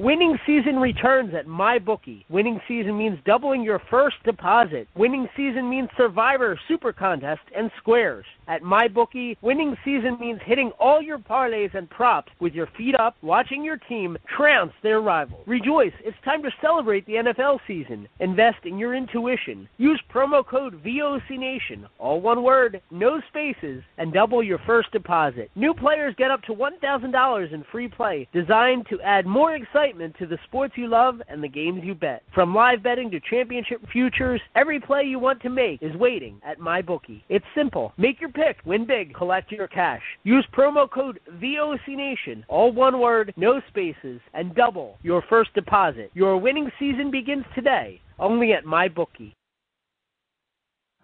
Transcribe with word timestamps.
Winning 0.00 0.38
season 0.46 0.76
returns 0.76 1.34
at 1.34 1.46
MyBookie. 1.46 2.24
Winning 2.30 2.58
season 2.66 2.96
means 2.96 3.18
doubling 3.26 3.62
your 3.62 3.82
first 3.90 4.16
deposit. 4.24 4.88
Winning 4.96 5.28
season 5.36 5.68
means 5.68 5.90
Survivor, 5.94 6.58
Super 6.68 6.90
Contest, 6.90 7.42
and 7.54 7.70
Squares. 7.76 8.24
At 8.48 8.62
MyBookie, 8.62 9.36
winning 9.42 9.76
season 9.84 10.16
means 10.18 10.40
hitting 10.46 10.72
all 10.80 11.02
your 11.02 11.18
parlays 11.18 11.74
and 11.74 11.88
props 11.88 12.32
with 12.40 12.54
your 12.54 12.66
feet 12.78 12.94
up, 12.94 13.14
watching 13.20 13.62
your 13.62 13.76
team 13.76 14.16
trounce 14.34 14.72
their 14.82 15.02
rival. 15.02 15.44
Rejoice, 15.46 15.92
it's 16.02 16.16
time 16.24 16.42
to 16.44 16.50
celebrate 16.62 17.04
the 17.04 17.16
NFL 17.16 17.58
season. 17.66 18.08
Invest 18.20 18.64
in 18.64 18.78
your 18.78 18.94
intuition. 18.94 19.68
Use 19.76 20.00
promo 20.12 20.44
code 20.44 20.82
VOCNation, 20.82 21.84
all 21.98 22.22
one 22.22 22.42
word, 22.42 22.80
no 22.90 23.20
spaces, 23.28 23.84
and 23.98 24.14
double 24.14 24.42
your 24.42 24.58
first 24.66 24.90
deposit. 24.92 25.50
New 25.54 25.74
players 25.74 26.14
get 26.16 26.30
up 26.30 26.42
to 26.44 26.54
$1,000 26.54 27.52
in 27.52 27.64
free 27.70 27.86
play, 27.86 28.26
designed 28.32 28.86
to 28.88 28.98
add 29.02 29.26
more 29.26 29.54
excitement 29.54 29.89
to 29.98 30.26
the 30.26 30.38
sports 30.44 30.74
you 30.76 30.86
love 30.86 31.20
and 31.28 31.42
the 31.42 31.48
games 31.48 31.82
you 31.84 31.94
bet. 31.94 32.22
From 32.32 32.54
live 32.54 32.82
betting 32.82 33.10
to 33.10 33.20
championship 33.28 33.80
futures, 33.92 34.40
every 34.54 34.78
play 34.78 35.02
you 35.02 35.18
want 35.18 35.42
to 35.42 35.50
make 35.50 35.82
is 35.82 35.94
waiting 35.96 36.40
at 36.44 36.60
MyBookie. 36.60 37.22
It's 37.28 37.44
simple. 37.56 37.92
Make 37.98 38.20
your 38.20 38.30
pick, 38.30 38.58
win 38.64 38.86
big, 38.86 39.12
collect 39.14 39.50
your 39.50 39.66
cash. 39.66 40.02
Use 40.22 40.46
promo 40.56 40.88
code 40.88 41.18
VOCNation, 41.42 42.44
all 42.48 42.72
one 42.72 43.00
word, 43.00 43.34
no 43.36 43.60
spaces, 43.68 44.20
and 44.32 44.54
double 44.54 44.96
your 45.02 45.22
first 45.28 45.52
deposit. 45.54 46.10
Your 46.14 46.36
winning 46.36 46.70
season 46.78 47.10
begins 47.10 47.44
today, 47.54 48.00
only 48.18 48.52
at 48.52 48.64
MyBookie. 48.64 49.34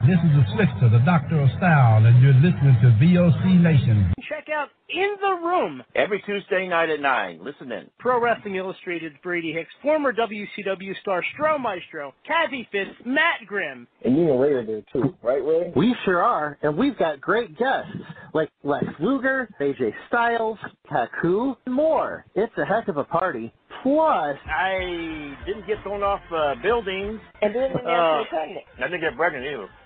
This 0.01 0.19
is 0.23 0.31
the 0.37 0.45
Slickster, 0.55 0.91
the 0.93 1.03
Doctor 1.05 1.41
of 1.41 1.49
Style, 1.57 2.05
and 2.05 2.23
you're 2.23 2.35
listening 2.35 2.77
to 2.83 2.89
VOC 3.03 3.61
Nation. 3.61 4.13
Check 4.29 4.47
out 4.55 4.69
In 4.89 5.17
the 5.21 5.45
Room. 5.45 5.83
Every 5.97 6.23
Tuesday 6.25 6.69
night 6.69 6.91
at 6.91 7.01
9. 7.01 7.41
Listen 7.43 7.73
in. 7.73 7.87
Pro 7.99 8.21
Wrestling 8.21 8.55
Illustrated's 8.55 9.17
Brady 9.23 9.53
Hicks, 9.53 9.71
former 9.83 10.13
WCW 10.13 10.93
star 11.01 11.25
Stro 11.35 11.59
Maestro, 11.59 12.15
Kathy 12.25 12.69
Fitz, 12.71 12.91
Matt 13.05 13.47
Grimm. 13.47 13.89
And 14.05 14.17
you 14.17 14.31
and 14.31 14.41
Ray 14.41 14.53
are 14.53 14.67
there 14.67 14.83
too, 14.93 15.15
right, 15.23 15.43
Ray? 15.43 15.73
We 15.75 15.97
sure 16.05 16.23
are, 16.23 16.57
and 16.63 16.77
we've 16.77 16.97
got 16.99 17.21
great 17.21 17.59
guests 17.59 17.91
like 18.33 18.51
Lex 18.63 18.85
Luger, 19.01 19.49
AJ 19.61 19.93
Styles, 20.07 20.59
Haku, 20.93 21.57
and 21.67 21.75
more. 21.75 22.27
It's 22.37 22.53
a 22.59 22.65
heck 22.65 22.87
of 22.89 22.99
a 22.99 23.05
party. 23.05 23.53
Plus, 23.83 24.37
I 24.49 25.35
didn't 25.47 25.67
get 25.67 25.77
thrown 25.83 26.03
off 26.03 26.21
uh, 26.35 26.55
buildings. 26.63 27.21
And 27.43 27.55
then 27.55 27.73
when 27.73 27.87
Uh, 27.87 28.23
pregnant. 28.29 28.65
I 28.79 28.83
didn't 28.89 29.01
get 29.01 29.17
pregnant 29.17 29.45
either. 29.47 29.69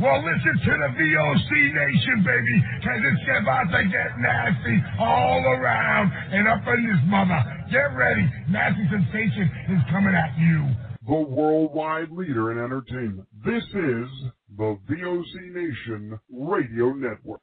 Well, 0.00 0.24
listen 0.24 0.56
to 0.64 0.72
the 0.80 0.90
VOC 0.96 1.50
Nation, 1.74 2.24
baby, 2.24 2.56
because 2.80 3.00
it's 3.04 3.42
about 3.42 3.68
to 3.70 3.84
get 3.84 4.18
nasty 4.18 4.82
all 4.98 5.44
around 5.44 6.10
and 6.32 6.48
up 6.48 6.66
in 6.68 6.88
this 6.88 7.02
mother. 7.04 7.36
Get 7.70 7.94
ready. 7.94 8.26
Nasty 8.48 8.88
Sensation 8.88 9.50
is 9.68 9.82
coming 9.90 10.14
at 10.14 10.38
you. 10.38 10.68
The 11.06 11.20
worldwide 11.20 12.10
leader 12.12 12.50
in 12.50 12.58
entertainment. 12.64 13.28
This 13.44 13.62
is 13.62 14.08
the 14.56 14.78
VOC 14.88 15.52
Nation 15.52 16.18
Radio 16.32 16.94
Network. 16.94 17.42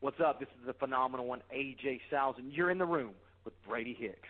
What's 0.00 0.18
up? 0.18 0.40
This 0.40 0.48
is 0.60 0.66
the 0.66 0.72
phenomenal 0.72 1.26
one, 1.26 1.40
AJ 1.54 2.00
Styles, 2.08 2.34
and 2.38 2.52
you're 2.52 2.72
in 2.72 2.78
the 2.78 2.86
room 2.86 3.12
with 3.44 3.54
Brady 3.68 3.96
Hicks. 3.96 4.28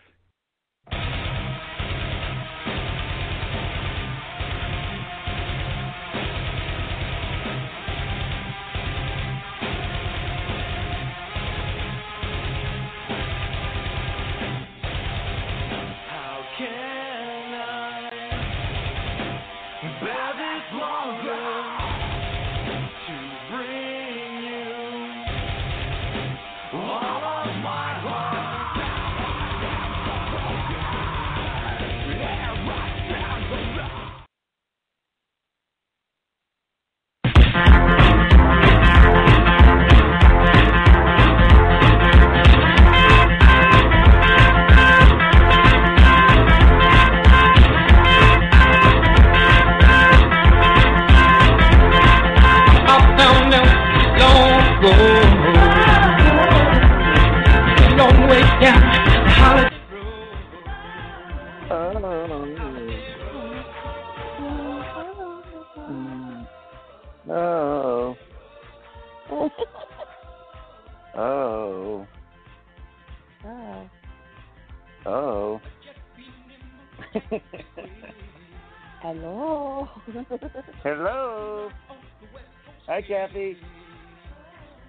Kathy. 83.31 83.57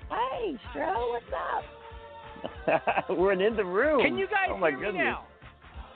Hey, 0.10 0.58
Stro, 0.74 1.12
what's 1.12 1.26
up? 2.68 3.10
We're 3.18 3.34
in 3.34 3.56
the 3.56 3.64
room. 3.64 4.02
Can 4.04 4.18
you 4.18 4.28
guys 4.28 4.50
oh, 4.50 4.58
my 4.58 4.72
hear 4.72 4.80
goodness. 4.80 4.94
me 4.94 5.04
now? 5.04 5.26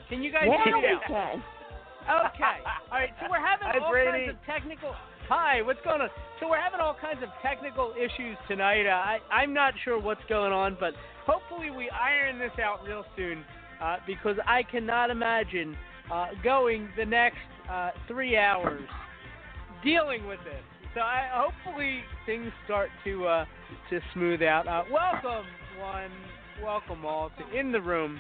Can 0.10 0.24
you 0.24 0.32
guys 0.32 0.44
yeah, 0.46 0.64
hear 0.64 0.76
me 0.76 0.82
we 0.84 0.94
now? 0.94 1.00
can. 1.08 1.44
Okay. 2.06 2.58
All 2.92 3.00
right. 3.00 3.10
So 3.20 3.28
we're 3.30 3.40
having 3.40 3.68
Hi, 3.68 3.80
all 3.80 3.92
Brady. 3.92 4.28
kinds 4.28 4.38
of 4.38 4.46
technical. 4.46 4.94
Hi. 5.28 5.64
What's 5.64 5.80
going 5.84 6.02
on? 6.02 6.10
So 6.40 6.48
we're 6.48 6.62
having 6.62 6.80
all 6.80 6.96
kinds 7.02 7.24
of 7.24 7.30
technical 7.42 7.94
issues 7.98 8.38
tonight. 8.48 8.86
Uh, 8.86 8.94
I 8.94 9.18
I'm 9.34 9.54
not 9.54 9.74
sure 9.84 10.00
what's 10.00 10.22
going 10.30 10.54
on, 10.54 10.78
but 10.80 10.94
hopefully 11.26 11.72
we 11.72 11.90
iron 11.90 12.38
this 12.38 12.52
out 12.64 12.84
real 12.86 13.06
soon, 13.16 13.44
uh, 13.82 13.98
because 14.06 14.36
I 14.46 14.62
cannot 14.62 15.10
imagine 15.10 15.76
uh, 16.14 16.28
going 16.44 16.90
the 16.96 17.06
next 17.06 17.42
uh, 17.72 17.90
three 18.08 18.38
hours 18.38 18.88
dealing 19.84 20.28
with 20.28 20.40
this. 20.44 20.62
So 20.96 21.02
I 21.02 21.28
hopefully 21.30 22.00
things 22.26 22.52
start 22.64 22.90
to 23.04 23.28
uh, 23.28 23.46
to 23.90 24.00
smooth 24.14 24.42
out. 24.42 24.66
Uh, 24.66 24.84
welcome 24.90 25.46
one, 25.78 26.10
welcome 26.64 27.06
all 27.06 27.32
to 27.38 27.60
in 27.60 27.74
the 27.74 27.82
room. 27.82 28.20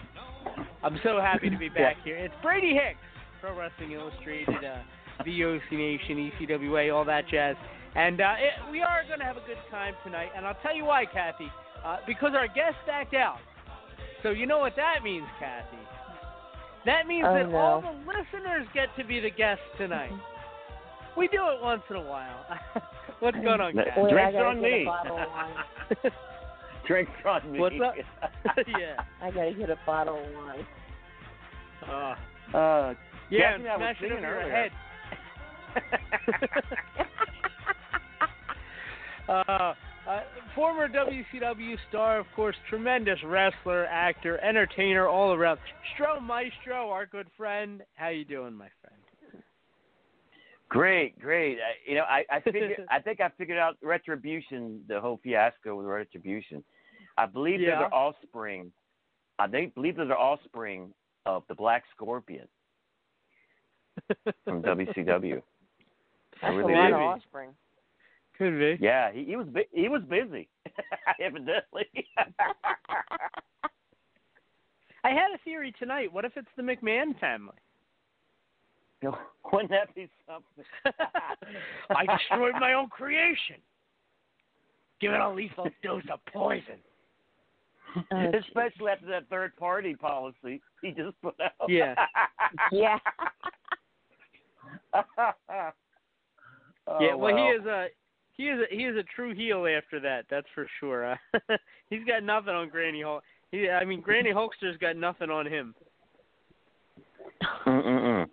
I'm 0.83 1.00
so 1.01 1.22
happy 1.22 1.50
to 1.50 1.57
be 1.57 1.69
back 1.69 1.95
here. 2.04 2.18
It's 2.18 2.33
Brady 2.44 2.74
Hicks, 2.74 3.00
Pro 3.39 3.57
Wrestling 3.57 3.94
Illustrated, 3.94 4.56
uh, 4.56 5.24
VOC 5.24 5.72
Nation, 5.72 6.31
ECWA, 6.38 6.94
all 6.94 7.06
that 7.06 7.30
jazz. 7.30 7.56
And 7.95 8.19
uh, 8.19 8.33
it, 8.38 8.69
we 8.69 8.81
are 8.81 9.04
going 9.07 9.19
to 9.19 9.25
have 9.25 9.38
a 9.38 9.48
good 9.48 9.57
time 9.71 9.94
tonight. 10.04 10.30
And 10.36 10.45
I'll 10.45 10.57
tell 10.62 10.75
you 10.75 10.83
why, 10.83 11.06
Kathy. 11.06 11.48
Uh, 11.83 11.98
because 12.06 12.33
our 12.36 12.48
guest 12.48 12.75
backed 12.86 13.13
out. 13.13 13.38
So 14.21 14.31
you 14.31 14.45
know 14.45 14.60
what 14.60 14.75
that 14.75 15.01
means, 15.01 15.25
Kathy. 15.39 15.78
That 16.86 17.07
means 17.07 17.25
Oh, 17.28 17.33
that 17.33 17.50
no. 17.50 17.57
all 17.57 17.81
the 17.81 17.98
listeners 18.06 18.68
get 18.74 18.89
to 18.98 19.06
be 19.06 19.21
the 19.21 19.31
guests 19.31 19.63
tonight. 19.78 20.12
We 21.17 21.27
do 21.29 21.38
it 21.50 21.62
once 21.62 21.81
in 21.89 21.95
a 21.95 22.01
while. 22.01 22.45
What's 23.19 23.38
going 23.38 23.62
on, 23.62 23.75
That- 23.75 23.88
Kathy? 23.88 24.01
Wait, 24.01 24.12
Drinks 24.12 24.38
on 24.44 24.62
me. 24.62 24.83
bottle 24.85 25.17
of 25.17 25.29
wine. 25.29 25.53
Drinks 26.88 27.12
on 27.25 27.51
me. 27.51 27.59
What's 27.59 27.75
up? 27.83 27.95
yeah. 28.67 29.01
I 29.21 29.31
gotta 29.31 29.53
get 29.53 29.69
a 29.69 29.77
bottle 29.85 30.17
of 30.23 30.33
wine. 30.35 30.65
Uh, 31.88 32.15
Uh, 32.57 32.94
yeah, 33.29 33.51
Kathy 33.57 33.63
and 33.63 33.67
I 33.69 33.77
were 33.77 33.79
smash 33.79 33.95
it 33.95 34.00
singing 34.01 34.17
over 34.17 34.25
your 34.25 34.41
earlier. 34.41 34.53
head. 34.56 34.71
uh, 39.27 39.73
uh, 40.07 40.21
former 40.53 40.88
WCW 40.88 41.75
star, 41.89 42.19
of 42.19 42.25
course, 42.35 42.56
tremendous 42.69 43.19
wrestler, 43.25 43.85
actor, 43.88 44.38
entertainer, 44.39 45.07
all 45.07 45.33
around. 45.33 45.59
Stro 45.97 46.21
Maestro, 46.21 46.89
our 46.91 47.06
good 47.07 47.27
friend. 47.35 47.81
How 47.95 48.09
you 48.09 48.25
doing, 48.25 48.53
my 48.53 48.68
friend? 48.81 48.95
Great, 50.69 51.19
great. 51.19 51.57
I, 51.59 51.89
you 51.89 51.95
know, 51.95 52.03
I 52.03 52.25
I, 52.31 52.39
figured, 52.44 52.85
I 52.89 53.00
think 53.00 53.21
I 53.21 53.29
figured 53.38 53.57
out 53.57 53.78
retribution, 53.81 54.81
the 54.87 54.99
whole 54.99 55.19
fiasco 55.23 55.75
with 55.75 55.85
retribution. 55.85 56.63
I 57.18 57.25
believe 57.28 57.61
Yeah. 57.61 57.80
they're 57.80 57.90
the 57.90 57.95
offspring. 57.95 58.71
I 59.40 59.47
think 59.47 59.73
believe 59.75 59.95
they're 59.97 60.06
the 60.06 60.16
offspring 60.16 60.94
of 61.25 61.44
the 61.47 61.56
Black 61.56 61.83
Scorpion 61.95 62.47
from 64.44 64.61
WCW. 64.63 65.42
I 66.42 66.42
That's 66.42 66.56
really 66.57 66.73
a 66.73 66.78
lot 66.78 66.87
do. 66.90 66.95
of 66.95 67.01
offspring. 67.01 67.49
Could 68.37 68.59
be. 68.59 68.78
Yeah, 68.81 69.11
he, 69.13 69.23
he 69.23 69.35
was 69.37 69.47
bu- 69.47 69.71
he 69.71 69.87
was 69.87 70.01
busy, 70.09 70.49
evidently. 71.21 71.87
I 75.04 75.09
had 75.09 75.31
a 75.33 75.37
theory 75.45 75.73
tonight. 75.80 76.11
What 76.11 76.25
if 76.25 76.33
it's 76.35 76.47
the 76.57 76.63
McMahon 76.63 77.18
family? 77.19 77.54
Wouldn't 79.52 79.71
that 79.71 79.94
be 79.95 80.09
something? 80.28 80.66
I 81.90 82.06
destroyed 82.06 82.54
my 82.59 82.74
own 82.74 82.90
creation. 82.90 83.57
Give 85.00 85.12
it 85.12 85.19
a 85.19 85.30
lethal 85.30 85.68
dose 85.83 86.04
of 86.12 86.19
poison. 86.31 86.80
Oh, 88.12 88.31
Especially 88.40 88.92
after 88.92 89.06
that 89.07 89.30
third 89.30 89.56
party 89.56 89.95
policy 89.95 90.62
he 90.81 90.92
just 90.92 91.19
put 91.21 91.35
out. 91.40 91.69
Yeah. 91.69 91.95
Yeah. 92.71 93.00
Oh, 96.88 96.97
yeah, 97.02 97.16
well, 97.16 97.35
he 97.35 97.44
is 97.44 97.66
a 97.66 97.88
he 98.33 98.44
is 98.44 98.59
a 98.59 98.76
he 98.76 98.83
is 98.83 98.95
a 98.95 99.04
true 99.16 99.33
heel 99.33 99.66
after 99.66 100.00
that. 100.02 100.26
That's 100.30 100.47
for 100.54 100.68
sure. 100.80 101.14
Uh, 101.14 101.57
he's 101.90 102.06
got 102.06 102.24
nothing 102.24 102.54
on 102.54 102.69
Granny 102.69 103.02
Hulk. 103.02 103.24
He, 103.52 103.69
I 103.69 103.85
mean, 103.85 104.02
Granny 104.02 104.31
Hulkster's 104.31 104.78
got 104.80 104.95
nothing 104.95 105.30
on 105.30 105.47
him. 105.47 105.74
Mm-mm-mm. 107.66 108.28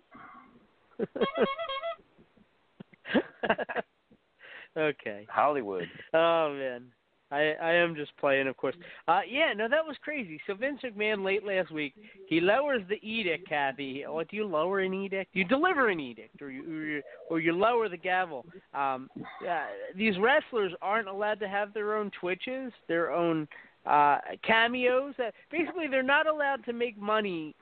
okay. 4.77 5.27
Hollywood. 5.29 5.89
Oh 6.13 6.53
man, 6.53 6.83
I 7.31 7.53
I 7.61 7.73
am 7.73 7.95
just 7.95 8.15
playing, 8.17 8.47
of 8.47 8.57
course. 8.57 8.75
Uh, 9.07 9.21
yeah, 9.27 9.53
no, 9.55 9.67
that 9.67 9.85
was 9.85 9.95
crazy. 10.03 10.39
So 10.45 10.53
Vince 10.53 10.81
McMahon 10.83 11.25
late 11.25 11.45
last 11.45 11.71
week, 11.71 11.95
he 12.27 12.39
lowers 12.39 12.83
the 12.89 12.99
edict, 13.07 13.49
Kathy. 13.49 14.03
What 14.07 14.29
do 14.29 14.37
you 14.37 14.45
lower 14.45 14.81
an 14.81 14.93
edict? 14.93 15.31
You 15.33 15.43
deliver 15.43 15.89
an 15.89 15.99
edict, 15.99 16.41
or 16.41 16.51
you 16.51 16.63
or 16.63 16.85
you, 16.85 17.01
or 17.29 17.39
you 17.39 17.53
lower 17.53 17.89
the 17.89 17.97
gavel. 17.97 18.45
Um, 18.73 19.09
uh, 19.17 19.65
these 19.95 20.17
wrestlers 20.19 20.73
aren't 20.81 21.07
allowed 21.07 21.39
to 21.39 21.47
have 21.47 21.73
their 21.73 21.95
own 21.95 22.11
twitches, 22.19 22.71
their 22.87 23.11
own 23.11 23.47
uh, 23.85 24.17
cameos. 24.45 25.13
Uh, 25.19 25.31
basically, 25.51 25.87
they're 25.87 26.03
not 26.03 26.27
allowed 26.27 26.63
to 26.65 26.73
make 26.73 26.97
money. 26.97 27.55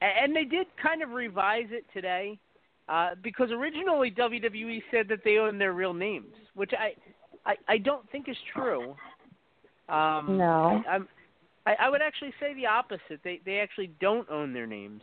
And 0.00 0.34
they 0.34 0.44
did 0.44 0.66
kind 0.82 1.02
of 1.02 1.10
revise 1.10 1.66
it 1.70 1.84
today. 1.92 2.38
Uh, 2.90 3.10
because 3.22 3.50
originally 3.50 4.10
WWE 4.10 4.82
said 4.90 5.06
that 5.08 5.20
they 5.24 5.38
own 5.38 5.58
their 5.58 5.72
real 5.72 5.94
names, 5.94 6.34
which 6.54 6.72
I 6.78 6.94
I, 7.48 7.56
I 7.68 7.78
don't 7.78 8.08
think 8.10 8.28
is 8.28 8.36
true. 8.54 8.94
Um, 9.88 10.36
No. 10.38 10.82
I, 10.86 10.90
I'm, 10.90 11.08
I, 11.66 11.74
I 11.80 11.88
would 11.90 12.02
actually 12.02 12.32
say 12.40 12.54
the 12.54 12.66
opposite. 12.66 13.20
They 13.22 13.40
they 13.44 13.58
actually 13.60 13.90
don't 14.00 14.28
own 14.30 14.52
their 14.52 14.66
names, 14.66 15.02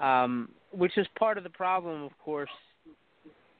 um, 0.00 0.50
which 0.72 0.96
is 0.96 1.06
part 1.18 1.38
of 1.38 1.44
the 1.44 1.50
problem, 1.50 2.02
of 2.02 2.12
course. 2.24 2.50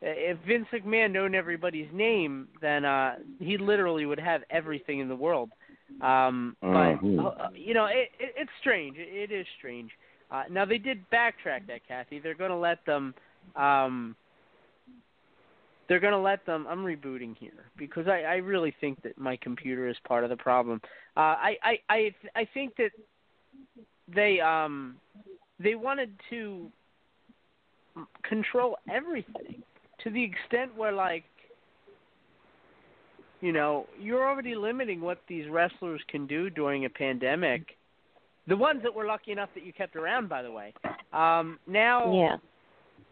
If 0.02 0.38
Vince 0.46 0.66
McMahon 0.72 1.16
owned 1.16 1.34
everybody's 1.34 1.88
name, 1.92 2.48
then 2.60 2.84
uh, 2.84 3.16
he 3.40 3.56
literally 3.56 4.04
would 4.04 4.20
have 4.20 4.42
everything 4.50 5.00
in 5.00 5.08
the 5.08 5.16
world. 5.16 5.50
Um, 6.00 6.56
but 6.60 6.98
Mhm. 7.02 7.26
uh, 7.26 7.48
you 7.54 7.72
know, 7.72 7.86
it, 7.86 8.10
it, 8.18 8.34
it's 8.36 8.50
strange. 8.60 8.98
It, 8.98 9.30
it 9.30 9.34
is 9.34 9.46
strange. 9.58 9.90
Uh, 10.30 10.44
now 10.50 10.64
they 10.64 10.78
did 10.78 11.08
backtrack 11.10 11.66
that, 11.68 11.86
Kathy. 11.88 12.18
They're 12.18 12.34
going 12.34 12.50
to 12.50 12.56
let 12.56 12.84
them. 12.84 13.14
Um, 13.54 14.16
they're 15.88 16.00
going 16.00 16.12
to 16.12 16.18
let 16.18 16.44
them. 16.46 16.66
I'm 16.68 16.84
rebooting 16.84 17.36
here 17.36 17.70
because 17.76 18.08
I, 18.08 18.22
I 18.22 18.36
really 18.36 18.74
think 18.80 19.02
that 19.02 19.16
my 19.18 19.36
computer 19.36 19.88
is 19.88 19.96
part 20.06 20.24
of 20.24 20.30
the 20.30 20.36
problem. 20.36 20.80
Uh, 21.16 21.20
I, 21.20 21.56
I 21.62 21.78
I 21.88 22.14
I 22.34 22.48
think 22.52 22.74
that 22.76 22.90
they 24.12 24.40
um 24.40 24.96
they 25.60 25.74
wanted 25.74 26.10
to 26.30 26.70
control 28.28 28.76
everything 28.90 29.62
to 30.02 30.10
the 30.10 30.22
extent 30.22 30.76
where 30.76 30.92
like 30.92 31.24
you 33.40 33.52
know 33.52 33.86
you're 33.98 34.26
already 34.28 34.54
limiting 34.54 35.00
what 35.00 35.20
these 35.28 35.48
wrestlers 35.48 36.00
can 36.08 36.26
do 36.26 36.50
during 36.50 36.84
a 36.84 36.90
pandemic 36.90 37.76
the 38.48 38.56
ones 38.56 38.80
that 38.82 38.94
were 38.94 39.06
lucky 39.06 39.32
enough 39.32 39.48
that 39.54 39.64
you 39.64 39.72
kept 39.72 39.96
around 39.96 40.28
by 40.28 40.42
the 40.42 40.50
way 40.50 40.74
um 41.12 41.58
now 41.66 42.12
Yeah. 42.12 42.36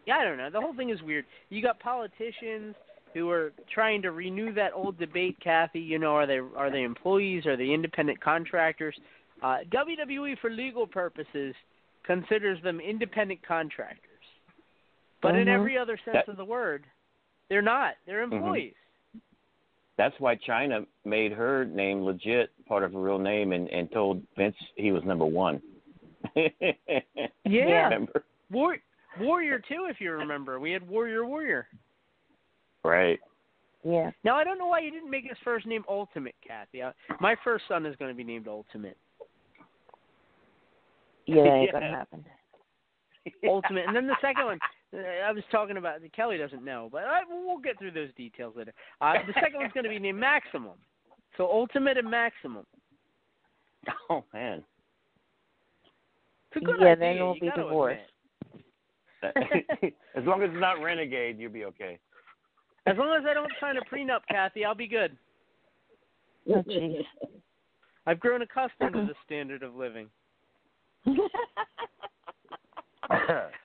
Yeah, 0.05 0.17
I 0.17 0.23
don't 0.23 0.37
know. 0.37 0.49
The 0.49 0.61
whole 0.61 0.75
thing 0.75 0.89
is 0.89 1.01
weird. 1.01 1.25
You 1.49 1.61
got 1.61 1.79
politicians 1.79 2.75
who 3.13 3.29
are 3.29 3.53
trying 3.73 4.01
to 4.03 4.11
renew 4.11 4.53
that 4.53 4.71
old 4.73 4.99
debate, 4.99 5.37
Kathy. 5.43 5.79
You 5.79 5.99
know, 5.99 6.15
are 6.15 6.27
they 6.27 6.39
are 6.55 6.69
they 6.71 6.83
employees? 6.83 7.45
Are 7.45 7.57
they 7.57 7.69
independent 7.71 8.21
contractors? 8.21 8.95
Uh, 9.41 9.57
WWE, 9.71 10.37
for 10.39 10.49
legal 10.49 10.85
purposes, 10.87 11.55
considers 12.03 12.61
them 12.63 12.79
independent 12.79 13.39
contractors. 13.47 13.99
But 15.21 15.35
in 15.35 15.47
Mhm. 15.47 15.53
every 15.59 15.77
other 15.77 15.97
sense 15.97 16.13
That- 16.13 16.27
of 16.29 16.37
the 16.37 16.45
word, 16.45 16.83
they're 17.49 17.61
not. 17.61 17.95
They're 18.05 18.21
employees. 18.21 18.75
That's 19.97 20.19
why 20.19 20.35
Chyna 20.35 20.85
made 21.05 21.31
her 21.31 21.63
name 21.65 22.01
legit, 22.03 22.51
part 22.67 22.83
of 22.83 22.93
her 22.93 22.99
real 22.99 23.17
name, 23.17 23.53
and, 23.53 23.69
and 23.69 23.89
told 23.91 24.21
Vince 24.35 24.57
he 24.75 24.91
was 24.91 25.03
number 25.03 25.25
one. 25.25 25.61
Yeah. 27.45 27.83
Remember? 27.85 28.23
War- 28.51 28.77
Warrior 29.19 29.59
too, 29.59 29.87
if 29.89 29.99
you 29.99 30.11
remember. 30.11 30.59
We 30.59 30.71
had 30.71 30.87
Warrior 30.87 31.25
Warrior. 31.25 31.67
Right. 32.83 33.19
Yeah. 33.83 34.11
Now 34.23 34.35
I 34.35 34.43
don't 34.43 34.57
know 34.57 34.67
why 34.67 34.79
you 34.79 34.91
didn't 34.91 35.09
make 35.11 35.25
his 35.27 35.37
first 35.43 35.65
name 35.65 35.83
Ultimate, 35.89 36.35
Kathy. 36.45 36.81
Uh, 36.81 36.91
my 37.19 37.35
first 37.43 37.65
son 37.67 37.85
is 37.85 37.95
going 37.97 38.09
to 38.11 38.15
be 38.17 38.23
named 38.23 38.47
Ultimate. 38.47 38.97
Yeah, 41.27 41.35
that 41.43 41.49
ain't 41.49 41.65
Yeah. 41.67 41.71
gonna 41.71 41.89
happen. 41.91 42.25
Ultimate, 43.47 43.85
and 43.87 43.95
then 43.95 44.05
the 44.07 44.15
second 44.21 44.45
one. 44.45 44.59
uh, 44.93 44.97
I 45.27 45.31
was 45.31 45.43
talking 45.51 45.77
about. 45.77 45.99
Kelly 46.15 46.37
doesn't 46.37 46.63
know, 46.63 46.89
but 46.91 47.03
I, 47.03 47.21
we'll 47.27 47.57
get 47.57 47.79
through 47.79 47.91
those 47.91 48.13
details 48.15 48.53
later. 48.55 48.73
Uh, 49.01 49.13
the 49.25 49.33
second 49.33 49.59
one's 49.59 49.73
going 49.73 49.83
to 49.83 49.89
be 49.89 49.97
named 49.99 50.19
Maximum. 50.19 50.73
So 51.37 51.45
Ultimate 51.51 51.97
and 51.97 52.09
Maximum. 52.09 52.65
Oh 54.09 54.23
man. 54.33 54.63
It's 56.51 56.61
a 56.61 56.65
good 56.65 56.75
yeah, 56.79 56.87
idea. 56.93 56.95
then 56.99 57.15
we'll 57.17 57.33
be 57.33 57.51
divorced. 57.55 57.93
admit. 57.99 58.09
as 60.15 60.23
long 60.25 60.43
as 60.43 60.49
it's 60.51 60.59
not 60.59 60.81
Renegade, 60.81 61.39
you'll 61.39 61.51
be 61.51 61.65
okay. 61.65 61.99
As 62.85 62.95
long 62.97 63.15
as 63.17 63.25
I 63.29 63.33
don't 63.33 63.51
sign 63.59 63.77
a 63.77 63.81
prenup, 63.81 64.21
Kathy, 64.29 64.63
I'll 64.63 64.75
be 64.75 64.87
good. 64.87 65.17
Oh, 66.49 66.61
jeez. 66.67 67.03
I've 68.05 68.19
grown 68.19 68.41
accustomed 68.43 68.93
to 68.93 69.05
the 69.05 69.15
standard 69.25 69.63
of 69.63 69.75
living. 69.75 70.09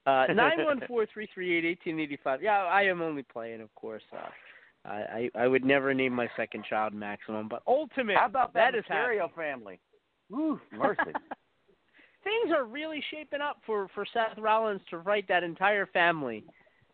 Uh, 0.06 0.26
nine 0.34 0.64
one 0.64 0.82
four 0.86 1.06
three 1.06 1.26
three 1.32 1.56
eight 1.56 1.64
eighteen 1.64 1.98
eighty 1.98 2.18
five. 2.22 2.42
Yeah, 2.42 2.64
I 2.64 2.82
am 2.82 3.00
only 3.00 3.22
playing, 3.22 3.60
of 3.60 3.74
course. 3.74 4.02
Uh, 4.12 4.28
I 4.84 5.30
I 5.34 5.42
I 5.44 5.46
would 5.46 5.64
never 5.64 5.94
name 5.94 6.12
my 6.12 6.28
second 6.36 6.64
child 6.68 6.92
Maximum, 6.92 7.48
but 7.48 7.62
Ultimate. 7.66 8.16
How 8.16 8.26
about 8.26 8.52
that, 8.52 8.72
that 8.72 8.78
is 8.78 8.84
Mysterio 8.84 9.20
happening. 9.20 9.34
family? 9.36 9.80
Ooh, 10.32 10.60
mercy. 10.72 11.00
Things 12.22 12.52
are 12.54 12.64
really 12.64 13.02
shaping 13.10 13.40
up 13.40 13.58
for 13.64 13.88
for 13.94 14.04
Seth 14.12 14.38
Rollins 14.38 14.82
to 14.90 15.02
fight 15.02 15.26
that 15.28 15.42
entire 15.42 15.86
family. 15.86 16.44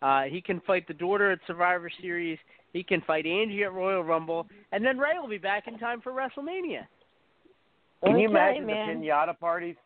Uh, 0.02 0.23
he 0.23 0.40
can 0.40 0.61
fight 0.61 0.87
the 0.87 0.95
daughter 0.95 1.33
at 1.33 1.38
Survivor 1.47 1.90
Series. 2.00 2.38
He 2.73 2.83
can 2.83 3.00
fight 3.06 3.26
Angie 3.26 3.64
at 3.64 3.73
Royal 3.73 4.04
Rumble, 4.04 4.47
and 4.73 4.85
then 4.85 4.99
Ray 4.99 5.18
will 5.18 5.28
be 5.28 5.38
back 5.38 5.66
in 5.66 5.78
time 5.78 6.00
for 6.00 6.12
WrestleMania. 6.12 6.87
Can 8.04 8.18
you 8.18 8.28
imagine 8.28 8.66
man. 8.66 9.00
the 9.00 9.06
pinata 9.06 9.38
parties 9.38 9.76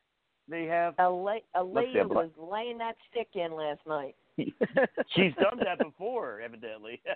they 0.49 0.65
have? 0.65 0.95
A, 0.99 1.09
la- 1.09 1.35
a 1.55 1.63
lady 1.63 1.93
see, 1.95 2.01
was 2.01 2.31
laying 2.37 2.79
that 2.79 2.97
stick 3.11 3.29
in 3.35 3.53
last 3.53 3.81
night. 3.87 4.17
She's 4.37 5.33
done 5.41 5.61
that 5.65 5.79
before, 5.83 6.41
evidently. 6.41 7.01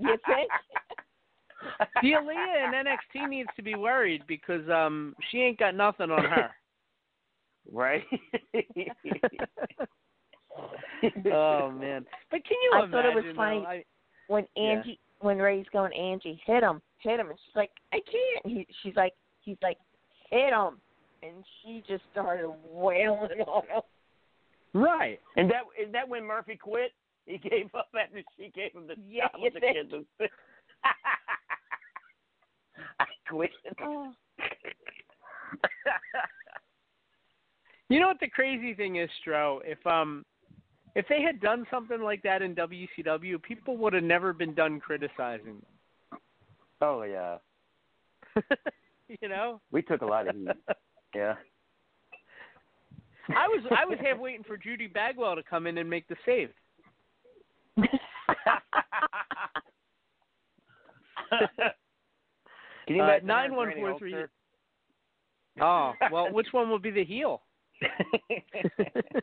You 0.00 0.16
think? 0.26 0.48
The 2.02 2.10
Aaliyah 2.12 2.68
in 2.68 2.86
NXT 2.86 3.28
needs 3.28 3.48
to 3.56 3.62
be 3.62 3.74
worried 3.74 4.22
because 4.28 4.62
um 4.70 5.16
she 5.28 5.38
ain't 5.38 5.58
got 5.58 5.74
nothing 5.74 6.12
on 6.12 6.22
her. 6.22 6.50
Right? 7.72 8.02
Oh, 11.32 11.70
man! 11.70 12.04
But 12.30 12.44
can 12.44 12.56
you 12.64 12.70
I 12.74 12.78
imagine? 12.78 12.92
thought 12.92 13.04
it 13.04 13.14
was 13.14 13.24
though? 13.24 13.34
funny 13.34 13.64
I, 13.66 13.84
when 14.26 14.46
Yeah. 14.56 14.70
Angie, 14.72 14.98
when 15.20 15.38
Ray's 15.38 15.66
going, 15.72 15.92
Angie, 15.92 16.40
hit 16.44 16.62
him, 16.64 16.82
hit 16.98 17.20
him, 17.20 17.30
and 17.30 17.38
she's 17.44 17.54
like, 17.54 17.70
I 17.92 18.00
can't. 18.00 18.44
He, 18.46 18.66
she's 18.82 18.96
like, 18.96 19.14
he's 19.40 19.56
like, 19.62 19.78
hit 20.30 20.52
him, 20.52 20.80
and 21.22 21.44
she 21.62 21.84
just 21.86 22.02
started 22.10 22.50
wailing 22.68 23.40
on 23.46 23.62
him. 23.68 23.82
right. 24.74 25.20
And 25.36 25.48
that 25.50 25.62
is 25.80 25.92
that 25.92 26.08
when 26.08 26.24
Murphy 26.24 26.56
quit? 26.56 26.92
He 27.26 27.38
gave 27.38 27.72
up 27.74 27.88
after 27.94 28.22
she 28.36 28.50
gave 28.54 28.72
him 28.72 28.86
the 28.88 28.96
Yeah, 29.08 29.28
job 29.28 29.40
with 29.42 29.54
the 29.54 29.60
kids. 29.60 29.92
I 33.00 33.06
quit. 33.28 33.50
Oh. 33.82 34.12
You 37.88 38.00
know 38.00 38.06
what 38.08 38.20
the 38.20 38.28
crazy 38.28 38.74
thing 38.74 38.96
is, 38.96 39.08
Stro? 39.24 39.60
If 39.64 39.84
um 39.86 40.24
if 40.94 41.06
they 41.08 41.22
had 41.22 41.40
done 41.40 41.66
something 41.70 42.00
like 42.02 42.22
that 42.22 42.42
in 42.42 42.54
WCW, 42.54 43.42
people 43.42 43.76
would 43.76 43.92
have 43.92 44.02
never 44.02 44.32
been 44.32 44.54
done 44.54 44.80
criticizing. 44.80 45.62
them. 46.10 46.20
Oh 46.80 47.02
yeah, 47.02 47.38
you 49.20 49.28
know? 49.28 49.60
we 49.70 49.82
took 49.82 50.02
a 50.02 50.06
lot 50.06 50.28
of 50.28 50.36
heat. 50.36 50.48
Yeah. 51.14 51.34
I 53.30 53.46
was 53.48 53.62
I 53.70 53.84
was 53.84 53.98
half 54.02 54.18
waiting 54.18 54.44
for 54.44 54.56
Judy 54.56 54.86
Bagwell 54.86 55.36
to 55.36 55.42
come 55.42 55.66
in 55.66 55.78
and 55.78 55.88
make 55.88 56.06
the 56.08 56.16
save. 56.24 56.50
Can 62.86 62.96
you 62.96 63.02
Uh, 63.02 63.04
imagine 63.04 63.26
nine 63.26 63.54
one 63.54 63.72
four 63.76 63.98
three. 63.98 64.14
Oh 65.60 65.92
well, 66.10 66.32
which 66.32 66.48
one 66.52 66.70
will 66.70 66.78
be 66.78 66.90
the 66.90 67.04
heel? 67.04 67.42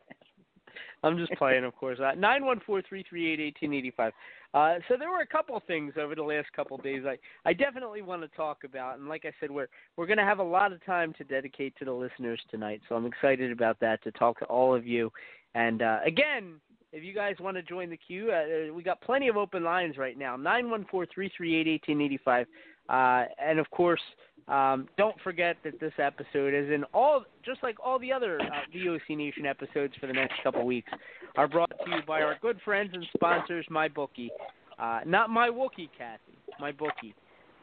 I'm 1.04 1.18
just 1.18 1.34
playing, 1.34 1.64
of 1.64 1.76
course. 1.76 2.00
Uh, 2.00 2.14
Nine 2.16 2.46
one 2.46 2.60
four 2.66 2.82
three 2.82 3.06
three 3.08 3.32
eight 3.32 3.40
eighteen 3.40 3.74
eighty 3.74 3.92
five. 3.92 4.12
Uh, 4.54 4.76
so 4.88 4.96
there 4.98 5.10
were 5.10 5.22
a 5.22 5.28
couple 5.28 5.62
things 5.68 5.94
over 6.00 6.16
the 6.16 6.24
last 6.24 6.48
couple 6.56 6.78
of 6.78 6.84
days 6.84 7.04
I 7.06 7.18
I 7.48 7.54
definitely 7.54 8.02
want 8.02 8.24
to 8.24 8.28
talk 8.30 8.64
about, 8.64 8.98
and 8.98 9.08
like 9.08 9.26
I 9.26 9.32
said, 9.40 9.52
we're 9.52 9.68
we're 9.98 10.08
going 10.08 10.18
to 10.18 10.24
have 10.24 10.40
a 10.40 10.44
lot 10.44 10.74
of 10.74 10.84
time 10.84 11.14
to 11.18 11.24
dedicate 11.24 11.76
to 11.78 11.86
the 11.86 11.92
listeners 11.92 12.42
tonight. 12.50 12.82
So 12.90 12.96
I'm 12.96 13.06
excited 13.06 13.52
about 13.52 13.80
that 13.82 14.04
to 14.04 14.12
talk 14.14 14.40
to 14.40 14.46
all 14.46 14.74
of 14.74 14.88
you. 14.88 15.12
And 15.54 15.82
uh, 15.82 16.00
again, 16.06 16.56
if 16.92 17.04
you 17.04 17.14
guys 17.14 17.36
want 17.40 17.58
to 17.58 17.64
join 17.64 17.90
the 17.90 17.98
queue, 17.98 18.32
uh, 18.32 18.74
we 18.74 18.82
got 18.82 19.02
plenty 19.02 19.28
of 19.28 19.38
open 19.38 19.64
lines 19.64 19.98
right 19.98 20.18
now. 20.18 20.36
Nine 20.36 20.70
one 20.70 20.86
four 20.90 21.06
three 21.14 21.32
three 21.36 21.56
eight 21.56 21.68
eighteen 21.68 22.02
eighty 22.02 22.20
five. 22.24 22.48
Uh, 22.90 23.26
and 23.44 23.60
of 23.60 23.70
course, 23.70 24.02
um, 24.48 24.88
don't 24.98 25.16
forget 25.24 25.58
that 25.64 25.80
this 25.80 25.94
episode 25.98 26.54
is 26.54 26.72
in 26.72 26.84
all, 26.94 27.26
just 27.44 27.64
like 27.64 27.78
all 27.84 27.98
the 28.00 28.12
other 28.12 28.40
uh, 28.40 28.46
VOC 28.76 29.18
Nation 29.18 29.46
episodes 29.46 29.94
for 30.00 30.08
the 30.08 30.14
next 30.14 30.36
couple 30.44 30.66
weeks, 30.66 30.92
are 31.36 31.48
brought 31.48 31.70
to 31.70 31.92
you 31.92 32.02
by 32.08 32.22
our 32.22 32.38
good 32.42 32.60
friends 32.64 32.92
and 32.94 33.06
sponsors, 33.16 33.66
MyBookie. 33.72 34.30
Uh, 34.78 35.00
not 35.06 35.30
my 35.30 35.50
Wookie, 35.50 35.90
Kathy, 35.98 36.38
my 36.60 36.72
bookie, 36.72 37.16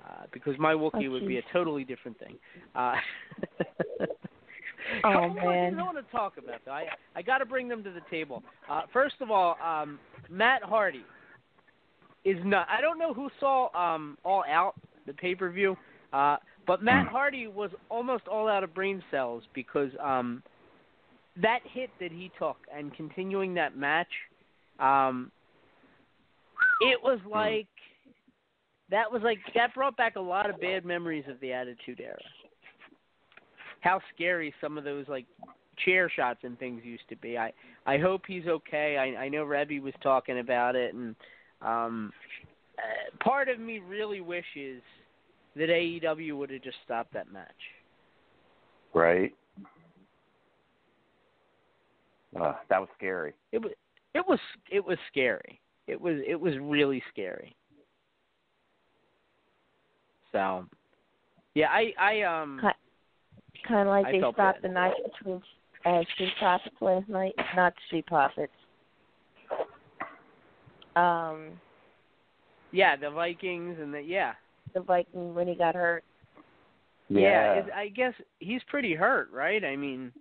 uh, 0.04 0.24
because 0.32 0.54
my 0.58 0.72
Wookie 0.72 1.06
Oh, 1.08 1.10
would 1.10 1.28
be 1.28 1.38
a 1.38 1.42
totally 1.52 1.84
different 1.84 2.18
thing. 2.18 2.36
Uh, 2.74 2.94
Oh, 5.04 5.28
man. 5.28 5.78
I 5.78 5.82
want 5.82 5.96
to 5.96 6.12
talk 6.12 6.34
about 6.38 6.60
though. 6.64 6.72
I 6.72 6.86
I 7.14 7.22
got 7.22 7.38
to 7.38 7.46
bring 7.46 7.68
them 7.68 7.82
to 7.84 7.90
the 7.90 8.02
table. 8.10 8.42
Uh, 8.70 8.82
first 8.92 9.16
of 9.20 9.30
all, 9.30 9.56
um, 9.64 9.98
Matt 10.30 10.62
Hardy 10.62 11.04
is 12.24 12.36
not. 12.44 12.66
I 12.68 12.80
don't 12.80 12.98
know 12.98 13.14
who 13.14 13.28
saw 13.40 13.68
um, 13.76 14.18
All 14.24 14.44
Out 14.50 14.74
the 15.06 15.12
pay 15.12 15.34
per 15.34 15.50
view, 15.50 15.76
uh, 16.12 16.36
but 16.66 16.82
Matt 16.82 17.08
Hardy 17.08 17.46
was 17.46 17.70
almost 17.88 18.28
all 18.28 18.48
out 18.48 18.62
of 18.62 18.74
brain 18.74 19.02
cells 19.10 19.42
because 19.54 19.90
um, 20.00 20.42
that 21.40 21.60
hit 21.64 21.90
that 22.00 22.12
he 22.12 22.30
took 22.38 22.56
and 22.74 22.94
continuing 22.94 23.54
that 23.54 23.76
match 23.76 24.08
Um, 24.78 25.30
it 26.80 26.98
was 27.02 27.20
like 27.30 27.68
that 28.90 29.10
was 29.10 29.22
like 29.22 29.38
that 29.54 29.74
brought 29.74 29.96
back 29.96 30.16
a 30.16 30.20
lot 30.20 30.50
of 30.50 30.60
bad 30.60 30.84
memories 30.84 31.24
of 31.28 31.40
the 31.40 31.52
Attitude 31.52 32.00
Era. 32.00 32.18
How 33.80 34.00
scary 34.14 34.54
some 34.60 34.78
of 34.78 34.84
those 34.84 35.08
like 35.08 35.26
chair 35.84 36.10
shots 36.14 36.40
and 36.42 36.58
things 36.58 36.82
used 36.84 37.08
to 37.08 37.16
be. 37.16 37.38
I 37.38 37.52
I 37.86 37.98
hope 37.98 38.22
he's 38.26 38.46
okay. 38.46 38.96
I 38.98 39.24
I 39.24 39.28
know 39.28 39.44
Reby 39.44 39.80
was 39.80 39.94
talking 40.02 40.38
about 40.38 40.76
it, 40.76 40.94
and 40.94 41.16
um, 41.60 42.12
uh, 42.78 43.24
part 43.24 43.48
of 43.48 43.58
me 43.58 43.78
really 43.78 44.20
wishes 44.20 44.82
that 45.56 45.68
AEW 45.68 46.36
would 46.36 46.50
have 46.50 46.62
just 46.62 46.78
stopped 46.84 47.12
that 47.12 47.32
match. 47.32 47.48
Right. 48.94 49.34
Uh, 52.38 52.54
that 52.70 52.80
was 52.80 52.88
scary. 52.96 53.34
It 53.52 53.62
was 53.62 53.72
it 54.14 54.24
was 54.26 54.38
it 54.70 54.84
was 54.84 54.98
scary. 55.10 55.60
It 55.86 56.00
was 56.00 56.18
it 56.26 56.40
was 56.40 56.54
really 56.60 57.02
scary. 57.10 57.54
So, 60.32 60.64
yeah, 61.54 61.68
I 61.70 61.92
I 61.98 62.22
um 62.22 62.60
Kind 63.68 63.82
of 63.82 63.88
like 63.88 64.06
I 64.06 64.12
they 64.12 64.18
stopped 64.18 64.36
bad. 64.38 64.56
the 64.62 64.68
night 64.68 64.94
between 65.04 65.42
uh, 65.84 66.02
Street 66.14 66.32
Profits 66.38 66.74
last 66.80 67.08
night. 67.08 67.34
Not 67.54 67.74
Street 67.86 68.06
Profits. 68.06 68.52
Um, 70.96 71.60
yeah 72.70 72.96
the 72.96 73.10
Vikings 73.10 73.78
and 73.80 73.94
the 73.94 74.00
yeah 74.00 74.32
the 74.74 74.80
Viking 74.80 75.34
when 75.34 75.48
he 75.48 75.54
got 75.54 75.74
hurt. 75.74 76.04
yeah. 77.08 77.54
it's, 77.54 77.68
I 77.74 77.88
guess 77.88 78.14
he's 78.38 78.62
pretty 78.68 78.94
hurt, 78.94 79.30
right? 79.32 79.64
I 79.64 79.76
mean, 79.76 80.12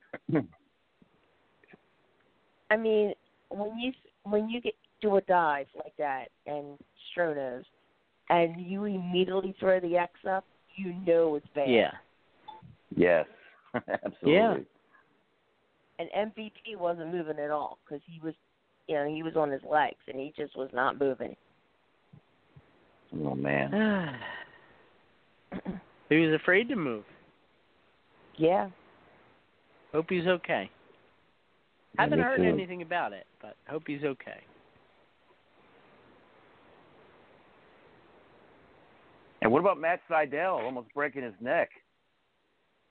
I 2.70 2.77
mean, 2.77 3.13
when 3.50 3.77
you 3.79 3.91
when 4.24 4.50
you 4.50 4.62
get 4.62 4.74
do 5.01 5.17
a 5.17 5.22
dive 5.22 5.67
like 5.75 5.96
that 5.98 6.25
and 6.46 6.77
Stronos, 7.12 7.63
and 8.29 8.62
you 8.62 8.86
immediately 8.86 9.55
throw 9.60 9.79
the 9.79 9.98
X 9.98 10.13
up, 10.29 10.46
you 10.75 10.93
know 11.05 11.36
it's 11.36 11.48
bad. 11.55 11.70
yeah, 11.70 11.91
Yes. 12.96 13.25
Absolutely. 13.75 14.34
Yeah. 14.34 14.55
And 16.00 16.34
MVP 16.34 16.77
wasn't 16.77 17.13
moving 17.13 17.39
at 17.39 17.51
all 17.51 17.77
because 17.86 18.01
he 18.05 18.20
was, 18.22 18.34
you 18.88 18.96
know, 18.96 19.08
he 19.08 19.24
was 19.24 19.36
on 19.36 19.51
his 19.51 19.62
legs 19.70 20.00
and 20.08 20.20
he 20.20 20.34
just 20.36 20.58
was 20.58 20.70
not 20.74 21.00
moving. 21.00 21.36
Oh 23.24 23.36
man. 23.36 24.20
he 26.10 26.17
was 26.17 26.39
afraid 26.39 26.70
to 26.70 26.75
move. 26.75 27.03
Yeah. 28.38 28.70
Hope 29.91 30.05
he's 30.10 30.27
okay. 30.27 30.70
Yeah, 31.96 32.03
Haven't 32.03 32.20
heard 32.20 32.38
too. 32.38 32.43
anything 32.43 32.81
about 32.81 33.13
it, 33.13 33.25
but 33.41 33.55
hope 33.67 33.84
he's 33.86 34.03
okay. 34.03 34.41
And 39.41 39.51
what 39.51 39.60
about 39.60 39.79
Matt 39.79 40.01
Sydal 40.10 40.63
almost 40.63 40.88
breaking 40.93 41.24
his 41.24 41.34
neck? 41.41 41.70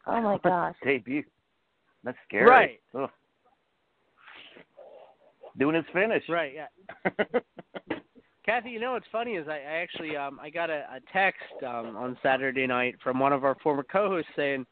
Oh 0.06 0.20
my 0.20 0.38
gosh. 0.44 0.74
Debut. 0.84 1.24
That's 2.04 2.18
scary. 2.28 2.48
Right. 2.48 2.80
Ugh. 2.94 3.10
Doing 5.58 5.76
his 5.76 5.84
finish. 5.92 6.22
Right. 6.28 6.52
Yeah. 6.54 7.40
Kathy, 8.50 8.70
you 8.70 8.80
know 8.80 8.92
what's 8.94 9.06
funny 9.12 9.34
is 9.34 9.46
I, 9.46 9.58
I 9.58 9.76
actually 9.80 10.16
um 10.16 10.40
I 10.42 10.50
got 10.50 10.70
a, 10.70 10.84
a 10.92 10.98
text 11.12 11.40
um 11.64 11.96
on 11.96 12.18
Saturday 12.20 12.66
night 12.66 12.96
from 13.00 13.20
one 13.20 13.32
of 13.32 13.44
our 13.44 13.54
former 13.62 13.84
co-hosts 13.84 14.28
saying 14.34 14.66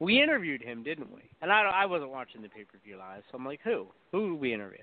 we 0.00 0.20
interviewed 0.20 0.60
him, 0.60 0.82
didn't 0.82 1.12
we? 1.12 1.20
And 1.40 1.52
I 1.52 1.62
don't- 1.62 1.72
I 1.72 1.86
wasn't 1.86 2.10
watching 2.10 2.42
the 2.42 2.48
pay 2.48 2.64
per 2.64 2.78
view 2.84 2.96
live, 2.96 3.22
so 3.30 3.38
I'm 3.38 3.46
like, 3.46 3.60
who? 3.62 3.86
Who 4.10 4.32
did 4.32 4.40
we 4.40 4.52
interview? 4.52 4.82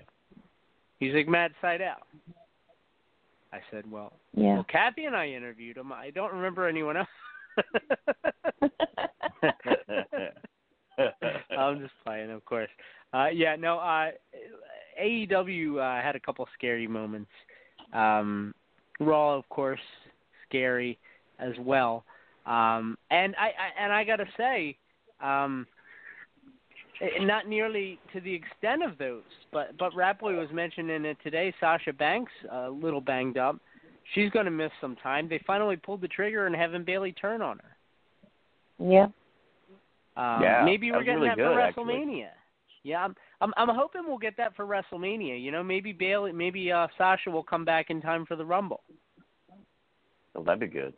He's 0.98 1.12
like 1.12 1.28
Matt 1.28 1.52
Sydal. 1.62 1.96
I 3.52 3.60
said, 3.70 3.84
well, 3.90 4.14
Yeah. 4.34 4.54
well, 4.54 4.64
Kathy 4.64 5.04
and 5.04 5.14
I 5.14 5.28
interviewed 5.28 5.76
him. 5.76 5.92
I 5.92 6.08
don't 6.10 6.32
remember 6.32 6.66
anyone 6.66 6.96
else. 6.96 7.08
I'm 11.58 11.80
just 11.80 11.92
playing, 12.04 12.30
of 12.30 12.44
course. 12.46 12.70
Uh, 13.12 13.26
yeah, 13.32 13.56
no. 13.56 13.78
Uh, 13.78 14.10
AEW 15.00 15.78
uh, 15.78 16.02
had 16.02 16.16
a 16.16 16.20
couple 16.20 16.46
scary 16.54 16.86
moments. 16.86 17.30
Um, 17.92 18.54
Raw, 19.00 19.34
of 19.34 19.48
course, 19.48 19.80
scary 20.48 20.98
as 21.38 21.52
well. 21.60 22.04
Um, 22.46 22.96
and 23.10 23.34
I, 23.36 23.46
I 23.46 23.82
and 23.84 23.92
I 23.92 24.04
gotta 24.04 24.26
say, 24.36 24.76
um, 25.20 25.66
eh, 27.00 27.22
not 27.22 27.46
nearly 27.46 27.98
to 28.12 28.20
the 28.20 28.34
extent 28.34 28.82
of 28.82 28.98
those, 28.98 29.22
but 29.52 29.76
but 29.78 29.92
Rapway 29.92 30.36
was 30.38 30.48
mentioning 30.52 31.04
it 31.04 31.18
today. 31.22 31.54
Sasha 31.60 31.92
Banks, 31.92 32.32
a 32.50 32.70
little 32.70 33.00
banged 33.00 33.38
up. 33.38 33.56
She's 34.14 34.30
going 34.30 34.46
to 34.46 34.50
miss 34.50 34.70
some 34.80 34.96
time. 34.96 35.28
They 35.28 35.40
finally 35.46 35.76
pulled 35.76 36.00
the 36.00 36.08
trigger 36.08 36.46
and 36.46 36.56
having 36.56 36.82
Bayley 36.82 37.12
turn 37.12 37.42
on 37.42 37.58
her. 37.58 37.76
Yeah. 38.78 39.08
Um, 40.16 40.42
Yeah, 40.42 40.62
maybe 40.64 40.90
we're 40.90 40.98
was 40.98 41.04
getting 41.04 41.20
really 41.20 41.28
that 41.28 41.36
good, 41.36 41.52
for 41.52 41.60
actually. 41.60 42.26
Yeah, 42.88 43.04
I'm, 43.04 43.14
I'm 43.42 43.52
I'm 43.58 43.68
hoping 43.76 44.02
we'll 44.06 44.16
get 44.16 44.36
that 44.38 44.56
for 44.56 44.64
WrestleMania. 44.66 45.42
You 45.42 45.50
know, 45.50 45.62
maybe 45.62 45.92
Bayley, 45.92 46.32
maybe 46.32 46.72
uh, 46.72 46.86
Sasha 46.96 47.30
will 47.30 47.42
come 47.42 47.64
back 47.64 47.90
in 47.90 48.00
time 48.00 48.24
for 48.24 48.34
the 48.34 48.44
Rumble. 48.46 48.82
Well, 50.34 50.42
that'd 50.44 50.60
be 50.60 50.66
good. 50.68 50.94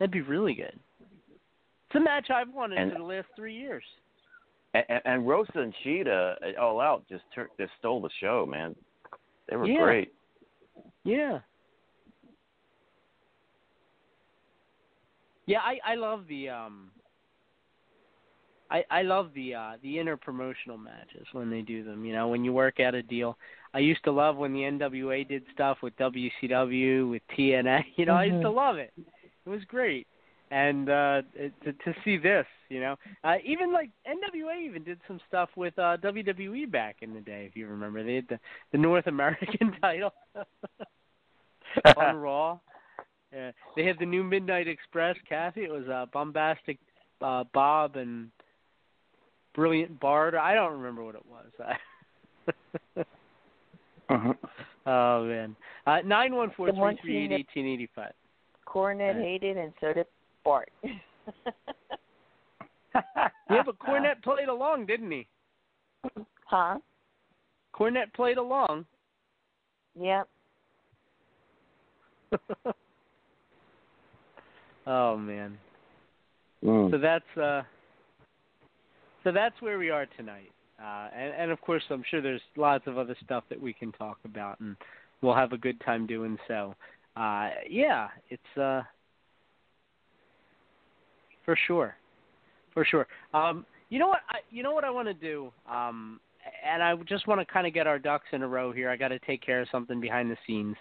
That'd 0.00 0.10
be 0.10 0.22
really 0.22 0.54
good. 0.54 0.78
It's 1.00 1.94
a 1.94 2.00
match 2.00 2.28
I've 2.30 2.52
wanted 2.52 2.78
And- 2.78 2.92
for 2.92 2.98
the 2.98 3.04
last 3.04 3.28
three 3.36 3.54
years. 3.56 3.84
And, 4.74 4.84
and, 4.88 5.02
and 5.04 5.28
Rosa 5.28 5.52
and 5.60 5.72
Shida, 5.86 6.34
uh, 6.42 6.60
all 6.60 6.80
out, 6.80 7.04
just 7.08 7.22
tur- 7.32 7.50
just 7.60 7.70
stole 7.78 8.00
the 8.02 8.10
show, 8.20 8.44
man. 8.44 8.74
They 9.48 9.54
were 9.54 9.66
Yeah. 9.68 9.82
great. 9.84 10.12
Yeah. 11.04 11.38
Yeah, 15.46 15.60
I 15.60 15.78
I 15.92 15.94
love 15.94 16.26
the 16.28 16.48
um. 16.48 16.90
I 18.74 18.84
I 18.90 19.02
love 19.02 19.30
the 19.34 19.54
uh 19.54 19.72
the 19.82 19.98
inter 19.98 20.16
promotional 20.16 20.78
matches 20.78 21.26
when 21.32 21.50
they 21.50 21.62
do 21.62 21.84
them. 21.84 22.04
You 22.04 22.12
know, 22.14 22.28
when 22.28 22.44
you 22.44 22.52
work 22.52 22.80
out 22.80 22.94
a 22.94 23.02
deal. 23.02 23.36
I 23.74 23.80
used 23.80 24.04
to 24.04 24.12
love 24.12 24.36
when 24.36 24.52
the 24.52 24.64
NWA 24.64 25.24
did 25.24 25.42
stuff 25.52 25.78
with 25.82 25.96
WCW 25.96 27.10
with 27.10 27.22
TNA. 27.36 27.84
You 27.96 28.06
know, 28.06 28.14
I 28.16 28.24
used 28.24 28.42
to 28.42 28.48
Mhm. 28.48 28.56
love 28.64 28.76
it. 28.76 28.92
It 29.46 29.50
was 29.50 29.64
great. 29.64 30.06
And 30.50 30.88
uh 30.88 31.22
to 31.64 31.72
to 31.84 31.94
see 32.04 32.16
this, 32.18 32.46
you 32.68 32.80
know, 32.80 32.96
uh 33.24 33.36
even 33.44 33.72
like 33.72 33.90
NWA 34.06 34.56
even 34.66 34.84
did 34.84 35.00
some 35.08 35.20
stuff 35.28 35.50
with 35.56 35.78
uh 35.78 35.96
WWE 35.98 36.66
back 36.70 36.96
in 37.02 37.14
the 37.14 37.20
day, 37.20 37.46
if 37.48 37.56
you 37.56 37.66
remember. 37.66 38.02
They 38.04 38.16
had 38.16 38.28
the 38.28 38.38
the 38.72 38.78
North 38.78 39.06
American 39.16 39.72
title 39.80 40.12
on 41.96 42.14
Raw. 42.16 42.58
Yeah, 43.32 43.50
they 43.76 43.84
had 43.84 43.98
the 43.98 44.06
new 44.06 44.22
Midnight 44.22 44.68
Express, 44.68 45.16
Kathy. 45.28 45.64
It 45.64 45.70
was 45.70 45.88
uh, 45.88 46.06
bombastic 46.12 46.78
uh, 47.20 47.44
Bob 47.52 47.96
and 47.96 48.30
Brilliant 49.54 50.00
Bard. 50.00 50.34
I 50.34 50.54
don't 50.54 50.72
remember 50.72 51.04
what 51.04 51.14
it 51.14 51.24
was. 51.28 51.76
Uh-huh. 54.10 54.34
oh 54.84 55.24
man, 55.24 55.56
uh, 55.86 55.96
nine 56.04 56.34
one 56.34 56.50
four 56.54 56.66
The 56.66 56.72
three 56.72 56.80
one 56.80 56.98
three 57.00 57.12
team 57.14 57.22
eight 57.22 57.28
that- 57.30 57.40
eighteen 57.58 57.66
eighty 57.72 57.88
five. 57.94 58.12
Cornette 58.68 59.18
hated, 59.18 59.56
and 59.56 59.72
so 59.80 59.94
did 59.94 60.06
Bart. 60.44 60.70
Yeah, 63.50 63.62
but 63.64 63.78
Cornette 63.78 64.22
played 64.22 64.48
along, 64.48 64.86
didn't 64.86 65.10
he? 65.10 65.26
huh? 66.44 66.78
Cornette 67.74 68.12
played 68.14 68.36
along. 68.36 68.84
Yep. 70.00 70.28
oh 74.86 75.16
man. 75.16 75.58
Mm. 76.64 76.90
So 76.90 76.98
that's 76.98 77.36
uh 77.36 77.62
so 79.24 79.32
that's 79.32 79.60
where 79.60 79.78
we 79.78 79.90
are 79.90 80.06
tonight. 80.16 80.52
Uh 80.80 81.08
and, 81.16 81.32
and 81.34 81.50
of 81.50 81.60
course 81.60 81.82
I'm 81.90 82.04
sure 82.10 82.20
there's 82.20 82.40
lots 82.56 82.86
of 82.86 82.98
other 82.98 83.16
stuff 83.24 83.44
that 83.48 83.60
we 83.60 83.72
can 83.72 83.92
talk 83.92 84.18
about 84.24 84.60
and 84.60 84.76
we'll 85.22 85.34
have 85.34 85.52
a 85.52 85.58
good 85.58 85.80
time 85.80 86.06
doing 86.06 86.38
so. 86.46 86.74
Uh 87.16 87.50
yeah, 87.68 88.08
it's 88.30 88.58
uh 88.58 88.82
for 91.44 91.56
sure. 91.66 91.96
For 92.72 92.84
sure. 92.84 93.06
Um 93.32 93.66
you 93.90 93.98
know 93.98 94.08
what 94.08 94.20
I 94.28 94.38
you 94.50 94.62
know 94.62 94.72
what 94.72 94.84
I 94.84 94.90
want 94.90 95.08
to 95.08 95.14
do? 95.14 95.52
Um 95.70 96.20
and 96.64 96.82
I 96.82 96.94
just 97.08 97.26
want 97.26 97.40
to 97.40 97.52
kind 97.52 97.66
of 97.66 97.74
get 97.74 97.86
our 97.86 97.98
ducks 97.98 98.26
in 98.32 98.42
a 98.42 98.48
row 98.48 98.72
here. 98.72 98.90
I 98.90 98.96
got 98.96 99.08
to 99.08 99.18
take 99.20 99.42
care 99.42 99.62
of 99.62 99.68
something 99.70 100.00
behind 100.00 100.30
the 100.30 100.36
scenes. 100.46 100.76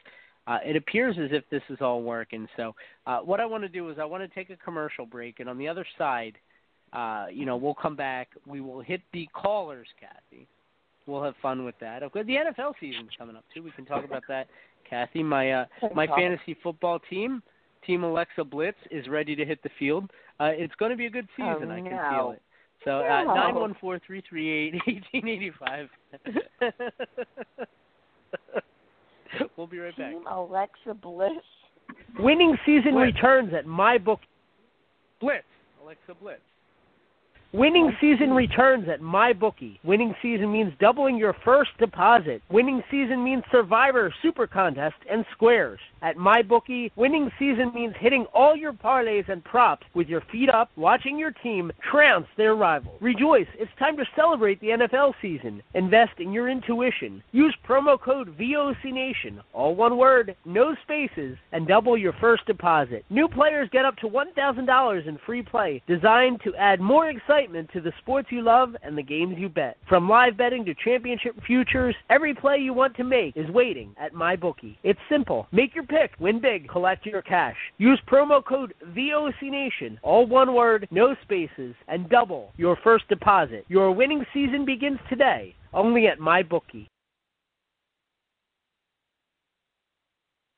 Uh, 0.46 0.58
it 0.66 0.76
appears 0.76 1.16
as 1.18 1.30
if 1.32 1.44
this 1.50 1.62
is 1.70 1.78
all 1.80 2.02
working. 2.04 2.48
So, 2.58 2.76
uh, 3.08 3.20
what 3.20 3.40
I 3.40 3.46
want 3.46 3.64
to 3.64 3.70
do 3.70 3.90
is 3.90 3.98
I 3.98 4.06
want 4.06 4.24
to 4.24 4.36
take 4.36 4.50
a 4.50 4.58
commercial 4.58 5.06
break, 5.06 5.40
and 5.40 5.48
on 5.48 5.58
the 5.58 5.68
other 5.68 5.86
side, 5.98 6.38
uh, 6.94 7.26
you 7.32 7.46
know, 7.46 7.56
we'll 7.58 7.74
come 7.74 7.96
back. 7.96 8.30
We 8.46 8.62
will 8.62 8.82
hit 8.82 9.02
the 9.14 9.28
callers, 9.34 9.88
Kathy. 10.00 10.48
We'll 11.08 11.24
have 11.24 11.36
fun 11.42 11.66
with 11.66 11.76
that. 11.82 12.02
Okay, 12.04 12.24
the 12.24 12.36
NFL 12.36 12.74
season's 12.80 13.10
coming 13.18 13.36
up 13.36 13.44
too. 13.54 13.62
We 13.64 13.72
can 13.72 13.86
talk 13.86 14.06
about 14.06 14.24
that, 14.30 14.48
Kathy. 14.90 15.22
My 15.24 15.52
uh, 15.52 15.66
my 15.94 16.08
fantasy 16.08 16.56
football 16.64 17.00
team, 17.10 17.44
Team 17.86 18.04
Alexa 18.04 18.44
Blitz, 18.46 18.78
is 18.92 19.08
ready 19.10 19.36
to 19.36 19.44
hit 19.44 19.62
the 19.64 19.70
field. 19.78 20.10
Uh, 20.40 20.52
it's 20.54 20.74
going 20.76 20.92
to 20.92 20.98
be 20.98 21.06
a 21.08 21.10
good 21.10 21.28
Oh, 21.40 21.56
season. 21.56 21.72
I 21.72 21.82
can 21.82 21.92
no. 21.92 22.10
feel 22.12 22.32
it. 22.32 22.42
So 22.86 23.00
uh, 23.00 23.24
nine 23.34 23.56
one 23.56 23.76
four 23.82 24.00
three 24.06 24.22
three 24.30 24.50
eight 24.50 24.76
eighteen 24.88 25.28
eighty 25.28 25.52
five. 25.60 25.90
we'll 29.58 29.68
be 29.68 29.80
right 29.80 29.96
back. 29.98 30.12
Team 30.12 30.24
Alexa 30.30 30.94
Bliss. 31.02 31.32
Winning 32.20 32.58
season 32.66 32.94
Blitz. 32.94 33.14
returns 33.16 33.54
at 33.54 33.66
MyBook. 33.66 34.20
Blitz. 35.20 35.44
Alexa 35.84 36.14
Blitz. 36.22 36.42
Winning 37.54 37.96
season 38.02 38.32
returns 38.32 38.90
at 38.90 39.00
MyBookie. 39.00 39.78
Winning 39.84 40.16
season 40.24 40.52
means 40.52 40.74
doubling 40.80 41.18
your 41.18 41.36
first 41.46 41.70
deposit. 41.78 42.42
Winning 42.50 42.82
season 42.90 43.24
means 43.24 43.44
Survivor, 43.52 44.12
Super 44.24 44.48
Contest, 44.48 44.96
and 45.08 45.24
Squares. 45.34 45.80
At 46.02 46.18
MyBookie, 46.18 46.92
winning 46.96 47.32
season 47.38 47.72
means 47.76 47.94
hitting 48.00 48.26
all 48.34 48.56
your 48.58 48.74
parlays 48.74 49.30
and 49.30 49.44
props 49.44 49.86
with 49.94 50.08
your 50.08 50.22
feet 50.32 50.50
up, 50.50 50.72
watching 50.76 51.20
your 51.20 51.30
team 51.30 51.72
trounce 51.92 52.26
their 52.38 52.56
rival. 52.56 52.98
Rejoice, 53.00 53.48
it's 53.60 53.72
time 53.78 53.98
to 53.98 54.06
celebrate 54.16 54.60
the 54.60 54.70
NFL 54.70 55.14
season. 55.22 55.62
Invest 55.76 56.20
in 56.20 56.34
your 56.34 56.50
intuition. 56.50 57.22
Use 57.32 57.56
promo 57.66 58.02
code 58.02 58.36
VOCNation, 58.36 59.40
all 59.54 59.76
one 59.76 59.96
word, 59.98 60.36
no 60.44 60.76
spaces, 60.82 61.38
and 61.52 61.68
double 61.68 61.98
your 61.98 62.14
first 62.20 62.48
deposit. 62.48 63.06
New 63.12 63.28
players 63.28 63.70
get 63.72 63.86
up 63.86 63.96
to 63.98 64.08
$1,000 64.08 65.08
in 65.08 65.20
free 65.24 65.44
play, 65.44 65.84
designed 65.88 66.42
to 66.44 66.56
add 66.56 66.82
more 66.82 67.10
excitement 67.10 67.43
to 67.44 67.82
the 67.82 67.92
sports 68.00 68.30
you 68.32 68.42
love 68.42 68.76
and 68.84 68.98
the 68.98 69.04
games 69.04 69.36
you 69.38 69.50
bet. 69.50 69.78
From 69.90 70.08
live 70.08 70.38
betting 70.38 70.64
to 70.66 70.74
championship 70.74 71.36
futures, 71.46 71.94
every 72.10 72.34
play 72.34 72.58
you 72.58 72.74
want 72.74 72.96
to 72.96 73.04
make 73.04 73.36
is 73.36 73.50
waiting 73.50 73.94
at 74.00 74.14
MyBookie. 74.14 74.78
It's 74.84 75.00
simple. 75.10 75.48
Make 75.52 75.76
your 75.76 75.84
pick, 75.84 76.12
win 76.20 76.40
big, 76.40 76.70
collect 76.70 77.06
your 77.06 77.22
cash. 77.22 77.58
Use 77.78 78.00
promo 78.08 78.44
code 78.44 78.74
VOCNation, 78.96 79.98
all 80.04 80.26
one 80.26 80.54
word, 80.54 80.88
no 80.90 81.16
spaces, 81.24 81.76
and 81.90 82.10
double 82.10 82.52
your 82.56 82.78
first 82.82 83.08
deposit. 83.10 83.66
Your 83.68 83.92
winning 83.92 84.26
season 84.34 84.66
begins 84.66 85.00
today, 85.10 85.54
only 85.74 86.08
at 86.08 86.20
MyBookie. 86.20 86.88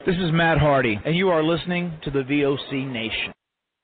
This 0.06 0.17
is 0.17 0.32
Matt 0.32 0.60
Hardy, 0.60 1.00
and 1.04 1.15
you 1.15 1.30
are 1.30 1.43
listening 1.43 1.98
to 2.04 2.12
the 2.12 2.19
VOC 2.19 2.86
Nation. 2.91 3.34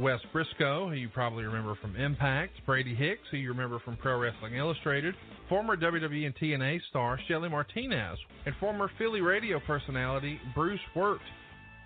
Wes 0.00 0.20
Briscoe, 0.32 0.88
who 0.88 0.94
you 0.94 1.10
probably 1.10 1.44
remember 1.44 1.74
from 1.74 1.94
Impact, 1.94 2.52
Brady 2.64 2.94
Hicks, 2.94 3.20
who 3.30 3.36
you 3.36 3.50
remember 3.50 3.78
from 3.80 3.98
Pro 3.98 4.18
Wrestling 4.18 4.54
Illustrated, 4.54 5.14
former 5.46 5.76
WWE 5.76 6.24
and 6.24 6.34
TNA 6.36 6.80
star 6.88 7.18
Shelly 7.28 7.50
Martinez, 7.50 8.18
and 8.46 8.54
former 8.58 8.90
Philly 8.96 9.20
radio 9.20 9.60
personality 9.66 10.40
Bruce 10.54 10.80
Wirt. 10.96 11.20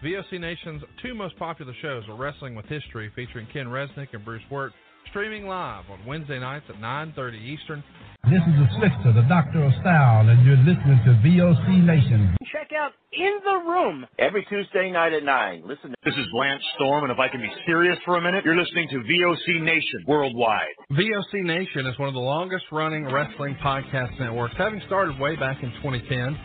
VOC 0.05 0.39
Nation's 0.39 0.83
two 1.03 1.13
most 1.15 1.37
popular 1.39 1.73
shows 1.83 2.05
are 2.09 2.15
Wrestling 2.15 2.55
with 2.55 2.67
History, 2.67 3.11
featuring 3.17 3.49
Ken 3.53 3.67
Resnick 3.67 4.09
and 4.13 4.25
Bruce 4.25 4.43
Wirt, 4.49 4.73
streaming 5.11 5.47
live 5.47 5.85
on 5.91 6.05
Wednesday 6.07 6.39
nights 6.39 6.65
at 6.69 6.77
9.30 6.77 7.41
Eastern. 7.43 7.85
This 8.25 8.41
is 8.41 8.55
the 8.57 8.69
Slickster, 8.81 9.15
the 9.15 9.29
Doctor 9.29 9.65
of 9.65 9.73
Style, 9.81 10.29
and 10.29 10.45
you're 10.47 10.57
listening 10.57 10.99
to 11.05 11.13
VOC 11.21 11.85
Nation. 11.85 12.35
Check 12.51 12.71
out 12.73 12.93
In 13.13 13.39
the 13.45 13.69
Room. 13.69 14.07
Every 14.19 14.45
Tuesday 14.49 14.91
night 14.91 15.13
at 15.13 15.23
9. 15.23 15.63
Listen. 15.67 15.95
This 16.05 16.15
is 16.15 16.27
Lance 16.33 16.63
Storm, 16.77 17.05
and 17.05 17.13
if 17.13 17.19
I 17.19 17.29
can 17.29 17.41
be 17.41 17.53
serious 17.67 17.99
for 18.05 18.17
a 18.17 18.23
minute, 18.23 18.45
you're 18.45 18.57
listening 18.57 18.89
to 18.91 18.97
VOC 18.97 19.61
Nation 19.63 20.05
worldwide. 20.07 20.73
VOC 20.93 21.45
Nation 21.45 21.87
is 21.87 21.99
one 21.99 22.09
of 22.09 22.15
the 22.15 22.21
longest 22.21 22.65
running 22.73 23.05
wrestling 23.05 23.57
podcast 23.63 24.19
networks, 24.19 24.55
having 24.57 24.81
started 24.87 25.19
way 25.21 25.37
back 25.37 25.63
in 25.63 25.71
2010. 25.83 26.39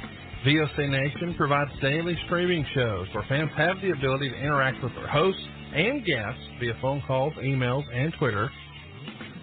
VOC 0.45 0.89
Nation 0.89 1.33
provides 1.37 1.71
daily 1.81 2.17
streaming 2.25 2.65
shows 2.75 3.07
where 3.13 3.25
fans 3.29 3.51
have 3.55 3.77
the 3.81 3.91
ability 3.91 4.29
to 4.29 4.35
interact 4.35 4.83
with 4.83 4.93
their 4.95 5.07
hosts 5.07 5.41
and 5.73 6.05
guests 6.05 6.41
via 6.59 6.73
phone 6.81 7.01
calls, 7.07 7.33
emails, 7.35 7.83
and 7.93 8.13
Twitter. 8.19 8.49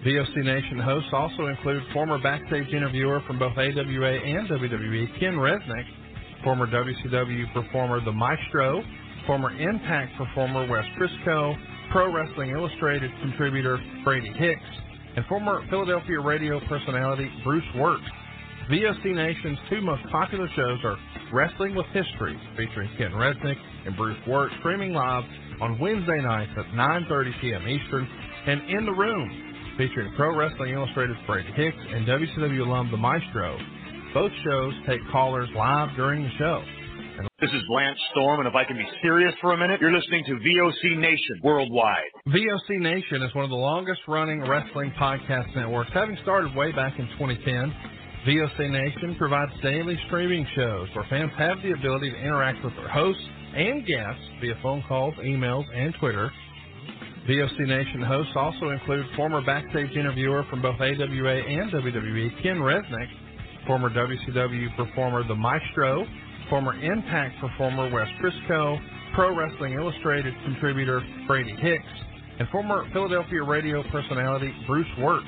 VOC 0.05 0.35
Nation 0.37 0.79
hosts 0.79 1.09
also 1.11 1.47
include 1.47 1.83
former 1.91 2.21
backstage 2.21 2.67
interviewer 2.73 3.21
from 3.25 3.39
both 3.39 3.57
AWA 3.57 4.13
and 4.13 4.47
WWE, 4.47 5.19
Ken 5.19 5.33
Resnick, 5.33 5.85
former 6.43 6.67
WCW 6.67 7.51
performer 7.53 8.03
The 8.03 8.11
Maestro, 8.11 8.83
former 9.25 9.51
Impact 9.59 10.17
performer 10.17 10.67
Wes 10.67 10.85
Briscoe, 10.97 11.55
Pro 11.91 12.13
Wrestling 12.13 12.51
Illustrated 12.51 13.11
contributor 13.21 13.79
Brady 14.03 14.31
Hicks, 14.33 14.61
and 15.15 15.25
former 15.25 15.65
Philadelphia 15.69 16.19
radio 16.19 16.59
personality 16.67 17.29
Bruce 17.43 17.63
Wirt. 17.75 18.01
VOC 18.69 19.15
Nation's 19.15 19.57
two 19.69 19.81
most 19.81 20.03
popular 20.11 20.47
shows 20.55 20.79
are 20.83 20.97
Wrestling 21.33 21.75
with 21.75 21.85
History, 21.87 22.39
featuring 22.55 22.89
Ken 22.97 23.11
Resnick 23.11 23.57
and 23.85 23.95
Bruce 23.97 24.19
Wirt, 24.27 24.51
streaming 24.59 24.93
live 24.93 25.23
on 25.61 25.79
Wednesday 25.79 26.21
nights 26.21 26.51
at 26.57 26.65
9.30 26.73 27.41
p.m. 27.41 27.67
Eastern, 27.67 28.07
and 28.47 28.61
In 28.69 28.85
the 28.85 28.91
Room, 28.91 29.73
featuring 29.77 30.13
Pro 30.15 30.35
Wrestling 30.35 30.73
Illustrated's 30.73 31.19
Brady 31.25 31.51
Hicks 31.55 31.77
and 31.77 32.07
WCW 32.07 32.65
alum 32.65 32.89
The 32.91 32.97
Maestro. 32.97 33.57
Both 34.13 34.31
shows 34.45 34.73
take 34.87 35.01
callers 35.11 35.49
live 35.55 35.95
during 35.95 36.23
the 36.23 36.29
show. 36.37 36.63
This 37.41 37.49
is 37.49 37.61
Lance 37.69 37.97
Storm, 38.11 38.39
and 38.39 38.47
if 38.47 38.53
I 38.53 38.63
can 38.63 38.77
be 38.77 38.87
serious 39.01 39.33
for 39.41 39.53
a 39.53 39.57
minute, 39.57 39.81
you're 39.81 39.93
listening 39.93 40.23
to 40.25 40.33
VOC 40.33 40.97
Nation 40.97 41.41
worldwide. 41.43 42.09
VOC 42.27 42.79
Nation 42.79 43.23
is 43.23 43.33
one 43.33 43.43
of 43.43 43.49
the 43.49 43.55
longest 43.55 44.01
running 44.07 44.41
wrestling 44.47 44.91
podcast 44.99 45.55
networks, 45.55 45.89
having 45.93 46.17
started 46.21 46.55
way 46.55 46.71
back 46.71 46.97
in 46.99 47.07
2010. 47.17 47.73
VOC 48.27 48.69
Nation 48.69 49.15
provides 49.17 49.51
daily 49.63 49.97
streaming 50.07 50.45
shows 50.55 50.87
where 50.93 51.05
fans 51.09 51.31
have 51.37 51.57
the 51.63 51.71
ability 51.71 52.11
to 52.11 52.17
interact 52.17 52.63
with 52.63 52.75
their 52.75 52.89
hosts 52.89 53.23
and 53.55 53.85
guests 53.85 54.21
via 54.41 54.55
phone 54.61 54.83
calls, 54.87 55.13
emails, 55.15 55.65
and 55.73 55.93
Twitter. 55.99 56.31
VOC 57.27 57.59
Nation 57.67 58.01
hosts 58.01 58.31
also 58.35 58.69
include 58.69 59.05
former 59.15 59.43
backstage 59.45 59.91
interviewer 59.97 60.45
from 60.49 60.61
both 60.61 60.79
AWA 60.79 61.35
and 61.35 61.71
WWE, 61.71 62.41
Ken 62.41 62.57
Resnick, 62.57 63.07
former 63.67 63.89
WCW 63.89 64.75
performer 64.77 65.27
The 65.27 65.35
Maestro, 65.35 66.05
former 66.49 66.73
Impact 66.81 67.35
performer 67.41 67.91
Wes 67.91 68.07
Briscoe, 68.21 68.77
Pro 69.13 69.35
Wrestling 69.35 69.73
Illustrated 69.73 70.33
contributor 70.45 71.01
Brady 71.27 71.55
Hicks, 71.59 71.83
and 72.39 72.47
former 72.49 72.87
Philadelphia 72.93 73.43
radio 73.43 73.83
personality 73.91 74.53
Bruce 74.65 74.87
Wirt. 74.99 75.23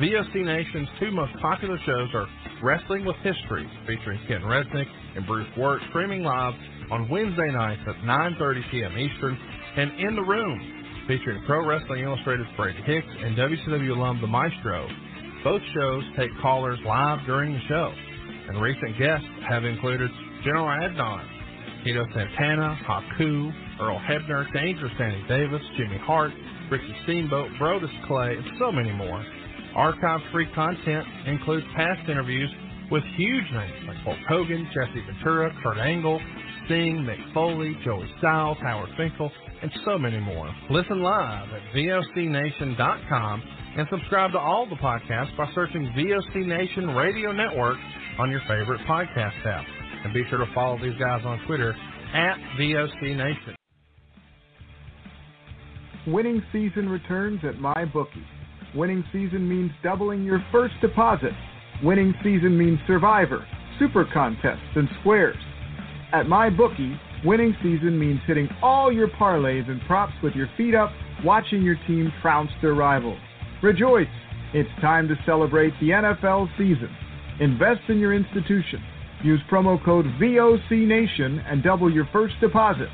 VOC 0.00 0.44
Nation's 0.44 0.88
two 1.00 1.10
most 1.10 1.32
popular 1.40 1.78
shows 1.86 2.08
are 2.14 2.26
Wrestling 2.62 3.04
with 3.04 3.16
History, 3.16 3.68
featuring 3.86 4.20
Ken 4.28 4.42
Resnick 4.42 4.86
and 5.16 5.26
Bruce 5.26 5.48
Wirt, 5.56 5.80
streaming 5.90 6.22
live 6.22 6.54
on 6.90 7.08
Wednesday 7.08 7.50
nights 7.50 7.82
at 7.86 7.96
9.30 8.04 8.70
p.m. 8.70 8.98
Eastern, 8.98 9.38
and 9.76 9.90
In 9.98 10.16
the 10.16 10.22
Room, 10.22 11.04
featuring 11.08 11.42
Pro 11.46 11.66
Wrestling 11.66 12.04
Illustrated's 12.04 12.48
Brady 12.56 12.80
Hicks 12.84 13.06
and 13.06 13.36
WCW 13.36 13.96
alum 13.96 14.20
The 14.20 14.26
Maestro. 14.26 14.88
Both 15.42 15.62
shows 15.74 16.04
take 16.16 16.30
callers 16.40 16.78
live 16.86 17.18
during 17.26 17.52
the 17.52 17.60
show, 17.68 17.92
and 18.48 18.60
recent 18.60 18.98
guests 18.98 19.26
have 19.48 19.64
included 19.64 20.10
General 20.44 20.66
Adnan, 20.66 21.84
Tito 21.84 22.04
Santana, 22.14 22.78
Haku, 22.88 23.52
Earl 23.80 24.00
Hebner, 24.08 24.50
Dangerous 24.52 24.92
Danny 24.98 25.24
Davis, 25.28 25.62
Jimmy 25.76 25.98
Hart, 25.98 26.32
Ricky 26.70 26.94
Steamboat, 27.04 27.50
Brodus 27.60 27.92
Clay, 28.06 28.36
and 28.36 28.46
so 28.58 28.72
many 28.72 28.92
more. 28.92 29.24
Archive-free 29.76 30.48
content 30.54 31.04
includes 31.26 31.66
past 31.76 32.08
interviews 32.08 32.50
with 32.90 33.02
huge 33.16 33.44
names 33.52 33.88
like 33.88 33.96
Hulk 33.98 34.18
Hogan, 34.28 34.68
Jesse 34.72 35.04
Ventura, 35.06 35.50
Kurt 35.62 35.78
Angle, 35.78 36.20
Sting, 36.66 37.06
Mick 37.06 37.32
Foley, 37.34 37.76
Joey 37.84 38.10
Styles, 38.18 38.58
Howard 38.62 38.90
Finkel, 38.96 39.30
and 39.62 39.70
so 39.84 39.98
many 39.98 40.18
more. 40.20 40.54
Listen 40.70 41.02
live 41.02 41.48
at 41.50 41.62
VOCNation.com 41.74 43.42
and 43.76 43.86
subscribe 43.90 44.32
to 44.32 44.38
all 44.38 44.66
the 44.68 44.76
podcasts 44.76 45.36
by 45.36 45.46
searching 45.54 45.92
VOC 45.96 46.46
Nation 46.46 46.90
Radio 46.90 47.32
Network 47.32 47.76
on 48.18 48.30
your 48.30 48.40
favorite 48.48 48.80
podcast 48.88 49.44
app. 49.46 49.64
And 50.04 50.12
be 50.12 50.22
sure 50.28 50.38
to 50.38 50.54
follow 50.54 50.78
these 50.78 50.98
guys 50.98 51.22
on 51.24 51.40
Twitter 51.46 51.74
at 52.14 52.36
VOC 52.58 53.16
Nation. 53.16 53.56
Winning 56.06 56.42
season 56.52 56.88
returns 56.88 57.40
at 57.44 57.54
MyBookie. 57.54 58.24
Winning 58.74 59.02
season 59.12 59.48
means 59.48 59.70
doubling 59.82 60.22
your 60.24 60.44
first 60.52 60.74
deposit. 60.80 61.32
Winning 61.82 62.12
season 62.22 62.58
means 62.58 62.78
Survivor, 62.86 63.46
Super 63.78 64.04
Contests, 64.12 64.76
and 64.76 64.88
Squares. 65.00 65.36
At 66.14 66.26
MyBookie, 66.26 66.96
winning 67.24 67.56
season 67.60 67.98
means 67.98 68.20
hitting 68.24 68.48
all 68.62 68.92
your 68.92 69.08
parlays 69.08 69.68
and 69.68 69.80
props 69.80 70.12
with 70.22 70.32
your 70.36 70.48
feet 70.56 70.72
up, 70.72 70.92
watching 71.24 71.60
your 71.60 71.74
team 71.88 72.12
trounce 72.22 72.52
their 72.62 72.74
rivals. 72.74 73.18
Rejoice! 73.64 74.06
It's 74.52 74.70
time 74.80 75.08
to 75.08 75.16
celebrate 75.26 75.72
the 75.80 75.88
NFL 75.88 76.56
season. 76.56 76.88
Invest 77.40 77.80
in 77.88 77.98
your 77.98 78.14
institution. 78.14 78.80
Use 79.24 79.40
promo 79.50 79.84
code 79.84 80.06
VOCNation 80.22 81.42
and 81.50 81.64
double 81.64 81.92
your 81.92 82.08
first 82.12 82.34
deposit. 82.40 82.90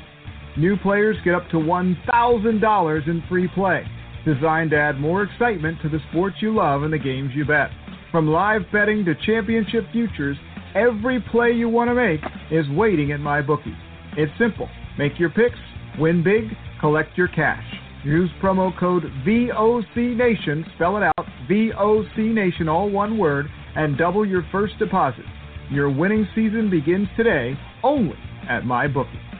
New 0.57 0.75
players 0.77 1.15
get 1.23 1.35
up 1.35 1.47
to 1.51 1.57
$1,000 1.57 3.07
in 3.07 3.23
free 3.29 3.47
play, 3.49 3.85
designed 4.25 4.71
to 4.71 4.77
add 4.77 4.99
more 4.99 5.21
excitement 5.21 5.77
to 5.83 5.89
the 5.89 5.99
sports 6.09 6.37
you 6.39 6.55
love 6.55 6.81
and 6.81 6.91
the 6.91 6.97
games 6.97 7.29
you 7.35 7.45
bet. 7.45 7.69
From 8.11 8.27
live 8.27 8.63
betting 8.73 9.05
to 9.05 9.13
championship 9.27 9.85
futures, 9.91 10.37
every 10.75 11.21
play 11.31 11.51
you 11.51 11.69
want 11.69 11.89
to 11.89 11.95
make 11.95 12.21
is 12.51 12.69
waiting 12.69 13.11
at 13.11 13.19
my 13.19 13.41
MyBookie. 13.41 13.77
It's 14.17 14.31
simple. 14.37 14.69
Make 14.97 15.19
your 15.19 15.29
picks, 15.29 15.57
win 15.97 16.23
big, 16.23 16.45
collect 16.79 17.17
your 17.17 17.27
cash. 17.29 17.63
Use 18.03 18.29
promo 18.41 18.77
code 18.79 19.03
VOCNation, 19.25 20.73
spell 20.75 20.97
it 20.97 21.03
out, 21.03 21.25
VOCNation, 21.49 22.67
all 22.67 22.89
one 22.89 23.17
word, 23.17 23.47
and 23.75 23.97
double 23.97 24.25
your 24.25 24.45
first 24.51 24.77
deposit. 24.79 25.25
Your 25.69 25.89
winning 25.89 26.27
season 26.35 26.69
begins 26.69 27.07
today 27.15 27.57
only 27.83 28.17
at 28.49 28.65
my 28.65 28.87
MyBookie. 28.87 29.31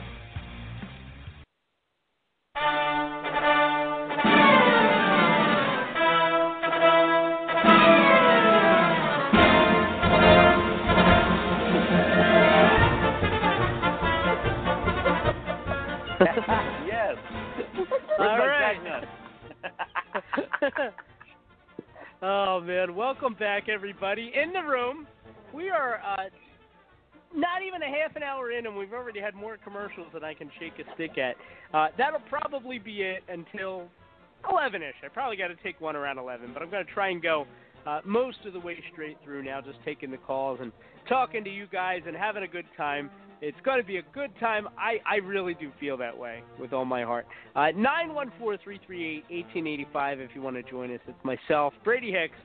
oh 22.22 22.60
man, 22.60 22.94
welcome 22.94 23.34
back 23.34 23.68
everybody 23.68 24.32
in 24.34 24.52
the 24.52 24.62
room. 24.62 25.06
We 25.52 25.70
are 25.70 26.00
uh, 26.06 26.24
not 27.34 27.62
even 27.66 27.82
a 27.82 27.86
half 27.86 28.16
an 28.16 28.22
hour 28.22 28.52
in, 28.52 28.66
and 28.66 28.76
we've 28.76 28.92
already 28.92 29.20
had 29.20 29.34
more 29.34 29.58
commercials 29.62 30.06
than 30.14 30.24
I 30.24 30.34
can 30.34 30.50
shake 30.58 30.74
a 30.78 30.94
stick 30.94 31.18
at. 31.18 31.36
Uh, 31.74 31.88
that'll 31.98 32.20
probably 32.20 32.78
be 32.78 33.02
it 33.02 33.22
until 33.28 33.88
11ish. 34.44 35.04
I 35.04 35.08
probably 35.12 35.36
got 35.36 35.48
to 35.48 35.56
take 35.62 35.80
one 35.80 35.96
around 35.96 36.18
11, 36.18 36.50
but 36.52 36.62
I'm 36.62 36.70
going 36.70 36.84
to 36.84 36.92
try 36.92 37.10
and 37.10 37.22
go 37.22 37.46
uh, 37.86 38.00
most 38.04 38.38
of 38.46 38.52
the 38.52 38.60
way 38.60 38.78
straight 38.92 39.18
through 39.24 39.44
now, 39.44 39.60
just 39.60 39.78
taking 39.84 40.10
the 40.10 40.18
calls 40.18 40.58
and 40.62 40.72
talking 41.08 41.44
to 41.44 41.50
you 41.50 41.66
guys 41.70 42.00
and 42.06 42.16
having 42.16 42.42
a 42.44 42.48
good 42.48 42.66
time. 42.76 43.10
It's 43.42 43.58
going 43.64 43.80
to 43.80 43.86
be 43.86 43.96
a 43.96 44.02
good 44.14 44.30
time. 44.38 44.68
I, 44.78 45.00
I 45.04 45.16
really 45.16 45.54
do 45.54 45.72
feel 45.80 45.96
that 45.96 46.16
way 46.16 46.44
with 46.60 46.72
all 46.72 46.84
my 46.84 47.02
heart. 47.02 47.26
Uh, 47.56 47.72
914-338-1885 48.40 50.20
if 50.20 50.30
you 50.32 50.40
want 50.40 50.54
to 50.54 50.62
join 50.62 50.94
us. 50.94 51.00
It's 51.08 51.18
myself, 51.24 51.74
Brady 51.82 52.12
Hicks. 52.12 52.36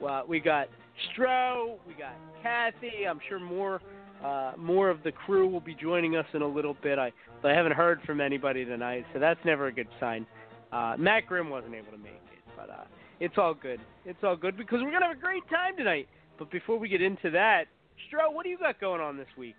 Uh, 0.00 0.22
we 0.28 0.38
got 0.38 0.68
Stro, 1.10 1.78
we 1.88 1.94
got 1.94 2.14
Kathy. 2.40 3.04
I'm 3.08 3.18
sure 3.28 3.40
more 3.40 3.80
uh, 4.24 4.52
more 4.56 4.90
of 4.90 5.02
the 5.02 5.10
crew 5.10 5.48
will 5.48 5.60
be 5.60 5.74
joining 5.74 6.14
us 6.16 6.24
in 6.34 6.42
a 6.42 6.46
little 6.46 6.76
bit. 6.82 6.98
I 7.00 7.12
I 7.42 7.50
haven't 7.50 7.72
heard 7.72 8.00
from 8.06 8.20
anybody 8.20 8.64
tonight, 8.64 9.04
so 9.12 9.18
that's 9.18 9.40
never 9.44 9.66
a 9.66 9.72
good 9.72 9.88
sign. 10.00 10.24
Uh, 10.72 10.94
Matt 10.98 11.26
Grimm 11.26 11.50
wasn't 11.50 11.74
able 11.74 11.90
to 11.92 11.98
make 11.98 12.12
it, 12.32 12.38
but 12.56 12.70
uh, 12.70 12.84
it's 13.20 13.34
all 13.38 13.54
good. 13.54 13.80
It's 14.04 14.22
all 14.22 14.36
good 14.36 14.56
because 14.56 14.80
we're 14.82 14.92
gonna 14.92 15.08
have 15.08 15.16
a 15.16 15.20
great 15.20 15.48
time 15.50 15.76
tonight. 15.76 16.08
But 16.38 16.50
before 16.50 16.78
we 16.78 16.88
get 16.88 17.02
into 17.02 17.30
that, 17.30 17.64
Stro, 18.08 18.32
what 18.32 18.44
do 18.44 18.50
you 18.50 18.58
got 18.58 18.80
going 18.80 19.00
on 19.00 19.16
this 19.16 19.28
week? 19.36 19.56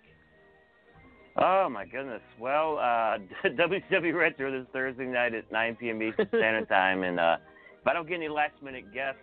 Oh 1.37 1.67
my 1.69 1.85
goodness. 1.85 2.21
Well, 2.39 2.77
uh, 2.77 3.17
WCW 3.45 4.13
Retro 4.13 4.51
this 4.51 4.67
Thursday 4.71 5.05
night 5.05 5.33
at 5.33 5.51
9 5.51 5.75
p.m. 5.75 6.01
Eastern 6.01 6.27
Standard 6.29 6.69
Time, 6.69 7.03
and 7.03 7.19
uh, 7.19 7.37
if 7.81 7.87
I 7.87 7.93
don't 7.93 8.07
get 8.07 8.15
any 8.15 8.29
last 8.29 8.53
minute 8.63 8.93
guests, 8.93 9.19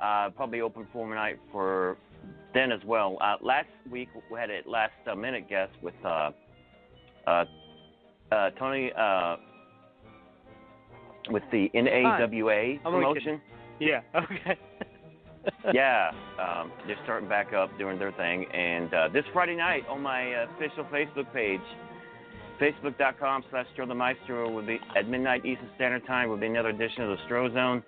uh, 0.00 0.30
probably 0.36 0.60
open 0.60 0.86
for 0.92 1.08
night 1.14 1.38
for 1.50 1.96
then 2.54 2.70
as 2.70 2.80
well. 2.84 3.16
Uh, 3.20 3.36
last 3.40 3.68
week 3.90 4.08
we 4.30 4.38
had 4.38 4.50
a 4.50 4.60
last 4.68 4.92
uh, 5.10 5.14
minute 5.14 5.48
guest 5.48 5.72
with 5.80 5.94
uh, 6.04 6.30
uh, 7.26 7.44
uh, 8.30 8.50
Tony 8.58 8.92
uh, 8.96 9.36
with 11.30 11.42
the 11.50 11.70
NAWA 11.74 12.78
promotion. 12.82 13.40
Yeah. 13.80 14.00
Okay. 14.14 14.58
yeah, 15.74 16.10
um, 16.40 16.70
they're 16.86 16.96
starting 17.04 17.28
back 17.28 17.52
up 17.52 17.76
doing 17.78 17.98
their 17.98 18.12
thing. 18.12 18.46
And 18.52 18.92
uh, 18.92 19.08
this 19.12 19.24
Friday 19.32 19.56
night 19.56 19.82
on 19.88 20.02
my 20.02 20.34
uh, 20.34 20.46
official 20.56 20.84
Facebook 20.84 21.32
page, 21.32 21.60
facebook.com 22.60 23.44
slash 23.50 23.66
Stro 23.76 23.88
the 23.88 23.94
Maestro, 23.94 24.50
will 24.50 24.66
be 24.66 24.78
at 24.96 25.08
midnight 25.08 25.44
Eastern 25.44 25.68
Standard 25.76 26.06
Time 26.06 26.28
will 26.28 26.36
be 26.36 26.46
another 26.46 26.68
edition 26.68 27.02
of 27.02 27.10
the 27.10 27.16
Stro 27.28 27.52
Zone. 27.52 27.82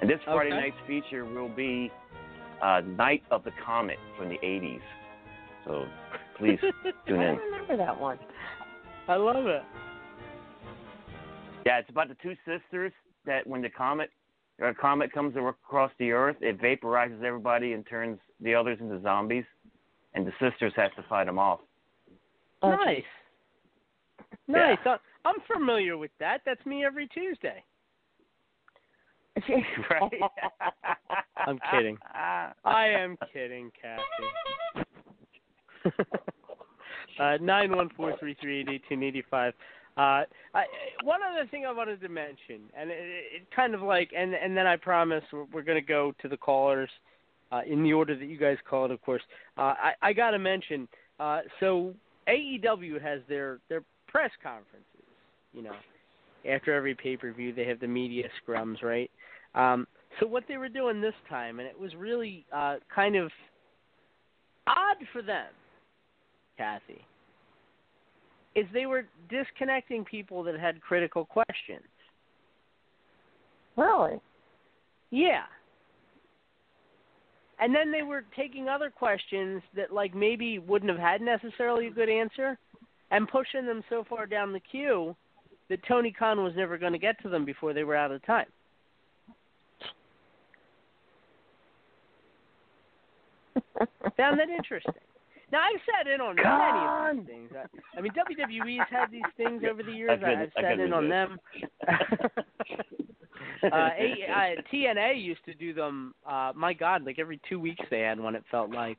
And 0.00 0.08
this 0.08 0.18
Friday 0.24 0.52
Okay. 0.52 0.60
night's 0.60 0.76
feature 0.86 1.24
will 1.24 1.48
be 1.48 1.90
uh, 2.62 2.80
Night 2.86 3.22
of 3.30 3.44
the 3.44 3.52
Comet 3.64 3.96
from 4.18 4.28
the 4.28 4.36
80s. 4.42 4.80
So 5.64 5.84
please 6.38 6.58
tune 7.06 7.20
in. 7.20 7.38
I 7.38 7.42
remember 7.42 7.76
that 7.76 7.98
one. 7.98 8.18
I 9.08 9.16
love 9.16 9.46
it. 9.46 9.62
Yeah, 11.64 11.78
it's 11.78 11.90
about 11.90 12.08
the 12.08 12.16
two 12.22 12.34
sisters 12.46 12.92
that 13.24 13.46
when 13.46 13.60
the 13.60 13.70
comet 13.70 14.08
or 14.08 14.15
a 14.62 14.74
comet 14.74 15.12
comes 15.12 15.36
across 15.36 15.90
the 15.98 16.12
Earth, 16.12 16.36
it 16.40 16.60
vaporizes 16.60 17.22
everybody 17.22 17.72
and 17.72 17.86
turns 17.86 18.18
the 18.40 18.54
others 18.54 18.78
into 18.80 19.00
zombies, 19.02 19.44
and 20.14 20.26
the 20.26 20.32
sisters 20.40 20.72
have 20.76 20.94
to 20.96 21.04
fight 21.08 21.26
them 21.26 21.38
off. 21.38 21.60
nice. 22.62 23.02
Nice. 24.48 24.78
I- 24.84 24.98
I'm 25.24 25.40
familiar 25.52 25.98
with 25.98 26.12
that. 26.20 26.42
That's 26.46 26.64
me 26.64 26.84
every 26.84 27.08
Tuesday. 27.08 27.64
right? 29.90 30.12
I'm 31.36 31.58
kidding. 31.70 31.98
I 32.14 32.86
am 32.88 33.18
kidding, 33.32 33.70
Kathy. 33.80 34.84
uh, 37.20 37.36
nine 37.40 37.74
one 37.74 37.90
four 37.96 38.16
three 38.18 38.36
three 38.40 38.60
eight 38.60 38.68
eighteen 38.68 39.02
eighty 39.02 39.22
five. 39.30 39.52
Uh, 39.96 40.24
I, 40.54 40.64
one 41.04 41.20
other 41.22 41.48
thing 41.50 41.64
I 41.64 41.72
wanted 41.72 42.02
to 42.02 42.08
mention, 42.08 42.60
and 42.78 42.90
it, 42.90 42.98
it 43.00 43.42
kind 43.54 43.74
of 43.74 43.80
like, 43.80 44.10
and 44.16 44.34
and 44.34 44.56
then 44.56 44.66
I 44.66 44.76
promise 44.76 45.24
we're, 45.32 45.46
we're 45.52 45.62
going 45.62 45.80
to 45.80 45.86
go 45.86 46.12
to 46.20 46.28
the 46.28 46.36
callers 46.36 46.90
uh, 47.50 47.60
in 47.66 47.82
the 47.82 47.92
order 47.92 48.16
that 48.16 48.26
you 48.26 48.36
guys 48.36 48.58
called, 48.68 48.90
of 48.90 49.00
course. 49.02 49.22
Uh, 49.56 49.74
I, 49.78 49.92
I 50.02 50.12
got 50.12 50.32
to 50.32 50.38
mention, 50.38 50.86
uh, 51.18 51.40
so 51.60 51.94
AEW 52.28 53.00
has 53.00 53.20
their 53.28 53.58
their 53.68 53.82
press 54.06 54.30
conferences. 54.42 54.84
You 55.54 55.62
know, 55.62 55.76
after 56.48 56.74
every 56.74 56.94
pay 56.94 57.16
per 57.16 57.32
view, 57.32 57.54
they 57.54 57.66
have 57.66 57.80
the 57.80 57.88
media 57.88 58.28
scrums, 58.46 58.82
right? 58.82 59.10
Um, 59.54 59.86
so 60.20 60.26
what 60.26 60.44
they 60.48 60.56
were 60.56 60.68
doing 60.68 61.00
this 61.00 61.14
time, 61.28 61.58
and 61.58 61.68
it 61.68 61.78
was 61.78 61.94
really 61.94 62.44
uh, 62.54 62.76
kind 62.94 63.16
of 63.16 63.30
odd 64.66 64.96
for 65.12 65.22
them, 65.22 65.48
Kathy, 66.58 67.04
is 68.56 68.64
they 68.72 68.86
were 68.86 69.04
disconnecting 69.28 70.04
people 70.04 70.42
that 70.42 70.58
had 70.58 70.80
critical 70.80 71.26
questions. 71.26 71.84
Really? 73.76 74.18
Yeah. 75.10 75.42
And 77.60 77.74
then 77.74 77.92
they 77.92 78.02
were 78.02 78.24
taking 78.34 78.68
other 78.68 78.90
questions 78.90 79.62
that 79.76 79.92
like 79.92 80.14
maybe 80.14 80.58
wouldn't 80.58 80.90
have 80.90 81.00
had 81.00 81.20
necessarily 81.20 81.86
a 81.88 81.90
good 81.90 82.08
answer 82.08 82.58
and 83.10 83.28
pushing 83.28 83.66
them 83.66 83.84
so 83.90 84.04
far 84.08 84.26
down 84.26 84.52
the 84.52 84.60
queue 84.60 85.14
that 85.68 85.80
Tony 85.86 86.10
Khan 86.10 86.42
was 86.42 86.54
never 86.56 86.78
going 86.78 86.92
to 86.92 86.98
get 86.98 87.20
to 87.22 87.28
them 87.28 87.44
before 87.44 87.74
they 87.74 87.84
were 87.84 87.96
out 87.96 88.10
of 88.10 88.24
time. 88.24 88.46
Found 94.16 94.38
that 94.38 94.48
interesting. 94.48 94.94
Now 95.52 95.60
I've 95.60 95.80
sat 95.86 96.12
in 96.12 96.20
on 96.20 96.36
many 96.36 97.20
of 97.20 97.26
these 97.26 97.34
things. 97.34 97.50
I, 97.54 97.98
I 97.98 98.00
mean, 98.00 98.12
WWE's 98.12 98.86
had 98.90 99.10
these 99.10 99.22
things 99.36 99.62
over 99.68 99.82
the 99.82 99.92
years. 99.92 100.20
I 100.24 100.42
I've 100.42 100.50
sat 100.54 100.70
couldn't 100.70 100.80
in 100.80 100.92
on 100.92 101.08
them. 101.08 101.38
uh, 101.88 103.68
A, 103.72 104.14
uh, 104.28 104.62
TNA 104.72 105.22
used 105.22 105.44
to 105.44 105.54
do 105.54 105.72
them. 105.72 106.14
Uh, 106.28 106.52
my 106.54 106.72
God, 106.72 107.04
like 107.04 107.18
every 107.18 107.40
two 107.48 107.60
weeks 107.60 107.84
they 107.90 108.00
had 108.00 108.18
one. 108.18 108.34
It 108.34 108.44
felt 108.50 108.70
like, 108.70 108.98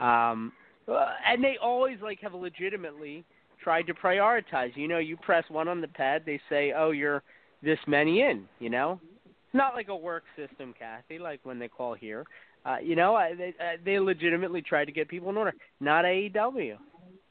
um, 0.00 0.52
uh, 0.88 1.06
and 1.26 1.42
they 1.42 1.56
always 1.62 1.98
like 2.02 2.20
have 2.20 2.34
legitimately 2.34 3.24
tried 3.62 3.82
to 3.82 3.94
prioritize. 3.94 4.72
You 4.74 4.88
know, 4.88 4.98
you 4.98 5.16
press 5.16 5.44
one 5.48 5.68
on 5.68 5.80
the 5.80 5.88
pad, 5.88 6.22
they 6.26 6.40
say, 6.48 6.72
"Oh, 6.76 6.90
you're 6.90 7.22
this 7.62 7.78
many 7.86 8.22
in." 8.22 8.46
You 8.58 8.70
know, 8.70 9.00
it's 9.24 9.54
not 9.54 9.74
like 9.74 9.88
a 9.88 9.96
work 9.96 10.24
system, 10.36 10.74
Kathy. 10.76 11.18
Like 11.18 11.40
when 11.44 11.58
they 11.58 11.68
call 11.68 11.94
here, 11.94 12.24
uh, 12.66 12.78
you 12.82 12.96
know, 12.96 13.14
I, 13.14 13.34
they 13.34 13.54
uh, 13.60 13.76
they 13.84 13.98
legitimately 13.98 14.60
tried 14.60 14.86
to 14.86 14.92
get 14.92 15.08
people 15.08 15.30
in 15.30 15.36
order. 15.36 15.54
Not 15.80 16.04
AEW. 16.04 16.76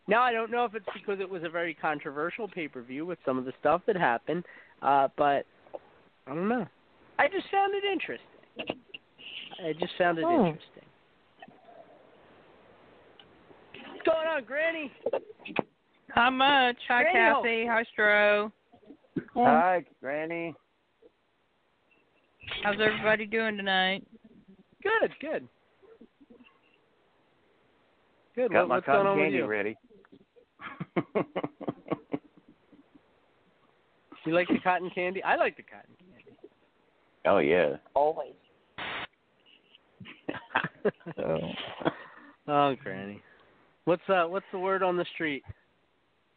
Now 0.08 0.22
I 0.22 0.32
don't 0.32 0.52
know 0.52 0.66
if 0.66 0.76
it's 0.76 0.86
because 0.94 1.20
it 1.20 1.30
was 1.30 1.44
a 1.44 1.50
very 1.50 1.74
controversial 1.74 2.48
pay 2.48 2.68
per 2.68 2.82
view 2.82 3.06
with 3.06 3.20
some 3.26 3.38
of 3.38 3.46
the 3.46 3.54
stuff 3.60 3.82
that 3.88 3.98
happened, 3.98 4.46
uh, 4.82 5.10
but 5.18 5.46
I 6.28 6.36
don't 6.36 6.48
know. 6.48 6.66
I 7.20 7.28
just 7.28 7.48
found 7.52 7.74
it 7.74 7.84
interesting. 7.84 8.28
I 9.64 9.74
just 9.74 9.94
found 9.98 10.20
it 10.20 10.26
Hmm. 10.26 10.48
interesting. 10.48 10.84
What's 13.88 14.04
going 14.06 14.28
on, 14.28 14.44
Granny? 14.44 14.92
Not 16.16 16.32
much. 16.32 16.78
Hi, 16.88 17.04
Granny 17.04 17.18
Kathy. 17.18 17.66
Hi, 17.66 17.84
Stro. 17.98 18.52
Hi, 19.36 19.84
Granny. 20.02 20.56
How's 22.64 22.80
everybody 22.80 23.26
doing 23.26 23.58
tonight? 23.58 24.06
Good, 24.86 25.12
good. 25.20 25.48
Good. 28.36 28.52
Got 28.52 28.60
What- 28.62 28.68
my 28.70 28.76
what's 28.76 28.86
going 28.86 28.98
cotton 28.98 29.08
on 29.12 29.18
with 29.18 29.24
candy 29.26 29.38
you? 29.38 29.46
ready. 29.46 29.76
You 34.26 34.34
like 34.34 34.48
the 34.48 34.58
cotton 34.64 34.90
candy? 34.90 35.22
I 35.22 35.36
like 35.36 35.56
the 35.56 35.62
cotton 35.62 35.94
candy. 36.00 36.36
Oh 37.26 37.38
yeah. 37.38 37.76
Always. 37.94 38.34
oh, 42.48 42.76
Granny. 42.82 43.22
What's 43.86 44.02
uh 44.10 44.26
what's 44.26 44.48
the 44.52 44.58
word 44.58 44.82
on 44.82 44.98
the 44.98 45.06
street? 45.14 45.44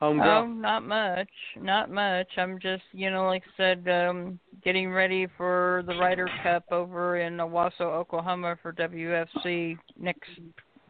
Home 0.00 0.20
Oh, 0.20 0.22
girl. 0.24 0.46
not 0.48 0.84
much. 0.84 1.28
Not 1.60 1.90
much. 1.90 2.28
I'm 2.36 2.58
just, 2.60 2.84
you 2.92 3.10
know, 3.10 3.26
like 3.26 3.42
I 3.44 3.56
said, 3.56 3.88
um, 3.88 4.38
getting 4.62 4.92
ready 4.92 5.26
for 5.36 5.82
the 5.86 5.96
Ryder 5.96 6.28
Cup 6.42 6.64
over 6.70 7.18
in 7.18 7.38
Owasso, 7.38 7.80
Oklahoma 7.80 8.56
for 8.62 8.72
WFC 8.72 9.76
next 9.98 10.30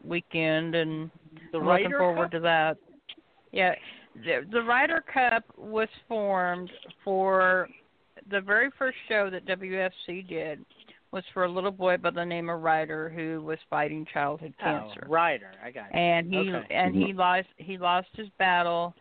weekend, 0.05 0.75
and 0.75 1.11
The 1.53 1.59
looking 1.59 1.85
Ryder 1.85 1.99
forward 1.99 2.25
Cup? 2.25 2.31
to 2.33 2.41
that. 2.41 2.77
Yeah, 3.51 3.75
the, 4.15 4.47
the 4.53 4.63
Ryder 4.63 5.03
Cup 5.13 5.45
was 5.57 5.89
formed 6.07 6.71
for 7.03 7.67
the 8.31 8.43
very 8.43 8.69
first 8.79 8.99
show 9.09 9.31
that 9.31 9.47
WFC 9.47 10.29
did 10.29 10.63
was 11.13 11.25
for 11.33 11.45
a 11.45 11.51
little 11.51 11.71
boy 11.71 11.97
by 11.97 12.11
the 12.11 12.25
name 12.25 12.51
of 12.51 12.61
Ryder 12.61 13.09
who 13.11 13.43
was 13.43 13.59
fighting 13.71 14.07
childhood 14.13 14.55
cancer 14.61 15.05
Oh, 15.07 15.11
Ryder. 15.11 15.51
I 15.65 15.71
got 15.71 15.91
it. 15.91 15.97
and 15.97 16.33
he 16.33 16.51
Okay. 16.55 16.67
and 16.75 16.95
he 16.95 17.13
lost 17.13 17.49
he 17.57 17.79
lost 17.79 18.09
his 18.15 18.29
battle 18.39 18.95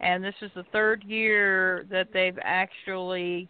and 0.00 0.22
this 0.24 0.34
is 0.42 0.50
the 0.54 0.64
third 0.72 1.04
year 1.04 1.86
that 1.90 2.08
they've 2.12 2.38
actually 2.42 3.48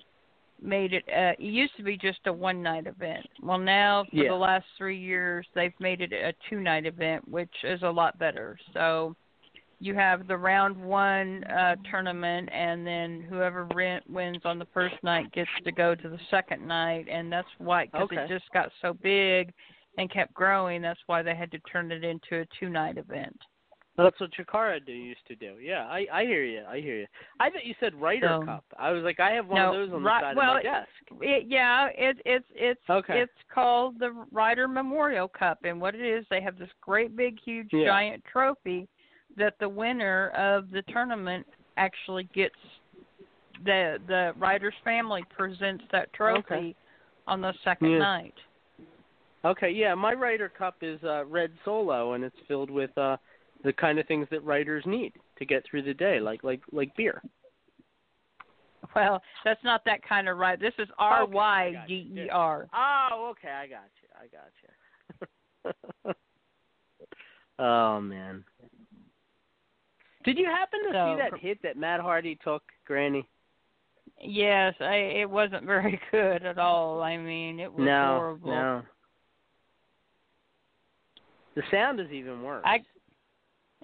made 0.60 0.92
it 0.92 1.02
uh, 1.08 1.32
it 1.38 1.40
used 1.40 1.74
to 1.76 1.82
be 1.82 1.96
just 1.96 2.20
a 2.26 2.32
one 2.32 2.62
night 2.62 2.86
event 2.86 3.26
well 3.42 3.58
now 3.58 4.04
for 4.10 4.16
Yeah. 4.16 4.28
the 4.30 4.36
last 4.36 4.66
three 4.78 4.98
years 4.98 5.46
they've 5.54 5.72
made 5.80 6.00
it 6.02 6.12
a 6.12 6.32
two 6.48 6.60
night 6.60 6.86
event 6.86 7.26
which 7.28 7.52
is 7.64 7.82
a 7.82 7.90
lot 7.90 8.18
better 8.18 8.58
so 8.74 9.16
you 9.82 9.94
have 9.94 10.28
the 10.28 10.36
round 10.36 10.76
one 10.76 11.42
uh 11.44 11.74
tournament 11.90 12.48
and 12.52 12.86
then 12.86 13.20
whoever 13.28 13.64
rin- 13.74 14.00
wins 14.08 14.38
on 14.44 14.58
the 14.58 14.66
first 14.72 14.94
night 15.02 15.30
gets 15.32 15.50
to 15.64 15.72
go 15.72 15.94
to 15.94 16.08
the 16.08 16.18
second 16.30 16.66
night 16.66 17.06
and 17.10 17.30
that's 17.32 17.48
why 17.58 17.86
because 17.86 18.02
Okay. 18.04 18.16
it 18.22 18.28
just 18.28 18.50
got 18.54 18.70
so 18.80 18.94
big 19.02 19.52
and 19.98 20.10
kept 20.10 20.32
growing 20.34 20.80
that's 20.80 21.00
why 21.06 21.20
they 21.22 21.34
had 21.34 21.50
to 21.50 21.58
turn 21.70 21.90
it 21.90 22.04
into 22.04 22.40
a 22.40 22.46
two 22.60 22.68
night 22.68 22.96
event 22.96 23.36
That's 23.96 24.18
what 24.20 24.30
Chikara 24.32 24.78
do 24.86 24.92
used 24.92 25.26
to 25.28 25.36
do. 25.36 25.56
Yeah, 25.60 25.84
I 25.86 26.06
I 26.20 26.22
hear 26.24 26.44
you. 26.44 26.62
I 26.66 26.80
hear 26.80 26.96
you. 27.00 27.06
I 27.40 27.50
thought 27.50 27.66
you 27.66 27.74
said 27.78 27.92
Ryder 27.94 28.26
So- 28.40 28.46
Cup. 28.46 28.64
I 28.78 28.90
was 28.90 29.02
like, 29.04 29.20
I 29.20 29.32
have 29.32 29.46
one 29.48 29.60
no, 29.60 29.68
of 29.68 29.74
those 29.74 29.94
on 29.96 30.02
the 30.02 30.08
side 30.08 30.34
well, 30.36 30.56
of 30.56 30.64
my 30.64 30.70
desk. 30.76 30.88
It, 31.20 31.42
yeah, 31.46 31.88
it, 32.06 32.16
it's 32.24 32.46
it's 32.54 32.80
Okay. 32.88 33.20
it's 33.20 33.40
called 33.52 33.98
the 33.98 34.10
Ryder 34.32 34.66
Memorial 34.66 35.28
Cup, 35.28 35.58
and 35.64 35.78
what 35.78 35.94
it 35.94 36.00
is, 36.16 36.24
they 36.30 36.40
have 36.40 36.56
this 36.58 36.70
great 36.80 37.14
big, 37.16 37.34
huge, 37.44 37.68
Yeah. 37.70 37.88
giant 37.92 38.24
trophy 38.24 38.88
that 39.36 39.54
the 39.60 39.68
winner 39.68 40.30
of 40.30 40.70
the 40.70 40.82
tournament 40.82 41.46
actually 41.76 42.24
gets. 42.34 42.54
The 43.64 43.98
the 44.08 44.32
writer's 44.38 44.74
family 44.82 45.24
presents 45.36 45.84
that 45.92 46.12
trophy 46.12 46.38
Okay. 46.38 46.74
on 47.26 47.40
the 47.40 47.52
second 47.64 47.90
Yeah. 47.90 47.98
night. 47.98 48.34
Okay, 49.44 49.70
yeah, 49.70 49.94
my 49.94 50.12
writer 50.14 50.48
Cup 50.48 50.76
is 50.82 51.02
uh, 51.02 51.24
red 51.26 51.52
solo, 51.64 52.12
and 52.12 52.22
it's 52.22 52.38
filled 52.46 52.70
with 52.70 52.96
uh, 52.96 53.16
the 53.64 53.72
kind 53.72 53.98
of 53.98 54.06
things 54.06 54.28
that 54.30 54.42
writers 54.44 54.84
need 54.86 55.12
to 55.38 55.44
get 55.44 55.64
through 55.64 55.82
the 55.82 55.94
day, 55.94 56.20
like 56.20 56.44
like 56.44 56.62
like 56.70 56.94
beer. 56.96 57.22
Well, 58.94 59.22
that's 59.44 59.62
not 59.64 59.84
that 59.84 60.02
kind 60.06 60.28
of 60.28 60.38
right. 60.38 60.58
This 60.58 60.74
is 60.78 60.88
R 60.98 61.26
Y 61.26 61.84
D 61.86 62.10
E 62.14 62.28
R. 62.30 62.68
Oh, 62.74 63.32
okay, 63.32 63.50
I 63.50 63.66
got 63.66 63.90
you. 64.00 64.08
I 64.16 64.26
got 64.28 65.72
you. 66.04 66.14
oh 67.58 68.00
man. 68.00 68.44
Did 70.24 70.38
you 70.38 70.46
happen 70.46 70.80
to 70.84 70.92
So- 70.92 71.14
see 71.16 71.22
that 71.22 71.38
hit 71.40 71.62
that 71.62 71.76
Matt 71.76 72.00
Hardy 72.00 72.38
took, 72.42 72.62
Granny? 72.86 73.26
Yes, 74.20 74.74
I, 74.80 74.94
it 74.94 75.28
wasn't 75.30 75.64
very 75.64 76.00
good 76.12 76.44
at 76.44 76.58
all. 76.58 77.02
I 77.02 77.16
mean, 77.16 77.58
it 77.58 77.72
was 77.72 77.84
no, 77.84 78.16
horrible. 78.18 78.50
no. 78.50 78.82
The 81.54 81.62
sound 81.70 82.00
is 82.00 82.10
even 82.10 82.42
worse. 82.42 82.62
I 82.64 82.78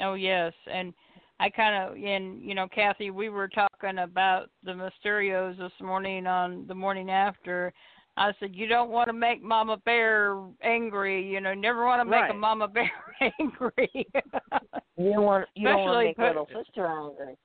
oh 0.00 0.14
yes, 0.14 0.52
and 0.72 0.94
I 1.38 1.50
kind 1.50 1.74
of 1.90 1.96
and 2.02 2.40
you 2.42 2.54
know 2.54 2.66
Kathy, 2.68 3.10
we 3.10 3.28
were 3.28 3.48
talking 3.48 3.98
about 3.98 4.48
the 4.64 4.72
Mysterios 4.72 5.58
this 5.58 5.72
morning 5.80 6.26
on 6.26 6.66
the 6.66 6.74
morning 6.74 7.10
after. 7.10 7.72
I 8.18 8.32
said 8.40 8.54
you 8.54 8.66
don't 8.66 8.90
want 8.90 9.06
to 9.08 9.12
make 9.12 9.42
Mama 9.42 9.76
Bear 9.84 10.36
angry. 10.62 11.24
You 11.26 11.40
know, 11.40 11.54
never 11.54 11.84
want 11.86 12.00
to 12.00 12.04
make 12.04 12.22
Right. 12.22 12.30
a 12.30 12.34
Mama 12.34 12.68
Bear 12.68 12.90
angry. 13.40 13.90
You 14.96 15.12
don't 15.12 15.22
want 15.24 15.46
you 15.54 15.68
don't 15.68 15.84
want 15.84 15.86
to 15.86 15.90
Especially 15.90 16.04
make 16.06 16.16
put- 16.16 16.26
little 16.26 16.48
sister 16.64 16.86
angry. 16.86 17.36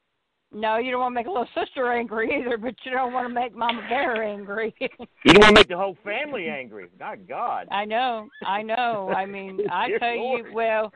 no, 0.52 0.78
you 0.78 0.92
don't 0.92 1.00
want 1.02 1.12
to 1.14 1.16
make 1.16 1.28
a 1.28 1.32
little 1.32 1.48
sister 1.56 1.92
angry 1.92 2.30
either, 2.42 2.58
but 2.58 2.76
you 2.84 2.92
don't 2.92 3.14
want 3.14 3.28
to 3.28 3.34
make 3.34 3.56
Mama 3.56 3.82
Bear 3.90 4.24
angry. 4.24 4.74
You 4.80 4.88
don't 5.34 5.40
want 5.42 5.56
to 5.56 5.60
make 5.62 5.68
the 5.70 5.78
whole 5.78 5.98
family 6.04 6.48
angry. 6.50 6.88
My 7.00 7.16
God. 7.16 7.68
I 7.72 7.86
know, 7.86 8.28
I 8.46 8.62
know. 8.64 9.10
I 9.16 9.26
mean, 9.26 9.60
I 9.72 9.88
Dear 9.88 10.00
tell 10.00 10.16
you, 10.16 10.46
well, 10.54 10.92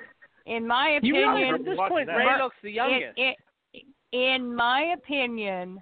in 0.48 0.66
my 0.66 1.00
You 1.02 1.16
opinion, 1.30 1.56
at 1.56 1.66
this 1.66 1.78
point, 1.90 2.08
Rey 2.08 2.26
looks 2.42 2.56
the 2.64 2.72
youngest. 2.72 3.18
In, 3.18 3.34
in, 3.74 3.84
in 4.20 4.56
my 4.56 4.94
opinion, 4.98 5.82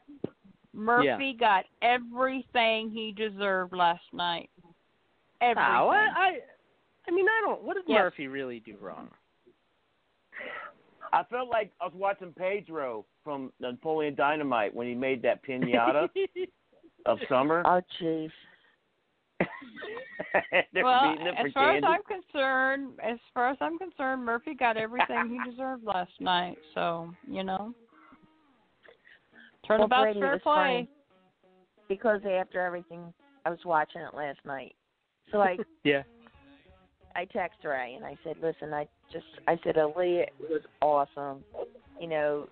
Murphy 0.76 1.36
got 1.40 1.66
everything 1.82 2.92
he 2.92 3.14
deserved 3.16 3.74
last 3.74 4.04
night. 4.14 4.50
Ah, 4.64 4.70
everything. 5.42 5.74
Oh, 5.74 5.90
I, 5.90 6.08
I, 6.16 6.40
I 7.08 7.12
mean, 7.12 7.26
I 7.28 7.42
don't. 7.46 7.64
What 7.64 7.76
did 7.76 7.84
Yes. 7.88 8.00
Murphy 8.00 8.28
really 8.28 8.60
do 8.60 8.76
wrong? 8.82 9.10
I 11.14 11.24
felt 11.30 11.50
like 11.50 11.72
I 11.80 11.86
was 11.86 11.94
watching 11.96 12.34
Pedro 12.34 13.06
from 13.24 13.54
Napoleon 13.62 14.16
Dynamite 14.16 14.76
when 14.76 14.88
he 14.88 14.94
made 14.94 15.22
that 15.22 15.46
pinata 15.46 16.10
of 17.06 17.20
summer. 17.30 17.64
Oh, 17.66 17.82
jeez. 18.02 18.32
Well, 20.74 21.16
as 21.38 21.54
far 21.54 21.72
candy. 21.72 21.88
as 21.88 21.94
I'm 21.94 22.02
concerned, 22.04 23.00
as 23.02 23.18
far 23.34 23.52
as 23.52 23.58
I'm 23.62 23.78
concerned, 23.78 24.26
Murphy 24.26 24.54
got 24.54 24.76
everything 24.76 25.30
he 25.30 25.50
deserved 25.50 25.86
last 25.86 26.12
night. 26.20 26.58
So 26.74 27.14
you 27.30 27.44
know, 27.44 27.74
well, 29.70 29.78
turnabout's 29.80 30.04
Brady 30.04 30.20
fair 30.20 30.40
play. 30.40 30.88
because 31.88 32.22
after 32.26 32.62
everything, 32.62 33.14
I 33.46 33.50
was 33.50 33.60
watching 33.66 34.02
it 34.02 34.14
last 34.16 34.40
night. 34.46 34.76
So 35.32 35.42
I 35.42 35.58
Yeah. 35.84 36.04
I 37.16 37.26
texted 37.26 37.64
Rey 37.64 37.94
and 37.96 38.06
I 38.06 38.18
said, 38.24 38.36
"Listen, 38.42 38.74
I 38.74 38.88
just 39.12 39.26
I 39.48 39.58
said 39.64 39.76
Aalyah 39.76 40.26
was 40.50 40.62
awesome, 40.82 41.44
you 42.00 42.08
know, 42.08 42.48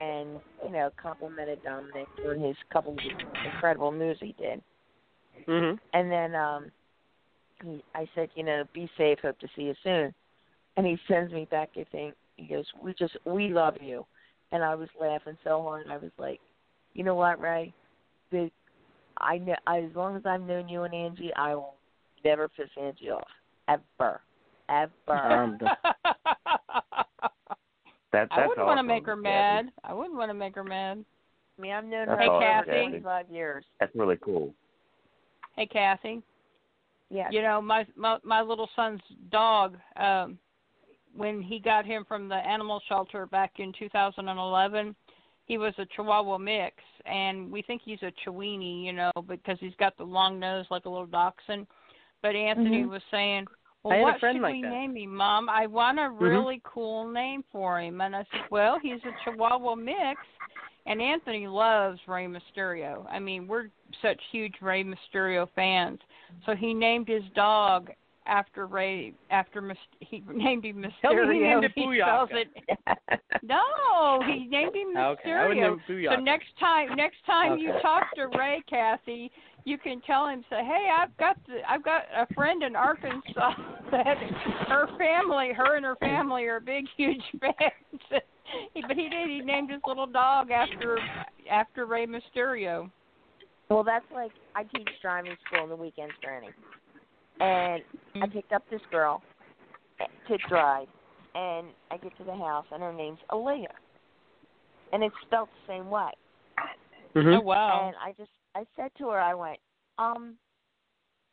and 0.00 0.40
you 0.64 0.70
know 0.72 0.90
complimented 1.00 1.62
Dominik 1.64 2.06
for 2.22 2.34
his 2.34 2.56
couple 2.72 2.92
of 2.92 2.98
incredible 3.44 3.92
moves 3.92 4.20
he 4.20 4.34
did. 4.38 4.62
Mhm. 5.46 5.78
And 5.92 6.10
then 6.10 6.34
um 6.34 6.72
he, 7.62 7.84
I 7.94 8.08
said, 8.14 8.30
you 8.34 8.42
know, 8.44 8.64
be 8.72 8.90
safe. 8.96 9.18
Hope 9.20 9.38
to 9.40 9.48
see 9.54 9.62
you 9.62 9.74
soon. 9.84 10.14
And 10.76 10.86
he 10.86 10.98
sends 11.06 11.32
me 11.32 11.46
back 11.50 11.70
a 11.76 11.84
thing. 11.86 12.12
He 12.36 12.46
goes, 12.46 12.64
we 12.82 12.94
just 12.94 13.16
we 13.26 13.48
love 13.48 13.76
you. 13.80 14.06
And 14.52 14.62
I 14.62 14.74
was 14.74 14.88
laughing 15.00 15.36
so 15.44 15.62
hard. 15.62 15.86
I 15.90 15.96
was 15.96 16.10
like, 16.18 16.40
you 16.94 17.04
know 17.04 17.14
what, 17.14 17.40
Rey? 17.40 17.72
The 18.30 18.50
I 19.18 19.38
know 19.38 19.54
as 19.66 19.84
long 19.94 20.16
as 20.16 20.22
I've 20.26 20.42
known 20.42 20.68
you 20.68 20.82
and 20.84 20.94
Angie, 20.94 21.32
I 21.36 21.54
will 21.54 21.74
never 22.24 22.48
piss 22.48 22.68
Angie 22.80 23.10
off 23.10 23.26
ever, 23.68 24.20
ever. 24.68 24.90
Um, 25.08 25.58
That, 28.12 28.28
I 28.30 28.46
wouldn't 28.46 28.66
want 28.66 28.78
to 28.78 28.82
make 28.82 29.06
her 29.06 29.16
Kathy. 29.16 29.22
mad. 29.22 29.72
I 29.84 29.94
wouldn't 29.94 30.16
want 30.16 30.28
to 30.30 30.34
make 30.34 30.54
her 30.54 30.64
mad. 30.64 31.02
I 31.58 31.62
mean, 31.62 31.72
I've 31.72 31.84
known 31.84 32.08
That's 32.08 32.20
her 32.20 32.26
awesome, 32.26 32.64
for 32.66 32.70
Kathy. 32.72 32.88
25 32.88 33.30
years. 33.30 33.64
That's 33.80 33.94
really 33.94 34.18
cool. 34.22 34.52
Hey, 35.56 35.64
Kathy. 35.66 36.22
Yeah. 37.08 37.28
You 37.30 37.40
know, 37.42 37.62
my 37.62 37.86
my 37.96 38.18
my 38.22 38.42
little 38.42 38.68
son's 38.76 39.00
dog. 39.30 39.78
Um, 39.96 40.38
when 41.14 41.42
he 41.42 41.58
got 41.58 41.84
him 41.84 42.04
from 42.06 42.28
the 42.28 42.36
animal 42.36 42.80
shelter 42.88 43.26
back 43.26 43.52
in 43.58 43.72
2011, 43.78 44.94
he 45.44 45.58
was 45.58 45.74
a 45.78 45.86
Chihuahua 45.86 46.38
mix, 46.38 46.76
and 47.04 47.50
we 47.50 47.62
think 47.62 47.82
he's 47.84 48.02
a 48.02 48.12
Chiweenie, 48.24 48.84
you 48.84 48.92
know, 48.92 49.10
because 49.26 49.58
he's 49.60 49.74
got 49.78 49.96
the 49.98 50.04
long 50.04 50.38
nose 50.38 50.66
like 50.70 50.84
a 50.84 50.88
little 50.88 51.06
dachshund. 51.06 51.66
But 52.22 52.36
Anthony 52.36 52.84
Mhm. 52.84 52.90
was 52.90 53.02
saying, 53.10 53.48
"Well, 53.82 54.00
what 54.00 54.20
should 54.20 54.40
like 54.40 54.52
we 54.52 54.62
that. 54.62 54.68
name 54.68 54.96
him, 54.96 55.16
Mom? 55.16 55.48
I 55.48 55.66
want 55.66 55.98
a 55.98 56.02
Mhm. 56.02 56.20
really 56.20 56.60
cool 56.64 57.08
name 57.08 57.42
for 57.50 57.80
him." 57.80 58.00
And 58.00 58.14
I 58.14 58.24
said, 58.30 58.48
"Well, 58.50 58.78
he's 58.78 59.04
a 59.04 59.12
Chihuahua 59.24 59.74
mix." 59.74 60.20
And 60.86 61.02
Anthony 61.02 61.46
loves 61.46 62.00
Rey 62.08 62.26
Mysterio. 62.26 63.06
I 63.10 63.18
mean, 63.18 63.46
we're 63.46 63.70
such 64.00 64.20
huge 64.30 64.60
Rey 64.60 64.84
Mysterio 64.84 65.48
fans. 65.50 66.00
So 66.44 66.56
he 66.56 66.74
named 66.74 67.08
his 67.08 67.24
dog 67.34 67.92
after 68.26 68.66
Rey. 68.66 69.14
After 69.30 69.60
Mys- 69.60 69.76
he 70.00 70.22
named 70.32 70.64
him 70.64 70.76
Mysterio. 70.76 71.24
Tell 71.24 71.30
he 71.30 71.38
named 71.40 71.64
it 71.64 71.72
spells 71.72 72.28
Booyaka. 72.30 72.44
it. 72.44 73.20
No, 73.42 74.22
he 74.26 74.46
named 74.46 74.74
him 74.76 74.96
Okay, 74.96 75.32
I 75.32 75.48
would 75.48 75.56
name 75.56 75.80
Mysterio. 75.88 76.12
it 76.12 76.16
so 76.16 76.20
next 76.20 76.46
time, 76.60 76.94
next 76.96 77.16
time 77.26 77.58
you 77.58 77.72
talk 77.82 78.04
to 78.14 78.28
Rey, 78.38 78.62
Kathy, 78.70 79.32
you 79.64 79.78
can 79.78 80.00
tell 80.02 80.28
him, 80.28 80.44
say, 80.48 80.62
"Hey, 80.64 80.88
I've 80.96 81.16
got 81.16 81.36
the, 81.48 81.58
I've 81.68 81.82
got 81.84 82.02
a 82.16 82.32
friend 82.34 82.62
in 82.62 82.76
Arkansas 82.76 83.52
that 83.90 84.16
her 84.68 84.86
family, 84.96 85.52
her 85.56 85.76
and 85.76 85.84
her 85.84 85.96
family 85.96 86.44
are 86.44 86.60
big, 86.60 86.84
huge 86.96 87.22
fans." 87.40 88.00
but 88.10 88.22
he 88.96 89.08
did. 89.08 89.28
He 89.28 89.40
named 89.40 89.70
his 89.70 89.80
little 89.86 90.06
dog 90.06 90.50
after 90.50 90.98
after 91.50 91.86
Rey 91.86 92.06
Mysterio. 92.06 92.90
Well, 93.68 93.82
that's 93.82 94.04
like 94.14 94.32
I 94.54 94.62
teach 94.64 94.88
driving 95.00 95.36
school 95.46 95.62
on 95.64 95.68
the 95.68 95.76
weekends, 95.76 96.12
Granny, 96.22 96.50
and 97.42 97.82
I 98.22 98.26
picked 98.28 98.52
up 98.52 98.62
this 98.70 98.80
girl 98.90 99.22
to 100.28 100.38
drive, 100.48 100.88
and 101.34 101.68
I 101.90 101.96
get 101.96 102.16
to 102.18 102.24
the 102.24 102.34
house, 102.34 102.66
and 102.72 102.82
her 102.82 102.92
name's 102.92 103.18
Aalyah, 103.30 103.66
and 104.92 105.02
it's 105.02 105.14
spelled 105.26 105.48
the 105.48 105.72
same 105.72 105.90
way. 105.90 106.10
Oh 107.14 107.40
wow! 107.40 107.86
And 107.86 107.96
I 107.96 108.12
just 108.16 108.30
I 108.54 108.64
said 108.76 108.90
to 108.98 109.08
her, 109.08 109.20
I 109.20 109.34
went, 109.34 109.58
um, 109.98 110.34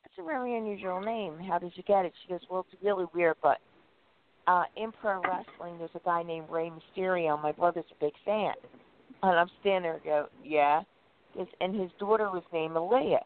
that's 0.04 0.16
a 0.20 0.24
very 0.24 0.58
unusual 0.58 1.02
name. 1.02 1.38
How 1.48 1.60
did 1.60 1.72
you 1.76 1.84
get 1.84 2.06
it? 2.06 2.14
She 2.24 2.30
goes, 2.30 2.42
well, 2.50 2.66
it's 2.72 2.84
really 2.84 3.06
weird, 3.14 3.36
but 3.42 3.58
uh, 4.48 4.64
in 4.76 4.92
pro 4.92 5.22
wrestling, 5.22 5.78
there's 5.78 5.90
a 5.96 6.00
guy 6.04 6.24
named 6.24 6.48
Rey 6.50 6.72
Mysterio. 6.72 7.42
My 7.42 7.52
brother's 7.52 7.86
a 7.92 8.04
big 8.04 8.14
fan, 8.26 8.54
and 9.24 9.40
I'm 9.40 9.50
standing 9.62 9.84
there 9.84 9.94
and 9.96 10.04
go, 10.04 10.28
yeah. 10.44 10.82
Goes, 11.36 11.48
and 11.62 11.80
his 11.80 11.92
daughter 12.00 12.30
was 12.32 12.44
named 12.52 12.74
Aalyah. 12.74 13.24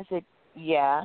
I 0.00 0.04
said, 0.08 0.24
yeah. 0.56 1.04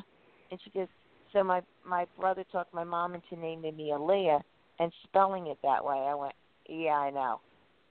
And 0.49 0.59
she 0.64 0.70
goes, 0.72 0.88
so 1.34 1.43
my 1.43 1.61
my 1.86 2.05
brother 2.17 2.45
talked 2.51 2.73
my 2.73 2.84
mom 2.84 3.15
into 3.15 3.36
naming 3.36 3.75
me 3.75 3.91
Aalyah 3.93 4.41
and 4.79 4.91
spelling 5.03 5.47
it 5.47 5.57
that 5.63 5.84
way. 5.84 5.95
I 5.97 6.15
went, 6.15 6.34
yeah, 6.67 6.91
I 6.91 7.09
know. 7.09 7.39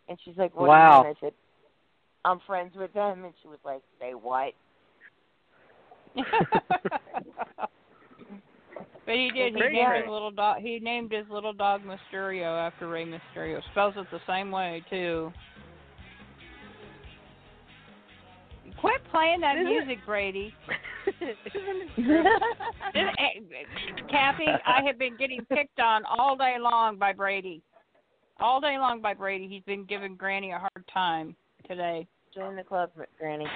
And 0.09 0.19
she's 0.25 0.37
like, 0.37 0.55
what 0.57 0.69
Wow. 0.69 1.03
do 1.03 1.09
you 1.09 1.15
mean? 1.15 1.17
I 1.17 1.27
said, 1.27 1.35
I'm 2.25 2.41
friends 2.47 2.73
with 2.77 2.93
them. 2.93 3.25
And 3.25 3.35
she 3.43 3.49
was 3.49 3.59
like, 3.65 3.83
say 4.01 4.13
what? 4.13 4.53
But 9.05 9.17
he 9.17 9.31
did. 9.35 9.53
He 9.53 9.61
Great 9.61 9.73
named 9.73 9.93
guy. 9.93 10.01
his 10.03 10.09
little 10.09 10.31
dog. 10.31 10.59
He 10.61 10.79
named 10.79 11.13
his 11.13 11.27
little 11.29 11.53
dog 11.53 11.83
Mysterio 11.83 12.57
after 12.67 12.89
Rey 12.89 13.05
Mysterio. 13.05 13.61
Spells 13.73 13.95
it 13.97 14.07
the 14.13 14.21
same 14.29 14.51
way 14.51 14.83
too. 14.89 15.33
Quit 18.83 19.01
playing 19.11 19.41
that 19.41 19.57
Isn't 19.57 19.67
it- 19.69 19.71
music, 19.87 19.99
Brady. 20.05 20.53
Isn't 21.07 21.97
This- 21.97 23.15
eh, 23.19 23.41
Kathy, 24.11 24.47
I 24.67 24.83
have 24.85 24.99
been 24.99 25.17
getting 25.17 25.45
picked 25.47 25.81
on 25.81 26.03
all 26.05 26.37
day 26.37 26.57
long 26.61 26.99
by 26.99 27.13
Brady. 27.15 27.63
All 28.41 28.61
day 28.61 28.77
long 28.79 29.01
by 29.01 29.15
Brady. 29.15 29.47
He's 29.49 29.63
been 29.63 29.85
giving 29.85 30.17
Granny 30.17 30.51
a 30.51 30.59
hard 30.59 30.85
time 30.93 31.35
today. 31.69 32.07
Join 32.35 32.57
the 32.57 32.65
club, 32.65 32.91
Granny. 33.19 33.47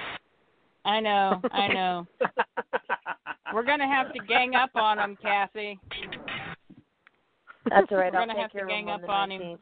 I 0.85 0.99
know. 1.01 1.41
I 1.51 1.67
know. 1.73 2.07
We're 3.53 3.65
gonna 3.65 3.87
have 3.87 4.13
to 4.13 4.19
gang 4.19 4.55
up 4.55 4.69
on 4.75 4.97
him, 4.97 5.17
Kathy. 5.21 5.77
That's 7.69 7.87
all 7.91 7.97
right. 7.97 8.13
We're 8.13 8.19
I'll 8.21 8.27
gonna 8.27 8.39
have 8.41 8.51
to 8.51 8.65
gang 8.65 8.89
up 8.89 9.01
the 9.01 9.07
on 9.07 9.31
him. 9.31 9.57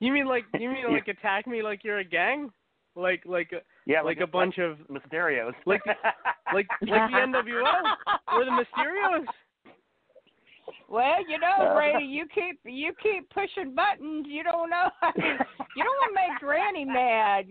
You 0.00 0.12
mean 0.12 0.26
like 0.26 0.44
you 0.58 0.68
mean 0.70 0.92
like 0.92 1.06
attack 1.08 1.46
me 1.46 1.62
like 1.62 1.84
you're 1.84 1.98
a 2.00 2.04
gang? 2.04 2.50
Like 2.96 3.22
like 3.26 3.50
a, 3.52 3.58
Yeah, 3.86 4.02
like, 4.02 4.18
like 4.18 4.28
a 4.28 4.30
bunch 4.30 4.58
of 4.58 4.78
Mysterios. 4.88 5.52
like 5.66 5.80
like 5.86 5.96
like 6.52 6.66
the 6.80 6.86
NWO 6.86 7.64
or 8.32 8.44
the 8.44 8.50
Mysterios. 8.52 9.24
Well, 10.88 11.16
you 11.28 11.38
know, 11.38 11.66
uh, 11.66 11.74
Brady, 11.74 12.04
you 12.04 12.26
keep 12.34 12.60
you 12.64 12.92
keep 13.02 13.28
pushing 13.30 13.74
buttons. 13.74 14.26
You 14.28 14.42
don't 14.44 14.70
know. 14.70 14.88
I 15.02 15.10
mean, 15.16 15.38
you 15.76 15.84
don't 15.84 15.96
want 15.98 16.14
to 16.14 16.20
make 16.32 16.40
Granny 16.40 16.84
mad. 16.84 17.46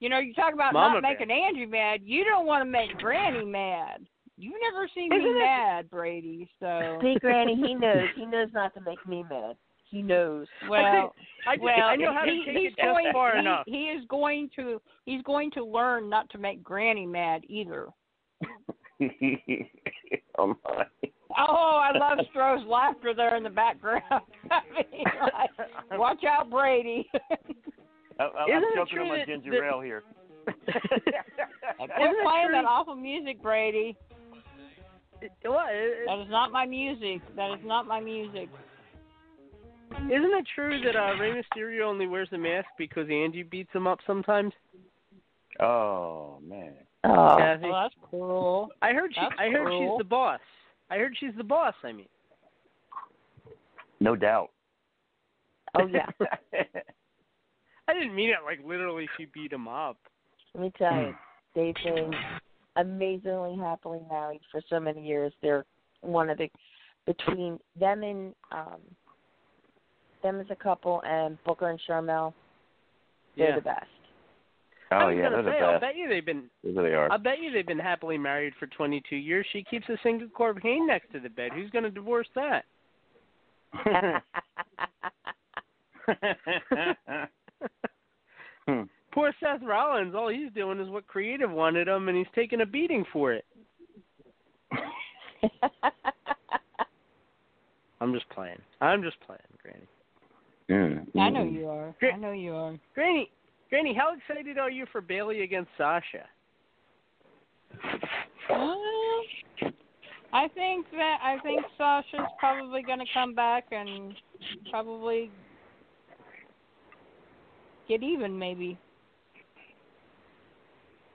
You 0.00 0.08
know, 0.08 0.18
you 0.18 0.34
talk 0.34 0.52
about 0.52 0.72
Mama 0.74 1.00
not 1.00 1.02
making 1.02 1.30
Angie 1.30 1.64
mad. 1.66 2.00
You 2.02 2.24
don't 2.24 2.46
want 2.46 2.62
to 2.64 2.70
make 2.70 2.96
Granny 2.98 3.44
mad. 3.44 4.04
You've 4.36 4.54
never 4.70 4.86
seen 4.94 5.10
Isn't 5.12 5.24
me 5.24 5.30
it- 5.30 5.38
mad, 5.44 5.90
Brady. 5.90 6.48
So 6.60 6.98
See, 7.00 7.16
Granny, 7.20 7.54
he 7.56 7.74
knows. 7.74 8.08
He 8.16 8.26
knows 8.26 8.48
not 8.52 8.74
to 8.74 8.80
make 8.82 9.06
me 9.06 9.24
mad. 9.30 9.56
He 9.88 10.02
knows. 10.02 10.46
well, 10.68 11.14
I 11.46 11.54
just- 11.56 11.62
well, 11.64 11.74
I 11.84 11.96
know 11.96 12.12
how 12.12 12.24
to 12.24 12.30
he, 12.30 12.42
take 12.44 12.56
he's 12.56 12.66
it 12.66 12.76
just 12.76 12.82
going, 12.82 13.06
far 13.12 13.34
he, 13.34 13.38
enough. 13.40 13.64
He 13.66 13.84
is 13.84 14.04
going 14.08 14.50
to 14.56 14.80
he's 15.04 15.22
going 15.22 15.50
to 15.52 15.64
learn 15.64 16.08
not 16.10 16.28
to 16.30 16.38
make 16.38 16.62
Granny 16.62 17.06
mad 17.06 17.42
either. 17.48 17.88
oh 20.38 20.48
my. 20.64 20.84
Oh, 21.38 21.80
I 21.84 21.92
love 21.96 22.18
Stroh's 22.34 22.66
laughter 22.66 23.12
there 23.14 23.36
in 23.36 23.42
the 23.42 23.50
background. 23.50 24.02
I 24.50 24.60
mean, 24.90 25.04
like, 25.20 25.98
watch 25.98 26.24
out, 26.24 26.48
Brady. 26.50 27.08
I, 27.14 28.24
I, 28.24 28.24
I'm 28.24 28.62
Isn't 28.62 28.88
true 28.88 29.02
on 29.02 29.08
my 29.08 29.18
that- 29.18 29.26
ginger 29.26 29.50
that- 29.50 29.62
ale 29.68 29.80
here. 29.82 30.02
Quit 30.46 30.56
it 30.66 32.22
playing 32.24 32.46
true- 32.46 32.52
that 32.52 32.64
awful 32.66 32.94
music, 32.94 33.42
Brady. 33.42 33.96
What? 35.44 35.74
Isn't 35.74 36.06
That 36.06 36.18
is 36.22 36.30
not 36.30 36.52
my 36.52 36.64
music. 36.66 37.20
That 37.36 37.52
is 37.58 37.64
not 37.64 37.86
my 37.86 38.00
music. 38.00 38.48
It 39.98 40.46
true 40.54 40.80
that 40.82 40.96
uh, 40.96 41.14
Rey 41.18 41.32
Mysterio 41.32 41.82
only 41.82 42.06
wears 42.06 42.28
a 42.32 42.38
mask 42.38 42.68
because 42.78 43.08
Angie 43.10 43.42
beats 43.42 43.70
him 43.72 43.86
up 43.86 43.98
sometimes? 44.06 44.52
Oh 45.60 46.38
man. 46.46 46.74
Oh, 47.04 47.36
Kathy? 47.38 47.64
Well, 47.64 47.82
that's 47.82 47.94
cool. 48.10 48.68
I 48.82 48.92
heard 48.92 49.12
she. 49.14 49.20
That's 49.20 49.34
I 49.38 49.48
heard 49.48 49.66
cruel. 49.66 49.94
she's 49.94 49.98
the 49.98 50.08
boss. 50.08 50.40
I 50.90 50.96
heard 50.96 51.16
she's 51.18 51.34
the 51.36 51.44
boss. 51.44 51.74
I 51.82 51.92
mean. 51.92 52.06
No 54.00 54.16
doubt. 54.16 54.50
oh 55.76 55.86
yeah. 55.86 56.06
I 57.88 57.94
didn't 57.94 58.14
mean 58.14 58.30
it 58.30 58.36
like 58.44 58.60
literally. 58.66 59.08
She 59.16 59.26
beat 59.26 59.52
him 59.52 59.68
up. 59.68 59.98
Let 60.54 60.62
me 60.62 60.72
tell 60.76 60.94
you, 60.94 61.14
they've 61.54 61.74
been 61.84 62.12
amazingly 62.76 63.56
happily 63.56 64.00
married 64.10 64.40
for 64.50 64.60
so 64.68 64.80
many 64.80 65.06
years. 65.06 65.32
They're 65.42 65.64
one 66.00 66.30
of 66.30 66.38
the 66.38 66.48
between 67.06 67.58
them 67.78 68.02
and 68.02 68.34
um 68.52 68.80
them 70.26 70.40
as 70.40 70.46
a 70.50 70.56
couple 70.56 71.02
and 71.06 71.38
Booker 71.44 71.68
and 71.70 71.80
Sharmell, 71.88 72.32
they're 73.36 73.50
Yeah. 73.50 73.54
the 73.56 73.60
best. 73.62 73.86
Oh 74.92 75.08
yeah, 75.08 75.30
they're 75.30 75.42
say, 75.42 75.58
the 75.58 75.64
I'll 75.64 75.72
best. 75.74 75.80
bet 75.80 75.96
you 75.96 76.08
they've 76.08 76.24
been. 76.24 76.48
They 76.62 76.70
really 76.70 76.94
are. 76.94 77.10
I 77.10 77.16
bet 77.16 77.40
you 77.40 77.50
they've 77.50 77.66
been 77.66 77.78
happily 77.78 78.16
married 78.18 78.54
for 78.58 78.66
22 78.68 79.16
years. 79.16 79.44
She 79.52 79.64
keeps 79.64 79.88
a 79.88 79.96
Singapore 80.02 80.54
cane 80.54 80.86
next 80.86 81.10
to 81.12 81.18
the 81.20 81.28
bed. 81.28 81.50
Who's 81.54 81.70
going 81.70 81.84
to 81.84 81.90
divorce 81.90 82.28
that? 82.36 82.64
Hmm. 88.68 88.82
Poor 89.12 89.32
Seth 89.40 89.62
Rollins. 89.62 90.14
All 90.14 90.28
he's 90.28 90.50
doing 90.52 90.80
is 90.80 90.88
what 90.88 91.06
creative 91.06 91.50
wanted 91.50 91.86
him, 91.88 92.08
and 92.08 92.18
he's 92.18 92.26
taking 92.34 92.60
a 92.62 92.66
beating 92.66 93.04
for 93.12 93.32
it. 93.32 93.44
I'm 98.00 98.12
just 98.12 98.28
playing. 98.30 98.58
I'm 98.80 99.02
just 99.02 99.16
playing, 99.20 99.40
Granny. 99.62 99.86
Mm, 100.70 101.06
I 101.18 101.30
know 101.30 101.44
you 101.44 101.68
are. 101.68 101.94
Great. 102.00 102.14
I 102.14 102.16
know 102.16 102.32
you 102.32 102.54
are. 102.54 102.78
Granny, 102.94 103.30
Granny, 103.70 103.94
how 103.94 104.14
excited 104.16 104.58
are 104.58 104.70
you 104.70 104.86
for 104.90 105.00
Bayley 105.00 105.42
against 105.42 105.70
Sasha? 105.78 106.24
Uh, 108.50 108.74
I 110.32 110.48
think 110.54 110.86
that 110.92 111.18
I 111.22 111.38
think 111.42 111.64
Sasha's 111.78 112.26
probably 112.38 112.82
going 112.82 112.98
to 112.98 113.06
come 113.14 113.34
back 113.34 113.66
and 113.70 114.14
probably 114.70 115.30
get 117.88 118.02
even, 118.02 118.38
maybe. 118.38 118.78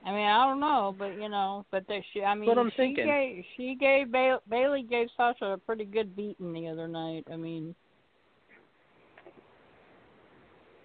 I 0.06 0.12
mean, 0.12 0.26
I 0.26 0.46
don't 0.46 0.60
know, 0.60 0.96
but 0.98 1.14
you 1.22 1.30
know, 1.30 1.66
but 1.72 1.88
that 1.88 2.02
she. 2.12 2.24
I 2.24 2.34
mean, 2.34 2.50
what 2.50 2.58
I'm 2.58 2.72
she 2.72 2.78
thinking. 2.78 3.06
gave 3.06 3.44
she 3.56 3.76
gave 3.80 4.12
ba- 4.12 4.42
Bayley 4.50 4.84
gave 4.84 5.10
Sasha 5.16 5.46
a 5.46 5.58
pretty 5.58 5.86
good 5.86 6.16
beating 6.16 6.54
the 6.54 6.68
other 6.70 6.88
night. 6.88 7.26
I 7.32 7.36
mean, 7.36 7.76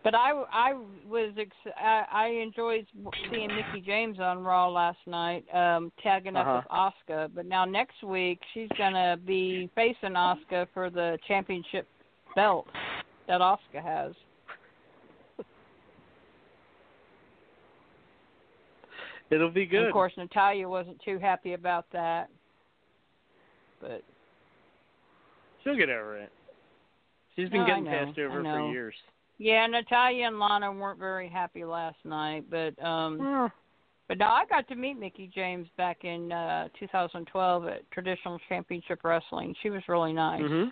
But 0.06 0.14
I, 0.14 0.30
I 0.52 0.74
was 1.08 1.32
ex- 1.36 1.74
I, 1.76 2.04
I 2.12 2.26
enjoyed 2.40 2.86
seeing 3.28 3.48
Mickie 3.48 3.84
James 3.84 4.20
on 4.20 4.44
Raw 4.44 4.68
last 4.68 5.00
night, 5.04 5.44
um, 5.52 5.90
tagging 6.00 6.36
up 6.36 6.46
Uh-huh. 6.46 6.92
with 7.08 7.16
Asuka. 7.18 7.28
But 7.34 7.44
now 7.46 7.64
next 7.64 8.04
week 8.04 8.38
she's 8.54 8.68
gonna 8.78 9.16
be 9.26 9.68
facing 9.74 10.10
Asuka 10.10 10.68
for 10.72 10.90
the 10.90 11.18
championship 11.26 11.88
belt 12.36 12.68
that 13.26 13.40
Asuka 13.40 13.82
has. 13.82 14.12
It'll 19.30 19.50
be 19.50 19.62
And 19.62 19.70
good. 19.72 19.86
of 19.88 19.92
course, 19.92 20.12
Natalya 20.16 20.68
wasn't 20.68 21.02
too 21.04 21.18
happy 21.18 21.54
about 21.54 21.84
that. 21.90 22.28
But 23.80 24.04
She'll 25.64 25.76
get 25.76 25.90
over 25.90 26.16
it. 26.16 26.30
She's 27.34 27.48
been 27.48 27.62
No, 27.62 27.66
getting 27.66 27.86
passed 27.86 28.16
over 28.20 28.40
for 28.40 28.70
years. 28.70 28.94
Yeah, 29.38 29.66
Natalya 29.66 30.28
and 30.28 30.38
Lana 30.38 30.72
weren't 30.72 30.98
very 30.98 31.28
happy 31.28 31.64
last 31.64 31.98
night. 32.04 32.44
But 32.50 32.82
um, 32.82 33.50
but 34.08 34.18
no, 34.18 34.26
I 34.26 34.44
got 34.48 34.68
to 34.68 34.74
meet 34.76 34.98
Mickie 34.98 35.30
James 35.34 35.68
back 35.76 36.04
in 36.04 36.32
uh 36.32 36.68
2012 36.78 37.66
at 37.66 37.90
Traditional 37.90 38.38
Championship 38.48 39.00
Wrestling. 39.04 39.54
She 39.62 39.70
was 39.70 39.82
really 39.88 40.12
nice. 40.12 40.42
Mhm. 40.42 40.70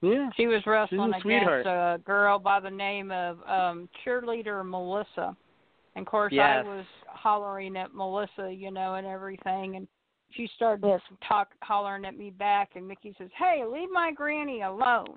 Yeah. 0.00 0.30
She 0.36 0.46
was 0.46 0.64
wrestling 0.66 1.12
a 1.12 1.18
against 1.18 1.66
a 1.66 2.00
girl 2.04 2.38
by 2.38 2.60
the 2.60 2.70
name 2.70 3.10
of 3.10 3.38
um 3.48 3.88
cheerleader 4.04 4.68
Melissa. 4.68 5.36
And 5.94 6.06
of 6.06 6.10
course 6.10 6.32
Yes. 6.32 6.64
I 6.64 6.68
was 6.68 6.86
hollering 7.08 7.76
at 7.76 7.94
Melissa, 7.94 8.52
you 8.52 8.70
know, 8.70 8.94
and 8.94 9.06
everything 9.06 9.76
and 9.76 9.88
she 10.32 10.46
started 10.56 11.00
talk 11.26 11.48
hollering 11.62 12.04
at 12.04 12.16
me 12.16 12.30
back 12.30 12.72
and 12.74 12.86
Mickie 12.86 13.14
says, 13.16 13.30
Hey, 13.36 13.64
leave 13.64 13.90
my 13.90 14.12
granny 14.12 14.60
alone 14.60 15.14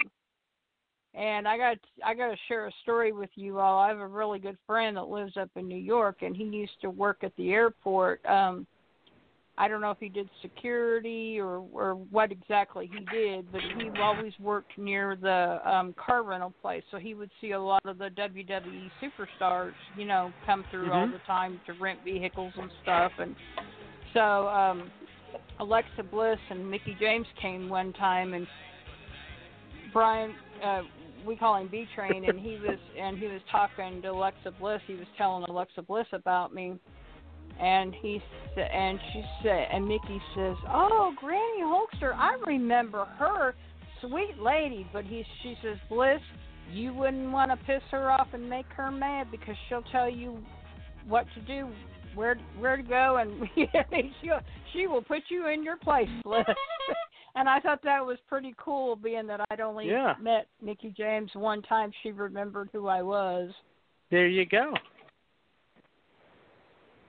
and 1.14 1.47
I 1.47 1.57
got 1.57 1.78
I 2.05 2.14
got 2.14 2.30
to 2.30 2.38
share 2.47 2.68
a 2.68 2.72
story 2.84 3.12
with 3.12 3.30
you 3.36 3.59
all. 3.59 3.80
I 3.80 3.89
have 3.89 3.99
a 3.99 4.07
really 4.07 4.39
good 4.39 4.57
friend 4.66 4.97
that 4.97 5.07
lives 5.07 5.38
up 5.38 5.49
in 5.55 5.68
New 5.68 5.78
York, 5.78 6.22
and 6.22 6.36
he 6.36 6.43
used 6.43 6.80
to 6.82 6.89
work 6.89 7.24
at 7.24 7.36
the 7.38 7.51
airport. 7.51 8.26
Um, 8.26 8.66
I 9.57 9.68
don't 9.68 9.82
know 9.82 9.91
if 9.91 9.99
he 9.99 10.09
did 10.09 10.30
security 10.41 11.38
or 11.39 11.64
or 11.74 11.95
what 11.95 12.32
exactly 12.32 12.89
he 12.91 13.05
did, 13.14 13.51
but 13.51 13.62
he 13.76 13.89
always 14.01 14.34
worked 14.39 14.78
near 14.78 15.16
the 15.16 15.59
um 15.70 15.93
car 16.03 16.24
rental 16.24 16.53
place, 16.62 16.84
so 16.91 16.97
he 16.97 17.14
would 17.14 17.30
see 17.41 17.51
a 17.51 17.62
lot 17.62 17.82
of 17.86 17.97
the 17.97 18.09
WWE 18.09 18.89
superstars, 19.01 19.74
you 19.97 20.05
know, 20.05 20.32
come 20.45 20.64
through 20.72 20.91
all 20.91 21.07
Mhm. 21.07 21.12
the 21.12 21.20
time 21.20 21.59
to 21.66 21.74
rent 21.74 21.99
vehicles 22.03 22.53
and 22.55 22.72
stuff. 22.82 23.12
And 23.20 23.36
so 24.14 24.47
um 24.47 24.91
Alexa 25.59 26.03
Bliss 26.03 26.39
and 26.49 26.72
Mickie 26.72 26.95
James 26.99 27.28
came 27.39 27.70
one 27.70 27.93
time, 27.93 28.34
and 28.34 28.47
Brian, 29.93 30.34
uh, 30.64 30.82
we 31.26 31.36
call 31.36 31.57
him 31.57 31.67
B 31.69 31.86
Train, 31.95 32.26
and 32.28 32.39
he 32.39 32.57
was 32.57 32.78
and 32.99 33.17
he 33.17 33.28
was 33.28 33.41
talking 33.51 34.01
to 34.01 34.09
Alexa 34.09 34.51
Bliss. 34.59 34.82
He 34.88 34.93
was 34.93 35.07
telling 35.17 35.43
Alexa 35.43 35.82
Bliss 35.84 36.07
about 36.13 36.53
me, 36.53 36.80
and 37.59 37.93
he 38.01 38.22
and 38.57 38.99
she 39.13 39.24
said, 39.43 39.67
and 39.72 39.88
Mickie 39.88 40.22
says, 40.36 40.55
"Oh, 40.69 41.13
Granny 41.17 41.61
Hulkster, 41.61 42.13
I 42.15 42.38
remember 42.45 43.05
her, 43.17 43.55
sweet 44.01 44.38
lady." 44.39 44.88
But 44.91 45.05
he, 45.05 45.24
she 45.43 45.55
says, 45.63 45.78
Bliss, 45.89 46.22
you 46.72 46.93
wouldn't 46.93 47.32
want 47.32 47.51
to 47.51 47.57
piss 47.65 47.84
her 47.91 48.11
off 48.11 48.28
and 48.34 48.49
make 48.49 48.67
her 48.76 48.91
mad 48.91 49.28
because 49.32 49.55
she'll 49.67 49.84
tell 49.91 50.09
you 50.09 50.39
what 51.07 51.26
to 51.36 51.41
do, 51.41 51.69
where 52.15 52.38
where 52.59 52.78
to 52.78 52.84
go, 52.84 53.17
and 53.17 53.47
she 54.22 54.30
she 54.74 54.88
will 54.88 55.03
put 55.03 55.24
you 55.30 55.47
in 55.47 55.63
your 55.63 55.78
place, 55.78 56.09
Bliss. 56.24 56.45
and 57.36 57.47
I 57.49 57.59
thought 57.59 57.82
that 57.84 58.05
was 58.05 58.17
pretty 58.27 58.53
cool, 58.57 58.95
being 58.95 59.27
that 59.27 59.41
I'd 59.49 59.61
only 59.61 59.88
Yeah. 59.89 60.15
met 60.19 60.47
Mickie 60.61 60.91
James 60.97 61.32
one 61.36 61.61
time. 61.63 61.91
She 62.03 62.11
remembered 62.11 62.69
who 62.71 62.88
I 62.88 63.01
was. 63.01 63.51
There 64.09 64.27
you 64.27 64.45
go. 64.45 64.73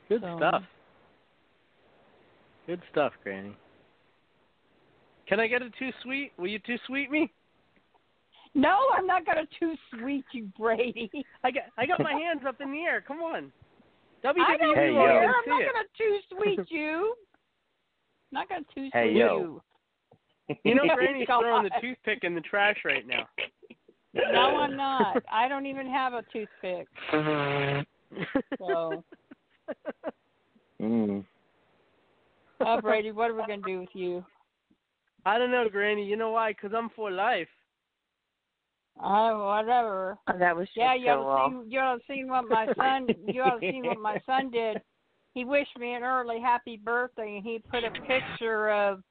Good 0.09 0.21
So- 0.23 0.37
stuff. 0.37 0.63
Good 2.67 2.83
stuff, 2.91 3.13
Granny. 3.23 3.57
Can 5.27 5.41
I 5.41 5.47
get 5.47 5.63
a 5.63 5.71
too 5.71 5.91
sweet? 6.03 6.33
Will 6.37 6.49
you 6.49 6.59
too 6.61 6.79
sweet 6.87 7.11
me? 7.11 7.31
No, 8.55 8.79
I'm 8.95 9.07
not 9.07 9.25
gonna 9.25 9.47
too 9.59 9.75
sweet 9.91 10.25
you, 10.33 10.45
Brady. 10.59 11.11
I 11.43 11.51
got 11.51 11.65
I 11.79 11.87
got 11.87 12.01
my 12.01 12.13
hands 12.13 12.43
up 12.47 12.61
in 12.61 12.71
the 12.71 12.81
air. 12.85 13.01
Come 13.01 13.21
on. 13.23 13.51
WWE 14.23 14.43
I 14.47 14.57
don't 14.59 14.69
won't 14.69 14.77
care. 14.77 15.23
even 15.25 15.35
I'm 15.35 15.43
not 15.49 15.63
it. 15.63 15.73
gonna 15.73 15.85
too 15.97 16.19
sweet 16.31 16.61
you. 16.71 17.17
Not 18.31 18.49
gonna 18.49 18.65
too 18.75 18.91
Hey, 18.93 19.09
sweet 19.13 19.17
yo. 19.17 19.39
you. 19.39 19.63
You 20.65 20.75
know 20.75 20.89
Granny's 20.95 21.27
God. 21.27 21.41
throwing 21.41 21.65
the 21.65 21.71
toothpick 21.81 22.21
in 22.25 22.35
the 22.35 22.41
trash 22.41 22.79
right 22.85 23.07
now. 23.07 23.29
No, 24.15 24.57
I'm 24.57 24.77
not. 24.77 25.19
I 25.31 25.49
don't 25.49 25.67
even 25.67 25.87
have 25.87 26.13
a 26.13 26.23
toothpick. 26.33 26.89
So, 28.59 29.03
Mm. 30.81 31.25
oh, 32.61 32.81
Brady, 32.81 33.11
what 33.13 33.31
are 33.31 33.35
we 33.35 33.43
gonna 33.43 33.63
do 33.63 33.81
with 33.81 33.89
you? 33.95 34.25
I 35.25 35.39
don't 35.39 35.51
know, 35.51 35.69
Granny. 35.71 36.05
You 36.05 36.17
know 36.17 36.31
why? 36.31 36.53
'Cause 36.53 36.73
I'm 36.75 36.91
for 36.91 37.11
life. 37.11 37.49
Oh, 39.03 39.47
whatever. 39.47 40.19
Oh, 40.29 40.39
that 40.39 40.55
was 40.57 40.69
Yeah, 40.77 40.93
just 40.95 41.01
you 41.01 41.07
so 41.07 41.23
ought 41.23 41.25
well. 41.25 41.51
to 41.51 41.65
see. 41.65 41.71
You 41.71 41.81
ought 41.81 41.97
to 41.97 42.03
see 42.07 42.25
what 42.25 42.49
my 42.49 42.69
son. 42.77 43.09
You 43.27 43.43
ought 43.43 43.61
to 43.61 43.71
see 43.71 43.81
what 43.83 43.99
my 43.99 44.21
son 44.27 44.51
did. 44.51 44.81
He 45.35 45.47
wished 45.47 45.79
me 45.79 45.95
an 45.95 46.03
early 46.03 46.39
happy 46.41 46.77
birthday, 46.77 47.37
and 47.37 47.45
he 47.45 47.59
put 47.71 47.85
a 47.85 47.91
picture 48.07 48.69
of 48.71 49.03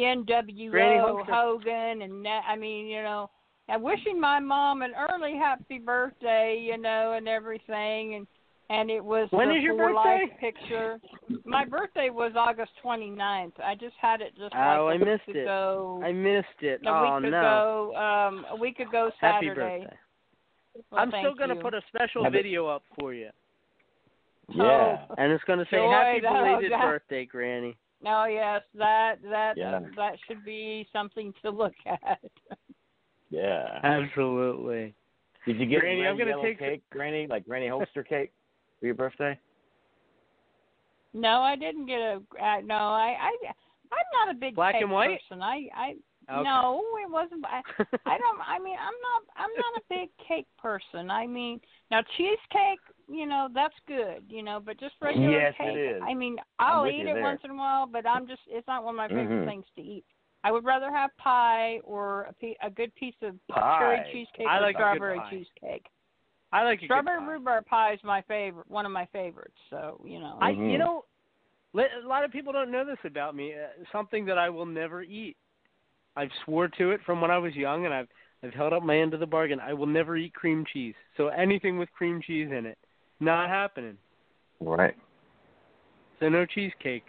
the 0.00 0.68
Granny 0.70 0.98
NWO 0.98 1.24
Hogan, 1.26 2.02
and 2.02 2.24
that, 2.24 2.42
I 2.48 2.56
mean, 2.56 2.86
you 2.86 3.02
know, 3.02 3.30
and 3.68 3.82
wishing 3.82 4.20
my 4.20 4.40
mom 4.40 4.82
an 4.82 4.92
early 5.10 5.34
happy 5.36 5.78
birthday, 5.78 6.58
you 6.62 6.78
know, 6.78 7.12
and 7.16 7.28
everything, 7.28 8.14
and 8.14 8.26
and 8.70 8.90
it 8.90 9.04
was 9.04 9.28
When 9.32 9.48
the 9.48 9.56
is 9.56 9.62
your 9.62 9.76
for 9.76 9.92
life 9.92 10.20
birthday? 10.30 10.52
picture. 10.52 10.98
My 11.44 11.64
birthday 11.66 12.08
was 12.08 12.32
August 12.36 12.70
29th. 12.82 13.52
I 13.62 13.74
just 13.74 13.94
had 14.00 14.22
it 14.22 14.32
just 14.38 14.54
Oh, 14.54 14.86
like 14.86 14.92
I 14.92 14.94
a 14.94 14.98
missed 14.98 15.26
week 15.26 15.36
it. 15.36 15.40
ago. 15.42 16.00
I 16.02 16.12
missed 16.12 16.46
it. 16.62 16.80
a 16.86 16.88
oh 16.88 17.16
week 17.20 17.30
no. 17.32 17.38
ago, 17.38 17.96
um, 17.96 18.46
a 18.50 18.56
week 18.56 18.78
ago 18.78 19.10
Happy 19.20 19.48
Saturday. 19.48 19.80
birthday. 19.84 19.96
Well, 20.90 21.00
I'm 21.02 21.10
still 21.10 21.34
gonna 21.34 21.56
put 21.56 21.74
a 21.74 21.82
special 21.88 22.24
Have 22.24 22.34
it- 22.34 22.38
video 22.38 22.66
up 22.66 22.82
for 22.98 23.12
you. 23.12 23.28
Yeah. 24.48 24.96
Oh. 25.08 25.14
And 25.18 25.32
it's 25.32 25.44
gonna 25.44 25.66
say 25.70 25.76
Joy, 25.76 25.90
happy 25.90 26.20
that- 26.22 26.32
belated 26.32 26.72
that- 26.72 26.82
birthday, 26.82 27.24
Granny. 27.26 27.76
No, 28.02 28.24
yes, 28.24 28.62
that 28.74 29.16
that 29.30 29.56
Yeah. 29.56 29.80
that 29.96 30.14
should 30.26 30.44
be 30.44 30.86
something 30.92 31.32
to 31.42 31.50
look 31.50 31.74
at. 31.86 32.20
Yeah. 33.30 33.78
Absolutely. 33.82 34.94
Did 35.46 35.58
you 35.58 35.66
get 35.66 35.80
Granny, 35.80 36.06
I'm 36.06 36.16
gonna 36.18 36.30
yellow 36.30 36.42
take 36.42 36.58
the- 36.58 36.64
cake, 36.64 36.82
Granny, 36.90 37.26
like 37.26 37.46
Granny 37.46 37.66
Hulkster 37.66 38.06
cake 38.06 38.32
for 38.80 38.86
your 38.86 38.94
birthday? 38.94 39.38
No, 41.14 41.40
I 41.42 41.56
didn't 41.56 41.86
get 41.86 42.00
a. 42.00 42.22
Uh, 42.40 42.60
no, 42.64 42.74
I 42.74 43.16
I 43.20 43.30
I'm 43.92 44.26
not 44.26 44.34
a 44.34 44.38
big 44.38 44.54
Black 44.54 44.74
cake 44.74 44.82
and 44.82 44.90
white? 44.90 45.20
person. 45.28 45.42
I 45.42 45.68
I 45.74 45.94
Okay. 46.30 46.42
no, 46.44 46.80
it 47.04 47.10
wasn't. 47.10 47.44
I, 47.44 47.60
I 48.06 48.16
don't. 48.16 48.40
I 48.46 48.58
mean, 48.60 48.76
I'm 48.80 48.94
not. 49.02 49.22
I'm 49.36 49.50
not 49.56 49.76
a 49.76 49.82
big 49.90 50.08
cake 50.26 50.46
person. 50.56 51.10
I 51.10 51.26
mean, 51.26 51.60
now 51.90 52.00
cheesecake, 52.16 52.78
you 53.08 53.26
know, 53.26 53.48
that's 53.54 53.74
good, 53.86 54.24
you 54.28 54.42
know, 54.42 54.60
but 54.64 54.78
just 54.78 54.94
regular 55.00 55.30
Yes, 55.30 55.54
it 55.58 55.62
cake. 55.62 55.96
is. 55.96 56.02
I 56.06 56.14
mean, 56.14 56.36
I'm 56.58 56.78
I'll 56.78 56.86
eat 56.86 57.00
it 57.06 57.14
there. 57.14 57.22
once 57.22 57.40
in 57.44 57.50
a 57.50 57.54
while, 57.54 57.86
but 57.86 58.06
I'm 58.06 58.26
just. 58.26 58.42
It's 58.48 58.66
not 58.66 58.84
one 58.84 58.94
of 58.94 58.96
my 58.98 59.08
favorite 59.08 59.42
Mhm. 59.42 59.46
things 59.46 59.64
to 59.76 59.82
eat. 59.82 60.04
I 60.44 60.50
would 60.50 60.64
rather 60.64 60.90
have 60.90 61.16
pie 61.18 61.78
or 61.84 62.22
a, 62.22 62.32
pe- 62.32 62.56
a 62.62 62.68
good 62.70 62.92
piece 62.96 63.14
of 63.22 63.36
Pie. 63.48 63.78
cherry 63.78 64.12
cheesecake 64.12 64.46
I 64.48 64.58
or 64.58 64.62
like 64.62 64.76
strawberry 64.76 65.20
cheesecake. 65.30 65.86
I 66.52 66.64
like 66.64 66.78
a 66.78 66.80
good 66.82 66.86
Strawberry 66.86 67.20
pie. 67.20 67.26
rhubarb 67.32 67.66
pie 67.66 67.92
is 67.92 68.00
my 68.02 68.22
favorite, 68.22 68.68
one 68.68 68.84
of 68.84 68.92
my 68.92 69.06
favorites. 69.06 69.56
So 69.70 70.00
you 70.04 70.18
know. 70.18 70.38
I, 70.40 70.52
Mhm. 70.52 70.72
you 70.72 70.78
know, 70.78 71.04
a 71.74 72.06
lot 72.06 72.24
of 72.24 72.30
people 72.32 72.52
don't 72.52 72.70
know 72.70 72.84
this 72.84 72.98
about 73.04 73.34
me. 73.34 73.54
Uh, 73.54 73.68
something 73.92 74.24
that 74.26 74.36
I 74.36 74.50
will 74.50 74.66
never 74.66 75.02
eat. 75.02 75.36
I've 76.16 76.32
swore 76.44 76.68
to 76.68 76.90
it 76.90 77.00
from 77.06 77.20
when 77.20 77.30
I 77.30 77.38
was 77.38 77.54
young, 77.56 77.84
and 77.86 77.94
I've 77.94 78.08
I've 78.42 78.52
held 78.52 78.72
up 78.72 78.82
my 78.82 78.98
end 78.98 79.14
of 79.14 79.20
the 79.20 79.26
bargain. 79.26 79.60
I 79.60 79.72
will 79.72 79.86
never 79.86 80.16
eat 80.16 80.34
cream 80.34 80.64
cheese. 80.72 80.96
So 81.16 81.28
anything 81.28 81.78
with 81.78 81.90
cream 81.92 82.20
cheese 82.20 82.50
in 82.50 82.66
it, 82.66 82.76
not 83.22 83.48
happening. 83.48 83.96
Right. 84.60 84.94
So 86.20 86.28
no 86.28 86.44
cheesecake 86.46 87.04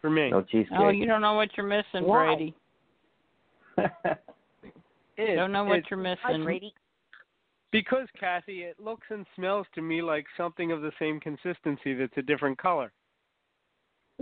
for 0.00 0.10
me. 0.10 0.30
No 0.30 0.42
cheesecake. 0.42 0.78
Oh, 0.78 0.88
you 0.90 1.06
don't 1.06 1.20
know 1.20 1.34
what 1.34 1.48
you're 1.56 1.66
missing, 1.66 2.06
Why? 2.06 2.34
Brady. 2.34 2.54
It- 5.18 5.36
don't 5.36 5.52
know 5.52 5.64
what 5.64 5.80
it- 5.80 5.84
you're 5.90 6.00
missing. 6.00 6.42
Brady. 6.42 6.72
Because 7.70 8.06
Kathy, 8.18 8.62
it 8.62 8.78
looks 8.80 9.06
and 9.10 9.26
smells 9.34 9.66
to 9.74 9.82
me 9.82 10.02
like 10.02 10.26
something 10.36 10.72
of 10.72 10.80
the 10.82 10.92
same 10.98 11.20
consistency 11.20 11.94
that's 11.94 12.16
a 12.16 12.22
different 12.22 12.58
color. 12.58 12.92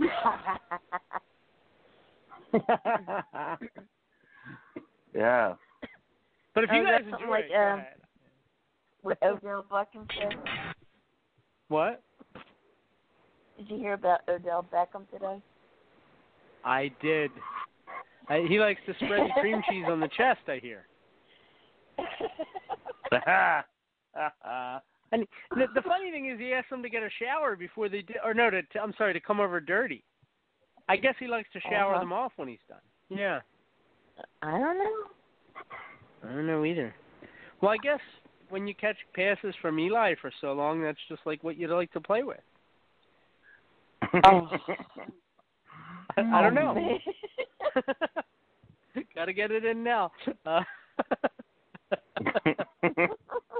yeah. 5.13 5.55
But 6.53 6.63
if 6.63 6.69
Oh, 6.71 6.75
you 6.75 6.83
guys 6.83 6.91
that's 6.91 7.09
something 7.09 7.21
enjoy 7.21 7.29
like, 7.31 7.45
it, 7.45 7.51
go 7.51 7.57
um, 7.61 7.79
ahead. 7.79 7.95
What 9.01 9.17
Odell 9.23 9.65
Beckham 9.71 10.07
said. 10.17 10.35
What? 11.71 12.01
Did 13.57 13.69
you 13.69 13.77
hear 13.77 13.93
about 13.93 14.27
Odell 14.27 14.65
Beckham 14.73 15.09
today? 15.09 15.41
I 16.65 16.91
did. 17.01 17.31
I, 18.27 18.45
he 18.49 18.59
likes 18.59 18.81
to 18.87 18.93
spread 18.95 19.21
the 19.29 19.39
cream 19.39 19.61
cheese 19.69 19.85
on 19.87 20.01
the 20.01 20.09
chest. 20.17 20.41
I 20.49 20.59
hear. 20.61 20.85
And 25.13 25.27
the, 25.51 25.65
the 25.75 25.81
funny 25.81 26.09
thing 26.11 26.29
is, 26.29 26.39
he 26.39 26.53
asked 26.53 26.69
them 26.69 26.81
to 26.83 26.89
get 26.89 27.03
a 27.03 27.09
shower 27.21 27.57
before 27.57 27.87
they 27.89 28.01
did, 28.01 28.15
or 28.23 28.33
no, 28.33 28.49
to, 28.49 28.61
to 28.61 28.79
I'm 28.79 28.93
sorry, 28.97 29.11
to 29.13 29.19
come 29.19 29.39
over 29.41 29.59
dirty. 29.59 30.03
I 30.87 30.95
guess 30.97 31.15
he 31.19 31.27
likes 31.27 31.49
to 31.53 31.59
shower 31.69 31.93
Uh-huh. 31.95 32.01
them 32.03 32.13
off 32.13 32.31
when 32.37 32.47
he's 32.47 32.59
done. 32.69 32.79
Yeah, 33.09 33.39
I 34.41 34.51
don't 34.51 34.77
know. 34.77 34.95
I 36.23 36.27
don't 36.33 36.47
know 36.47 36.63
either. 36.65 36.93
Well, 37.61 37.71
I 37.71 37.77
guess 37.77 37.99
when 38.51 38.67
you 38.67 38.75
catch 38.75 38.97
passes 39.15 39.55
from 39.61 39.79
Eli 39.79 40.15
for 40.21 40.31
so 40.41 40.53
long, 40.53 40.81
that's 40.81 40.99
just 41.09 41.21
like 41.25 41.43
what 41.43 41.57
you'd 41.57 41.71
like 41.71 41.91
to 41.93 42.01
play 42.01 42.23
with. 42.23 42.37
Oh. 44.25 44.47
I, 46.17 46.21
I 46.21 46.41
don't 46.41 46.57
Oh, 46.57 46.73
know. 46.73 46.97
Got 49.15 49.25
to 49.25 49.33
get 49.33 49.51
it 49.51 49.63
in 49.63 49.83
now. 49.83 50.11
Uh, 50.45 50.61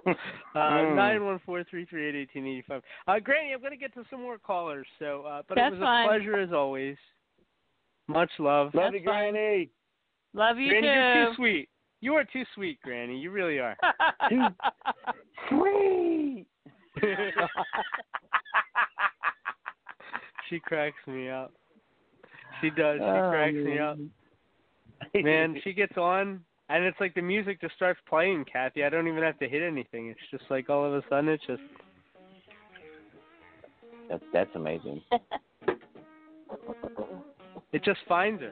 uh, 0.06 0.12
nine 0.54 1.24
one 1.24 1.40
four 1.46 1.64
three 1.70 1.86
three 1.86 2.08
eight 2.10 2.16
eighteen 2.16 2.46
eighty 2.46 2.64
five. 2.68 2.82
Uh, 3.08 3.20
Granny, 3.20 3.54
I'm 3.54 3.60
going 3.62 3.72
to 3.72 3.78
get 3.78 3.94
to 3.94 4.04
some 4.10 4.22
more 4.22 4.38
callers. 4.38 4.86
So, 5.00 5.22
uh, 5.24 5.42
but 5.48 5.56
That's 5.56 5.74
it 5.74 5.80
was 5.80 5.86
fine. 5.86 6.06
a 6.06 6.10
pleasure 6.10 6.40
as 6.40 6.52
always. 6.52 6.98
Much 8.08 8.32
love. 8.40 8.74
Love 8.74 8.94
you, 8.94 9.00
Granny. 9.02 9.70
Love 10.34 10.58
you 10.58 10.70
Granny, 10.70 10.88
you're 10.88 11.26
too. 11.26 11.32
too 11.32 11.36
sweet. 11.38 11.70
You 12.02 12.16
are 12.16 12.24
too 12.24 12.44
sweet, 12.56 12.82
Granny. 12.82 13.18
You 13.18 13.30
really 13.32 13.60
are. 13.60 13.78
Sweet. 15.50 16.46
she 20.50 20.60
cracks 20.60 20.98
me 21.08 21.30
up. 21.30 21.54
She 22.60 22.70
does. 22.72 23.00
She 23.00 23.04
Oh, 23.06 23.30
cracks 23.32 23.54
me 23.56 23.80
up. 23.80 23.98
Man, 25.16 25.60
she 25.64 25.74
gets 25.74 25.98
on, 25.98 26.42
and 26.70 26.84
it's 26.84 27.00
like 27.00 27.14
the 27.16 27.22
music 27.22 27.62
just 27.62 27.76
starts 27.76 28.00
playing, 28.08 28.46
Kathy. 28.52 28.84
I 28.84 28.90
don't 28.90 29.08
even 29.08 29.24
have 29.24 29.40
to 29.40 29.48
hit 29.50 29.62
anything. 29.62 30.08
It's 30.10 30.20
just 30.30 30.44
like 30.50 30.70
all 30.70 30.86
of 30.86 30.94
a 30.94 31.04
sudden, 31.10 31.30
it's 31.30 31.46
just. 31.46 31.62
That's 34.10 34.24
that's 34.34 34.56
amazing. 34.56 35.02
It 37.72 37.84
just 37.84 38.00
finds 38.08 38.42
her. 38.42 38.52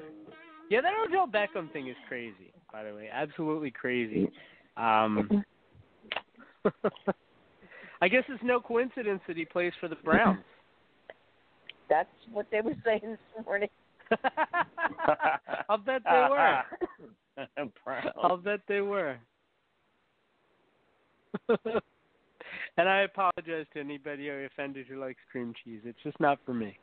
Yeah, 0.69 0.81
that 0.81 0.93
Odell 1.05 1.27
Beckham 1.27 1.71
thing 1.73 1.87
is 1.87 1.95
crazy. 2.07 2.53
By 2.71 2.83
the 2.83 2.93
way, 2.93 3.09
absolutely 3.11 3.71
crazy. 3.71 4.29
Um, 4.77 5.43
I 8.01 8.07
guess 8.07 8.23
it's 8.29 8.43
no 8.43 8.59
coincidence 8.59 9.21
that 9.27 9.35
he 9.37 9.45
plays 9.45 9.73
for 9.79 9.87
the 9.87 9.95
Browns. 9.95 10.43
That's 11.89 12.09
what 12.31 12.45
they 12.51 12.61
were 12.61 12.75
saying 12.85 13.01
this 13.03 13.45
morning. 13.45 13.69
I'll 15.69 15.77
bet 15.77 16.03
they 16.03 16.27
were. 16.29 16.61
I'll 18.21 18.37
bet 18.37 18.59
they 18.67 18.81
were. 18.81 19.17
and 22.77 22.89
I 22.89 23.01
apologize 23.01 23.65
to 23.73 23.79
anybody 23.79 24.29
I 24.29 24.41
offended 24.41 24.85
who 24.87 24.99
likes 24.99 25.19
cream 25.31 25.53
cheese. 25.63 25.81
It's 25.83 25.97
just 26.03 26.19
not 26.19 26.37
for 26.45 26.53
me. 26.53 26.77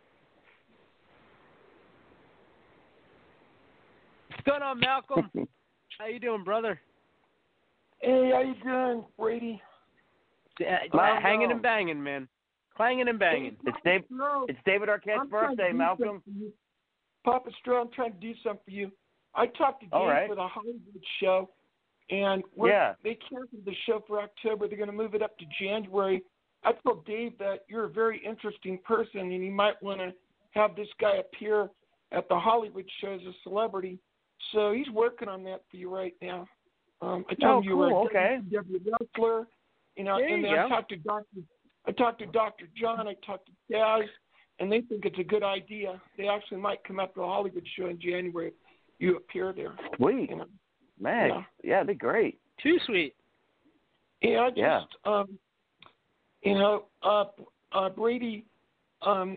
What's 4.28 4.42
going 4.42 4.62
on, 4.62 4.80
Malcolm? 4.80 5.30
How 5.98 6.06
you 6.06 6.18
doing, 6.20 6.44
brother? 6.44 6.80
Hey, 8.00 8.30
how 8.32 8.42
you 8.42 8.54
doing, 8.62 9.04
Brady? 9.18 9.60
Yeah, 10.60 10.78
uh, 10.92 10.96
Malcolm. 10.96 11.22
hanging 11.22 11.50
and 11.50 11.62
banging, 11.62 12.02
man. 12.02 12.28
Clanging 12.76 13.08
and 13.08 13.18
banging. 13.18 13.56
It's 13.66 13.76
Dave. 13.84 14.02
It's 14.48 14.58
David 14.66 14.88
Arquette's 14.88 15.20
I'm 15.22 15.28
birthday, 15.30 15.72
Malcolm. 15.72 16.06
something 16.08 16.22
for 16.24 16.38
you. 16.38 16.52
Papa 17.24 17.50
Stro, 17.64 17.80
I'm 17.80 17.90
trying 17.92 18.12
to 18.12 18.18
do 18.18 18.32
something 18.44 18.60
for 18.64 18.70
you. 18.70 18.92
I 19.34 19.46
talked 19.46 19.80
to 19.80 19.86
Dave 19.86 19.92
All 19.94 20.06
right. 20.06 20.28
for 20.28 20.34
the 20.34 20.46
Hollywood 20.46 20.80
show, 21.20 21.50
and 22.10 22.42
we're, 22.54 22.70
Yeah. 22.70 22.94
they 23.02 23.14
canceled 23.14 23.64
the 23.64 23.74
show 23.86 24.02
for 24.06 24.20
October. 24.20 24.68
They're 24.68 24.76
going 24.78 24.90
to 24.90 24.96
move 24.96 25.14
it 25.14 25.22
up 25.22 25.36
to 25.38 25.44
January. 25.60 26.22
I 26.64 26.72
told 26.84 27.04
Dave 27.06 27.36
that 27.38 27.64
you're 27.68 27.84
a 27.84 27.88
very 27.90 28.18
interesting 28.24 28.78
person, 28.78 29.20
and 29.20 29.44
you 29.44 29.50
might 29.52 29.82
want 29.82 30.00
to 30.00 30.12
have 30.50 30.76
this 30.76 30.88
guy 31.00 31.16
appear 31.16 31.68
at 32.12 32.28
the 32.28 32.38
Hollywood 32.38 32.86
show 33.00 33.12
as 33.14 33.22
a 33.22 33.32
celebrity. 33.42 33.98
So 34.52 34.72
he's 34.72 34.88
working 34.90 35.28
on 35.28 35.42
that 35.44 35.62
for 35.70 35.76
you 35.76 35.94
right 35.94 36.14
now. 36.22 36.46
Um, 37.02 37.24
I 37.28 37.34
told 37.34 37.64
Oh, 37.64 37.68
you 37.68 37.76
were 37.76 37.90
cool, 37.90 38.02
a 38.02 38.06
okay. 38.06 38.38
WCW 38.50 38.92
wrestler, 39.00 39.46
you 39.96 40.04
know, 40.04 40.18
There 40.18 40.28
and 40.28 40.42
you 40.42 40.48
I 40.56 40.68
talked 40.68 40.90
to 40.90 40.96
Doctor, 40.96 41.40
I 41.86 41.92
talked 41.92 42.18
to 42.20 42.26
Doctor 42.26 42.66
John, 42.78 43.06
I 43.06 43.14
talked 43.26 43.46
to 43.46 43.52
Daz, 43.70 44.08
and 44.58 44.70
they 44.72 44.80
think 44.82 45.04
it's 45.04 45.18
a 45.18 45.24
good 45.24 45.42
idea. 45.42 46.00
They 46.16 46.28
actually 46.28 46.58
might 46.60 46.82
come 46.84 46.98
up 46.98 47.14
to 47.14 47.20
the 47.20 47.26
Hollywood 47.26 47.66
show 47.76 47.86
in 47.88 48.00
January. 48.00 48.48
if 48.48 48.54
You 48.98 49.16
appear 49.16 49.52
there. 49.52 49.74
Sweet. 49.96 50.30
You 50.30 50.36
know. 50.36 50.46
Man, 50.98 51.28
Yeah. 51.28 51.42
yeah, 51.62 51.74
that'd 51.82 51.88
be 51.88 51.94
great. 51.94 52.38
Too 52.62 52.78
sweet. 52.86 53.14
Yeah, 54.22 54.40
I 54.44 54.48
just, 54.48 54.58
Yeah. 54.58 54.84
um, 55.04 55.38
you 56.42 56.54
know, 56.54 56.86
uh, 57.02 57.26
uh, 57.72 57.90
Brady, 57.90 58.46
um, 59.02 59.36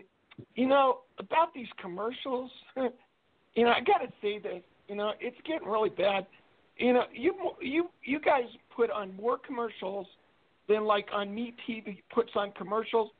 you 0.54 0.66
know, 0.66 1.02
about 1.18 1.52
these 1.52 1.68
commercials, 1.76 2.50
you 2.76 3.64
know, 3.64 3.70
I 3.72 3.80
got 3.80 3.98
to 3.98 4.10
say 4.22 4.38
this, 4.38 4.62
you 4.90 4.96
know, 4.96 5.12
it's 5.20 5.36
getting 5.46 5.68
really 5.68 5.88
bad. 5.88 6.26
You 6.76 6.92
know, 6.94 7.04
you 7.12 7.32
you 7.62 7.90
you 8.02 8.18
guys 8.18 8.42
put 8.74 8.90
on 8.90 9.14
more 9.14 9.38
commercials 9.38 10.06
than 10.68 10.84
like 10.84 11.06
on 11.12 11.32
Me 11.32 11.54
TV 11.68 12.02
puts 12.12 12.30
on 12.34 12.50
commercials, 12.52 13.10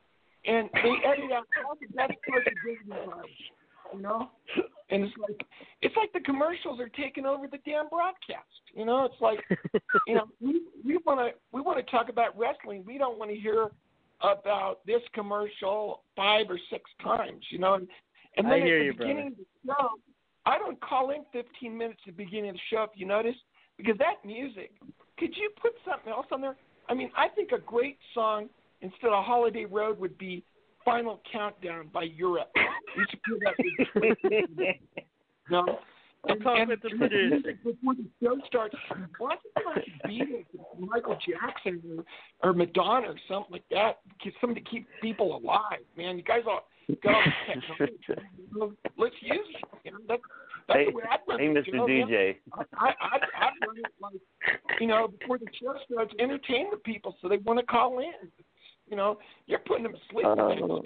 and 0.45 0.69
they 0.73 0.93
edit 1.05 1.31
out 1.31 1.45
all 1.65 1.77
the 1.79 1.87
best 1.95 2.11
parts 2.27 2.47
of 2.47 2.53
Disney 2.65 2.97
Plus, 3.05 3.25
you 3.93 4.01
know. 4.01 4.29
And 4.89 5.03
it's 5.05 5.13
like 5.17 5.47
it's 5.81 5.95
like 5.95 6.11
the 6.11 6.19
commercials 6.19 6.81
are 6.81 6.89
taking 6.89 7.25
over 7.25 7.47
the 7.47 7.59
damn 7.65 7.87
broadcast. 7.87 8.43
You 8.73 8.83
know, 8.83 9.05
it's 9.05 9.21
like 9.21 9.39
you 10.07 10.15
know 10.15 10.27
we 10.41 10.63
we 10.83 10.97
want 11.05 11.19
to 11.21 11.29
we 11.53 11.61
want 11.61 11.77
to 11.77 11.89
talk 11.89 12.09
about 12.09 12.37
wrestling. 12.37 12.83
We 12.85 12.97
don't 12.97 13.17
want 13.17 13.31
to 13.31 13.37
hear 13.37 13.69
about 14.19 14.85
this 14.85 15.01
commercial 15.13 16.01
five 16.17 16.47
or 16.49 16.59
six 16.69 16.83
times. 17.01 17.45
You 17.49 17.59
know, 17.59 17.75
and, 17.75 17.87
and 18.35 18.47
I 18.47 18.59
then 18.59 18.61
hear 18.67 18.77
at 18.77 18.79
the 18.79 18.85
you, 18.85 18.93
brother. 18.93 19.13
beginning 19.13 19.31
of 19.31 19.37
the 19.37 19.73
show, 19.73 19.89
I 20.45 20.57
don't 20.57 20.79
call 20.81 21.11
in 21.11 21.23
15 21.31 21.77
minutes 21.77 21.99
at 22.07 22.17
the 22.17 22.23
beginning 22.23 22.49
of 22.49 22.55
the 22.55 22.61
show 22.69 22.83
if 22.83 22.91
you 22.95 23.05
notice 23.05 23.35
because 23.77 23.97
that 23.97 24.25
music. 24.25 24.71
Could 25.17 25.35
you 25.35 25.51
put 25.61 25.73
something 25.87 26.11
else 26.11 26.25
on 26.31 26.41
there? 26.41 26.55
I 26.89 26.93
mean, 26.93 27.11
I 27.15 27.27
think 27.27 27.51
a 27.51 27.59
great 27.59 27.97
song 28.13 28.49
instead 28.81 29.11
of 29.11 29.23
Holiday 29.23 29.65
Road 29.65 29.99
would 29.99 30.17
be 30.17 30.43
Final 30.83 31.21
Countdown 31.31 31.89
by 31.93 32.03
Europe. 32.03 32.51
You 32.97 33.05
should 33.09 33.21
put 33.23 33.39
that. 34.19 34.75
no. 35.49 35.79
I'll 36.29 36.35
talk 36.37 36.67
with 36.67 36.81
the 36.81 36.89
producer. 36.89 37.53
Before 37.63 37.95
the 37.95 38.05
show 38.21 38.37
starts, 38.45 38.75
why 39.17 39.35
don't 39.63 39.87
you 40.11 40.25
Beatles, 40.25 40.45
Michael 40.77 41.17
Jackson, 41.25 41.81
or, 42.43 42.49
or 42.49 42.53
Madonna, 42.53 43.07
or 43.07 43.15
something 43.29 43.53
like 43.53 43.63
that? 43.71 43.99
Something 44.41 44.61
to 44.61 44.69
keep 44.69 44.87
people 45.01 45.37
alive, 45.37 45.79
man. 45.97 46.17
You 46.17 46.23
guys 46.23 46.41
all 46.45 46.65
got 47.03 47.13
all 47.15 47.21
the 47.47 47.87
technology. 47.87 48.27
You 48.53 48.59
know, 48.59 48.73
Let's 48.97 49.15
use 49.21 49.47
it. 49.55 49.65
You 49.85 49.91
know, 49.91 49.97
that's 50.07 50.21
that's 50.67 50.79
Hey, 50.79 50.85
the 50.85 50.95
way 50.95 51.03
I'd 51.09 51.19
run 51.27 51.39
hey, 51.39 51.47
the 51.53 51.59
Mr. 51.59 51.65
show, 51.65 51.87
man. 51.87 52.07
DJ. 52.07 52.35
I, 52.53 52.61
I, 52.77 52.87
I'd, 52.87 53.21
I'd 53.41 53.67
run 53.67 53.77
it 53.77 53.85
like, 54.01 54.13
you 54.79 54.87
know, 54.87 55.07
before 55.19 55.37
the 55.39 55.47
show 55.59 55.73
starts, 55.89 56.13
entertain 56.19 56.69
the 56.71 56.77
people 56.77 57.15
so 57.21 57.27
they 57.27 57.37
want 57.37 57.59
to 57.59 57.65
call 57.65 57.99
in. 57.99 58.29
You 58.89 58.97
know, 58.97 59.17
you're 59.47 59.59
putting 59.59 59.83
them 59.83 59.93
to 59.93 59.99
sleep. 60.11 60.25
with 60.27 60.37
that 60.37 60.81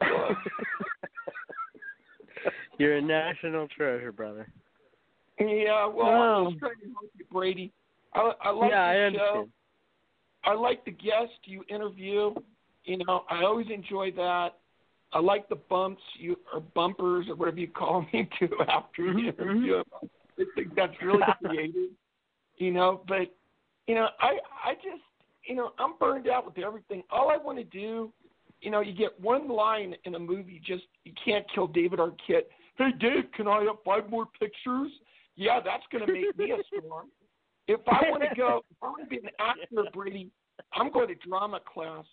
Uh, 0.00 0.06
stuff. 0.06 0.36
You're 2.78 2.96
a 2.96 3.02
national 3.02 3.68
treasure, 3.68 4.12
brother. 4.12 4.48
Yeah, 5.40 5.86
well, 5.86 6.06
Oh. 6.06 6.44
I'm 6.46 6.50
just 6.52 6.58
trying 6.60 6.72
to 6.80 6.86
help 6.92 7.10
you, 7.18 7.24
Brady. 7.32 7.72
I, 8.14 8.32
I 8.42 8.50
like 8.50 8.70
Yeah, 8.70 8.82
I 8.84 8.94
the 8.94 9.04
understand. 9.06 9.48
I 10.44 10.54
like 10.54 10.84
the 10.84 10.90
guest 10.92 11.32
you 11.44 11.64
interview. 11.68 12.34
You 12.84 12.98
know, 12.98 13.24
I 13.30 13.42
always 13.42 13.66
enjoy 13.72 14.12
that. 14.12 14.50
I 15.12 15.20
like 15.20 15.48
the 15.48 15.56
bumps 15.56 16.02
you 16.18 16.36
or 16.52 16.60
bumpers 16.60 17.26
or 17.28 17.36
whatever 17.36 17.58
you 17.58 17.68
call 17.68 18.04
me 18.12 18.28
too 18.38 18.48
after 18.68 19.02
Mm-hmm, 19.02 19.18
you 19.18 19.28
interview. 19.28 19.76
'em. 19.78 19.84
I 20.38 20.44
think 20.54 20.74
that's 20.74 20.92
really 21.02 21.22
creative. 21.44 21.90
You 22.58 22.70
know, 22.72 23.02
but 23.08 23.34
you 23.86 23.94
know, 23.94 24.08
I 24.20 24.38
I 24.64 24.74
just 24.74 25.02
you 25.44 25.54
know 25.54 25.72
I'm 25.78 25.94
burned 25.98 26.28
out 26.28 26.44
with 26.44 26.58
everything. 26.58 27.02
All 27.10 27.30
I 27.30 27.36
want 27.36 27.58
to 27.58 27.64
do, 27.64 28.12
you 28.60 28.70
know, 28.70 28.80
you 28.80 28.92
get 28.94 29.18
one 29.20 29.48
line 29.48 29.94
in 30.04 30.14
a 30.14 30.18
movie, 30.18 30.60
just 30.64 30.84
you 31.04 31.12
can't 31.24 31.44
kill 31.54 31.66
David 31.66 31.98
Arquette. 31.98 32.46
Hey 32.78 32.90
Dave, 33.00 33.24
can 33.34 33.46
I 33.48 33.60
have 33.64 33.76
five 33.84 34.10
more 34.10 34.26
pictures? 34.38 34.90
Yeah, 35.36 35.60
that's 35.64 35.84
going 35.92 36.06
to 36.06 36.12
make 36.12 36.36
me 36.38 36.52
a 36.52 36.56
storm. 36.80 37.08
If 37.68 37.80
I 37.86 38.08
want 38.10 38.22
to 38.22 38.34
go, 38.34 38.62
if 38.70 38.76
I 38.82 38.86
want 38.86 39.02
to 39.04 39.08
be 39.08 39.16
an 39.18 39.28
actor, 39.38 39.84
Brady, 39.92 40.30
I'm 40.72 40.90
going 40.90 41.08
to 41.08 41.14
drama 41.16 41.60
class 41.72 42.04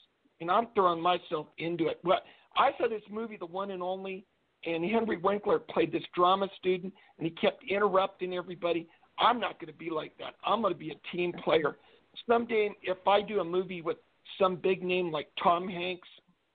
and 0.41 0.51
I'm 0.51 0.67
throwing 0.75 1.01
myself 1.01 1.47
into 1.57 1.87
it. 1.87 1.99
But 2.03 2.23
I 2.55 2.71
saw 2.77 2.87
this 2.87 3.01
movie, 3.09 3.37
The 3.37 3.45
One 3.45 3.71
and 3.71 3.81
Only, 3.81 4.25
and 4.65 4.83
Henry 4.85 5.17
Winkler 5.17 5.59
played 5.59 5.91
this 5.91 6.03
drama 6.15 6.47
student, 6.57 6.93
and 7.17 7.27
he 7.27 7.31
kept 7.31 7.63
interrupting 7.69 8.33
everybody. 8.33 8.87
I'm 9.19 9.39
not 9.39 9.59
going 9.59 9.71
to 9.71 9.77
be 9.77 9.89
like 9.89 10.13
that. 10.19 10.35
I'm 10.45 10.61
going 10.61 10.73
to 10.73 10.79
be 10.79 10.91
a 10.91 11.15
team 11.15 11.33
player. 11.43 11.77
Someday, 12.27 12.71
if 12.81 12.97
I 13.07 13.21
do 13.21 13.39
a 13.39 13.43
movie 13.43 13.81
with 13.81 13.97
some 14.39 14.55
big 14.55 14.83
name 14.83 15.11
like 15.11 15.27
Tom 15.41 15.67
Hanks 15.67 16.07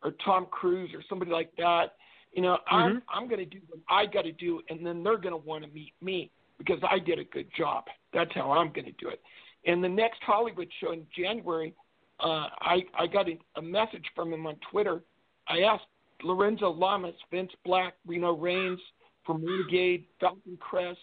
or 0.03 0.13
Tom 0.25 0.47
Cruise 0.51 0.91
or 0.95 1.03
somebody 1.09 1.31
like 1.31 1.51
that, 1.59 1.95
you 2.33 2.43
know, 2.43 2.59
I'm 2.71 3.03
I'm 3.09 3.27
going 3.29 3.41
to 3.41 3.47
do 3.47 3.59
what 3.69 3.81
I 3.89 4.07
got 4.07 4.23
to 4.23 4.33
do, 4.33 4.61
and 4.69 4.85
then 4.85 5.03
they're 5.03 5.17
going 5.17 5.33
to 5.33 5.49
want 5.49 5.65
to 5.65 5.71
meet 5.71 5.93
me 6.01 6.31
because 6.59 6.79
I 6.89 6.99
did 6.99 7.19
a 7.19 7.25
good 7.25 7.49
job. 7.57 7.85
That's 8.13 8.31
how 8.35 8.53
I'm 8.53 8.73
going 8.73 8.85
to 8.85 8.93
do 8.93 9.09
it. 9.09 9.21
And 9.67 9.83
the 9.83 9.89
next 9.89 10.21
Hollywood 10.23 10.69
show 10.81 10.93
in 10.93 11.07
January, 11.17 11.75
uh, 12.21 12.49
I 12.61 12.83
I 12.99 13.07
got 13.07 13.29
a, 13.29 13.39
a 13.57 13.63
message 13.63 14.05
from 14.15 14.33
him 14.33 14.47
on 14.47 14.57
Twitter. 14.71 15.03
I 15.49 15.61
asked 15.61 15.85
Lorenzo 16.23 16.71
Lamas, 16.71 17.15
Vince 17.31 17.53
Black, 17.65 17.95
Reno 18.07 18.37
Raines, 18.37 18.81
from 19.25 19.45
Renegade, 19.45 20.07
Falcon 20.21 20.57
Crest, 20.61 20.99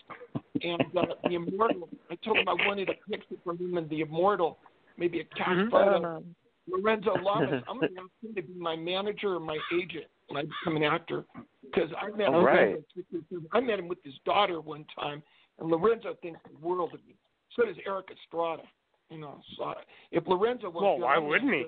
and 0.61 0.81
uh, 0.97 1.03
the 1.27 1.35
Immortal. 1.35 1.89
I 2.09 2.15
told 2.15 2.39
him 2.39 2.49
I 2.49 2.53
wanted 2.53 2.89
a 2.89 3.09
picture 3.09 3.35
from 3.43 3.57
him 3.57 3.77
and 3.77 3.89
the 3.89 4.01
Immortal, 4.01 4.57
maybe 4.97 5.19
a 5.19 5.23
cash 5.35 5.47
Mm-hmm. 5.47 5.69
photo. 5.69 6.23
Lorenzo 6.67 7.15
Lamas, 7.21 7.63
I'm 7.69 7.77
going 7.79 7.89
to 7.95 8.01
ask 8.01 8.09
him 8.23 8.35
to 8.35 8.41
be 8.41 8.59
my 8.59 8.75
manager 8.75 9.35
or 9.35 9.39
my 9.39 9.57
agent 9.73 10.05
when 10.27 10.43
I 10.43 10.47
become 10.47 10.77
an 10.77 10.83
actor 10.83 11.25
because 11.63 11.89
I 11.99 12.15
met 12.15 12.29
All 12.29 12.41
right. 12.43 12.77
him. 13.01 13.45
I 13.51 13.59
met 13.59 13.79
him 13.79 13.87
with 13.87 13.99
his 14.03 14.15
daughter 14.25 14.61
one 14.61 14.85
time, 14.99 15.21
and 15.59 15.69
Lorenzo 15.69 16.15
thinks 16.21 16.39
the 16.51 16.57
world 16.65 16.93
of 16.93 17.05
me. 17.05 17.15
So 17.55 17.65
does 17.65 17.75
Erik 17.85 18.07
Estrada. 18.11 18.63
You 19.11 19.19
know, 19.19 19.39
so 19.55 19.75
if 20.11 20.25
Lorenzo 20.25 20.71
was 20.71 20.81
Well, 20.81 20.99
why 20.99 21.19
wouldn't 21.19 21.53
he? 21.53 21.65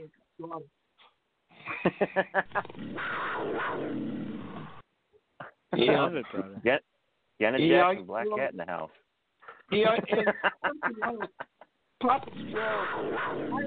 Yeah. 5.75 6.01
Love 6.01 6.15
it, 6.15 6.25
brother. 6.33 6.61
Get 6.63 6.81
Janet 7.39 7.61
Yeah, 7.61 7.91
Jackson, 7.91 8.05
Black 8.05 8.25
Cat 8.35 8.51
in 8.51 8.57
the 8.57 8.65
house. 8.65 8.89
Yeah, 9.71 9.95
and 10.09 10.27
Papa 12.01 12.31
I, 12.31 13.63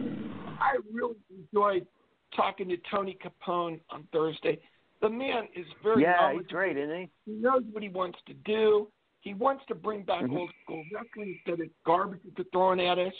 I 0.60 0.76
really 0.92 1.16
enjoyed 1.30 1.86
talking 2.34 2.68
to 2.68 2.76
Tony 2.90 3.18
Capone 3.22 3.80
on 3.90 4.06
Thursday. 4.12 4.58
The 5.02 5.08
man 5.08 5.44
is 5.54 5.66
very 5.82 6.02
Yeah, 6.02 6.32
he's 6.32 6.46
great, 6.46 6.76
isn't 6.76 6.94
he? 6.96 7.10
He 7.26 7.32
knows 7.32 7.62
what 7.72 7.82
he 7.82 7.88
wants 7.88 8.18
to 8.26 8.34
do. 8.44 8.88
He 9.20 9.34
wants 9.34 9.64
to 9.68 9.74
bring 9.74 10.02
back 10.02 10.22
Mhm. 10.24 10.38
old 10.38 10.50
school 10.62 10.84
wrestling 10.92 11.38
instead 11.44 11.60
of 11.64 11.70
garbage 11.84 12.22
that 12.24 12.36
they're 12.36 12.44
throwing 12.52 12.80
at 12.80 12.98
us, 12.98 13.14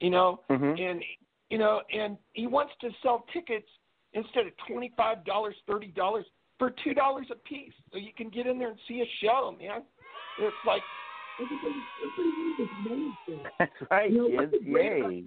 you 0.00 0.10
know. 0.10 0.42
Mhm. 0.48 0.80
And 0.80 1.04
you 1.50 1.58
know, 1.58 1.82
and 1.92 2.16
he 2.32 2.46
wants 2.46 2.72
to 2.80 2.90
sell 3.02 3.26
tickets 3.32 3.68
instead 4.14 4.46
of 4.46 4.52
twenty 4.68 4.92
five 4.96 5.24
dollars, 5.24 5.54
thirty 5.66 5.88
dollars 5.88 6.26
for 6.58 6.72
two 6.84 6.94
dollars 6.94 7.26
a 7.30 7.34
piece, 7.34 7.72
so 7.92 7.98
you 7.98 8.12
can 8.16 8.28
get 8.30 8.46
in 8.46 8.58
there 8.58 8.70
and 8.70 8.78
see 8.86 9.00
a 9.00 9.10
show, 9.24 9.54
man. 9.58 9.82
It's 10.38 10.54
like 10.66 10.82
everybody, 11.40 11.74
everybody 12.18 12.88
money. 12.88 13.12
That's 13.58 13.72
right, 13.90 14.10
You 14.10 14.18
know, 14.18 14.26
kids. 14.28 14.36
what's 14.36 14.52
the 14.64 14.70
great 14.70 15.00
about 15.00 15.12
Yay. 15.12 15.24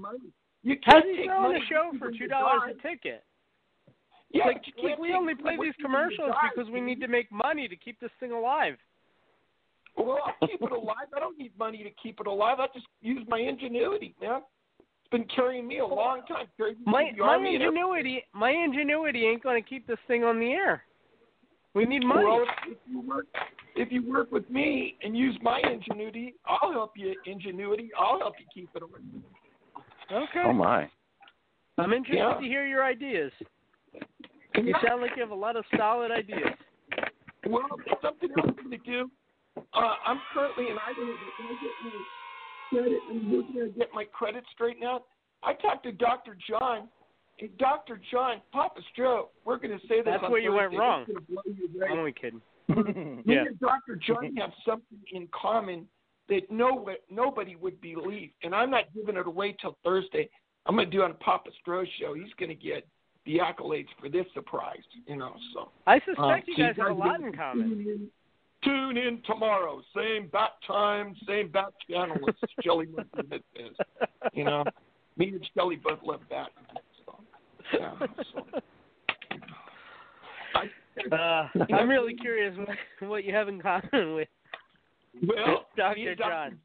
You 0.63 0.77
can't 0.79 1.05
he 1.05 1.17
take 1.17 1.25
throwing 1.25 1.53
money 1.53 1.59
a 1.63 1.67
show 1.67 1.91
for 1.99 2.11
two 2.11 2.27
dollars 2.27 2.75
a 2.77 2.87
ticket? 2.87 3.23
Yeah, 4.31 4.45
like, 4.47 4.63
but 4.63 4.83
you 4.83 4.89
like 4.89 4.99
we 4.99 5.13
only 5.13 5.35
play 5.35 5.55
these 5.61 5.73
from 5.79 5.91
people 5.91 6.09
to 6.09 6.15
commercials 6.17 6.35
because 6.55 6.71
we 6.71 6.81
need 6.81 6.99
to 7.01 7.07
make 7.07 7.31
money 7.31 7.67
to 7.67 7.75
keep 7.75 7.99
this 7.99 8.09
thing 8.19 8.31
alive. 8.31 8.75
Well, 9.97 10.19
I'll 10.25 10.47
keep 10.47 10.61
it 10.61 10.71
alive. 10.71 11.07
I 11.15 11.19
don't 11.19 11.37
need 11.37 11.51
money 11.57 11.83
to 11.83 11.91
keep 12.01 12.19
it 12.19 12.27
alive. 12.27 12.59
I 12.59 12.67
just 12.73 12.87
use 13.01 13.25
my 13.27 13.39
ingenuity, 13.39 14.15
man. 14.19 14.41
It's 15.05 15.11
been 15.11 15.27
carrying 15.35 15.67
me 15.67 15.79
a 15.79 15.85
long 15.85 16.21
time. 16.27 16.47
Carried 16.57 16.77
My 16.83 17.11
my 17.17 17.25
army 17.27 17.53
and 17.55 17.63
ingenuity 17.63 18.23
my 18.33 18.49
ingenuity 18.49 19.27
ain't 19.27 19.43
going 19.43 19.61
to 19.61 19.67
keep 19.67 19.85
this 19.85 19.99
thing 20.07 20.23
on 20.23 20.39
the 20.39 20.47
air. 20.47 20.83
We 21.75 21.85
need 21.85 22.03
money. 22.03 22.23
Well, 22.25 22.41
if, 22.41 22.71
if 22.71 22.77
you 22.89 23.01
work, 23.01 23.27
if 23.75 23.91
you 23.91 24.09
work 24.09 24.31
with 24.31 24.49
me 24.49 24.95
and 25.03 25.15
use 25.15 25.37
my 25.43 25.59
ingenuity, 25.59 26.33
I'll 26.47 26.71
help 26.71 26.93
you. 26.95 27.13
Ingenuity, 27.25 27.91
I'll 27.99 28.17
help 28.17 28.33
you 28.39 28.45
keep 28.51 28.69
it 28.75 28.81
on. 28.81 28.89
okay. 30.11 30.43
Oh 30.43 30.53
my. 30.53 30.89
I'm 31.77 31.93
interested 31.93 32.17
Yeah. 32.17 32.39
to 32.39 32.43
hear 32.47 32.65
your 32.65 32.83
ideas. 32.83 33.31
You 34.55 34.73
sound 34.87 35.01
like 35.01 35.11
you 35.15 35.21
have 35.21 35.31
a 35.31 35.35
lot 35.35 35.55
of 35.55 35.65
solid 35.77 36.11
ideas. 36.11 36.55
Well, 37.45 37.67
something 38.01 38.29
else 38.39 38.55
I'm 38.57 38.71
to 38.71 38.77
do. 38.77 39.11
Uh, 39.57 39.93
I'm 40.05 40.19
currently 40.33 40.69
in 40.69 40.77
Idaho. 40.79 41.13
But 42.71 42.81
When 42.81 42.89
I 42.89 42.89
get 42.89 42.93
my 42.93 42.93
credit, 42.93 42.99
I'm 43.09 43.31
looking 43.35 43.55
to 43.55 43.69
get 43.79 43.89
my 43.93 44.03
credit 44.05 44.43
straightened 44.53 44.83
out. 44.85 45.03
I 45.43 45.53
talked 45.53 45.83
to 45.83 45.91
Dr. 45.91 46.37
John. 46.49 46.87
And 47.41 47.49
Dr. 47.57 47.99
John, 48.11 48.41
Papa's 48.53 48.85
Joe, 48.95 49.29
we're 49.43 49.57
going 49.57 49.77
to 49.77 49.87
say 49.87 49.97
this 49.97 50.05
That's 50.21 50.31
where 50.31 50.39
you 50.39 50.53
went 50.53 50.73
wrong. 50.73 51.05
I'm 51.89 51.99
only 51.99 52.13
kidding. 52.13 52.41
Me 52.69 53.23
Yeah. 53.35 53.41
and 53.47 53.59
Dr. 53.59 53.97
John 53.97 54.33
have 54.37 54.51
something 54.65 54.97
in 55.11 55.27
common 55.39 55.85
that 56.29 56.49
no 56.49 56.89
nobody 57.11 57.55
would 57.57 57.79
believe, 57.81 58.31
and 58.41 58.55
I'm 58.55 58.71
not 58.71 58.85
giving 58.95 59.17
it 59.17 59.27
away 59.27 59.55
till 59.61 59.77
Thursday. 59.83 60.29
I'm 60.65 60.75
going 60.75 60.89
to 60.89 60.97
do 60.97 61.01
it 61.03 61.05
on 61.05 61.13
Papa 61.15 61.49
Stroh 61.61 61.85
show. 61.99 62.13
He's 62.15 62.33
going 62.39 62.49
to 62.49 62.55
get 62.55 62.87
the 63.25 63.37
accolades 63.39 63.87
for 64.01 64.07
this 64.09 64.25
surprise, 64.33 64.81
you 65.05 65.17
know. 65.17 65.33
So 65.53 65.69
I 65.85 65.99
suspect 65.99 66.19
Um, 66.19 66.41
you 66.47 66.53
so 66.55 66.61
guys 66.63 66.75
have 66.77 66.91
a 66.91 66.93
lot 66.93 67.21
in 67.21 67.33
common. 67.33 68.09
Tune 68.65 68.97
in, 68.97 69.21
tomorrow, 69.25 69.81
same 69.95 70.27
bat 70.31 70.51
time, 70.65 71.15
same 71.27 71.49
bat 71.49 71.71
channel 71.89 72.17
as 72.27 72.35
Shelly 72.63 72.87
Lipton 72.95 73.39
is. 73.55 73.77
You 74.33 74.43
know, 74.43 74.63
me 75.17 75.29
and 75.29 75.49
Shelly 75.55 75.75
both 75.75 75.99
love 76.03 76.21
bat. 76.29 76.47
So, 77.05 77.19
yeah, 77.73 78.07
so. 78.33 78.59
Uh, 81.11 81.47
I'm 81.73 81.89
really 81.89 82.15
curious 82.15 82.55
what, 82.57 83.09
what 83.09 83.23
you 83.25 83.33
have 83.33 83.47
in 83.49 83.61
common 83.61 84.15
with 84.15 84.27
Well, 85.27 85.65
Dr. 85.77 86.09
and 86.09 86.17
John. 86.17 86.59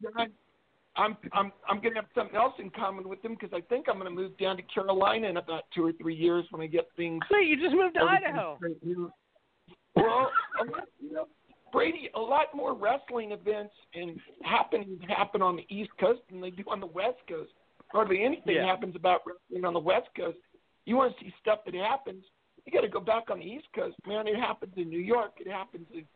I'm 0.97 1.17
I'm 1.33 1.53
I'm 1.69 1.81
gonna 1.81 1.97
have 1.97 2.07
something 2.15 2.37
else 2.37 2.55
in 2.59 2.71
common 2.71 3.09
with 3.09 3.23
them 3.23 3.37
because 3.39 3.51
I 3.55 3.61
think 3.69 3.87
I'm 3.89 3.99
gonna 3.99 4.11
move 4.11 4.37
down 4.39 4.57
to 4.57 4.63
Carolina 4.63 5.29
in 5.29 5.37
about 5.37 5.65
two 5.75 5.85
or 5.85 5.93
three 5.93 6.17
years 6.17 6.45
when 6.51 6.61
I 6.63 6.67
get 6.67 6.89
things. 6.97 7.21
Wait, 7.31 7.47
you 7.47 7.57
just 7.57 7.75
moved 7.75 7.95
to 7.95 8.03
Idaho. 8.03 8.59
Well, 9.95 10.31
you 11.01 11.13
know, 11.13 11.27
Brady, 11.73 12.11
a 12.15 12.21
lot 12.21 12.47
more 12.55 12.75
wrestling 12.75 13.33
events 13.33 13.75
and 13.95 14.19
happenings 14.43 15.01
happen 15.09 15.43
on 15.43 15.57
the 15.57 15.67
East 15.69 15.91
Coast 15.99 16.21
than 16.31 16.41
they 16.41 16.51
do 16.51 16.65
on 16.69 16.81
the 16.81 16.87
West 16.87 17.19
Coast. 17.29 17.53
Hardly 17.93 18.23
anything 18.23 18.57
Yeah. 18.57 18.67
happens 18.67 18.95
about 18.97 19.23
wrestling 19.27 19.65
on 19.65 19.75
the 19.75 19.81
West 19.81 20.09
Coast. 20.15 20.39
You 20.85 20.97
want 20.97 21.17
to 21.17 21.25
see 21.25 21.35
stuff 21.41 21.65
that 21.65 21.75
happens, 21.75 22.25
you 22.65 22.73
got 22.73 22.83
to 22.83 22.89
go 22.89 23.01
back 23.01 23.31
on 23.31 23.39
the 23.39 23.45
East 23.45 23.67
Coast, 23.75 23.97
man. 24.07 24.27
It 24.27 24.37
happens 24.37 24.77
in 24.77 24.89
New 24.89 24.99
York. 25.01 25.33
It 25.41 25.49
happens 25.49 25.87
in 25.93 26.07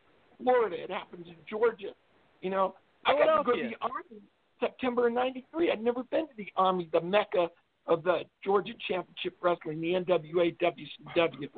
Florida. 0.41 0.81
It 0.81 0.91
happens 0.91 1.27
in 1.27 1.35
Georgia. 1.49 1.93
You 2.41 2.49
know, 2.49 2.75
I 3.05 3.13
got 3.13 3.37
to 3.37 3.43
go 3.43 3.55
to 3.55 3.69
the 3.69 3.75
Omni 3.81 4.21
September 4.59 5.07
of 5.07 5.13
'93. 5.13 5.71
I'd 5.71 5.83
never 5.83 6.03
been 6.03 6.27
to 6.27 6.33
the 6.35 6.51
Omni, 6.55 6.89
the 6.91 7.01
mecca 7.01 7.49
of 7.87 8.03
the 8.03 8.21
Georgia 8.43 8.73
Championship 8.87 9.37
Wrestling, 9.41 9.81
the 9.81 9.93
NWA, 9.93 10.55
WCW. 10.57 11.49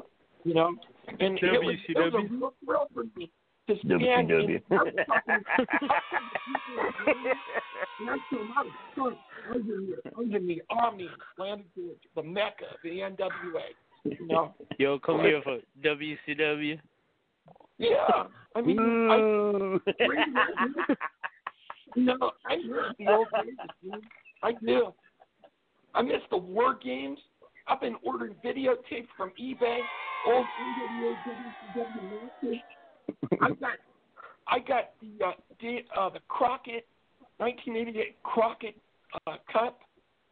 You 0.44 0.54
know, 0.54 0.76
and 1.20 1.38
it 1.40 1.62
was, 1.62 1.76
it 1.90 1.98
was 1.98 2.14
a 2.14 2.34
real 2.34 2.54
thrill 2.64 2.88
for 2.94 3.04
me 3.16 3.32
to 3.68 3.76
stand 3.80 4.30
WCW. 4.30 4.56
in. 4.56 4.62
I 4.72 4.76
was 4.76 4.94
I 8.00 8.18
told 8.30 8.42
them 8.42 8.54
I 8.56 8.64
was. 8.64 9.14
I 9.50 9.52
was 9.52 9.62
in 9.62 9.88
the, 9.88 9.96
I 10.06 10.20
was 10.20 10.30
in 10.36 10.48
the 10.48 10.62
Omni, 10.70 11.10
Atlanta, 11.34 11.64
Georgia, 11.76 12.08
the 12.16 12.24
mecca 12.24 12.66
of 12.72 12.78
the 12.84 12.90
NWA. 12.90 13.62
You 14.04 14.28
know, 14.28 14.54
Yo, 14.78 15.00
come 15.00 15.22
here 15.22 15.42
for 15.44 15.60
WCW. 15.84 16.80
yeah. 17.78 17.98
I 18.56 18.62
mean, 18.62 18.80
I, 18.80 19.18
no, 21.96 22.32
I 22.46 22.56
miss 22.58 22.96
the 23.00 23.08
old 23.08 23.28
days. 23.44 24.02
I 24.44 24.52
do. 24.66 24.94
I 25.94 26.02
miss 26.02 26.22
the 26.30 26.38
war 26.38 26.76
games. 26.82 27.20
I've 27.68 27.82
been 27.82 27.96
ordering 28.04 28.36
videotapes 28.44 29.08
from 29.18 29.32
eBay, 29.42 29.80
old 30.28 30.46
NWA 30.46 31.16
WCW 31.76 32.04
matches. 32.44 32.62
I 33.42 33.50
got, 33.50 33.72
I 34.48 34.60
got 34.60 34.92
the 35.02 35.26
uh, 35.26 35.32
the, 35.62 35.78
uh, 35.98 36.10
the 36.10 36.20
Crockett, 36.28 36.86
1988 37.38 38.16
Crockett 38.24 38.76
uh, 39.28 39.36
Cup 39.52 39.80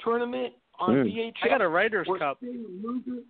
tournament 0.03 0.53
on 0.80 0.95
Mm. 0.95 1.05
VHS. 1.05 1.34
I 1.43 1.47
got 1.47 1.61
a 1.61 1.67
Writers 1.69 2.07
Cup. 2.19 2.38
Sting 2.38 2.65
and 2.67 2.84
Luger, 2.84 3.21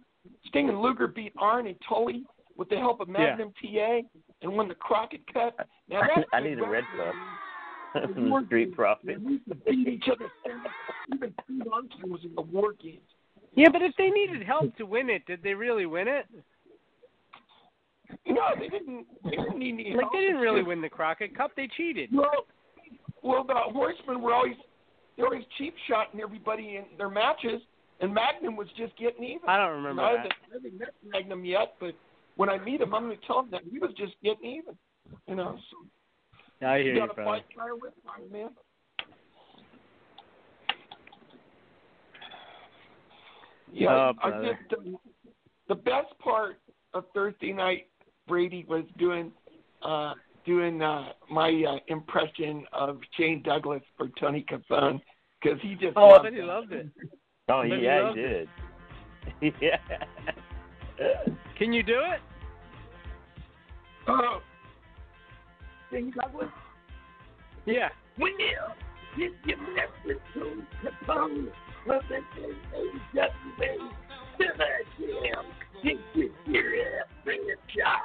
Sting 0.47 0.69
and 0.69 0.81
Luger 0.81 1.07
beat 1.07 1.33
Arn 1.37 1.67
and 1.67 1.75
Tully 1.87 2.23
with 2.57 2.69
the 2.69 2.77
help 2.77 2.99
of 3.01 3.07
Yeah. 3.09 3.35
Magnum 3.35 3.53
TA 3.61 4.01
and 4.41 4.51
won 4.51 4.67
the 4.67 4.75
Crockett 4.75 5.21
Cup. 5.31 5.55
Now 5.89 6.01
that's 6.01 6.27
I 6.33 6.41
good 6.41 6.49
need 6.49 6.59
a 6.59 6.67
red 6.67 6.83
wrestling. 6.97 7.13
cup. 7.93 8.13
From 8.13 8.29
the 8.29 8.43
Street 8.47 8.75
Profit. 8.75 9.21
We 9.21 9.33
used 9.33 9.47
to 9.47 9.55
beat 9.55 9.87
each 9.87 10.05
other. 10.11 10.25
Even 11.13 11.33
Steve 11.45 11.61
Austin 11.71 12.09
was 12.11 12.21
in 12.25 12.35
the 12.35 12.41
war 12.41 12.73
games. 12.73 12.99
Yeah, 13.55 13.69
but 13.71 13.81
if 13.81 13.93
they 13.97 14.09
needed 14.09 14.43
help 14.43 14.75
to 14.77 14.85
win 14.85 15.09
it, 15.09 15.25
did 15.25 15.41
they 15.43 15.53
really 15.53 15.85
win 15.85 16.07
it? 16.09 16.25
No, 18.27 18.41
they 18.59 18.67
didn't. 18.69 19.05
They 19.23 19.31
didn't 19.31 19.59
need 19.59 19.73
any 19.73 19.91
Like 19.91 20.01
help. 20.01 20.13
they 20.13 20.21
didn't 20.21 20.41
really 20.41 20.63
win 20.63 20.81
the 20.81 20.89
Crockett 20.89 21.35
Cup. 21.35 21.51
They 21.55 21.67
cheated. 21.77 22.09
Well, 22.13 22.45
well, 23.23 23.43
the 23.43 23.53
Horsemen 23.55 24.21
were 24.21 24.33
always 24.33 24.55
they 25.17 25.23
always 25.23 25.43
cheap 25.57 25.73
shotting 25.87 26.19
everybody 26.21 26.75
in 26.77 26.85
their 26.97 27.09
matches, 27.09 27.61
and 28.01 28.13
Magnum 28.13 28.55
was 28.55 28.67
just 28.77 28.97
getting 28.97 29.23
even. 29.23 29.47
I 29.47 29.57
don't 29.57 29.71
remember 29.77 30.01
I 30.01 30.11
that. 30.13 30.17
haven't, 30.17 30.33
I 30.33 30.53
haven't 30.55 30.79
met 30.79 30.93
Magnum 31.07 31.45
yet, 31.45 31.75
but 31.79 31.93
when 32.35 32.49
I 32.49 32.57
meet 32.59 32.81
him, 32.81 32.93
I'm 32.93 33.05
going 33.05 33.17
to 33.17 33.25
tell 33.25 33.39
him 33.39 33.47
that 33.51 33.61
he 33.71 33.79
was 33.79 33.91
just 33.97 34.13
getting 34.23 34.45
even. 34.45 34.75
You 35.27 35.35
know, 35.35 35.57
so 36.61 36.67
I 36.67 36.79
hear 36.79 36.87
you 36.87 36.93
you, 37.01 37.07
got 37.07 37.15
brother. 37.15 37.29
fight 37.31 37.45
fire 37.55 37.75
with 37.75 37.93
fire, 38.05 38.25
man. 38.31 38.49
Yeah, 43.71 43.89
Oh, 43.89 44.13
I 44.23 44.29
just 44.41 44.79
um, 44.79 44.97
the 45.67 45.75
best 45.75 46.17
part 46.19 46.57
of 46.93 47.05
Thursday 47.13 47.51
night 47.51 47.87
Brady 48.27 48.65
was 48.67 48.83
doing 48.97 49.31
uh 49.83 50.13
doing 50.45 50.81
uh 50.81 51.09
my 51.29 51.49
uh, 51.67 51.77
impression 51.87 52.65
of 52.73 52.99
Shane 53.17 53.41
Douglas 53.43 53.81
for 53.97 54.07
Tony 54.19 54.45
Capone 54.49 55.01
because 55.41 55.59
he 55.61 55.75
just 55.75 55.93
Oh, 55.95 56.09
I 56.09 56.11
loved 56.13 56.23
bet 56.23 56.33
he 56.33 56.39
that. 56.39 56.45
loved 56.45 56.71
it. 56.73 56.87
Oh, 57.49 57.61
he 57.63 57.75
yeah, 57.83 58.01
loved 58.03 58.17
he 58.17 58.23
it. 58.23 58.49
did. 59.41 59.53
yeah. 59.61 59.77
Can 61.57 61.73
you 61.73 61.83
do 61.83 61.99
it? 61.99 62.19
Oh. 64.07 64.39
King 65.89 66.11
Douglas? 66.19 66.49
Yeah. 67.65 67.89
Well, 68.19 68.31
you 69.17 69.33
get 69.47 69.57
left 69.75 70.23
to 70.35 70.63
Capone. 70.83 71.47
Well, 71.87 72.01
then 72.09 72.23
they 72.71 72.87
just 73.13 73.31
wait 74.39 74.47
to 74.47 74.57
the 74.57 75.05
jam. 75.27 75.45
Get 75.83 75.97
your 76.13 76.29
gear 76.47 77.01
up, 77.01 77.07
bring 77.23 77.41
it 77.45 77.59
shot. 77.75 78.01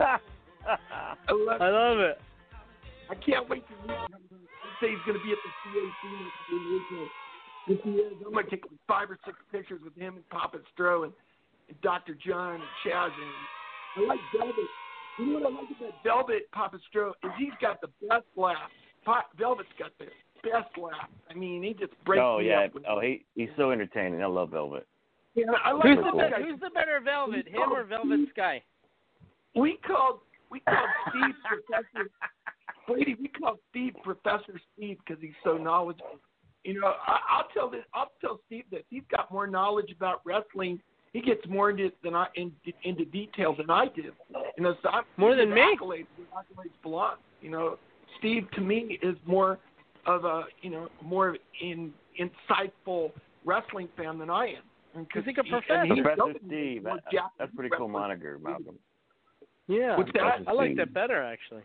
I 0.00 1.32
love, 1.32 1.60
I 1.60 1.68
love 1.70 1.98
it. 1.98 2.20
I 3.10 3.14
can't 3.14 3.48
wait 3.48 3.64
to 3.68 3.74
meet 3.86 3.96
him. 3.96 4.40
Say 4.80 4.90
he's 4.90 4.98
going 5.06 5.18
to 5.18 5.24
be 5.24 5.32
at 5.32 5.38
the 5.42 5.50
CAC 5.66 6.02
next 6.22 6.90
week. 6.92 7.10
If 7.68 7.84
he 7.84 7.90
is, 8.00 8.12
I'm 8.24 8.32
going 8.32 8.44
to 8.44 8.50
take 8.50 8.64
like 8.64 8.80
five 8.86 9.10
or 9.10 9.18
six 9.26 9.36
pictures 9.52 9.80
with 9.84 9.94
him 9.96 10.16
and 10.16 10.28
Papa 10.30 10.58
Stro 10.72 11.04
and, 11.04 11.12
and 11.68 11.80
Dr. 11.82 12.16
John 12.26 12.54
and 12.54 12.62
Chaz. 12.84 13.10
And 13.12 14.04
I 14.04 14.08
like 14.08 14.20
Velvet. 14.36 14.54
You 15.18 15.26
know 15.26 15.40
what 15.40 15.52
I 15.52 15.54
like 15.54 15.68
about 15.76 15.94
Velvet, 16.04 16.50
Papa 16.52 16.78
Stro, 16.88 17.10
is 17.24 17.30
he's 17.38 17.52
got 17.60 17.80
the 17.80 17.88
best 18.08 18.24
laugh. 18.36 18.70
Velvet's 19.36 19.68
got 19.78 19.90
the 19.98 20.06
best 20.42 20.76
laugh. 20.80 21.08
I 21.30 21.34
mean, 21.34 21.62
he 21.62 21.74
just 21.74 21.92
breaks 22.04 22.22
oh 22.24 22.38
me 22.38 22.48
yeah. 22.48 22.64
up. 22.64 22.74
When, 22.74 22.84
Oh, 22.88 23.00
he 23.00 23.24
he's 23.34 23.48
so 23.56 23.70
entertaining. 23.70 24.22
I 24.22 24.26
love 24.26 24.50
Velvet. 24.50 24.86
yeah, 25.34 25.44
I 25.64 25.72
like 25.72 25.82
Who's 25.84 25.96
the, 25.98 26.18
guys. 26.18 26.32
be- 26.38 26.44
who's 26.44 26.60
the 26.60 26.70
better 26.70 27.00
Velvet, 27.04 27.46
We 27.46 27.52
him 27.52 27.72
or 27.72 27.84
Velvet 27.84 28.18
Steve- 28.20 28.28
Sky? 28.32 28.62
We 29.54 29.78
called 29.86 30.20
we 30.50 30.60
called 30.60 30.88
Steve 31.10 31.34
Professor 31.46 32.10
Brady. 32.86 33.16
We 33.20 33.28
called 33.28 33.58
Steve 33.70 33.94
Professor 34.02 34.60
Steve 34.76 34.98
because 35.06 35.20
he's 35.22 35.32
so 35.44 35.56
knowledgeable. 35.56 36.18
You 36.64 36.80
know, 36.80 36.92
I, 37.06 37.18
I'll 37.30 37.48
tell 37.54 37.70
this. 37.70 37.84
I'll 37.94 38.10
tell 38.20 38.40
Steve 38.46 38.64
this. 38.70 38.82
He's 38.90 39.02
got 39.10 39.30
more 39.32 39.46
knowledge 39.46 39.90
about 39.94 40.20
wrestling. 40.24 40.80
He 41.12 41.20
gets 41.22 41.40
more 41.48 41.70
into 41.70 41.90
than 42.04 42.14
I 42.14 42.26
in, 42.34 42.52
into 42.84 43.04
detail 43.06 43.54
than 43.56 43.70
I 43.70 43.86
do. 43.94 44.12
You 44.56 44.62
know, 44.62 44.74
so 44.82 44.88
I'm, 44.90 45.04
More 45.16 45.34
than 45.34 45.48
his 45.48 45.54
me? 45.54 45.76
Accolades, 45.80 46.06
his 46.16 46.26
accolades 46.36 46.82
belong. 46.82 47.14
You 47.40 47.50
know, 47.50 47.78
Steve 48.18 48.46
to 48.54 48.60
me 48.60 48.98
is 49.02 49.16
more 49.26 49.58
of 50.08 50.24
a 50.24 50.44
you 50.62 50.70
know 50.70 50.88
more 51.02 51.28
of 51.28 51.36
an 51.62 51.92
insightful 52.18 53.12
wrestling 53.44 53.88
fan 53.96 54.18
than 54.18 54.30
I 54.30 54.46
am. 54.46 55.06
He's 55.14 55.24
like 55.26 55.38
a 55.38 55.42
he- 55.44 55.50
professor. 55.50 55.74
and 55.74 55.92
he's 55.92 56.02
Professor 56.02 56.32
Steve. 56.46 56.82
that- 56.84 57.02
that's 57.38 57.52
a 57.52 57.56
pretty 57.56 57.70
cool 57.76 57.88
moniker, 57.88 58.38
Malcolm. 58.42 58.76
Yeah. 59.68 59.96
That? 60.14 60.42
I 60.48 60.52
like 60.52 60.76
that 60.76 60.92
better 60.94 61.22
actually. 61.22 61.62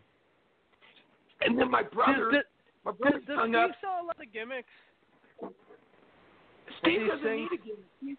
And 1.42 1.58
then 1.58 1.72
my 1.72 1.84
brother, 1.84 2.32
Does, 2.32 2.44
my 2.86 2.92
does, 2.92 3.00
brother 3.00 3.20
does 3.26 3.38
hung 3.38 3.50
Steve 3.52 3.56
up. 3.64 3.72
sell 3.82 4.00
a 4.02 4.06
lot 4.06 4.18
of 4.22 4.32
gimmicks? 4.34 4.70
Steve 6.80 7.02
he 7.02 7.08
doesn't 7.08 7.24
sing? 7.24 7.48
need 7.52 7.60
a 7.60 7.64
gimmick. 7.64 7.88
Steve, 8.00 8.18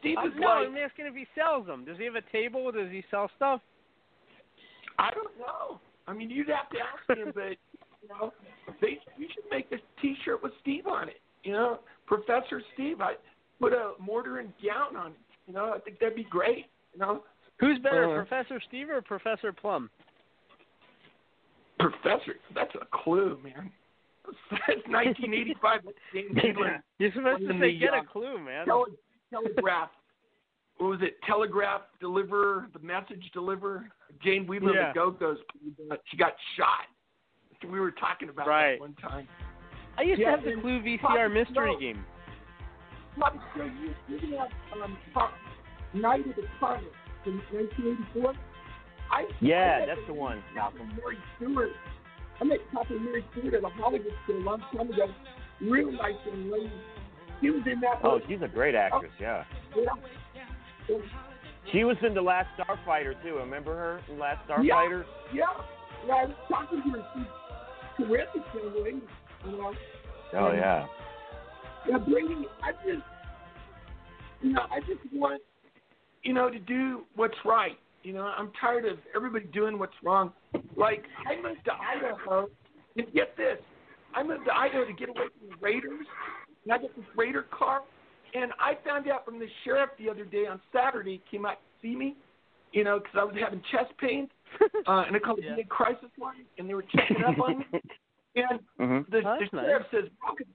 Steve 0.00 0.18
Uh, 0.18 0.26
is 0.26 0.32
no, 0.36 0.46
like, 0.46 0.68
I'm 0.68 0.76
asking 0.76 1.06
if 1.06 1.14
he 1.14 1.26
sells 1.34 1.66
them. 1.66 1.84
Does 1.84 1.98
he 1.98 2.04
have 2.04 2.14
a 2.16 2.22
table? 2.32 2.70
Does 2.72 2.90
he 2.90 3.02
sell 3.10 3.30
stuff? 3.36 3.60
I 4.98 5.10
don't 5.10 5.36
know. 5.38 5.80
I 6.06 6.12
mean, 6.12 6.28
you'd 6.30 6.48
have 6.48 6.68
to 6.70 6.78
ask 6.78 7.18
him, 7.18 7.32
but 7.34 7.56
you 8.02 8.08
know, 8.08 8.32
they 8.80 8.98
you 9.16 9.28
should 9.34 9.44
make 9.50 9.66
a 9.72 9.76
T-shirt 10.00 10.42
with 10.42 10.52
Steve 10.60 10.86
on 10.86 11.08
it. 11.08 11.20
You 11.44 11.52
know, 11.52 11.80
Professor 12.06 12.62
Steve. 12.74 13.00
I 13.00 13.14
put 13.60 13.72
a 13.72 13.92
mortar 14.00 14.38
and 14.38 14.52
gown 14.64 14.96
on 14.96 15.12
it. 15.12 15.16
You 15.46 15.54
know, 15.54 15.72
I 15.74 15.78
think 15.78 15.98
that'd 15.98 16.16
be 16.16 16.24
great. 16.24 16.66
You 16.94 17.00
know, 17.00 17.22
Who's 17.58 17.78
better, 17.78 18.10
Uh, 18.10 18.24
Professor 18.24 18.60
Steve 18.68 18.90
or 18.90 19.00
Professor 19.02 19.52
Plum? 19.52 19.88
Professor. 21.78 22.34
That's 22.54 22.74
a 22.80 22.86
clue, 22.92 23.38
man. 23.42 23.70
That's 24.50 24.86
1985. 24.88 25.80
That's 25.84 25.96
James 26.12 26.56
You're 26.98 27.12
supposed 27.12 27.42
to 27.42 27.52
say 27.54 27.72
the, 27.72 27.78
get 27.78 27.94
uh, 27.94 28.02
a 28.02 28.04
clue, 28.04 28.38
man. 28.38 28.66
Tele- 28.66 28.86
telegraph. 29.30 29.90
What 30.78 30.90
was 30.90 31.00
it? 31.02 31.16
Telegraph 31.26 31.82
deliver 32.00 32.66
the 32.72 32.78
message 32.78 33.22
deliver. 33.32 33.86
Jane 34.22 34.46
Wiedlin 34.46 34.74
Yeah. 34.74 34.88
the 34.92 34.94
Go 34.94 35.10
Go's. 35.10 35.38
She 36.10 36.16
got 36.16 36.32
shot. 36.56 36.86
We 37.70 37.80
were 37.80 37.90
talking 37.92 38.28
about 38.28 38.46
Right. 38.46 38.72
that 38.72 38.80
one 38.80 38.94
time. 38.94 39.28
I 39.98 40.02
used 40.02 40.20
Yeah, 40.20 40.30
to 40.32 40.36
have 40.36 40.44
the 40.44 40.60
Clue 40.60 40.80
VCR 40.82 41.28
mystery 41.32 41.70
Snow. 41.72 41.78
game. 41.78 42.04
Papa 43.18 43.38
Snow, 43.54 43.64
you, 44.08 44.18
you 44.18 44.36
have 44.38 44.48
um, 44.82 44.96
Pop- 45.12 45.32
Night 45.92 46.20
of 46.26 46.34
the 46.36 46.42
Comet 46.58 46.84
from 47.24 47.42
1984. 47.52 48.34
I, 49.10 49.26
Yeah, 49.40 49.80
I 49.82 49.86
that's 49.86 50.00
the 50.06 50.14
one, 50.14 50.42
Malcolm. 50.54 50.88
Mary 50.96 51.18
Stewart. 51.36 51.70
I 52.40 52.44
met 52.44 52.58
Papa 52.72 52.94
Mary 52.94 53.24
Stewart 53.32 53.54
at 53.54 53.62
a 53.64 53.68
Hollywood 53.68 54.12
show 54.26 54.32
a 54.32 54.38
long 54.38 54.60
time 54.74 54.90
ago. 54.90 55.12
Real 55.60 55.92
nice 55.92 56.14
young 56.26 56.50
lady. 56.50 56.72
She 57.40 57.50
was 57.50 57.62
in 57.66 57.80
that. 57.80 58.00
Oh, 58.02 58.12
movie. 58.18 58.24
she's 58.28 58.42
a 58.42 58.48
great 58.48 58.74
actress. 58.74 59.12
Yeah. 59.20 59.44
Yeah. 59.76 60.96
She 61.70 61.84
was 61.84 61.96
in 62.02 62.14
the 62.14 62.22
Last 62.22 62.48
Starfighter 62.58 63.20
too. 63.22 63.36
Remember 63.36 63.74
her 63.76 64.00
in 64.10 64.18
Last 64.18 64.40
Yeah. 64.48 64.56
Starfighter? 64.56 65.04
Yeah, 65.32 65.44
yeah. 66.06 66.12
I 66.14 66.24
was 66.24 66.34
talking 66.50 66.82
to 66.82 66.90
her. 66.90 67.06
She's 67.14 67.26
terrific 67.96 68.42
lady. 68.54 69.02
You 69.46 69.52
know. 69.52 69.72
Oh 70.34 70.46
And, 70.48 70.58
yeah. 70.58 70.86
Yeah, 71.88 71.98
Brady. 71.98 72.46
I 72.62 72.72
just, 72.72 73.02
you 74.40 74.52
know, 74.52 74.62
I 74.70 74.80
just 74.80 75.00
want, 75.12 75.42
you 76.22 76.32
know, 76.32 76.48
to 76.50 76.58
do 76.58 77.02
what's 77.16 77.34
right. 77.44 77.78
You 78.02 78.12
know, 78.12 78.22
I'm 78.24 78.50
tired 78.60 78.84
of 78.84 78.98
everybody 79.14 79.46
doing 79.46 79.78
what's 79.78 79.94
wrong. 80.02 80.32
Like 80.76 81.04
I 81.26 81.36
moved 81.36 81.64
to 81.66 81.72
Idaho, 81.72 82.48
and 82.96 83.12
get 83.14 83.36
this, 83.36 83.58
I 84.14 84.22
moved 84.22 84.44
to 84.46 84.54
Idaho 84.54 84.84
to 84.84 84.92
get 84.92 85.08
away 85.08 85.26
from 85.38 85.48
the 85.50 85.56
Raiders, 85.60 86.06
and 86.64 86.72
I 86.72 86.78
got 86.78 86.94
this 86.94 87.04
Raider 87.16 87.46
car, 87.56 87.82
and 88.34 88.52
I 88.60 88.74
found 88.84 89.08
out 89.08 89.24
from 89.24 89.38
the 89.38 89.46
sheriff 89.64 89.90
the 89.98 90.10
other 90.10 90.24
day 90.24 90.46
on 90.46 90.60
Saturday 90.72 91.22
came 91.30 91.46
out 91.46 91.54
to 91.54 91.88
see 91.88 91.96
me, 91.96 92.16
you 92.72 92.84
know, 92.84 92.98
because 92.98 93.14
I 93.18 93.24
was 93.24 93.34
having 93.42 93.62
chest 93.70 93.96
pains, 93.98 94.28
uh, 94.86 95.04
and 95.06 95.16
I 95.16 95.18
called 95.18 95.38
the 95.38 95.44
Yeah. 95.44 95.56
VA 95.56 95.64
crisis 95.68 96.10
line, 96.20 96.44
and 96.58 96.68
they 96.68 96.74
were 96.74 96.84
checking 96.94 97.22
up 97.24 97.38
on 97.38 97.58
me, 97.60 97.66
and 98.36 98.60
Mhm. 98.80 99.10
the, 99.10 99.18
Oh, 99.18 99.20
the 99.20 99.22
that's 99.40 99.52
nice. 99.52 99.64
sheriff 99.66 99.86
says, 99.90 100.04
"Malcolm," 100.22 100.46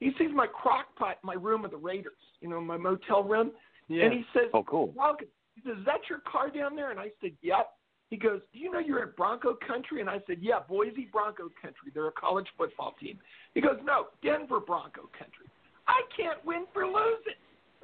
he 0.00 0.12
sees 0.18 0.30
my 0.34 0.46
crock 0.46 0.94
pot 0.96 1.18
in 1.22 1.26
my 1.26 1.34
room 1.34 1.64
of 1.64 1.70
the 1.70 1.76
Raiders, 1.76 2.18
you 2.40 2.48
know, 2.48 2.60
my 2.60 2.76
motel 2.76 3.22
room, 3.24 3.52
Yeah. 3.88 4.04
and 4.04 4.12
he 4.14 4.24
says, 4.32 4.50
Oh, 4.52 4.62
cool. 4.64 4.92
Malcolm, 4.96 5.28
he 5.54 5.62
says, 5.62 5.78
is 5.78 5.84
that 5.86 6.00
your 6.10 6.18
car 6.20 6.50
down 6.50 6.76
there? 6.76 6.90
And 6.90 7.00
I 7.00 7.10
said, 7.20 7.32
yep. 7.42 7.72
He 8.10 8.16
goes, 8.16 8.40
do 8.52 8.58
you 8.60 8.70
know 8.70 8.78
you're 8.78 9.02
at 9.02 9.16
Bronco 9.16 9.54
country? 9.66 10.00
And 10.00 10.08
I 10.08 10.20
said, 10.28 10.38
yeah, 10.40 10.60
Boise 10.60 11.08
Bronco 11.10 11.50
country. 11.60 11.90
They're 11.92 12.06
a 12.06 12.12
college 12.12 12.46
football 12.56 12.94
team. 13.00 13.18
He 13.54 13.60
goes, 13.60 13.78
no, 13.82 14.08
Denver 14.22 14.60
Bronco 14.60 15.08
country. 15.18 15.46
I 15.88 16.02
can't 16.16 16.44
win 16.44 16.66
for 16.72 16.86
losing, 16.86 17.34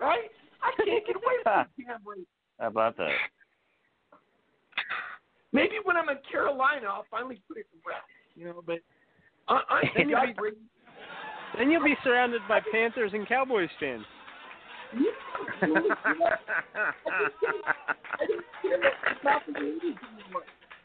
right? 0.00 0.30
I 0.62 0.70
can't 0.84 1.04
get 1.06 1.16
away 1.16 1.34
from 1.42 1.64
the 1.76 1.84
damn 1.84 2.00
Raiders. 2.06 2.26
How 2.60 2.66
about 2.68 2.96
that? 2.98 3.16
Maybe 5.52 5.74
when 5.84 5.96
I'm 5.96 6.08
in 6.08 6.16
Carolina, 6.30 6.86
I'll 6.88 7.06
finally 7.10 7.40
put 7.46 7.58
it 7.58 7.66
to 7.72 7.78
rest, 7.86 8.06
you 8.34 8.46
know, 8.46 8.62
but 8.66 8.78
I, 9.48 9.60
I 9.68 9.82
Then 9.96 10.08
you'll 10.08 10.26
be- 10.26 10.32
Brady. 10.32 10.56
Then 11.58 11.70
you'll 11.70 11.84
be 11.84 11.96
surrounded 12.02 12.40
by 12.48 12.60
Panthers 12.72 13.10
and 13.12 13.28
Cowboys 13.28 13.68
fans. 13.78 14.04
I 14.94 15.66
don't 18.26 18.44
care 18.62 18.78
about 19.20 19.42
the 19.46 19.52
Raiders 19.52 19.82
anymore. 19.82 20.42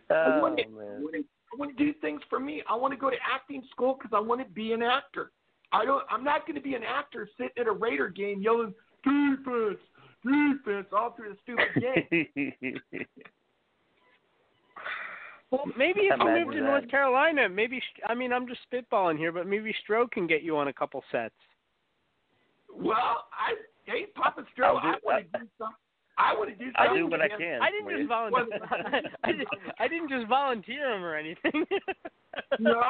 Oh, 0.10 0.16
I 0.16 0.38
Oh 0.38 0.42
want 0.42 0.58
to, 0.58 0.64
man. 0.66 1.02
want 1.04 1.14
to, 1.14 1.20
I 1.20 1.56
want 1.58 1.78
to 1.78 1.84
do 1.86 1.94
things 2.02 2.22
for 2.30 2.40
me. 2.40 2.64
I 2.70 2.76
want 2.76 2.94
to 2.94 3.00
go 3.00 3.10
to 3.10 3.16
acting 3.34 3.64
school 3.72 3.98
because 3.98 4.12
I 4.16 4.20
want 4.20 4.42
to 4.42 4.54
be 4.54 4.74
an 4.74 4.82
actor. 4.84 5.32
I 5.72 5.86
don't. 5.86 6.04
I'm 6.10 6.24
not 6.24 6.46
going 6.46 6.56
to 6.56 6.62
be 6.62 6.76
an 6.76 6.84
actor 6.84 7.30
sitting 7.38 7.52
at 7.58 7.68
a 7.68 7.72
Raider 7.72 8.10
game 8.10 8.42
yelling 8.42 8.74
defense, 9.06 9.80
defense 10.24 10.88
all 10.92 11.14
through 11.16 11.34
the 11.34 11.38
stupid 11.44 11.68
game. 11.82 12.80
Well, 15.52 15.64
maybe 15.78 16.02
if 16.02 16.18
you 16.20 16.28
Imagine 16.28 16.44
moved 16.46 16.58
to 16.58 16.60
that. 16.62 16.66
North 16.66 16.90
Carolina, 16.90 17.48
maybe 17.48 17.82
I 18.08 18.14
mean 18.14 18.34
I'm 18.34 18.48
just 18.48 18.60
spitballing 18.72 19.18
here, 19.18 19.32
but 19.32 19.48
maybe 19.48 19.74
Stroh 19.88 20.10
can 20.12 20.28
get 20.28 20.44
you 20.44 20.58
on 20.58 20.68
a 20.68 20.74
couple 20.74 21.02
sets. 21.12 21.34
well, 22.76 23.26
I 23.32 23.54
hey 23.86 24.08
Papa 24.16 24.44
Stro, 24.58 24.76
I'll 24.76 24.82
do- 24.82 24.88
I 24.88 24.98
want 25.04 25.32
to 25.32 25.40
do 25.40 25.46
something. 25.58 25.76
I 26.20 26.34
want 26.34 26.50
to 26.50 26.56
do 26.56 26.72
I 26.76 26.86
something. 26.88 27.04
do 27.04 27.10
what 27.12 27.22
I 27.22 27.28
man. 27.28 27.38
can. 27.38 27.62
I 27.62 27.70
didn't 27.72 27.98
just 27.98 28.10
volunteer. 28.10 28.60
I, 29.24 29.32
didn't, 29.32 29.48
I 29.80 29.88
didn't 29.88 30.10
just 30.10 30.28
volunteer 30.28 30.92
him 30.96 31.04
or 31.04 31.16
anything. 31.16 31.52
No, 32.60 32.84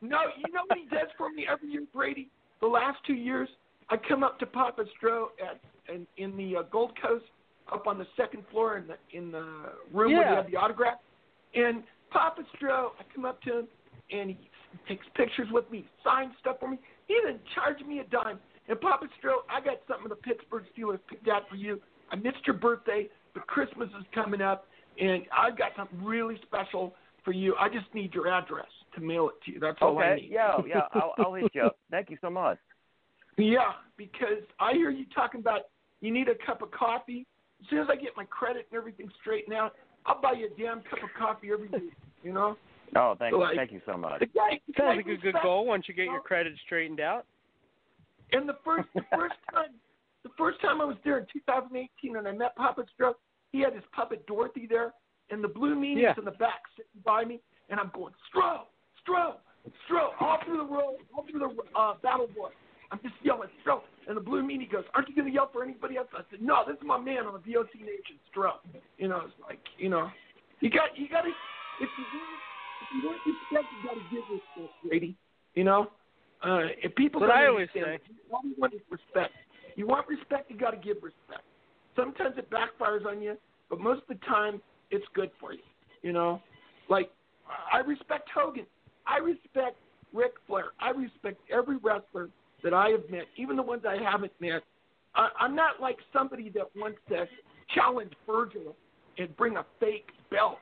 no. 0.00 0.18
You 0.38 0.52
know 0.52 0.62
what 0.68 0.78
he 0.78 0.84
does 0.94 1.08
for 1.18 1.28
me 1.28 1.44
every 1.50 1.70
year, 1.72 1.82
Brady? 1.92 2.28
The 2.60 2.68
last 2.68 2.98
two 3.04 3.14
years, 3.14 3.48
I 3.88 3.96
come 3.96 4.22
up 4.22 4.38
to 4.38 4.46
Papa 4.46 4.84
Stro 5.02 5.26
at 5.44 5.60
in, 5.92 6.06
in 6.18 6.36
the 6.36 6.58
uh, 6.58 6.62
Gold 6.70 6.92
Coast, 7.02 7.24
up 7.72 7.88
on 7.88 7.98
the 7.98 8.06
second 8.16 8.44
floor 8.50 8.76
in 8.78 8.86
the 8.86 8.96
in 9.16 9.32
the 9.32 9.72
room 9.92 10.12
where 10.12 10.22
Yeah. 10.22 10.30
they 10.30 10.36
have 10.36 10.50
the 10.52 10.56
autograph. 10.56 10.98
And 11.54 11.82
Papa 12.10 12.42
Stro, 12.56 12.90
I 12.98 13.04
come 13.14 13.24
up 13.24 13.40
to 13.42 13.60
him, 13.60 13.68
and 14.12 14.30
he 14.30 14.38
takes 14.88 15.06
pictures 15.14 15.48
with 15.50 15.70
me, 15.70 15.84
signs 16.04 16.32
stuff 16.40 16.56
for 16.60 16.70
me. 16.70 16.78
He 17.06 17.14
didn't 17.14 17.40
charge 17.54 17.80
me 17.86 18.00
a 18.00 18.04
dime. 18.04 18.38
And 18.68 18.80
Papa 18.80 19.06
Stro, 19.22 19.38
I 19.48 19.60
got 19.60 19.78
something 19.88 20.08
the 20.08 20.14
Pittsburgh 20.16 20.64
Steelers 20.76 21.00
picked 21.08 21.28
out 21.28 21.48
for 21.48 21.56
you. 21.56 21.80
I 22.10 22.16
missed 22.16 22.46
your 22.46 22.56
birthday, 22.56 23.08
but 23.34 23.46
Christmas 23.46 23.88
is 23.98 24.06
coming 24.14 24.40
up, 24.40 24.66
and 25.00 25.22
I've 25.36 25.56
got 25.56 25.72
something 25.76 26.02
really 26.04 26.38
special 26.42 26.94
for 27.24 27.32
you. 27.32 27.54
I 27.58 27.68
just 27.68 27.92
need 27.94 28.14
your 28.14 28.28
address 28.28 28.66
to 28.94 29.00
mail 29.00 29.28
it 29.28 29.44
to 29.44 29.52
you. 29.52 29.60
That's 29.60 29.78
all 29.80 29.98
I 29.98 30.12
Okay. 30.12 30.22
need. 30.22 30.30
Yeah. 30.32 30.52
Yeah. 30.66 30.80
I'll, 30.92 31.14
I'll 31.18 31.34
hit 31.34 31.50
you 31.54 31.62
up. 31.62 31.78
Thank 31.90 32.10
you 32.10 32.18
so 32.20 32.30
much. 32.30 32.58
Yeah, 33.36 33.72
because 33.96 34.42
I 34.58 34.72
hear 34.72 34.90
you 34.90 35.06
talking 35.14 35.40
about 35.40 35.62
you 36.00 36.12
need 36.12 36.28
a 36.28 36.34
cup 36.46 36.62
of 36.62 36.70
coffee. 36.70 37.26
As 37.60 37.68
soon 37.68 37.78
as 37.78 37.88
I 37.90 37.96
get 37.96 38.12
my 38.16 38.24
credit 38.24 38.66
and 38.70 38.78
everything 38.78 39.10
straightened 39.20 39.54
out, 39.54 39.74
I'll 40.06 40.20
buy 40.20 40.32
you 40.32 40.46
a 40.46 40.60
damn 40.60 40.80
cup 40.82 41.02
of 41.02 41.10
coffee 41.18 41.50
every 41.52 41.68
week. 41.68 41.92
You 42.22 42.32
know. 42.32 42.56
Oh, 42.96 43.14
thank 43.18 43.34
Like, 43.36 43.52
you, 43.52 43.56
thank 43.58 43.72
you 43.72 43.80
so 43.86 43.96
much. 43.96 44.20
The 44.20 44.26
guy, 44.26 44.60
Sounds 44.76 44.96
like 44.96 45.00
a 45.00 45.02
good 45.04 45.22
respects- 45.22 45.44
goal 45.44 45.64
once 45.66 45.84
you 45.88 45.94
get 45.94 46.06
your 46.06 46.20
credit 46.20 46.52
straightened 46.66 47.00
out. 47.00 47.24
And 48.32 48.48
the 48.48 48.56
first, 48.64 48.88
the 48.94 49.02
first 49.16 49.34
time, 49.54 49.70
the 50.24 50.30
first 50.36 50.60
time 50.60 50.80
I 50.80 50.84
was 50.84 50.96
there 51.04 51.18
in 51.18 51.26
2018, 51.32 52.16
and 52.16 52.26
I 52.26 52.32
met 52.32 52.54
Papa 52.56 52.84
Stro, 52.98 53.14
he 53.52 53.60
had 53.60 53.74
his 53.74 53.84
puppet 53.94 54.26
Dorothy 54.26 54.66
there, 54.68 54.92
and 55.30 55.42
the 55.42 55.48
blue 55.48 55.74
meanies 55.76 56.02
Yeah. 56.02 56.14
in 56.18 56.24
the 56.24 56.30
back 56.32 56.62
sitting 56.76 56.90
by 57.04 57.24
me, 57.24 57.40
and 57.68 57.78
I'm 57.80 57.90
going 57.94 58.12
Stro, 58.34 58.62
Stro, 59.06 59.34
Stro, 59.88 60.10
all 60.20 60.38
through 60.44 60.58
the 60.58 60.64
road, 60.64 60.96
all 61.16 61.24
through 61.30 61.40
the 61.40 61.78
uh, 61.78 61.94
battle 62.02 62.26
boy. 62.36 62.50
I'm 62.92 62.98
just 63.02 63.14
yelling 63.22 63.48
Stro, 63.64 63.80
and 64.08 64.16
the 64.16 64.20
blue 64.20 64.42
meanie 64.42 64.70
goes, 64.70 64.84
"Aren't 64.94 65.08
you 65.08 65.14
going 65.14 65.28
to 65.28 65.32
yell 65.32 65.48
for 65.52 65.62
anybody 65.62 65.96
else?" 65.96 66.08
I 66.12 66.22
said, 66.30 66.42
"No, 66.42 66.64
this 66.66 66.76
is 66.76 66.82
my 66.84 66.98
man 66.98 67.26
on 67.26 67.34
the 67.34 67.38
VOC 67.38 67.80
Nation, 67.80 68.18
Stro." 68.34 68.54
You 68.98 69.08
know, 69.08 69.22
it's 69.26 69.34
like, 69.46 69.60
you 69.78 69.88
know, 69.88 70.10
you 70.60 70.70
got, 70.70 70.96
you 70.96 71.08
got 71.08 71.22
to, 71.22 71.30
if 71.78 71.90
you 71.96 72.04
want, 72.12 72.40
if 72.80 72.88
you 72.90 73.02
want 73.02 73.20
respect, 73.24 73.72
you 73.72 73.82
got 73.86 73.94
to 73.94 74.00
give 74.00 74.24
respect, 74.28 74.74
Brady. 74.86 75.16
You 75.54 75.64
know, 75.64 75.88
uh, 76.42 76.66
if 76.82 76.94
people 76.94 77.20
what 77.20 77.30
I 77.30 77.46
always 77.46 77.68
all 77.74 78.40
you 78.44 78.54
want 78.58 78.74
is 78.74 78.80
respect. 78.90 79.34
You 79.76 79.86
want 79.86 80.08
respect, 80.08 80.50
you 80.50 80.58
got 80.58 80.72
to 80.72 80.76
give 80.76 80.96
respect. 81.02 81.44
Sometimes 81.96 82.36
it 82.38 82.50
backfires 82.50 83.06
on 83.06 83.22
you, 83.22 83.36
but 83.68 83.80
most 83.80 84.02
of 84.02 84.08
the 84.08 84.26
time 84.26 84.60
it's 84.90 85.04
good 85.14 85.30
for 85.40 85.52
you. 85.52 85.60
You 86.02 86.12
know, 86.12 86.42
like 86.88 87.10
I 87.72 87.78
respect 87.78 88.28
Hogan. 88.34 88.66
I 89.06 89.18
respect 89.18 89.76
Ric 90.12 90.32
Flair. 90.46 90.66
I 90.80 90.90
respect 90.90 91.40
every 91.52 91.76
wrestler 91.76 92.28
that 92.62 92.74
I 92.74 92.88
have 92.90 93.08
met, 93.10 93.24
even 93.36 93.56
the 93.56 93.62
ones 93.62 93.82
I 93.86 93.96
haven't 94.02 94.32
met. 94.40 94.62
I, 95.14 95.28
I'm 95.38 95.56
not 95.56 95.80
like 95.80 95.96
somebody 96.12 96.50
that 96.50 96.66
wants 96.76 96.98
to 97.08 97.26
challenge 97.74 98.12
Virgil 98.26 98.76
and 99.18 99.36
bring 99.36 99.56
a 99.56 99.64
fake 99.78 100.08
belt, 100.30 100.58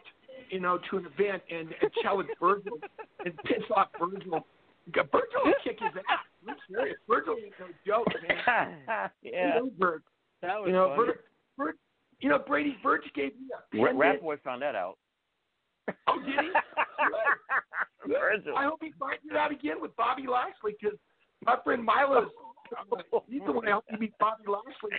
you 0.51 0.61
know, 0.61 0.79
to 0.91 0.97
an 0.99 1.07
event 1.07 1.43
and, 1.51 1.69
and 1.81 1.91
challenge 2.03 2.29
Virgil 2.41 2.79
and 3.25 3.37
piss 3.45 3.63
off 3.75 3.89
Virgil. 3.99 4.45
Virgil 4.95 5.41
will 5.45 5.53
kick 5.63 5.79
his 5.81 5.93
ass. 5.97 6.19
I'm 6.49 6.57
serious. 6.71 6.97
Virgil 7.09 7.37
ain't 7.43 7.53
no 7.61 7.67
joke, 7.87 8.07
man. 8.27 8.79
Yeah. 9.23 9.59
You 9.59 9.65
know, 9.65 9.71
Virg. 9.79 10.03
That 10.43 10.61
was 10.61 10.69
you 10.69 10.73
know, 10.73 10.95
funny. 10.97 11.09
Virg, 11.09 11.19
Virg, 11.59 11.75
you 12.21 12.29
know, 12.31 12.39
Brady 12.39 12.77
Virg 12.83 13.03
gave 13.15 13.33
me 13.35 13.49
a 13.53 13.77
Ra- 13.77 13.87
pendant. 13.89 13.99
Rat 13.99 14.23
Boy 14.23 14.37
found 14.43 14.63
that 14.63 14.75
out. 14.75 14.97
Oh, 16.07 16.19
did 16.25 16.29
he? 16.29 16.51
Good. 18.07 18.45
Good. 18.45 18.55
I 18.57 18.65
hope 18.65 18.79
he 18.81 18.93
finds 18.99 19.23
it 19.31 19.37
out 19.37 19.53
again 19.53 19.77
with 19.81 19.95
Bobby 19.97 20.25
Lashley 20.31 20.75
because 20.81 20.99
my 21.45 21.57
friend 21.64 21.84
Milo's 21.84 22.28
he's 23.28 23.41
the 23.47 23.53
one 23.53 23.64
that 23.64 23.70
helped 23.70 23.91
me 23.93 23.99
meet 23.99 24.18
Bobby 24.18 24.45
Lashley. 24.47 24.91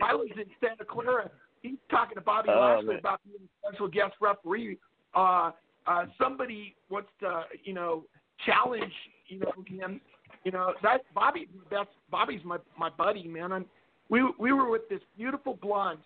Milo's 0.00 0.28
in 0.36 0.44
Santa 0.60 0.84
Clara. 0.84 1.30
He's 1.62 1.78
talking 1.90 2.14
to 2.14 2.20
Bobby 2.20 2.48
Oh, 2.52 2.60
Lashley 2.60 2.86
man. 2.88 2.98
about 2.98 3.20
being 3.24 3.36
a 3.42 3.68
special 3.68 3.88
guest 3.88 4.14
referee. 4.20 4.78
Uh, 5.14 5.50
uh, 5.86 6.04
somebody 6.20 6.74
wants 6.90 7.08
to, 7.20 7.42
you 7.64 7.72
know, 7.72 8.04
challenge, 8.44 8.92
you 9.28 9.40
know, 9.40 9.52
him. 9.66 10.00
You 10.44 10.52
know, 10.52 10.74
that 10.82 11.00
Bobby. 11.14 11.48
That's 11.70 11.88
Bobby's 12.10 12.42
my 12.44 12.58
my 12.78 12.90
buddy, 12.90 13.26
man. 13.26 13.52
I'm. 13.52 13.64
We 14.08 14.22
we 14.38 14.52
were 14.52 14.70
with 14.70 14.88
this 14.88 15.00
beautiful 15.16 15.58
blonde. 15.60 15.98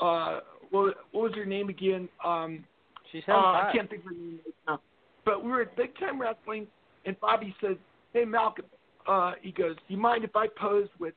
Uh, 0.00 0.40
what, 0.70 0.96
what 1.12 1.22
was 1.22 1.32
her 1.36 1.44
name 1.46 1.68
again? 1.68 2.08
Um, 2.24 2.64
She 3.12 3.18
uh, 3.18 3.22
sounds 3.26 3.44
I 3.46 3.70
can't 3.72 3.88
think 3.88 4.02
of 4.02 4.06
her 4.06 4.14
name 4.16 4.40
right 4.44 4.54
now. 4.66 4.80
But 5.24 5.44
we 5.44 5.50
were 5.50 5.62
at 5.62 5.76
Big 5.76 5.96
Time 6.00 6.20
Wrestling, 6.20 6.66
and 7.06 7.18
Bobby 7.20 7.54
says, 7.60 7.76
"Hey 8.12 8.24
Malcolm," 8.24 8.64
uh, 9.06 9.32
he 9.40 9.52
goes, 9.52 9.76
"Do 9.76 9.94
you 9.94 10.00
mind 10.00 10.24
if 10.24 10.36
I 10.36 10.46
pose 10.48 10.88
with 10.98 11.14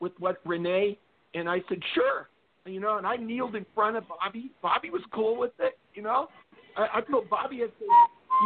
with 0.00 0.12
what 0.18 0.38
Renee?" 0.44 0.98
And 1.34 1.48
I 1.48 1.58
said, 1.68 1.78
"Sure." 1.94 2.28
You 2.66 2.80
know, 2.80 2.98
and 2.98 3.06
I 3.06 3.16
kneeled 3.16 3.56
in 3.56 3.64
front 3.74 3.96
of 3.96 4.04
Bobby. 4.08 4.50
Bobby 4.62 4.90
was 4.90 5.02
cool 5.12 5.38
with 5.38 5.52
it. 5.58 5.78
You 5.94 6.02
know, 6.02 6.28
I, 6.76 6.98
I 6.98 7.00
told 7.00 7.30
Bobby, 7.30 7.62
I 7.62 7.66
said, 7.66 7.88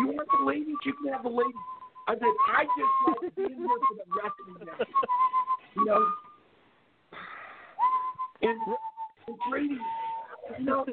"You 0.01 0.09
want 0.09 0.29
the 0.39 0.45
ladies? 0.45 0.77
You 0.85 0.95
can 0.95 1.13
have 1.13 1.25
the 1.25 1.29
ladies." 1.29 1.55
I 2.07 2.15
said, 2.15 2.23
"I 2.53 2.65
just 2.65 3.23
like 3.23 3.37
being 3.37 3.59
here 3.59 3.67
for 3.67 3.97
the 3.97 4.05
wrestling 4.15 4.67
match." 4.79 4.89
You 5.77 5.85
know, 5.85 6.07
and, 8.43 8.59
and 9.27 9.37
Brady, 9.51 9.79
you 10.59 10.65
know, 10.65 10.87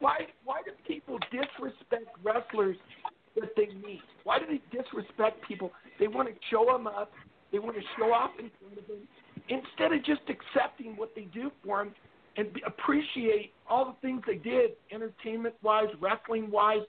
why 0.00 0.26
why 0.44 0.62
do 0.64 0.72
people 0.86 1.18
disrespect 1.30 2.08
wrestlers 2.22 2.76
that 3.36 3.50
they 3.56 3.66
meet? 3.86 4.02
Why 4.24 4.38
do 4.38 4.46
they 4.46 4.60
disrespect 4.76 5.46
people? 5.46 5.70
They 6.00 6.08
want 6.08 6.28
to 6.28 6.34
show 6.50 6.64
them 6.66 6.86
up. 6.86 7.12
They 7.52 7.58
want 7.58 7.76
to 7.76 7.82
show 7.96 8.12
off 8.12 8.30
in 8.38 8.50
front 8.60 8.78
of 8.78 8.86
them 8.86 9.06
instead 9.48 9.92
of 9.92 10.04
just 10.04 10.22
accepting 10.28 10.96
what 10.96 11.14
they 11.14 11.22
do 11.32 11.50
for 11.64 11.84
them 11.84 11.94
and 12.36 12.48
appreciate 12.66 13.52
all 13.68 13.84
the 13.86 13.94
things 14.06 14.22
they 14.26 14.36
did, 14.36 14.72
entertainment 14.92 15.54
wise, 15.62 15.88
wrestling 16.00 16.50
wise, 16.50 16.82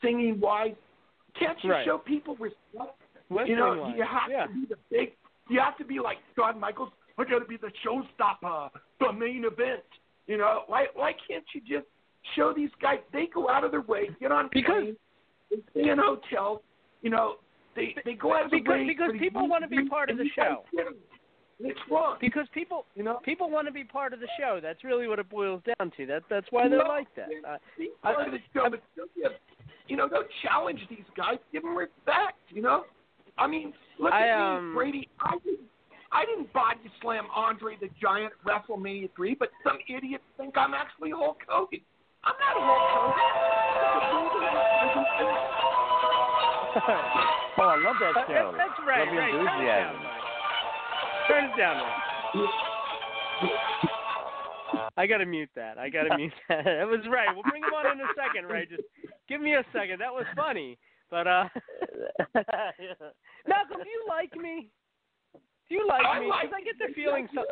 singing 0.00 0.40
wise. 0.40 0.74
Can't 1.38 1.62
you 1.64 1.72
Right. 1.72 1.84
show 1.84 1.98
people 1.98 2.36
respect? 2.36 3.00
you 3.30 3.56
know, 3.56 3.70
Wrestling-wise, 3.70 3.96
you 3.96 4.02
have 4.04 4.30
yeah. 4.30 4.46
to 4.46 4.52
be 4.52 4.66
the 4.66 4.76
big. 4.90 5.12
You 5.48 5.58
have 5.60 5.76
to 5.78 5.84
be 5.84 5.98
like 5.98 6.18
Shawn 6.36 6.60
Michaels. 6.60 6.90
I 7.18 7.24
got 7.24 7.38
to 7.40 7.44
be 7.44 7.56
the 7.56 7.70
showstopper, 7.84 8.70
the 9.00 9.12
main 9.12 9.44
event. 9.44 9.82
You 10.26 10.36
know, 10.38 10.62
why 10.66 10.86
why 10.94 11.12
can't 11.26 11.44
you 11.54 11.60
just 11.60 11.86
show 12.36 12.52
these 12.54 12.70
guys? 12.80 12.98
They 13.12 13.26
go 13.26 13.48
out 13.48 13.64
of 13.64 13.70
their 13.70 13.80
way, 13.82 14.10
get 14.20 14.30
on 14.32 14.48
planes, 14.50 14.96
they 15.50 15.56
stay 15.70 15.90
in 15.90 15.98
hotels. 15.98 16.60
You 17.02 17.10
know, 17.10 17.36
they 17.74 17.94
they 18.04 18.14
go 18.14 18.34
out 18.34 18.50
because 18.50 18.86
because 18.86 19.10
people 19.18 19.48
want 19.48 19.62
to 19.62 19.68
be 19.68 19.88
part 19.88 20.10
of 20.10 20.18
the 20.18 20.28
show. 20.34 20.64
It's 21.60 21.78
wrong. 21.90 22.16
Because 22.20 22.46
people, 22.52 22.84
you 22.96 23.04
know, 23.04 23.20
people 23.24 23.48
want 23.48 23.68
to 23.68 23.72
be 23.72 23.84
part 23.84 24.12
of 24.12 24.20
the 24.20 24.26
show. 24.38 24.58
That's 24.60 24.82
really 24.82 25.06
what 25.06 25.18
it 25.18 25.30
boils 25.30 25.62
down 25.78 25.92
to. 25.96 26.06
That 26.06 26.22
that's 26.28 26.46
why 26.50 26.68
they're 26.68 26.78
No, 26.78 26.88
like 26.88 27.06
that. 27.16 27.28
Uh, 27.48 27.58
be 27.78 27.90
part 28.02 28.26
of 28.26 28.32
the 28.32 28.40
show, 28.52 28.68
but 28.70 28.82
you 29.86 29.96
know, 29.96 30.08
don't 30.08 30.26
challenge 30.42 30.80
these 30.90 31.04
guys. 31.16 31.38
Give 31.52 31.62
them 31.62 31.76
respect. 31.76 32.38
You 32.50 32.62
know, 32.62 32.84
I 33.38 33.46
mean, 33.46 33.72
look 33.98 34.12
I, 34.12 34.28
at 34.28 34.38
um, 34.38 34.70
me, 34.70 34.74
Brady. 34.74 35.08
I 35.20 35.36
didn't, 35.44 35.60
I 36.12 36.24
didn't 36.24 36.52
body 36.52 36.80
slam 37.00 37.26
Andre 37.34 37.76
the 37.80 37.88
Giant 38.00 38.32
at 38.32 38.46
WrestleMania 38.68 39.10
three, 39.14 39.34
but 39.38 39.50
some 39.62 39.78
idiots 39.88 40.24
think 40.36 40.56
I'm 40.56 40.74
actually 40.74 41.10
Hulk 41.10 41.38
Hogan. 41.48 41.80
I'm 42.24 42.34
not 42.40 42.56
Hulk 42.56 43.14
Hogan. 45.20 45.73
Oh, 47.56 47.70
I 47.70 47.78
love 47.78 47.96
that 48.00 48.14
show. 48.26 48.52
that's, 48.56 48.74
that's 48.74 48.80
right. 48.86 49.06
Love 49.06 49.14
the 49.14 49.20
right. 49.20 49.30
Turn 49.30 49.44
it 49.44 49.46
down, 49.46 49.94
enthusiasm. 49.94 50.02
Turn 51.28 51.44
it 51.44 51.56
down. 51.56 51.82
I 54.96 55.06
gotta 55.06 55.26
mute 55.26 55.50
that. 55.56 55.78
I 55.78 55.88
gotta 55.88 56.16
mute 56.16 56.32
that. 56.48 56.64
That 56.64 56.88
was 56.88 57.00
right. 57.10 57.28
We'll 57.34 57.44
bring 57.44 57.62
him 57.62 57.74
on 57.74 57.92
in 57.92 58.00
a 58.00 58.08
second, 58.16 58.48
right? 58.48 58.68
Just 58.68 58.82
give 59.28 59.40
me 59.40 59.54
a 59.54 59.64
second. 59.72 60.00
That 60.00 60.12
was 60.12 60.24
funny. 60.36 60.78
But 61.10 61.26
uh 61.26 61.48
Malcolm, 63.46 63.80
do 63.82 63.88
you 63.88 64.04
like 64.08 64.36
me? 64.36 64.70
Do 65.68 65.74
you 65.74 65.86
like 65.88 66.04
I 66.04 66.20
me? 66.20 66.28
like 66.28 66.50
Because 66.50 66.56
I 66.60 66.64
get 66.64 66.78
the 66.78 66.94
feeling 66.94 67.28
I 67.30 67.34
so. 67.34 67.44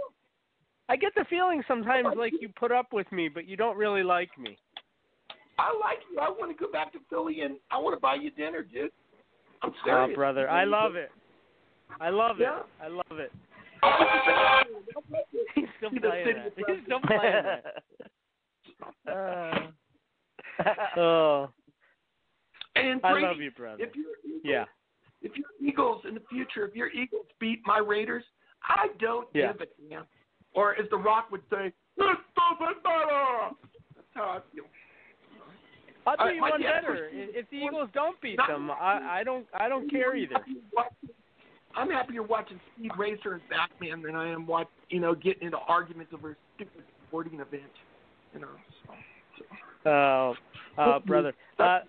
I 0.89 0.97
get 0.97 1.15
the 1.15 1.25
feeling 1.31 1.63
sometimes 1.69 2.09
like 2.17 2.33
you 2.41 2.49
put 2.49 2.73
up 2.73 2.93
with 2.93 3.11
me, 3.13 3.29
but 3.29 3.47
you 3.47 3.57
don't 3.57 3.77
really 3.77 4.03
like 4.03 4.37
me. 4.39 4.59
I 5.59 5.73
like 5.81 5.99
you. 6.11 6.19
I 6.19 6.29
want 6.29 6.57
to 6.57 6.65
go 6.65 6.71
back 6.71 6.93
to 6.93 6.99
Philly 7.09 7.43
and 7.43 7.57
I 7.71 7.79
want 7.79 7.97
to 7.97 8.01
buy 8.01 8.17
you 8.17 8.31
dinner, 8.31 8.63
dude. 8.63 8.91
I'm 9.63 9.73
Oh, 9.87 10.15
brother, 10.15 10.49
I 10.51 10.65
love 10.65 10.97
it. 10.97 11.11
I 12.01 12.11
love 12.11 12.41
Yeah. 12.41 12.61
it. 12.61 12.67
I 12.81 12.89
love 12.89 13.19
it. 13.19 13.33
He's 15.55 15.69
still 15.77 15.91
playing 15.91 16.35
that. 16.35 16.53
He's 16.57 16.85
still 16.85 17.01
playing 17.01 17.45
that. 17.45 17.85
Uh, 19.09 19.69
oh, 20.97 21.51
And 22.75 23.01
I 23.05 23.13
love 23.21 23.39
you, 23.39 23.51
brother. 23.53 23.83
If 23.83 23.95
Eagles, 23.97 24.17
Yeah. 24.45 24.65
if 25.21 25.37
your 25.37 25.47
Eagles 25.61 26.05
in 26.05 26.15
the 26.15 26.21
future, 26.29 26.67
if 26.67 26.75
your 26.75 26.89
Eagles 26.89 27.27
beat 27.39 27.65
my 27.67 27.79
Raiders, 27.79 28.25
I 28.63 28.89
don't 28.99 29.29
Yeah. 29.35 29.53
give 29.53 29.61
a 29.63 29.67
damn. 29.89 30.07
Or 30.55 30.75
as 30.77 30.89
The 30.91 30.97
Rock 30.99 31.31
would 31.31 31.43
say, 31.49 31.67
it 31.67 31.75
doesn't 31.97 32.85
matter. 32.85 33.55
That's 33.95 34.07
how 34.15 34.25
I 34.31 34.41
feel. 34.55 34.65
I'll 36.07 36.17
I- 36.19 36.33
you 36.33 36.41
my 36.41 36.51
one 36.51 36.63
better. 36.63 37.09
If 37.13 37.49
the 37.51 37.57
Eagles 37.57 37.89
don't 37.95 38.21
beat 38.21 38.39
them, 38.49 38.71
I 38.71 39.21
I 39.21 39.25
don't 39.25 39.47
I 39.55 39.69
don't 39.69 39.91
care 39.91 40.17
either. 40.17 40.37
I'm 41.75 41.91
happier 41.91 42.23
watching 42.23 42.61
Speed 42.77 42.91
Racer 42.99 43.33
and 43.35 43.43
Batman 43.49 44.03
than 44.03 44.15
I 44.15 44.29
am 44.29 44.47
watch, 44.47 44.69
you 44.91 45.01
know, 45.01 45.15
getting 45.15 45.45
into 45.45 45.59
arguments 45.59 46.13
over 46.15 46.33
a 46.33 46.37
stupid 46.57 46.83
sporting 47.09 47.41
event. 47.41 47.63
You 48.35 48.41
know. 48.41 48.49
So. 49.85 49.91
Oh, 49.91 50.35
uh, 50.79 50.99
brother. 51.01 51.33
Uh, 51.59 51.81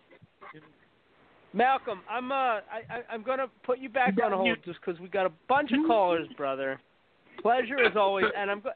Malcolm, 1.53 2.01
I'm 2.09 2.31
uh, 2.31 2.35
I, 2.35 2.61
I 2.89 3.03
I'm 3.11 3.21
gonna 3.23 3.47
put 3.63 3.77
you 3.79 3.89
back 3.89 4.15
on 4.23 4.31
hold 4.31 4.57
just 4.65 4.81
'cause 4.81 4.95
we 4.99 5.07
got 5.07 5.25
a 5.27 5.31
bunch 5.47 5.71
of 5.71 5.85
callers, 5.85 6.27
brother. 6.35 6.79
Pleasure 7.41 7.79
as 7.83 7.95
always, 7.95 8.25
and 8.35 8.49
I'm 8.49 8.61
go- 8.61 8.71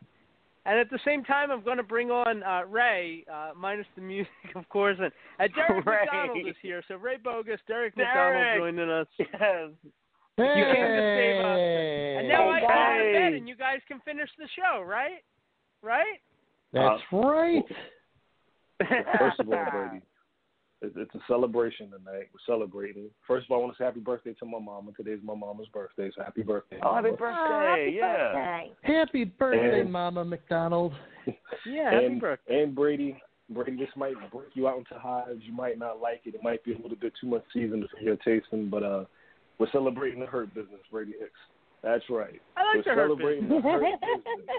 and 0.67 0.77
at 0.77 0.89
the 0.89 0.99
same 1.05 1.23
time 1.23 1.49
I'm 1.49 1.63
going 1.63 1.77
to 1.77 1.83
bring 1.83 2.11
on 2.11 2.43
uh, 2.43 2.61
Ray, 2.69 3.25
uh, 3.31 3.51
minus 3.55 3.87
the 3.95 4.01
music, 4.01 4.31
of 4.55 4.67
course, 4.69 4.97
and 4.99 5.11
uh, 5.39 5.47
Derek 5.55 5.85
Ray. 5.85 5.99
McDonald 6.03 6.47
is 6.47 6.55
here. 6.61 6.83
So 6.87 6.95
Ray 6.95 7.17
Bogus, 7.17 7.59
Derek, 7.67 7.95
Derek. 7.95 8.57
McDonald 8.59 8.75
joining 8.75 8.89
us. 8.91 9.07
Yes. 9.17 9.69
You 10.39 10.45
came 10.45 10.85
to 10.85 11.15
save 11.17 11.43
us. 11.43 11.57
And 12.19 12.27
now 12.27 12.49
I 12.49 12.59
go 12.61 12.67
to 12.67 13.13
bed 13.13 13.33
and 13.33 13.47
you 13.47 13.55
guys 13.55 13.79
can 13.87 13.99
finish 14.05 14.29
the 14.37 14.47
show, 14.55 14.83
right? 14.83 15.23
Right? 15.81 16.21
That's 16.73 17.01
right. 17.11 17.63
First 19.19 19.39
of 19.39 19.49
all, 19.49 19.65
Brady, 19.71 20.05
it's, 20.81 20.95
it's 20.97 21.15
a 21.15 21.19
celebration 21.27 21.87
tonight. 21.87 22.27
We're 22.33 22.45
celebrating. 22.45 23.09
First 23.27 23.45
of 23.45 23.51
all, 23.51 23.59
I 23.59 23.61
want 23.65 23.77
to 23.77 23.81
say 23.81 23.85
happy 23.85 23.99
birthday 23.99 24.33
to 24.39 24.45
my 24.45 24.59
mama. 24.59 24.91
Today's 24.95 25.19
my 25.23 25.35
mama's 25.35 25.67
birthday, 25.73 26.09
so 26.15 26.23
happy 26.23 26.43
birthday. 26.43 26.77
Oh, 26.83 26.95
happy 26.95 27.11
Mama. 27.11 27.17
birthday! 27.17 27.93
yeah. 27.95 28.61
Happy 28.83 29.23
birthday, 29.25 29.81
And- 29.81 29.91
Mama 29.91 30.23
McDonald. 30.25 30.93
Yeah, 31.65 31.91
happy 31.91 32.05
and, 32.05 32.21
birthday. 32.21 32.63
And 32.63 32.73
Brady, 32.73 33.21
Brady, 33.49 33.75
this 33.77 33.89
might 33.97 34.13
break 34.31 34.49
you 34.53 34.67
out 34.69 34.77
into 34.77 34.93
hives. 34.97 35.41
You 35.43 35.51
might 35.51 35.77
not 35.77 35.99
like 35.99 36.21
it. 36.25 36.35
It 36.35 36.41
might 36.43 36.63
be 36.63 36.71
a 36.73 36.77
little 36.77 36.95
bit 36.95 37.11
too 37.19 37.27
much 37.27 37.43
seasoned 37.53 37.83
for 37.91 37.99
your 38.01 38.15
tasting, 38.17 38.69
but 38.69 38.83
uh, 38.83 39.03
we're 39.59 39.69
celebrating 39.71 40.21
the 40.21 40.25
hurt 40.25 40.53
business, 40.53 40.79
Brady 40.89 41.13
Hicks. 41.19 41.31
That's 41.83 42.03
right. 42.09 42.39
I 42.55 42.63
like 42.77 42.85
we're 42.85 42.95
the 42.95 43.01
Hurt 43.01 43.07
celebrating 43.07 43.43
Business. 43.49 43.63
the 43.63 43.69
hurt 43.69 43.81
business. 44.01 44.57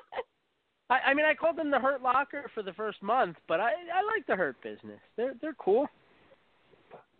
I, 0.90 0.98
I 1.10 1.14
mean, 1.14 1.24
I 1.24 1.34
called 1.34 1.56
them 1.56 1.70
the 1.70 1.78
Hurt 1.78 2.02
Locker 2.02 2.50
for 2.54 2.62
the 2.62 2.72
first 2.74 3.02
month, 3.02 3.36
but 3.46 3.60
I 3.60 3.70
I 3.70 4.02
like 4.14 4.26
the 4.26 4.36
Hurt 4.36 4.60
Business. 4.62 5.00
They're 5.16 5.34
they're 5.40 5.56
cool. 5.58 5.86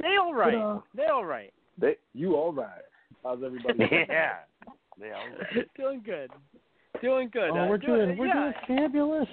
They 0.01 0.16
all 0.20 0.34
right. 0.34 0.53
But, 0.55 0.61
uh, 0.61 0.80
they 0.94 1.07
all 1.07 1.24
right. 1.24 1.53
They, 1.80 1.96
you 2.14 2.34
all 2.36 2.53
right? 2.53 2.82
How's 3.24 3.42
everybody? 3.44 3.78
Yeah. 3.90 4.34
Yeah. 5.01 5.12
all 5.14 5.28
right. 5.57 5.68
doing 5.76 6.03
good. 6.05 6.30
Doing 7.03 7.30
good. 7.32 7.51
Oh, 7.51 7.59
Uh, 7.59 7.68
we're 7.68 7.78
doing 7.78 8.16
we're 8.18 8.26
yeah. 8.26 8.53
doing 8.68 8.78
fabulous. 8.80 9.28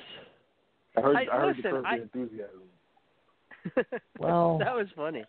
I 0.97 1.01
heard, 1.01 1.15
I- 1.15 1.21
I, 1.21 1.39
heard 1.39 1.57
listen, 1.57 1.63
the 1.63 1.69
curb 1.71 1.85
I- 1.87 1.95
enthusiasm. 1.97 2.61
Well- 4.19 4.57
that 4.59 4.75
was 4.75 4.87
funny. 4.95 5.23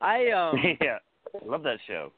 I 0.00 0.30
um 0.30 0.56
yeah. 0.80 0.98
Love 1.44 1.62
that 1.64 1.78
show. 1.86 2.12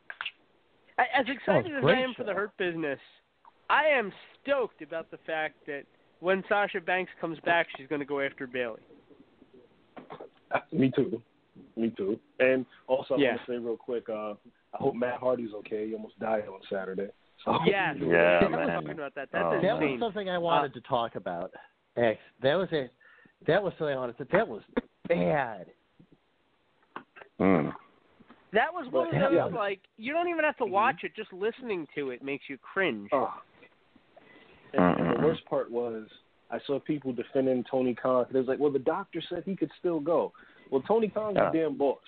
I, 0.99 1.05
as 1.19 1.27
excited 1.29 1.73
Oh, 1.75 1.79
as 1.79 1.85
I 1.97 2.01
am 2.01 2.15
for 2.15 2.25
the. 2.25 2.33
Hurt 2.35 2.57
Business, 2.59 2.99
I 3.71 3.85
am 3.87 4.13
stoked 4.43 4.83
about 4.83 5.11
the 5.11 5.19
fact 5.27 5.55
that 5.67 5.83
when 6.21 6.45
Sasha 6.49 6.81
Banks 6.81 7.11
comes 7.21 7.39
back, 7.41 7.67
she's 7.77 7.87
going 7.89 8.01
to 8.01 8.05
go 8.07 8.21
after 8.21 8.47
Bayley. 8.47 8.81
Me 10.71 10.93
too. 10.95 11.21
Me 11.77 11.91
too. 11.97 12.19
And 12.39 12.65
also, 12.87 13.15
I 13.15 13.19
Yeah. 13.19 13.29
want 13.31 13.47
to 13.47 13.53
say 13.53 13.59
real 13.59 13.77
quick, 13.77 14.09
uh, 14.09 14.35
I 14.75 14.77
hope 14.79 14.95
Matt 14.95 15.19
Hardy's 15.21 15.53
okay. 15.55 15.89
He 15.89 15.95
almost 15.95 16.19
died 16.19 16.49
on 16.49 16.61
Saturday. 16.71 17.09
So 17.45 17.59
Yes. 17.67 17.97
Yeah, 18.01 18.41
I 18.45 18.49
man. 18.49 18.69
talking 18.69 18.91
about 18.93 19.15
that. 19.15 19.29
That's 19.33 19.45
Oh, 19.45 19.61
that 19.61 19.79
was 19.81 19.99
something 20.01 20.29
I 20.31 20.39
wanted 20.39 20.73
to 20.75 20.81
talk 20.83 21.17
about. 21.17 21.53
X. 21.97 22.21
That 22.41 22.55
was 22.55 22.69
it. 22.73 22.93
that 23.47 23.63
was 23.63 23.73
something 23.77 23.95
I 23.95 23.99
wanted 23.99 24.17
to. 24.19 24.25
That 24.27 24.47
was 24.49 24.63
bad. 25.09 25.67
Mm. 27.41 27.75
That 28.53 28.73
was 28.73 28.87
one 28.93 29.09
of 29.09 29.15
those 29.15 29.33
yeah. 29.35 29.45
like 29.47 29.81
you 29.97 30.13
don't 30.13 30.29
even 30.29 30.45
have 30.45 30.57
to 30.59 30.67
watch 30.67 31.03
it; 31.03 31.13
just 31.17 31.33
listening 31.33 31.87
to 31.95 32.11
it 32.11 32.23
makes 32.23 32.45
you 32.49 32.57
cringe. 32.59 33.09
Oh. 33.13 33.33
And, 34.75 35.01
and 35.01 35.19
the 35.19 35.27
worst 35.27 35.45
part 35.47 35.71
was 35.71 36.07
I 36.51 36.59
saw 36.67 36.79
people 36.79 37.13
defending 37.13 37.65
Tony 37.71 37.95
Khan. 37.95 38.27
They 38.31 38.39
was 38.39 38.49
like, 38.49 38.59
well, 38.59 38.71
the 38.71 38.79
doctor 38.79 39.23
said 39.29 39.43
he 39.45 39.57
could 39.57 39.71
still 39.79 40.01
go. 40.01 40.33
Well, 40.73 40.83
Tony 40.89 41.09
Khan's 41.09 41.37
Yeah. 41.37 41.51
a 41.51 41.53
damn 41.53 41.77
boss. 41.77 42.01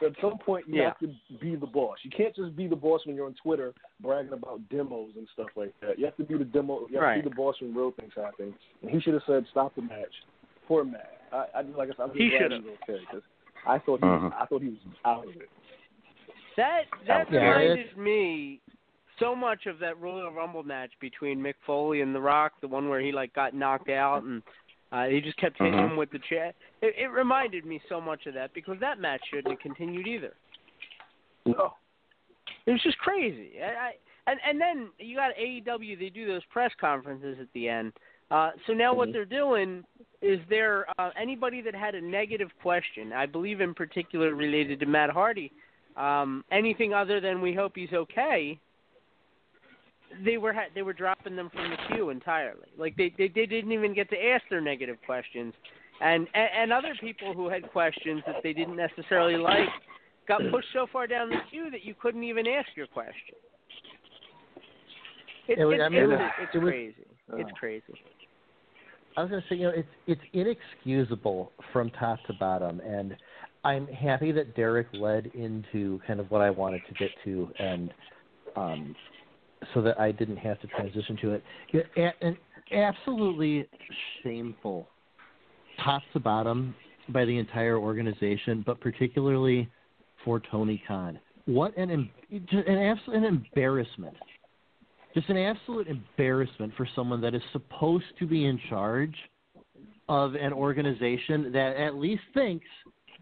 So 0.00 0.06
at 0.06 0.12
some 0.20 0.38
point, 0.38 0.66
you 0.68 0.76
Yeah. 0.76 0.88
have 0.88 0.98
to 0.98 1.08
be 1.40 1.54
the 1.56 1.66
boss. 1.66 1.98
You 2.04 2.10
can't 2.10 2.34
just 2.34 2.54
be 2.56 2.66
the 2.66 2.76
boss 2.76 3.06
when 3.06 3.14
you're 3.16 3.26
on 3.26 3.34
Twitter 3.34 3.72
bragging 4.00 4.32
about 4.32 4.68
demos 4.68 5.16
and 5.16 5.26
stuff 5.32 5.48
like 5.56 5.72
that. 5.80 5.98
You 5.98 6.04
have 6.04 6.16
to 6.16 6.24
be 6.24 6.36
the 6.36 6.44
demo. 6.44 6.86
You 6.88 6.96
have 6.96 7.02
Right. 7.02 7.16
to 7.16 7.22
be 7.22 7.28
the 7.30 7.34
boss 7.34 7.60
when 7.60 7.74
real 7.74 7.92
things 7.92 8.12
happen. 8.14 8.54
And 8.82 8.90
he 8.90 9.00
should 9.00 9.14
have 9.14 9.22
said, 9.24 9.46
"Stop 9.48 9.74
the 9.76 9.82
match." 9.82 10.22
Poor 10.66 10.84
Matt. 10.84 11.20
I, 11.32 11.46
I 11.54 11.62
just 11.62 11.76
like 11.78 11.88
I 11.90 11.92
said, 11.92 12.02
I'm 12.02 12.08
just 12.10 12.18
He 12.20 12.28
glad 12.28 12.38
should've. 12.42 12.64
he's 12.64 12.72
okay 12.82 12.98
because 13.00 13.22
I 13.66 13.78
thought 13.78 14.00
he 14.00 14.06
was, 14.06 14.20
Mhm. 14.22 14.34
I 14.40 14.46
thought 14.46 14.62
he 14.62 14.68
was 14.68 14.78
out 15.04 15.24
of 15.26 15.36
it. 15.36 15.50
That 16.56 16.86
that 17.06 17.30
Yeah, 17.30 17.56
reminded 17.56 17.96
me 17.96 18.60
so 19.18 19.34
much 19.34 19.66
of 19.66 19.78
that 19.80 19.98
Royal 19.98 20.30
Rumble 20.30 20.62
match 20.64 20.92
between 21.00 21.40
Mick 21.40 21.54
Foley 21.66 22.00
and 22.02 22.14
The 22.14 22.20
Rock, 22.20 22.60
the 22.60 22.68
one 22.68 22.88
where 22.88 23.00
he 23.00 23.10
like 23.12 23.32
got 23.32 23.54
knocked 23.54 23.88
out 23.90 24.22
and 24.24 24.42
uh, 24.92 25.06
he 25.06 25.20
just 25.20 25.36
kept 25.36 25.58
hitting 25.58 25.74
Mhm. 25.74 25.90
him 25.90 25.96
with 25.96 26.10
the 26.10 26.18
chair. 26.20 26.52
It, 26.80 26.94
it 26.96 27.08
reminded 27.08 27.64
me 27.64 27.80
so 27.88 28.00
much 28.00 28.26
of 28.26 28.34
that 28.34 28.52
because 28.54 28.78
that 28.80 28.98
match 28.98 29.20
shouldn't 29.28 29.48
have 29.48 29.60
continued 29.60 30.06
either. 30.06 30.34
No. 31.46 31.74
It 32.66 32.72
was 32.72 32.82
just 32.82 32.98
crazy. 32.98 33.52
I, 33.62 33.66
I, 33.88 33.92
and 34.26 34.40
and 34.46 34.60
then 34.60 34.90
you 34.98 35.16
got 35.16 35.32
AEW. 35.36 35.98
They 35.98 36.10
do 36.10 36.26
those 36.26 36.44
press 36.50 36.70
conferences 36.80 37.38
at 37.40 37.48
the 37.54 37.68
end. 37.68 37.92
Uh, 38.30 38.50
so 38.66 38.74
now 38.74 38.92
what 38.92 39.08
Mhm. 39.08 39.12
they're 39.14 39.24
doing 39.24 39.84
is 40.20 40.38
they're 40.50 40.86
uh, 40.98 41.10
anybody 41.16 41.62
that 41.62 41.74
had 41.74 41.94
a 41.94 42.00
negative 42.00 42.50
question. 42.60 43.12
I 43.12 43.24
believe 43.24 43.62
in 43.62 43.72
particular 43.74 44.34
related 44.34 44.80
to 44.80 44.86
Matt 44.86 45.10
Hardy. 45.10 45.50
Um, 45.96 46.44
anything 46.50 46.92
other 46.92 47.20
than 47.20 47.40
we 47.40 47.54
hope 47.54 47.74
he's 47.74 47.92
okay. 47.92 48.58
They 50.24 50.38
were 50.38 50.52
ha- 50.52 50.70
they 50.74 50.82
were 50.82 50.92
dropping 50.92 51.36
them 51.36 51.50
from 51.52 51.70
the 51.70 51.76
queue 51.88 52.10
entirely. 52.10 52.66
Like 52.76 52.96
they, 52.96 53.12
they 53.18 53.28
they 53.28 53.46
didn't 53.46 53.72
even 53.72 53.94
get 53.94 54.08
to 54.10 54.16
ask 54.16 54.42
their 54.50 54.60
negative 54.60 54.96
questions, 55.06 55.52
and, 56.00 56.26
and 56.34 56.48
and 56.58 56.72
other 56.72 56.94
people 57.00 57.34
who 57.34 57.48
had 57.48 57.70
questions 57.70 58.22
that 58.26 58.36
they 58.42 58.52
didn't 58.52 58.76
necessarily 58.76 59.36
like 59.36 59.68
got 60.26 60.40
pushed 60.50 60.68
so 60.72 60.86
far 60.92 61.06
down 61.06 61.30
the 61.30 61.36
queue 61.50 61.70
that 61.70 61.84
you 61.84 61.94
couldn't 62.00 62.24
even 62.24 62.46
ask 62.46 62.68
your 62.76 62.86
question. 62.86 63.34
It, 65.46 65.58
It 65.58 65.64
was- 65.64 65.76
it- 65.76 65.80
I 65.82 65.88
mean, 65.88 66.10
it's, 66.10 66.12
it 66.12 66.42
it's 66.42 66.54
it 66.54 66.58
was- 66.58 66.70
crazy. 66.70 66.94
It's 67.34 67.50
crazy. 67.58 67.84
I 69.16 69.22
was 69.22 69.30
going 69.30 69.42
to 69.42 69.48
say, 69.48 69.56
you 69.56 69.64
know, 69.64 69.72
it's 69.74 69.88
it's 70.06 70.20
inexcusable 70.32 71.52
from 71.72 71.90
top 71.90 72.18
to 72.26 72.32
bottom, 72.34 72.80
and 72.80 73.16
I'm 73.64 73.86
happy 73.88 74.30
that 74.32 74.54
Derek 74.54 74.86
led 74.92 75.26
into 75.34 76.00
kind 76.06 76.20
of 76.20 76.30
what 76.30 76.40
I 76.40 76.50
wanted 76.50 76.82
to 76.88 76.94
get 76.94 77.10
to, 77.24 77.50
and 77.58 77.92
um, 78.56 78.94
so 79.74 79.82
that 79.82 79.98
I 80.00 80.12
didn't 80.12 80.36
have 80.38 80.60
to 80.60 80.66
transition 80.68 81.16
to 81.22 81.40
it. 81.74 82.36
Absolutely 82.72 83.66
shameful, 84.22 84.88
top 85.84 86.02
to 86.12 86.20
bottom, 86.20 86.74
by 87.08 87.24
the 87.24 87.38
entire 87.38 87.78
organization, 87.78 88.62
but 88.66 88.80
particularly 88.80 89.68
for 90.24 90.40
Tony 90.50 90.82
Khan. 90.86 91.18
What 91.46 91.76
an 91.78 91.90
an 91.90 92.78
absolute 92.78 93.16
an 93.16 93.24
embarrassment 93.24 94.14
just 95.14 95.28
an 95.30 95.36
absolute 95.36 95.88
embarrassment 95.88 96.72
for 96.76 96.86
someone 96.94 97.20
that 97.20 97.34
is 97.34 97.42
supposed 97.52 98.04
to 98.18 98.26
be 98.26 98.44
in 98.44 98.60
charge 98.68 99.14
of 100.08 100.34
an 100.34 100.52
organization 100.52 101.50
that 101.52 101.76
at 101.76 101.94
least 101.94 102.22
thinks 102.34 102.66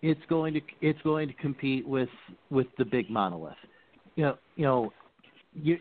it's 0.03 0.20
going 0.28 0.55
to 0.55 0.61
it's 0.80 1.01
going 1.03 1.28
to 1.28 1.34
compete 1.34 1.87
with 1.87 2.09
with 2.51 2.66
the 2.78 2.84
big 2.84 3.09
monolith. 3.09 3.55
You 4.14 4.24
know, 4.24 4.39
you 4.57 4.64
know, 4.64 4.93
you. 5.55 5.78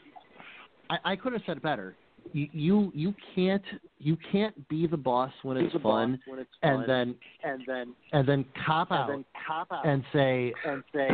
I, 0.89 0.97
I 1.11 1.15
could 1.15 1.33
have 1.33 1.41
said 1.45 1.57
it 1.57 1.63
better. 1.63 1.95
You, 2.33 2.47
you 2.53 2.91
you 2.95 3.13
can't 3.35 3.61
you 3.99 4.17
can't 4.31 4.67
be 4.67 4.87
the 4.87 4.97
boss 4.97 5.31
when 5.43 5.57
it's 5.57 5.73
Be 5.73 5.79
boss 5.79 5.93
fun, 5.93 6.19
when 6.27 6.39
it's 6.39 6.49
and 6.63 6.87
then 6.89 7.15
and 7.43 7.61
then 7.67 7.93
and 8.13 8.27
then 8.27 8.45
cop 8.65 8.89
and 8.89 8.99
out 8.99 9.07
then 9.09 9.25
cop 9.47 9.71
out 9.71 9.85
and 9.85 10.03
say 10.11 10.51
and 10.65 10.83
say, 10.93 11.09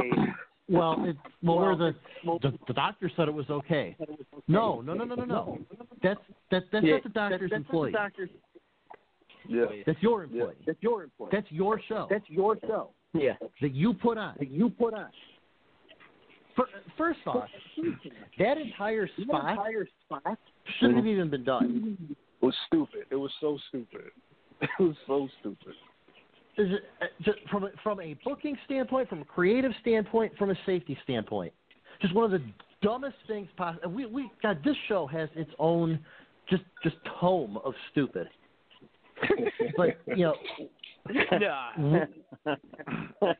well, 0.69 1.03
it, 1.06 1.18
well, 1.43 1.57
Well, 1.57 1.57
we're 1.57 1.76
the, 1.76 1.95
the 2.41 2.57
the 2.68 2.73
doctor 2.73 3.11
said 3.18 3.27
it 3.27 3.34
was 3.34 3.49
okay. 3.49 3.98
No, 4.48 4.80
no, 4.80 4.93
no, 4.93 5.03
no, 5.03 5.15
no, 5.15 5.26
no. 5.26 5.57
That's 6.02 6.19
that 6.49 6.64
that's 6.72 6.85
Yeah, 6.85 6.93
not 6.93 7.03
the 7.03 7.10
doctor's 7.10 7.39
that's 7.41 7.52
not 7.52 7.52
the 7.52 7.56
employee. 7.57 7.91
doctor's- 7.91 8.30
yeah, 9.49 9.65
That's 9.85 10.02
your 10.02 10.23
employee. 10.23 10.53
that's 10.65 10.77
your 10.81 11.03
employee. 11.03 11.30
That's 11.34 11.52
your 11.52 11.81
show. 11.89 12.07
That's 12.10 12.30
your 12.30 12.57
show. 12.61 12.91
Yeah. 13.14 13.34
that 13.61 13.73
you 13.73 13.93
put 13.93 14.18
on. 14.18 14.35
That 14.39 14.49
you 14.49 14.69
put 14.69 14.93
on. 14.93 15.07
Fir- 16.56 16.68
First 16.98 17.19
off, 17.26 17.48
that 18.40 18.57
entire 18.57 19.07
That 19.18 19.23
spot 19.23 19.52
entire 19.52 19.88
spot 20.06 20.38
shouldn't 20.80 20.98
have 20.98 21.07
even 21.07 21.30
been 21.30 21.44
done. 21.44 21.98
It 22.10 22.45
was 22.45 22.56
stupid. 22.68 23.06
It 23.10 23.15
was 23.15 23.32
so 23.40 23.57
stupid. 23.69 24.11
It 24.61 24.84
was 24.84 24.95
so 25.07 25.28
stupid. 25.40 25.73
Is 26.56 26.68
it, 26.69 26.84
uh, 27.02 27.06
just 27.23 27.40
from 27.49 27.64
a, 27.64 27.72
from 27.82 27.99
a 27.99 28.15
booking 28.23 28.56
standpoint, 28.65 29.10
from 29.10 29.22
a 29.22 29.26
creative 29.26 29.72
standpoint, 29.82 30.34
from 30.38 30.52
a 30.52 30.56
safety 30.68 30.95
standpoint, 31.03 31.52
just 31.99 32.14
one 32.14 32.26
of 32.26 32.30
the 32.32 32.45
dumbest 32.84 33.15
things 33.26 33.48
possible. 33.57 33.90
We 33.90 34.06
we 34.06 34.30
God, 34.44 34.60
this 34.64 34.76
show 34.88 35.07
has 35.07 35.30
its 35.36 35.49
own 35.57 35.99
just 36.48 36.61
just 36.84 36.95
tome 37.19 37.57
of 37.64 37.73
stupid. 37.91 38.28
but 39.78 39.99
you 40.15 40.26
know, 40.26 40.36
Nah. 42.45 43.34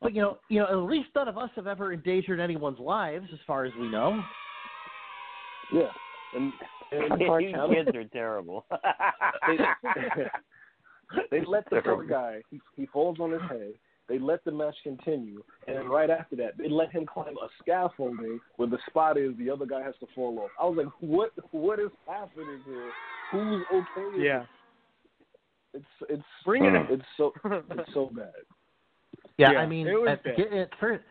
But 0.00 0.14
you 0.14 0.22
know, 0.22 0.38
you 0.48 0.60
know, 0.60 0.66
at 0.66 0.88
least 0.88 1.08
none 1.14 1.28
of 1.28 1.38
us 1.38 1.50
have 1.56 1.66
ever 1.66 1.92
endangered 1.92 2.40
anyone's 2.40 2.78
lives, 2.78 3.26
as 3.32 3.38
far 3.46 3.64
as 3.64 3.72
we 3.78 3.88
know. 3.88 4.22
Yeah, 5.72 5.90
and, 6.34 6.52
and 6.92 7.20
You 7.20 7.26
Park 7.26 7.42
kids 7.42 7.96
are 7.96 8.04
terrible. 8.04 8.66
they, 9.46 9.56
they 11.30 11.44
let 11.44 11.68
the 11.70 11.80
poor 11.82 12.04
guy. 12.04 12.40
He, 12.50 12.60
he 12.76 12.86
falls 12.86 13.18
on 13.20 13.32
his 13.32 13.42
head. 13.48 13.72
They 14.08 14.20
let 14.20 14.44
the 14.44 14.52
match 14.52 14.76
continue, 14.84 15.42
and 15.66 15.76
then 15.76 15.88
right 15.88 16.10
after 16.10 16.36
that, 16.36 16.56
they 16.56 16.68
let 16.68 16.92
him 16.92 17.06
climb 17.06 17.34
a 17.42 17.48
scaffolding 17.60 18.38
where 18.54 18.68
the 18.68 18.78
spot 18.88 19.18
is. 19.18 19.32
The 19.36 19.50
other 19.50 19.66
guy 19.66 19.82
has 19.82 19.94
to 19.98 20.06
fall 20.14 20.38
off. 20.38 20.50
I 20.60 20.64
was 20.64 20.76
like, 20.76 20.92
"What? 21.00 21.32
What 21.50 21.80
is 21.80 21.90
happening 22.06 22.60
here? 22.64 22.90
Who's 23.32 23.64
okay?" 23.72 24.22
Yeah. 24.22 24.44
It's 25.74 25.84
it's 26.08 26.22
Bring 26.44 26.64
it 26.64 26.86
It's 26.88 27.02
so 27.16 27.32
it's 27.44 27.92
so 27.92 28.10
bad. 28.14 28.32
Yeah, 29.38 29.52
Yeah, 29.52 29.58
I 29.58 29.66
mean, 29.66 29.86
it 29.86 29.92
was 29.92 30.18
at, 30.26 30.52
at 30.52 30.70
first, 30.80 31.02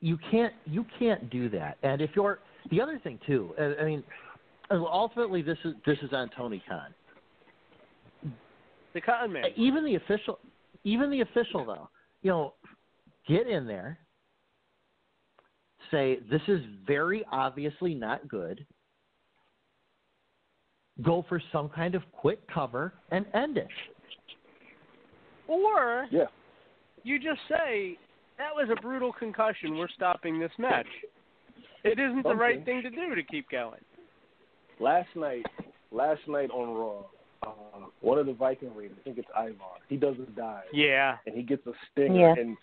you 0.00 0.18
can't 0.30 0.54
you 0.64 0.84
can't 0.98 1.28
do 1.30 1.48
that. 1.50 1.78
And 1.82 2.00
if 2.00 2.10
you're 2.14 2.40
the 2.70 2.80
other 2.80 3.00
thing 3.02 3.18
too, 3.26 3.54
I 3.58 3.82
I 3.82 3.84
mean, 3.84 4.02
ultimately 4.70 5.42
this 5.42 5.58
is 5.64 5.74
this 5.86 5.98
is 6.02 6.12
on 6.12 6.30
Tony 6.36 6.62
Khan. 6.68 6.94
The 8.94 9.00
Cotton 9.00 9.32
Man. 9.32 9.44
Even 9.56 9.84
the 9.84 9.96
official, 9.96 10.38
even 10.84 11.10
the 11.10 11.20
official 11.20 11.64
though, 11.64 11.88
you 12.22 12.30
know, 12.30 12.54
get 13.28 13.46
in 13.46 13.66
there, 13.66 13.98
say 15.90 16.18
this 16.30 16.42
is 16.48 16.60
very 16.86 17.24
obviously 17.30 17.94
not 17.94 18.26
good. 18.28 18.64
Go 21.02 21.24
for 21.28 21.40
some 21.52 21.68
kind 21.68 21.94
of 21.94 22.02
quick 22.12 22.40
cover 22.52 22.94
and 23.12 23.26
end 23.34 23.56
it. 23.56 23.68
Or 25.46 26.08
Yeah. 26.10 26.26
You 27.04 27.18
just 27.18 27.40
say 27.48 27.96
that 28.38 28.54
was 28.54 28.68
a 28.70 28.80
brutal 28.80 29.12
concussion. 29.12 29.76
We're 29.76 29.88
stopping 29.88 30.38
this 30.38 30.52
match. 30.58 30.86
It 31.84 31.98
isn't 31.98 32.22
the 32.24 32.34
right 32.34 32.64
thing 32.64 32.82
to 32.82 32.90
do 32.90 33.14
to 33.14 33.22
keep 33.22 33.48
going. 33.50 33.80
Last 34.80 35.08
night, 35.16 35.46
last 35.90 36.20
night 36.28 36.50
on 36.50 36.74
Raw, 36.74 37.02
uh, 37.42 37.86
one 38.00 38.18
of 38.18 38.26
the 38.26 38.32
Viking 38.32 38.74
Raiders, 38.74 38.96
I 39.00 39.04
think 39.04 39.18
it's 39.18 39.28
Ivar, 39.36 39.78
he 39.88 39.96
does 39.96 40.16
a 40.20 40.30
dive. 40.32 40.64
Yeah. 40.72 41.16
And 41.26 41.34
he 41.34 41.42
gets 41.42 41.66
a 41.66 41.72
stinger, 41.90 42.34
Yeah. 42.34 42.34
and 42.40 42.56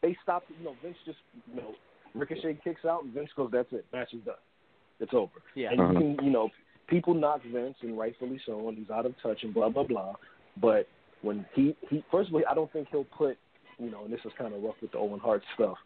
they 0.00 0.16
stop. 0.22 0.44
You 0.58 0.64
know, 0.64 0.76
Vince 0.82 0.96
just, 1.04 1.18
you 1.48 1.56
know, 1.56 1.74
Ricochet 2.14 2.58
kicks 2.62 2.84
out, 2.84 3.04
and 3.04 3.12
Vince 3.12 3.30
goes, 3.36 3.50
"That's 3.50 3.72
it. 3.72 3.86
Match 3.92 4.12
is 4.12 4.20
done. 4.22 4.34
It's 5.00 5.14
over." 5.14 5.32
Yeah. 5.54 5.70
And 5.70 5.80
Uh-huh. 5.80 5.92
you 5.92 5.98
can, 6.16 6.24
you 6.26 6.30
know, 6.30 6.50
people 6.88 7.14
knock 7.14 7.42
Vince, 7.42 7.76
and 7.82 7.98
rightfully 7.98 8.38
so, 8.44 8.68
and 8.68 8.76
he's 8.76 8.90
out 8.90 9.06
of 9.06 9.18
touch, 9.22 9.42
and 9.44 9.54
blah 9.54 9.70
blah 9.70 9.84
blah. 9.84 10.14
But 10.58 10.88
when 11.22 11.46
he, 11.54 11.74
he 11.88 12.04
first 12.10 12.28
of 12.28 12.34
all, 12.34 12.42
I 12.48 12.54
don't 12.54 12.70
think 12.72 12.88
he'll 12.90 13.04
put, 13.04 13.38
you 13.82 13.90
know, 13.90 14.04
and 14.04 14.12
this 14.12 14.20
is 14.24 14.32
kind 14.38 14.54
of 14.54 14.62
rough 14.62 14.76
with 14.80 14.92
the 14.92 14.98
Owen 14.98 15.20
Hart 15.20 15.42
stuff. 15.54 15.76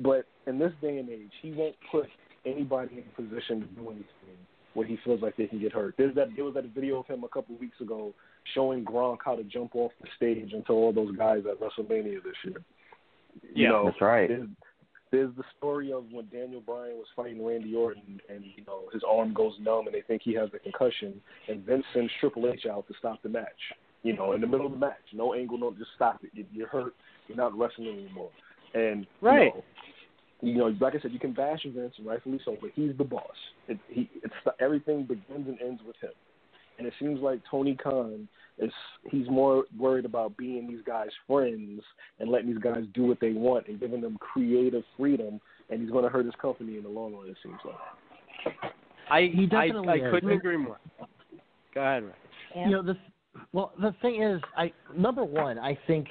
But 0.00 0.26
in 0.46 0.58
this 0.58 0.72
day 0.80 0.98
and 0.98 1.08
age, 1.08 1.30
he 1.40 1.52
won't 1.52 1.76
put 1.90 2.06
anybody 2.44 2.96
in 2.98 3.04
a 3.12 3.22
position 3.22 3.60
to 3.60 3.66
do 3.66 3.90
anything 3.90 4.38
where 4.74 4.86
he 4.86 4.98
feels 5.04 5.20
like 5.20 5.36
they 5.36 5.46
can 5.46 5.60
get 5.60 5.72
hurt. 5.72 5.94
There's 5.98 6.14
that 6.14 6.28
there 6.34 6.44
was 6.44 6.54
that 6.54 6.64
video 6.74 7.00
of 7.00 7.06
him 7.06 7.24
a 7.24 7.28
couple 7.28 7.54
of 7.54 7.60
weeks 7.60 7.80
ago 7.80 8.12
showing 8.54 8.84
Gronk 8.84 9.18
how 9.24 9.36
to 9.36 9.44
jump 9.44 9.74
off 9.74 9.92
the 10.00 10.08
stage 10.16 10.52
into 10.52 10.72
all 10.72 10.92
those 10.92 11.14
guys 11.16 11.42
at 11.48 11.60
WrestleMania 11.60 12.22
this 12.22 12.34
year. 12.44 12.62
You 13.42 13.64
Yeah, 13.64 13.68
know, 13.68 13.84
that's 13.86 14.00
right. 14.00 14.28
There's, 14.28 14.48
there's 15.10 15.36
the 15.36 15.44
story 15.58 15.92
of 15.92 16.04
when 16.10 16.26
Daniel 16.32 16.62
Bryan 16.62 16.96
was 16.96 17.06
fighting 17.14 17.44
Randy 17.44 17.74
Orton, 17.74 18.18
and 18.30 18.42
you 18.56 18.64
know 18.66 18.84
his 18.94 19.02
arm 19.06 19.34
goes 19.34 19.52
numb, 19.60 19.86
and 19.86 19.94
they 19.94 20.00
think 20.00 20.22
he 20.24 20.32
has 20.34 20.48
a 20.54 20.58
concussion, 20.58 21.20
and 21.48 21.62
Vince 21.64 21.84
sends 21.92 22.10
Triple 22.18 22.48
H 22.50 22.64
out 22.64 22.88
to 22.88 22.94
stop 22.98 23.22
the 23.22 23.28
match. 23.28 23.46
You 24.02 24.16
know, 24.16 24.32
in 24.32 24.40
the 24.40 24.46
middle 24.46 24.66
of 24.66 24.72
the 24.72 24.78
match, 24.78 24.96
no 25.12 25.34
angle, 25.34 25.58
no, 25.58 25.70
just 25.72 25.90
stop 25.94 26.24
it. 26.24 26.30
You- 26.32 26.46
You're 26.50 26.68
hurt. 26.68 26.94
You're 27.28 27.36
not 27.36 27.56
wrestling 27.56 27.88
anymore. 27.88 28.30
And 28.74 29.06
Right. 29.20 29.52
You 30.42 30.54
know, 30.54 30.68
you 30.68 30.72
know, 30.72 30.76
like 30.84 30.96
I 30.96 31.00
said, 31.00 31.12
you 31.12 31.20
can 31.20 31.32
bash 31.32 31.62
Vince, 31.64 31.94
and 31.98 32.06
rightfully 32.06 32.40
so, 32.44 32.56
but 32.60 32.70
he's 32.74 32.90
the 32.98 33.04
boss. 33.04 33.22
It, 33.68 33.78
he, 33.88 34.10
it's 34.24 34.34
everything 34.60 35.04
begins 35.04 35.46
and 35.46 35.60
ends 35.60 35.80
with 35.86 35.94
him. 36.00 36.10
And 36.78 36.86
it 36.86 36.94
seems 36.98 37.20
like 37.20 37.40
Tony 37.48 37.76
Khan 37.76 38.26
is 38.58 38.72
he's 39.08 39.28
more 39.28 39.64
worried 39.78 40.04
about 40.04 40.36
being 40.36 40.66
these 40.66 40.80
guys' 40.84 41.10
friends 41.28 41.80
and 42.18 42.28
letting 42.28 42.48
these 42.48 42.62
guys 42.62 42.82
do 42.92 43.04
what 43.04 43.20
they 43.20 43.32
want 43.32 43.68
and 43.68 43.78
giving 43.78 44.00
them 44.00 44.16
creative 44.18 44.82
freedom, 44.96 45.40
and 45.70 45.80
he's 45.80 45.90
going 45.90 46.02
to 46.02 46.10
hurt 46.10 46.24
his 46.24 46.34
company 46.42 46.76
in 46.76 46.82
the 46.82 46.88
long 46.88 47.14
run. 47.14 47.28
It 47.28 47.36
seems 47.42 47.58
like. 47.64 48.72
I 49.10 49.30
He 49.32 49.46
definitely 49.46 49.88
I 49.88 50.06
is. 50.06 50.12
couldn't 50.12 50.30
agree 50.30 50.56
more. 50.56 50.78
Go 51.74 51.80
ahead, 51.80 52.02
Ray. 52.02 52.64
You 52.64 52.70
know 52.70 52.82
the 52.82 52.96
well 53.52 53.72
the 53.80 53.94
thing 54.02 54.22
is 54.22 54.40
I 54.56 54.72
number 54.96 55.24
one 55.24 55.58
I 55.58 55.78
think 55.86 56.08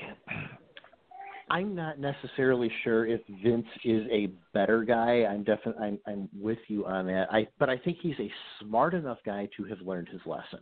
I'm 1.52 1.76
not 1.76 2.00
necessarily 2.00 2.72
sure 2.82 3.06
if 3.06 3.20
Vince 3.44 3.68
is 3.84 4.08
a 4.10 4.30
better 4.54 4.86
guy. 4.86 5.26
I'm 5.30 5.44
definitely 5.44 5.84
I'm 5.84 6.00
I'm 6.08 6.30
with 6.40 6.60
you 6.70 6.86
on 6.86 7.08
that. 7.08 7.28
I 7.30 7.46
but 7.60 7.70
I 7.70 7.78
think 7.78 7.98
he's 8.02 8.16
a 8.20 8.32
smart 8.62 8.94
enough 8.94 9.18
guy 9.26 9.50
to 9.58 9.66
have 9.66 9.82
learned 9.82 10.08
his 10.08 10.22
lesson. 10.26 10.62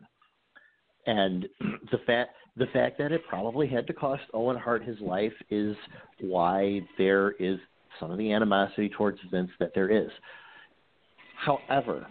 And 1.06 1.48
the 1.92 2.00
fact 2.08 2.32
the 2.58 2.66
fact 2.74 2.98
that 2.98 3.12
it 3.12 3.22
probably 3.30 3.68
had 3.68 3.86
to 3.86 3.94
cost 3.94 4.24
Owen 4.34 4.58
Hart 4.58 4.84
his 4.84 5.00
life 5.00 5.34
is 5.52 5.76
why 6.22 6.82
there 6.98 7.32
is 7.34 7.60
some 8.00 8.10
of 8.10 8.18
the 8.18 8.32
animosity 8.32 8.90
towards 8.90 9.20
Vince 9.30 9.52
that 9.60 9.74
there 9.76 9.90
is. 9.90 10.10
However, 11.38 12.08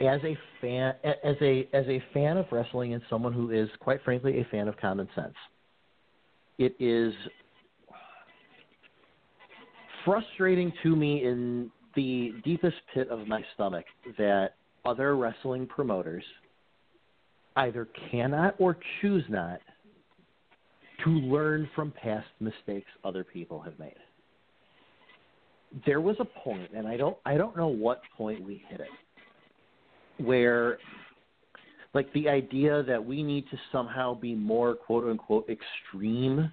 as 0.00 0.20
a 0.22 0.38
fan 0.60 0.94
as 1.04 1.36
a 1.40 1.68
as 1.72 1.86
a 1.88 2.00
fan 2.14 2.36
of 2.36 2.46
wrestling 2.52 2.94
and 2.94 3.02
someone 3.10 3.32
who 3.32 3.50
is 3.50 3.68
quite 3.80 4.00
frankly 4.04 4.38
a 4.38 4.44
fan 4.44 4.68
of 4.68 4.76
common 4.76 5.08
sense, 5.16 5.34
it 6.58 6.76
is 6.78 7.12
frustrating 10.06 10.72
to 10.84 10.96
me 10.96 11.24
in 11.24 11.70
the 11.96 12.32
deepest 12.44 12.76
pit 12.94 13.08
of 13.10 13.26
my 13.26 13.42
stomach 13.54 13.84
that 14.16 14.52
other 14.86 15.16
wrestling 15.16 15.66
promoters 15.66 16.22
either 17.56 17.88
cannot 18.10 18.54
or 18.58 18.78
choose 19.00 19.24
not 19.28 19.60
to 21.04 21.10
learn 21.10 21.68
from 21.74 21.90
past 21.90 22.28
mistakes 22.40 22.86
other 23.04 23.24
people 23.24 23.60
have 23.60 23.78
made. 23.78 23.96
There 25.84 26.00
was 26.00 26.16
a 26.20 26.24
point, 26.24 26.70
and 26.74 26.86
I 26.86 26.96
don't 26.96 27.16
I 27.26 27.36
don't 27.36 27.56
know 27.56 27.66
what 27.66 28.00
point 28.16 28.42
we 28.42 28.62
hit 28.68 28.80
it, 28.80 30.24
where 30.24 30.78
like 31.92 32.10
the 32.12 32.28
idea 32.28 32.82
that 32.84 33.04
we 33.04 33.22
need 33.22 33.44
to 33.50 33.58
somehow 33.72 34.14
be 34.14 34.34
more 34.34 34.74
quote 34.76 35.04
unquote 35.04 35.48
extreme 35.50 36.50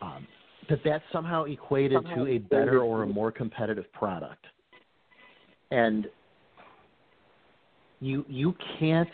um, 0.00 0.26
that 0.68 0.80
that 0.84 1.02
somehow 1.12 1.44
equated 1.44 1.98
Somehow 2.02 2.24
to 2.24 2.30
a 2.30 2.38
better 2.38 2.80
or 2.80 3.02
a 3.02 3.06
more 3.06 3.32
competitive 3.32 3.90
product. 3.92 4.44
And 5.70 6.06
you 8.00 8.24
you 8.28 8.54
can't 8.78 9.08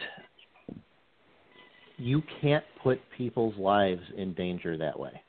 you 1.96 2.22
can't 2.40 2.64
put 2.82 3.00
people's 3.16 3.56
lives 3.56 4.02
in 4.16 4.34
danger 4.34 4.76
that 4.76 4.98
way. 4.98 5.20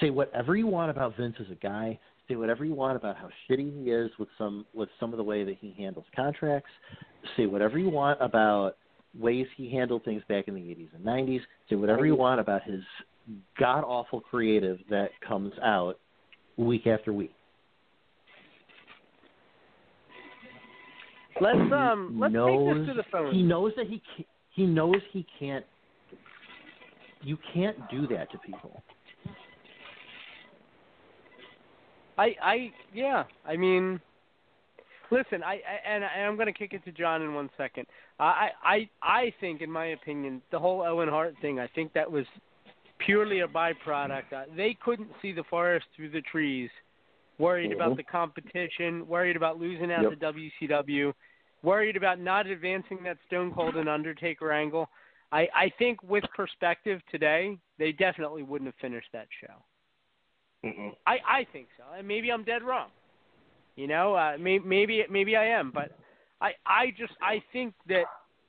Say 0.00 0.10
whatever 0.10 0.56
you 0.56 0.66
want 0.66 0.90
about 0.90 1.16
Vince 1.16 1.36
as 1.40 1.50
a 1.50 1.56
guy. 1.56 1.98
Say 2.28 2.36
whatever 2.36 2.64
you 2.64 2.74
want 2.74 2.96
about 2.96 3.16
how 3.16 3.28
shitty 3.48 3.82
he 3.82 3.90
is 3.90 4.10
with 4.18 4.28
some 4.38 4.64
with 4.74 4.88
some 4.98 5.12
of 5.12 5.16
the 5.16 5.24
way 5.24 5.44
that 5.44 5.56
he 5.60 5.74
handles 5.76 6.06
contracts. 6.14 6.70
Say 7.36 7.46
whatever 7.46 7.78
you 7.78 7.90
want 7.90 8.18
about 8.20 8.76
ways 9.18 9.46
he 9.56 9.70
handled 9.70 10.04
things 10.04 10.22
back 10.28 10.46
in 10.46 10.54
the 10.54 10.60
80s 10.60 10.88
and 10.94 11.04
90s 11.04 11.40
say 11.68 11.74
whatever 11.74 12.06
you 12.06 12.14
want 12.14 12.40
about 12.40 12.62
his 12.62 12.80
god 13.58 13.84
awful 13.84 14.20
creative 14.20 14.78
that 14.88 15.10
comes 15.26 15.52
out 15.62 15.98
week 16.56 16.86
after 16.86 17.12
week 17.12 17.32
Let's 21.40 21.72
um 21.72 22.18
let's 22.20 22.34
knows, 22.34 22.68
take 22.68 22.86
this 22.86 22.86
to 22.88 23.02
the 23.02 23.08
phone. 23.10 23.34
He 23.34 23.42
knows 23.42 23.72
that 23.76 23.86
he 23.86 24.02
ca- 24.16 24.26
he 24.50 24.66
knows 24.66 24.96
he 25.10 25.26
can't. 25.38 25.64
You 27.22 27.38
can't 27.54 27.76
do 27.90 28.06
that 28.08 28.30
to 28.32 28.38
people. 28.38 28.82
I 32.18 32.34
I 32.42 32.72
yeah. 32.92 33.24
I 33.46 33.56
mean, 33.56 34.00
listen. 35.10 35.42
I, 35.42 35.54
I 35.54 35.88
and, 35.88 36.04
I, 36.04 36.08
I'm 36.08 36.36
going 36.36 36.46
to 36.46 36.52
kick 36.52 36.74
it 36.74 36.84
to 36.84 36.92
John 36.92 37.22
in 37.22 37.32
one 37.34 37.48
second. 37.56 37.86
I 38.18 38.50
I 38.62 38.90
I 39.02 39.34
think, 39.40 39.62
in 39.62 39.70
my 39.70 39.86
opinion, 39.86 40.42
the 40.50 40.58
whole 40.58 40.82
Owen 40.82 41.08
Hart 41.08 41.34
thing. 41.40 41.58
I 41.58 41.68
think 41.68 41.94
that 41.94 42.10
was 42.10 42.26
purely 43.04 43.40
a 43.40 43.48
byproduct. 43.48 44.32
Uh, 44.32 44.44
they 44.56 44.76
couldn't 44.84 45.10
see 45.20 45.32
the 45.32 45.44
forest 45.44 45.86
through 45.96 46.10
the 46.10 46.22
trees. 46.22 46.70
Worried 47.38 47.72
about 47.72 47.92
Mhm. 47.92 47.96
the 47.96 48.02
competition. 48.02 49.06
Worried 49.08 49.36
about 49.36 49.58
losing 49.58 49.90
out 49.90 50.02
Yep. 50.02 50.10
to 50.10 50.16
WCW. 50.16 51.14
Worried 51.62 51.96
about 51.96 52.18
not 52.18 52.46
advancing 52.46 53.02
that 53.02 53.18
Stone 53.26 53.54
Cold 53.54 53.76
and 53.76 53.88
Undertaker 53.88 54.52
angle. 54.52 54.88
I 55.32 55.48
I 55.54 55.68
think 55.78 56.02
with 56.02 56.24
perspective 56.34 57.00
today, 57.10 57.56
they 57.78 57.92
definitely 57.92 58.42
wouldn't 58.42 58.66
have 58.68 58.74
finished 58.76 59.10
that 59.12 59.28
show. 59.40 59.64
Mm-mm. 60.64 60.94
I 61.06 61.20
I 61.26 61.44
think 61.52 61.68
so. 61.76 61.84
And 61.96 62.06
maybe 62.06 62.30
I'm 62.30 62.44
dead 62.44 62.62
wrong. 62.62 62.90
You 63.76 63.86
know, 63.86 64.14
uh, 64.14 64.36
may, 64.38 64.58
maybe 64.58 65.06
maybe 65.08 65.36
I 65.36 65.46
am, 65.46 65.70
but 65.70 65.92
I 66.40 66.54
I 66.66 66.90
just 66.90 67.14
I 67.22 67.42
think 67.52 67.74
that 67.86 68.04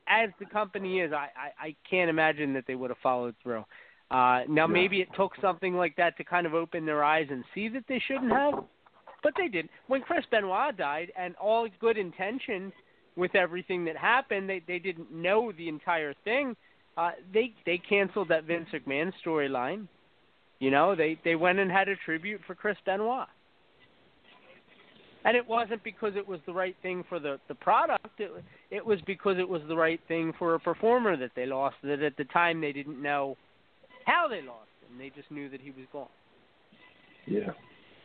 as 0.08 0.30
the 0.40 0.46
company 0.46 1.00
is, 1.00 1.14
I 1.14 1.30
I, 1.38 1.68
I 1.68 1.76
can't 1.90 2.10
imagine 2.10 2.54
that 2.54 2.66
they 2.68 2.76
would 2.76 2.90
have 2.90 3.00
followed 3.00 3.36
through. 3.42 3.64
Uh, 4.12 4.44
now 4.50 4.68
Yeah. 4.68 4.74
maybe 4.74 5.02
it 5.02 5.12
took 5.14 5.36
something 5.38 5.76
like 5.76 5.96
that 5.96 6.18
to 6.18 6.24
kind 6.26 6.46
of 6.46 6.54
open 6.54 6.86
their 6.86 7.04
eyes 7.04 7.30
and 7.32 7.46
see 7.54 7.70
that 7.70 7.88
they 7.88 8.00
shouldn't 8.00 8.32
have, 8.32 8.66
but 9.24 9.34
they 9.36 9.48
did. 9.48 9.70
When 9.88 10.02
Chris 10.02 10.26
Benoit 10.30 10.76
died, 10.76 11.14
and 11.16 11.34
all 11.38 11.68
good 11.80 11.98
intentions 11.98 12.74
with 13.16 13.36
everything 13.36 13.86
that 13.86 13.96
happened, 13.96 14.50
they 14.50 14.60
they 14.60 14.80
didn't 14.80 15.12
know 15.12 15.54
the 15.54 15.70
entire 15.70 16.14
thing. 16.26 16.58
Uh, 16.98 17.12
they 17.32 17.54
they 17.66 17.78
canceled 17.78 18.28
that 18.28 18.44
Vince 18.44 18.70
McMahon 18.72 19.14
storyline. 19.26 19.88
You 20.60 20.72
know, 20.72 20.94
they 20.94 21.18
they 21.24 21.36
went 21.36 21.60
and 21.60 21.72
had 21.72 21.88
a 21.88 21.96
tribute 21.96 22.42
for 22.46 22.54
Chris 22.54 22.78
Benoit. 22.86 23.28
And 25.24 25.38
it 25.38 25.48
wasn't 25.48 25.84
because 25.84 26.16
it 26.16 26.28
was 26.28 26.40
the 26.48 26.54
right 26.54 26.76
thing 26.82 27.04
for 27.08 27.20
the 27.20 27.40
the 27.48 27.56
product. 27.56 28.20
It 28.20 28.32
it 28.72 28.86
was 28.86 29.00
because 29.04 29.38
it 29.38 29.48
was 29.48 29.62
the 29.70 29.76
right 29.76 30.02
thing 30.10 30.34
for 30.38 30.56
a 30.56 30.60
performer 30.60 31.16
that 31.16 31.32
they 31.36 31.46
lost. 31.46 31.78
That 31.84 32.02
at 32.02 32.18
the 32.18 32.26
time 32.26 32.60
they 32.60 32.74
didn't 32.74 33.02
know 33.02 33.38
how 34.06 34.28
they 34.28 34.42
lost 34.42 34.70
him. 34.88 34.98
They 34.98 35.10
just 35.10 35.30
knew 35.32 35.50
that 35.50 35.62
he 35.62 35.72
was 35.72 35.86
gone. 35.92 36.08
Yeah. 37.26 37.52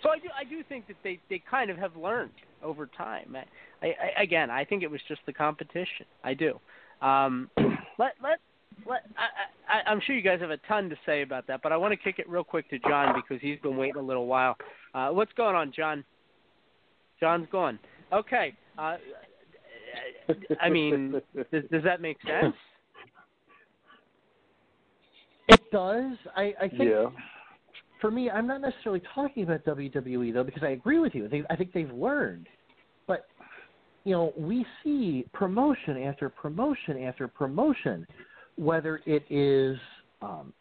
So 0.02 0.10
I 0.10 0.18
do 0.18 0.28
I 0.38 0.44
do 0.44 0.62
think 0.68 0.86
that 0.88 0.96
they 1.02 1.18
they 1.30 1.42
kind 1.50 1.70
of 1.70 1.76
have 1.78 1.96
learned 1.96 2.30
over 2.62 2.86
time. 2.86 3.36
I, 3.82 3.86
I, 3.86 4.22
again 4.22 4.50
I 4.50 4.64
think 4.64 4.82
it 4.82 4.90
was 4.90 5.00
just 5.08 5.20
the 5.26 5.32
competition. 5.32 6.06
I 6.22 6.34
do. 6.34 6.60
Um, 7.02 7.50
let 7.98 8.12
let 8.22 8.38
let 8.86 9.02
I, 9.16 9.78
I 9.78 9.90
I'm 9.90 10.00
sure 10.06 10.14
you 10.14 10.22
guys 10.22 10.40
have 10.40 10.50
a 10.50 10.58
ton 10.68 10.90
to 10.90 10.96
say 11.06 11.22
about 11.22 11.46
that, 11.46 11.60
but 11.62 11.72
I 11.72 11.76
want 11.76 11.92
to 11.92 11.96
kick 11.96 12.18
it 12.18 12.28
real 12.28 12.44
quick 12.44 12.68
to 12.70 12.78
John 12.80 13.14
because 13.14 13.40
he's 13.40 13.58
been 13.60 13.76
waiting 13.76 13.96
a 13.96 14.04
little 14.04 14.26
while. 14.26 14.56
Uh, 14.94 15.08
what's 15.10 15.32
going 15.32 15.56
on, 15.56 15.72
John? 15.74 16.04
John's 17.18 17.48
gone. 17.50 17.78
Okay. 18.12 18.54
Uh, 18.78 18.96
I 20.60 20.68
mean, 20.68 21.20
does, 21.34 21.64
does 21.70 21.82
that 21.84 22.00
make 22.00 22.18
sense? 22.22 22.54
It 25.48 25.60
does. 25.70 26.16
I, 26.36 26.54
I 26.60 26.68
think 26.68 26.90
Yeah. 26.90 27.06
for 28.00 28.10
me, 28.10 28.30
I'm 28.30 28.46
not 28.46 28.60
necessarily 28.60 29.02
talking 29.14 29.42
about 29.44 29.64
WWE 29.64 30.32
though, 30.32 30.44
because 30.44 30.62
I 30.62 30.70
agree 30.70 30.98
with 30.98 31.14
you. 31.14 31.28
They, 31.28 31.42
I 31.50 31.56
think 31.56 31.72
they've 31.72 31.92
learned, 31.92 32.48
but 33.06 33.26
you 34.04 34.12
know, 34.12 34.32
we 34.36 34.64
see 34.84 35.24
promotion 35.32 36.02
after 36.04 36.28
promotion 36.28 37.02
after 37.02 37.26
promotion, 37.26 38.06
whether 38.56 39.00
it 39.04 39.24
is 39.28 39.76
um, 40.22 40.52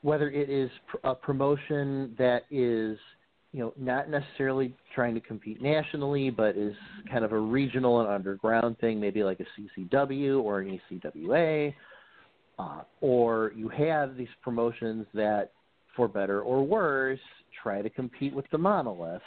whether 0.00 0.30
it 0.30 0.50
is 0.50 0.70
pr- 0.88 0.96
a 1.04 1.14
promotion 1.14 2.14
that 2.18 2.42
is 2.50 2.98
you 3.52 3.60
know 3.60 3.74
not 3.78 4.08
necessarily 4.08 4.74
trying 4.94 5.14
to 5.14 5.20
compete 5.20 5.60
nationally, 5.62 6.30
but 6.30 6.56
is 6.56 6.74
kind 7.10 7.24
of 7.24 7.32
a 7.32 7.38
regional 7.38 8.00
and 8.00 8.10
underground 8.10 8.78
thing, 8.78 8.98
maybe 8.98 9.22
like 9.22 9.40
a 9.40 9.80
CCW 9.80 10.42
or 10.42 10.60
an 10.60 10.80
ECWA. 10.90 11.74
Uh, 12.62 12.82
or 13.00 13.52
you 13.56 13.68
have 13.68 14.16
these 14.16 14.28
promotions 14.42 15.06
that, 15.14 15.50
for 15.96 16.06
better 16.06 16.42
or 16.42 16.62
worse, 16.62 17.18
try 17.60 17.82
to 17.82 17.90
compete 17.90 18.32
with 18.32 18.44
the 18.52 18.58
monolith. 18.58 19.22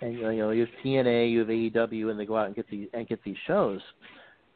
And 0.00 0.14
you 0.14 0.22
know, 0.22 0.50
you 0.50 0.60
have 0.60 0.74
TNA, 0.84 1.30
you 1.30 1.38
have 1.40 1.48
AEW, 1.48 2.10
and 2.10 2.18
they 2.18 2.26
go 2.26 2.36
out 2.36 2.46
and 2.46 2.56
get 2.56 2.68
these 2.68 2.88
and 2.92 3.06
get 3.06 3.22
these 3.24 3.36
shows. 3.46 3.80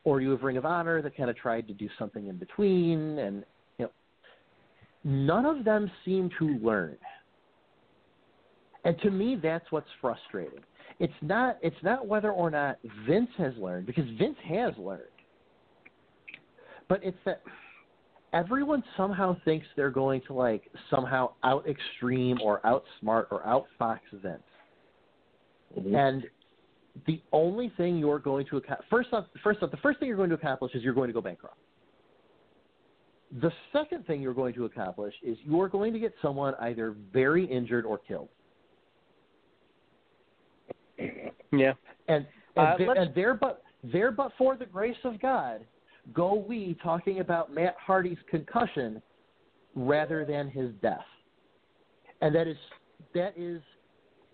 Or 0.04 0.20
you 0.20 0.30
have 0.30 0.42
Ring 0.42 0.56
of 0.56 0.66
Honor 0.66 1.00
that 1.00 1.16
kind 1.16 1.30
of 1.30 1.36
tried 1.36 1.68
to 1.68 1.74
do 1.74 1.88
something 1.98 2.26
in 2.26 2.38
between, 2.38 3.18
and 3.18 3.44
you 3.78 3.84
know, 3.84 3.90
none 5.04 5.46
of 5.46 5.64
them 5.64 5.90
seem 6.04 6.28
to 6.38 6.58
learn. 6.58 6.96
And 8.84 8.98
to 9.02 9.10
me, 9.10 9.38
that's 9.40 9.70
what's 9.70 9.88
frustrating. 10.00 10.60
It's 10.98 11.12
not 11.22 11.58
it's 11.62 11.76
not 11.84 12.06
whether 12.08 12.32
or 12.32 12.50
not 12.50 12.78
Vince 13.06 13.30
has 13.38 13.54
learned 13.56 13.86
because 13.86 14.08
Vince 14.18 14.36
has 14.48 14.72
learned, 14.76 15.02
but 16.88 17.00
it's 17.04 17.16
that 17.24 17.42
everyone 18.32 18.82
somehow 18.96 19.36
thinks 19.44 19.66
they're 19.76 19.90
going 19.90 20.22
to 20.26 20.32
like 20.32 20.70
somehow 20.90 21.32
out 21.42 21.66
extreme 21.68 22.38
or 22.42 22.60
outsmart 22.60 23.26
or 23.30 23.42
outfox 23.46 24.00
Vince. 24.12 24.42
And 25.76 26.24
the 27.06 27.22
only 27.32 27.72
thing 27.76 27.96
you're 27.96 28.18
going 28.18 28.46
to 28.46 28.58
accomplish 28.58 28.86
first 28.90 29.12
off, 29.12 29.26
first 29.42 29.62
off, 29.62 29.70
the 29.70 29.76
first 29.78 29.98
thing 29.98 30.08
you're 30.08 30.16
going 30.16 30.30
to 30.30 30.36
accomplish 30.36 30.74
is 30.74 30.82
you're 30.82 30.94
going 30.94 31.08
to 31.08 31.14
go 31.14 31.20
bankrupt. 31.20 31.56
The 33.40 33.50
second 33.72 34.06
thing 34.06 34.20
you're 34.20 34.34
going 34.34 34.52
to 34.54 34.66
accomplish 34.66 35.14
is 35.22 35.38
you're 35.42 35.68
going 35.68 35.94
to 35.94 35.98
get 35.98 36.12
someone 36.20 36.54
either 36.60 36.94
very 37.12 37.46
injured 37.46 37.86
or 37.86 37.96
killed. 37.96 38.28
Yeah. 41.50 41.72
And 42.08 42.26
and, 42.56 42.66
Uh, 42.66 42.74
there, 42.76 42.92
and 42.92 43.14
there 43.14 43.34
but 43.34 43.62
there 43.82 44.10
but 44.10 44.32
for 44.36 44.56
the 44.56 44.66
grace 44.66 44.96
of 45.04 45.20
God, 45.20 45.64
go 46.14 46.34
we 46.34 46.76
talking 46.82 47.20
about 47.20 47.52
Matt 47.52 47.76
Hardy's 47.78 48.18
concussion 48.30 49.00
rather 49.74 50.24
than 50.24 50.50
his 50.50 50.70
death. 50.82 51.04
And 52.20 52.34
that 52.34 52.46
is 52.46 52.56
that 53.14 53.34
is 53.36 53.60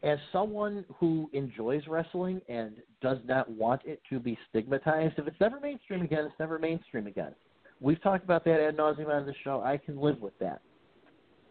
as 0.03 0.19
someone 0.33 0.85
who 0.99 1.29
enjoys 1.33 1.83
wrestling 1.89 2.41
and 2.49 2.77
does 3.03 3.19
not 3.25 3.51
want 3.51 3.83
it 3.85 4.01
to 4.09 4.21
be 4.21 4.39
stigmatized, 4.49 5.15
if 5.19 5.27
it's 5.27 5.41
never 5.41 5.59
mainstream 5.59 6.03
again, 6.03 6.25
it's 6.25 6.39
never 6.39 6.59
mainstream 6.59 7.07
again. 7.07 7.35
We've 7.81 8.01
talked 8.03 8.25
about 8.25 8.45
that 8.45 8.61
ad 8.61 8.77
nauseum 8.77 9.09
on 9.09 9.27
the 9.27 9.35
show. 9.43 9.63
I 9.65 9.77
can 9.77 9.99
live 9.99 10.21
with 10.21 10.39
that. 10.39 10.61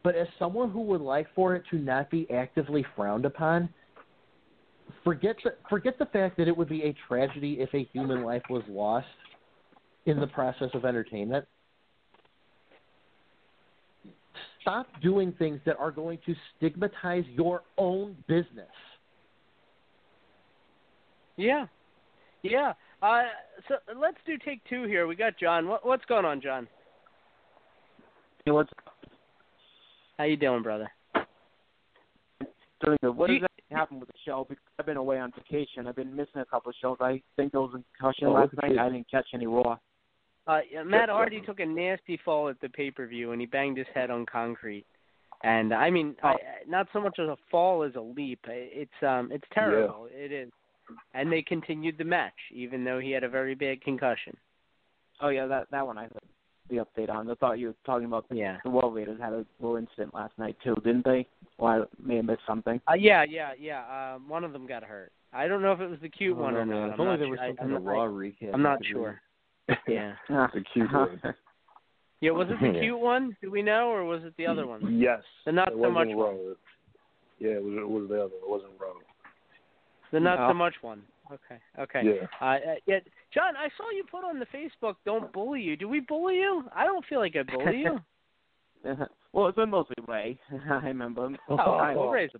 But 0.03 0.15
as 0.15 0.27
someone 0.39 0.71
who 0.71 0.81
would 0.81 1.01
like 1.01 1.27
for 1.35 1.55
it 1.55 1.63
to 1.71 1.77
not 1.77 2.09
be 2.09 2.29
actively 2.31 2.85
frowned 2.95 3.25
upon, 3.25 3.67
forget 5.03 5.35
the, 5.43 5.55
forget 5.69 5.97
the 5.99 6.05
fact 6.05 6.37
that 6.37 6.47
it 6.47 6.55
would 6.55 6.69
be 6.69 6.83
a 6.83 6.95
tragedy 7.07 7.57
if 7.59 7.73
a 7.73 7.89
human 7.91 8.23
life 8.23 8.43
was 8.49 8.63
lost 8.69 9.07
in 10.07 10.19
the 10.19 10.27
process 10.27 10.69
of 10.73 10.85
entertainment. 10.85 11.45
Stop 14.61 14.87
doing 15.01 15.33
things 15.37 15.59
that 15.65 15.77
are 15.77 15.91
going 15.91 16.17
to 16.25 16.33
stigmatize 16.57 17.25
your 17.35 17.61
own 17.77 18.15
business. 18.27 18.67
Yeah. 21.35 21.67
Yeah. 22.41 22.73
Uh, 23.01 23.23
so 23.67 23.75
let's 23.99 24.17
do 24.25 24.37
take 24.43 24.61
two 24.69 24.83
here. 24.85 25.07
We 25.07 25.15
got 25.15 25.37
John. 25.37 25.67
What, 25.67 25.85
what's 25.85 26.05
going 26.05 26.25
on, 26.25 26.41
John? 26.41 26.67
Hey, 28.45 28.51
what's 28.51 28.71
How 30.17 30.23
you 30.23 30.37
doing, 30.37 30.63
brother? 30.63 30.89
doing 32.83 32.97
good? 33.01 33.15
What 33.15 33.27
does 33.27 33.41
that 33.41 33.77
happen 33.77 33.99
with 33.99 34.07
the 34.09 34.15
show? 34.25 34.45
Because 34.47 34.63
I've 34.79 34.85
been 34.85 34.97
away 34.97 35.19
on 35.19 35.31
vacation. 35.35 35.87
I've 35.87 35.95
been 35.95 36.15
missing 36.15 36.41
a 36.41 36.45
couple 36.45 36.69
of 36.69 36.75
shows. 36.81 36.97
I 37.01 37.21
think 37.35 37.51
there 37.51 37.61
was 37.61 37.71
a 37.73 37.83
concussion 37.97 38.27
Oh, 38.27 38.33
last 38.33 38.53
night. 38.61 38.77
I 38.77 38.89
didn't 38.89 39.09
catch 39.09 39.27
any 39.33 39.47
Raw. 39.47 39.77
Uh, 40.47 40.59
Matt 40.85 41.09
Hardy 41.09 41.41
took 41.41 41.59
a 41.59 41.65
nasty 41.65 42.19
fall 42.23 42.47
at 42.49 42.59
the 42.61 42.69
pay 42.69 42.89
per 42.91 43.05
view 43.05 43.31
and 43.33 43.41
he 43.41 43.47
banged 43.47 43.77
his 43.77 43.87
head 43.93 44.09
on 44.09 44.25
concrete. 44.25 44.85
And 45.43 45.73
I 45.73 45.89
mean, 45.89 46.15
I, 46.23 46.35
not 46.67 46.87
so 46.93 47.01
much 47.01 47.19
as 47.19 47.27
a 47.27 47.35
fall 47.51 47.83
as 47.83 47.93
a 47.95 48.01
leap. 48.01 48.39
It's 48.47 48.91
um, 49.05 49.29
it's 49.31 49.43
terrible. 49.53 50.07
It 50.11 50.31
is. 50.31 50.49
And 51.13 51.31
they 51.31 51.41
continued 51.41 51.97
the 51.97 52.05
match 52.05 52.33
even 52.53 52.83
though 52.85 52.99
he 52.99 53.11
had 53.11 53.23
a 53.23 53.29
very 53.29 53.55
bad 53.55 53.81
concussion. 53.81 54.35
Oh 55.21 55.29
yeah, 55.29 55.45
that 55.47 55.67
that 55.71 55.85
one 55.85 55.97
I 55.97 56.03
heard 56.03 56.13
the 56.69 56.77
update 56.77 57.09
on. 57.09 57.29
I 57.29 57.33
thought 57.35 57.59
you 57.59 57.67
were 57.67 57.75
talking 57.85 58.05
about 58.07 58.27
the, 58.29 58.35
Yeah. 58.35 58.57
the 58.63 58.69
World 58.69 58.93
Raiders 58.95 59.19
had 59.21 59.31
a 59.33 59.45
little 59.59 59.77
incident 59.77 60.13
last 60.13 60.33
night 60.37 60.57
too, 60.63 60.75
didn't 60.83 61.05
they? 61.05 61.25
Well, 61.57 61.83
I 61.83 61.85
may 62.05 62.17
have 62.17 62.25
missed 62.25 62.41
something. 62.47 62.81
Uh, 62.89 62.93
yeah, 62.95 63.23
yeah, 63.27 63.51
yeah. 63.59 64.15
Um, 64.15 64.27
one 64.27 64.43
of 64.43 64.51
them 64.53 64.67
got 64.67 64.83
hurt. 64.83 65.11
I 65.33 65.47
don't 65.47 65.61
know 65.61 65.71
if 65.71 65.79
it 65.81 65.89
was 65.89 65.99
the 66.01 66.09
cute 66.09 66.35
Oh, 66.37 66.41
one 66.41 66.55
or 66.55 66.65
man. 66.65 66.75
not. 66.75 66.87
If 66.87 66.93
I'm 66.95 67.01
only 67.01 67.11
not 67.13 67.19
there 67.19 67.29
was 67.29 67.37
sure. 67.39 67.47
some 67.47 67.53
I, 67.53 67.61
kind 67.61 67.69
I'm 67.71 67.75
of 67.77 67.83
not- 67.83 67.91
Raw 67.91 68.03
I- 68.03 68.07
recap 68.07 68.53
I'm 68.53 68.61
not 68.63 68.79
sure. 68.85 69.21
Yeah. 69.87 70.13
the 70.29 70.63
cute 70.73 70.91
one. 70.93 71.21
Yeah, 72.19 72.31
was 72.31 72.47
it 72.49 72.59
the 72.59 72.79
cute 72.79 72.99
one? 72.99 73.37
Do 73.41 73.51
we 73.51 73.61
know, 73.61 73.89
or 73.89 74.03
was 74.03 74.23
it 74.23 74.33
the 74.37 74.47
other 74.47 74.65
one? 74.65 74.99
Yes. 74.99 75.21
The 75.45 75.51
not 75.51 75.69
it 75.71 75.77
so 75.79 75.91
much 75.91 76.07
Raw. 76.07 76.31
one. 76.31 76.55
Yeah, 77.39 77.51
it 77.51 77.63
was, 77.63 77.73
it 77.77 77.87
was 77.89 78.09
the 78.09 78.15
other. 78.15 78.33
It 78.33 78.49
wasn't 78.49 78.71
Raw. 78.79 78.93
The 80.11 80.19
not 80.19 80.39
No. 80.39 80.49
so 80.49 80.53
much 80.53 80.73
one. 80.81 81.03
Okay. 81.31 81.61
Okay. 81.77 82.01
Yeah. 82.03 82.27
Uh, 82.41 82.53
uh, 82.53 82.75
yeah, 82.85 82.99
John, 83.33 83.55
I 83.57 83.67
saw 83.77 83.89
you 83.91 84.03
put 84.09 84.23
on 84.23 84.39
the 84.39 84.45
Facebook. 84.45 84.95
Don't 85.05 85.31
bully 85.33 85.61
you. 85.61 85.75
Do 85.75 85.87
we 85.87 85.99
bully 85.99 86.35
you? 86.35 86.63
I 86.73 86.85
don't 86.85 87.05
feel 87.05 87.19
like 87.19 87.35
I 87.35 87.43
bully 87.43 87.79
you. 87.79 87.99
well, 89.33 89.47
it's 89.47 89.55
been 89.55 89.69
mostly 89.69 89.95
Ray. 90.07 90.39
I 90.69 90.87
remember. 90.87 91.29
oh, 91.49 91.55
I, 91.55 91.95
well, 91.95 92.09
raise 92.09 92.29
a 92.33 92.39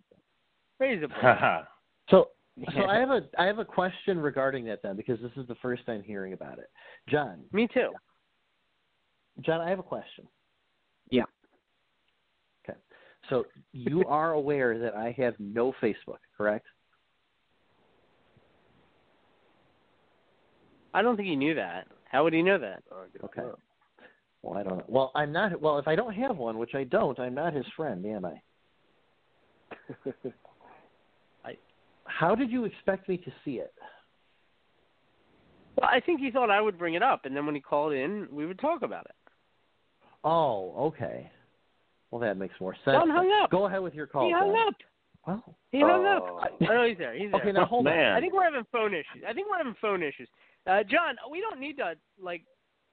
raise 0.79 1.03
a 1.03 1.07
bar. 1.07 1.67
So, 2.09 2.29
so 2.73 2.85
I 2.85 2.95
have 2.99 3.09
a 3.09 3.21
I 3.37 3.45
have 3.45 3.59
a 3.59 3.65
question 3.65 4.19
regarding 4.19 4.65
that 4.65 4.81
then 4.83 4.95
because 4.95 5.19
this 5.21 5.31
is 5.37 5.47
the 5.47 5.55
first 5.55 5.85
time 5.85 6.03
hearing 6.03 6.33
about 6.33 6.59
it. 6.59 6.69
John. 7.09 7.43
Me 7.51 7.67
too. 7.73 7.91
John, 9.41 9.61
I 9.61 9.69
have 9.69 9.79
a 9.79 9.83
question. 9.83 10.27
Yeah. 11.09 11.23
Okay. 12.67 12.77
So 13.29 13.45
you 13.71 14.03
are 14.07 14.33
aware 14.33 14.79
that 14.79 14.95
I 14.95 15.15
have 15.17 15.35
no 15.39 15.73
Facebook, 15.81 16.19
correct? 16.35 16.65
I 20.93 21.01
don't 21.03 21.15
think 21.15 21.27
he 21.27 21.35
knew 21.35 21.53
that. 21.55 21.87
How 22.11 22.23
would 22.23 22.33
he 22.33 22.41
know 22.41 22.57
that? 22.57 22.81
Okay. 23.23 23.41
Well, 24.41 24.57
I 24.57 24.63
don't 24.63 24.77
know. 24.77 24.85
Well, 24.87 25.11
I'm 25.13 25.31
not. 25.31 25.59
Well, 25.61 25.77
if 25.77 25.87
I 25.87 25.95
don't 25.95 26.13
have 26.13 26.37
one, 26.37 26.57
which 26.57 26.73
I 26.73 26.85
don't, 26.85 27.19
I'm 27.19 27.35
not 27.35 27.53
his 27.53 27.65
friend, 27.75 28.03
am 28.05 28.25
I? 28.25 28.41
I. 32.07 32.11
How 32.11 32.35
did 32.35 32.51
you 32.51 32.65
expect 32.65 33.07
me 33.09 33.17
to 33.17 33.31
see 33.45 33.55
it? 33.55 33.73
Well, 35.79 35.89
I 35.91 35.99
think 35.99 36.19
he 36.19 36.31
thought 36.31 36.49
I 36.49 36.59
would 36.61 36.77
bring 36.77 36.95
it 36.95 37.03
up, 37.03 37.25
and 37.25 37.35
then 37.35 37.45
when 37.45 37.53
he 37.55 37.61
called 37.61 37.93
in, 37.93 38.27
we 38.31 38.45
would 38.45 38.59
talk 38.59 38.81
about 38.81 39.05
it. 39.05 39.15
Oh, 40.23 40.73
okay. 40.87 41.29
Well, 42.09 42.19
that 42.21 42.37
makes 42.37 42.55
more 42.59 42.73
sense. 42.73 42.95
John 42.97 43.09
hung 43.09 43.31
up. 43.43 43.51
Go 43.51 43.65
ahead 43.67 43.81
with 43.81 43.93
your 43.93 44.07
call. 44.07 44.25
he 44.25 44.33
hung 44.33 44.53
John. 44.53 44.67
up. 44.69 44.73
Well, 45.27 45.55
He 45.71 45.81
hung 45.81 46.05
Oh. 46.05 46.37
up. 46.39 46.51
I, 46.61 46.73
oh, 46.73 46.87
he's 46.87 46.97
there. 46.97 47.13
He's 47.13 47.31
there. 47.31 47.41
Okay, 47.41 47.51
now 47.51 47.65
hold 47.65 47.85
on. 47.87 47.93
I 47.93 48.19
think 48.19 48.33
we're 48.33 48.45
having 48.45 48.65
phone 48.71 48.93
issues. 48.93 49.23
I 49.27 49.33
think 49.33 49.47
we're 49.49 49.57
having 49.57 49.75
phone 49.81 50.01
issues. 50.01 50.29
Uh, 50.65 50.83
John, 50.83 51.15
we 51.29 51.41
don't 51.41 51.59
need 51.59 51.77
to 51.77 51.93
like 52.21 52.43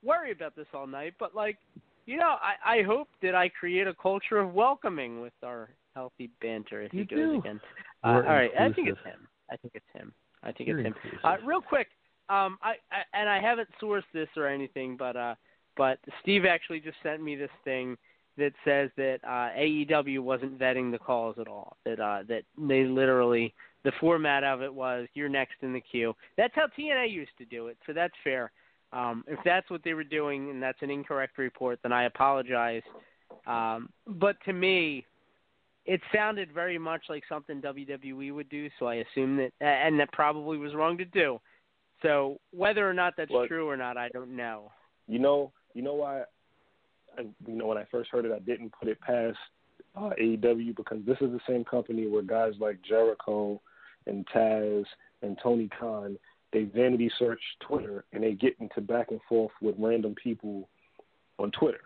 worry 0.02 0.32
about 0.32 0.54
this 0.56 0.66
all 0.74 0.86
night, 0.86 1.14
but 1.18 1.34
like, 1.34 1.58
you 2.06 2.16
know, 2.18 2.36
I, 2.42 2.78
I 2.80 2.82
hope 2.82 3.08
that 3.22 3.34
I 3.34 3.48
create 3.48 3.86
a 3.86 3.94
culture 3.94 4.38
of 4.38 4.52
welcoming 4.52 5.20
with 5.22 5.32
our 5.44 5.70
healthy 5.94 6.30
banter 6.40 6.82
if 6.82 6.92
You 6.92 7.00
he 7.00 7.06
goes 7.06 7.18
do. 7.18 7.38
again. 7.38 7.60
Uh, 8.02 8.08
all 8.08 8.22
right, 8.22 8.50
I 8.58 8.72
think 8.72 8.88
it's 8.88 8.98
him. 9.04 9.26
I 9.50 9.56
think 9.56 9.74
it's 9.74 9.86
him. 9.92 10.12
I 10.42 10.52
think 10.52 10.68
You're 10.68 10.80
it's 10.80 10.86
him. 10.86 11.18
Uh, 11.22 11.36
real 11.44 11.60
quick, 11.60 11.88
um, 12.28 12.58
I, 12.62 12.74
I 12.92 13.02
and 13.12 13.28
I 13.28 13.40
haven't 13.40 13.68
sourced 13.82 14.02
this 14.12 14.28
or 14.36 14.46
anything, 14.46 14.96
but 14.96 15.16
uh, 15.16 15.34
but 15.76 15.98
Steve 16.22 16.44
actually 16.44 16.80
just 16.80 16.96
sent 17.02 17.22
me 17.22 17.36
this 17.36 17.50
thing, 17.64 17.96
that 18.36 18.52
says 18.64 18.90
that 18.96 19.18
uh, 19.24 19.50
AEW 19.56 20.20
wasn't 20.20 20.58
vetting 20.58 20.90
the 20.90 20.98
calls 20.98 21.36
at 21.38 21.48
all. 21.48 21.76
That 21.84 22.00
uh, 22.00 22.24
that 22.28 22.42
they 22.58 22.84
literally 22.84 23.54
the 23.84 23.92
format 24.00 24.44
of 24.44 24.62
it 24.62 24.72
was 24.72 25.06
you're 25.14 25.28
next 25.28 25.56
in 25.62 25.72
the 25.72 25.80
queue. 25.80 26.14
That's 26.36 26.54
how 26.54 26.66
TNA 26.78 27.10
used 27.10 27.36
to 27.38 27.44
do 27.44 27.68
it, 27.68 27.76
so 27.86 27.92
that's 27.92 28.14
fair. 28.24 28.50
Um, 28.92 29.24
if 29.26 29.38
that's 29.44 29.68
what 29.70 29.82
they 29.84 29.94
were 29.94 30.04
doing 30.04 30.50
and 30.50 30.62
that's 30.62 30.80
an 30.80 30.90
incorrect 30.90 31.38
report, 31.38 31.80
then 31.82 31.92
I 31.92 32.04
apologize. 32.04 32.82
Um, 33.46 33.88
but 34.06 34.36
to 34.44 34.52
me, 34.52 35.04
it 35.86 36.00
sounded 36.14 36.52
very 36.52 36.78
much 36.78 37.02
like 37.08 37.24
something 37.28 37.60
WWE 37.60 38.32
would 38.32 38.48
do, 38.48 38.68
so 38.78 38.86
I 38.86 38.96
assume 38.96 39.36
that, 39.36 39.52
and 39.60 39.98
that 40.00 40.12
probably 40.12 40.58
was 40.58 40.74
wrong 40.74 40.96
to 40.98 41.04
do. 41.04 41.40
So 42.02 42.38
whether 42.52 42.88
or 42.88 42.94
not 42.94 43.14
that's 43.16 43.30
Well- 43.30 43.46
true 43.46 43.68
or 43.68 43.76
not, 43.76 43.96
I 43.96 44.08
don't 44.08 44.36
know. 44.36 44.72
You 45.06 45.18
know, 45.18 45.52
you 45.74 45.82
know 45.82 45.94
why? 45.94 46.24
I, 47.16 47.22
you 47.22 47.54
know, 47.54 47.66
when 47.66 47.78
I 47.78 47.84
first 47.84 48.10
heard 48.10 48.24
it, 48.24 48.32
I 48.32 48.38
didn't 48.40 48.72
put 48.72 48.88
it 48.88 49.00
past 49.00 49.38
uh, 49.94 50.10
AEW 50.18 50.74
because 50.74 51.04
this 51.04 51.20
is 51.20 51.30
the 51.30 51.40
same 51.46 51.64
company 51.64 52.06
where 52.06 52.22
guys 52.22 52.54
like 52.58 52.80
Jericho 52.82 53.60
and 54.06 54.26
Taz 54.28 54.84
and 55.22 55.38
Tony 55.42 55.68
Khan 55.68 56.18
they 56.54 56.62
vanity 56.62 57.10
search 57.18 57.40
Twitter 57.60 58.04
and 58.12 58.22
they 58.22 58.32
get 58.32 58.54
into 58.60 58.80
back 58.80 59.10
and 59.10 59.20
forth 59.28 59.50
with 59.60 59.74
random 59.76 60.14
people 60.14 60.68
on 61.38 61.50
Twitter 61.50 61.80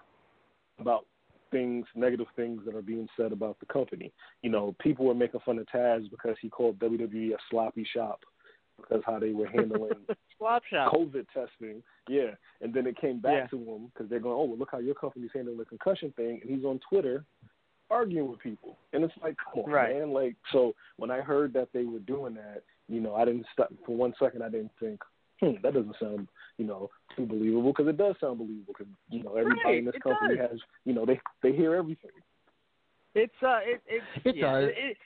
about 0.79 1.07
things, 1.51 1.87
negative 1.95 2.27
things 2.37 2.63
that 2.65 2.75
are 2.75 2.83
being 2.83 3.09
said 3.17 3.33
about 3.33 3.59
the 3.61 3.67
company. 3.67 4.13
You 4.43 4.51
know, 4.51 4.75
people 4.81 5.07
were 5.07 5.15
making 5.15 5.41
fun 5.45 5.59
of 5.59 5.67
Taz 5.67 6.11
because 6.11 6.37
he 6.41 6.49
called 6.49 6.79
WWE 6.79 7.33
a 7.33 7.37
sloppy 7.51 7.87
shop 7.95 8.21
because 8.77 9.03
how 9.07 9.19
they 9.19 9.31
were 9.31 9.49
handling. 9.49 9.93
COVID 10.41 11.27
testing. 11.35 11.83
Yeah, 12.09 12.31
and 12.61 12.73
then 12.73 12.87
it 12.87 12.97
came 13.01 13.21
back 13.21 13.33
Yeah. 13.35 13.47
to 13.49 13.57
him 13.59 13.91
because 13.93 14.09
they're 14.09 14.21
going, 14.21 14.37
oh, 14.37 14.45
well, 14.45 14.59
look 14.59 14.69
how 14.71 14.79
your 14.79 14.95
company's 14.95 15.31
handling 15.35 15.59
the 15.59 15.65
concussion 15.65 16.13
thing, 16.17 16.41
and 16.43 16.51
he's 16.55 16.65
on 16.65 16.81
Twitter 16.89 17.25
arguing 17.91 18.31
with 18.31 18.39
people, 18.41 18.77
and 18.93 19.03
it's 19.03 19.15
like, 19.23 19.35
come 19.53 19.65
on, 19.65 19.71
Right. 19.71 19.97
man. 19.97 20.13
Like, 20.13 20.37
so 20.53 20.75
when 20.99 21.11
I 21.11 21.21
heard 21.21 21.53
that 21.55 21.69
they 21.73 21.85
were 21.85 22.01
doing 22.01 22.35
that, 22.35 22.63
you 22.89 23.01
know, 23.01 23.15
I 23.15 23.25
didn't 23.25 23.47
stop 23.53 23.73
for 23.87 23.97
one 23.97 24.15
second. 24.19 24.43
I 24.43 24.49
didn't 24.51 24.73
think, 24.79 25.01
hmm, 25.41 25.53
that 25.63 25.75
doesn't 25.75 25.97
sound, 26.01 26.29
you 26.59 26.65
know, 26.67 26.91
too 27.17 27.27
believable 27.27 27.73
because 27.73 27.89
it 27.89 27.97
does 27.97 28.15
sound 28.21 28.39
believable 28.39 28.75
because 28.77 28.93
you 29.11 29.23
know 29.23 29.37
everybody 29.37 29.59
Right, 29.65 29.79
in 29.79 29.85
this 29.85 29.95
company 30.03 30.37
does. 30.37 30.51
has, 30.51 30.59
you 30.85 30.93
know, 30.93 31.05
they 31.07 31.21
they 31.43 31.53
hear 31.53 31.75
everything. 31.75 32.11
It's 33.15 33.33
uh, 33.43 33.59
it 33.63 33.83
it, 33.87 34.03
It 34.25 34.37
yeah, 34.37 34.61
does. 34.61 34.71
It, 34.77 34.97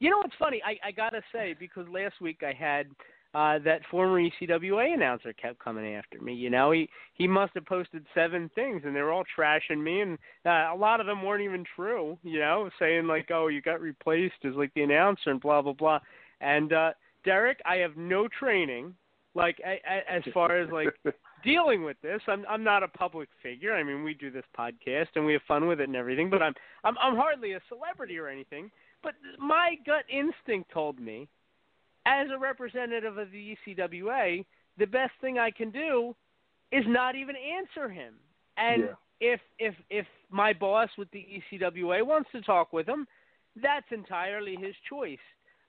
you 0.00 0.10
know 0.10 0.18
what's 0.18 0.34
funny? 0.38 0.60
I 0.64 0.88
I 0.88 0.92
gotta 0.92 1.22
say 1.32 1.54
because 1.58 1.86
last 1.88 2.20
week 2.20 2.42
I 2.42 2.52
had 2.52 2.86
uh 3.34 3.58
that 3.64 3.80
former 3.90 4.20
ECWA 4.20 4.94
announcer 4.94 5.32
kept 5.32 5.58
coming 5.58 5.94
after 5.94 6.20
me. 6.20 6.34
You 6.34 6.50
know, 6.50 6.72
he 6.72 6.88
he 7.14 7.26
must 7.26 7.52
have 7.54 7.64
posted 7.66 8.04
seven 8.14 8.50
things 8.54 8.82
and 8.84 8.94
they 8.94 9.00
were 9.00 9.12
all 9.12 9.24
trashing 9.38 9.82
me, 9.82 10.00
and 10.00 10.18
uh, 10.44 10.70
a 10.72 10.76
lot 10.76 11.00
of 11.00 11.06
them 11.06 11.22
weren't 11.22 11.42
even 11.42 11.64
true. 11.76 12.18
You 12.22 12.40
know, 12.40 12.70
saying 12.78 13.06
like, 13.06 13.30
oh, 13.32 13.48
you 13.48 13.62
got 13.62 13.80
replaced 13.80 14.44
as 14.44 14.54
like 14.54 14.72
the 14.74 14.82
announcer 14.82 15.30
and 15.30 15.40
blah 15.40 15.62
blah 15.62 15.72
blah. 15.72 16.00
And 16.40 16.72
uh 16.72 16.92
Derek, 17.24 17.60
I 17.64 17.76
have 17.76 17.96
no 17.96 18.28
training. 18.28 18.94
Like 19.34 19.60
a, 19.64 19.80
a, 19.88 20.12
as 20.12 20.22
far 20.32 20.56
as 20.60 20.70
like 20.70 20.94
dealing 21.42 21.82
with 21.84 21.96
this. 22.02 22.20
I'm 22.28 22.44
I'm 22.48 22.62
not 22.64 22.82
a 22.82 22.88
public 22.88 23.28
figure. 23.42 23.74
I 23.74 23.82
mean, 23.82 24.04
we 24.04 24.14
do 24.14 24.30
this 24.30 24.44
podcast 24.58 25.08
and 25.16 25.26
we 25.26 25.32
have 25.32 25.42
fun 25.48 25.66
with 25.66 25.80
it 25.80 25.88
and 25.88 25.96
everything, 25.96 26.30
but 26.30 26.42
I'm 26.42 26.54
I'm 26.84 26.96
I'm 26.98 27.16
hardly 27.16 27.52
a 27.52 27.60
celebrity 27.68 28.18
or 28.18 28.28
anything. 28.28 28.70
But 29.02 29.14
my 29.38 29.74
gut 29.84 30.04
instinct 30.08 30.70
told 30.72 30.98
me 31.00 31.28
as 32.06 32.28
a 32.34 32.38
representative 32.38 33.18
of 33.18 33.30
the 33.32 33.56
ECWA, 33.66 34.44
the 34.78 34.86
best 34.86 35.12
thing 35.20 35.38
I 35.38 35.50
can 35.50 35.70
do 35.70 36.14
is 36.72 36.84
not 36.86 37.14
even 37.14 37.34
answer 37.36 37.88
him. 37.88 38.14
And 38.56 38.82
Yeah. 38.82 38.94
if 39.20 39.40
if 39.58 39.74
if 39.90 40.06
my 40.30 40.52
boss 40.52 40.88
with 40.96 41.10
the 41.10 41.26
ECWA 41.52 42.04
wants 42.06 42.30
to 42.32 42.40
talk 42.40 42.72
with 42.72 42.88
him, 42.88 43.06
that's 43.62 43.86
entirely 43.90 44.56
his 44.56 44.74
choice. 44.88 45.18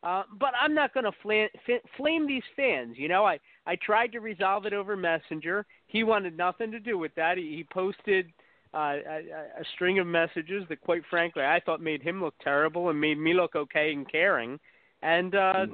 Uh, 0.05 0.21
but 0.39 0.51
I'm 0.61 0.75
not 0.75 0.93
going 0.93 1.05
to 1.05 1.11
flam, 1.23 1.49
f- 1.67 1.81
flame 1.97 2.27
these 2.27 2.43
fans. 2.55 2.95
You 2.97 3.07
know, 3.07 3.25
I 3.25 3.39
I 3.65 3.75
tried 3.77 4.11
to 4.11 4.19
resolve 4.19 4.67
it 4.67 4.73
over 4.73 4.95
Messenger. 4.95 5.65
He 5.87 6.03
wanted 6.03 6.37
nothing 6.37 6.71
to 6.71 6.79
do 6.79 6.97
with 6.97 7.13
that. 7.15 7.37
He, 7.37 7.55
he 7.55 7.65
posted 7.73 8.27
uh, 8.75 8.77
a, 8.77 9.19
a 9.59 9.63
string 9.73 9.97
of 9.97 10.05
messages 10.05 10.63
that, 10.69 10.81
quite 10.81 11.01
frankly, 11.09 11.43
I 11.43 11.59
thought 11.65 11.81
made 11.81 12.03
him 12.03 12.21
look 12.21 12.35
terrible 12.43 12.89
and 12.89 13.01
made 13.01 13.17
me 13.17 13.33
look 13.33 13.55
okay 13.55 13.93
and 13.93 14.09
caring. 14.09 14.59
And 15.01 15.33
uh, 15.33 15.65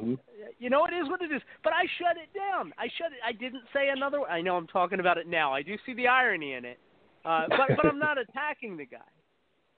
you 0.59 0.69
know, 0.69 0.85
it 0.85 0.93
is 0.93 1.09
what 1.09 1.21
it 1.21 1.31
is. 1.31 1.41
But 1.61 1.73
I 1.73 1.83
shut 1.99 2.15
it 2.15 2.37
down. 2.37 2.73
I 2.77 2.87
shut 2.97 3.11
it. 3.11 3.19
I 3.25 3.33
didn't 3.33 3.63
say 3.73 3.89
another. 3.89 4.21
I 4.21 4.41
know 4.41 4.55
I'm 4.55 4.67
talking 4.67 5.01
about 5.01 5.17
it 5.17 5.27
now. 5.27 5.53
I 5.53 5.61
do 5.61 5.75
see 5.85 5.93
the 5.93 6.07
irony 6.07 6.53
in 6.53 6.63
it. 6.63 6.79
Uh, 7.25 7.47
but 7.49 7.75
but 7.75 7.85
I'm 7.85 7.99
not 7.99 8.17
attacking 8.29 8.77
the 8.77 8.85
guy. 8.85 8.99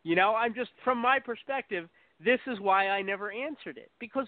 You 0.04 0.16
know, 0.16 0.36
I'm 0.36 0.54
just 0.54 0.72
from 0.84 1.00
my 1.00 1.18
perspective. 1.18 1.90
This 2.24 2.40
is 2.48 2.60
why 2.60 2.90
I 2.90 3.02
never 3.02 3.32
answered 3.32 3.78
it 3.78 3.92
because 4.00 4.28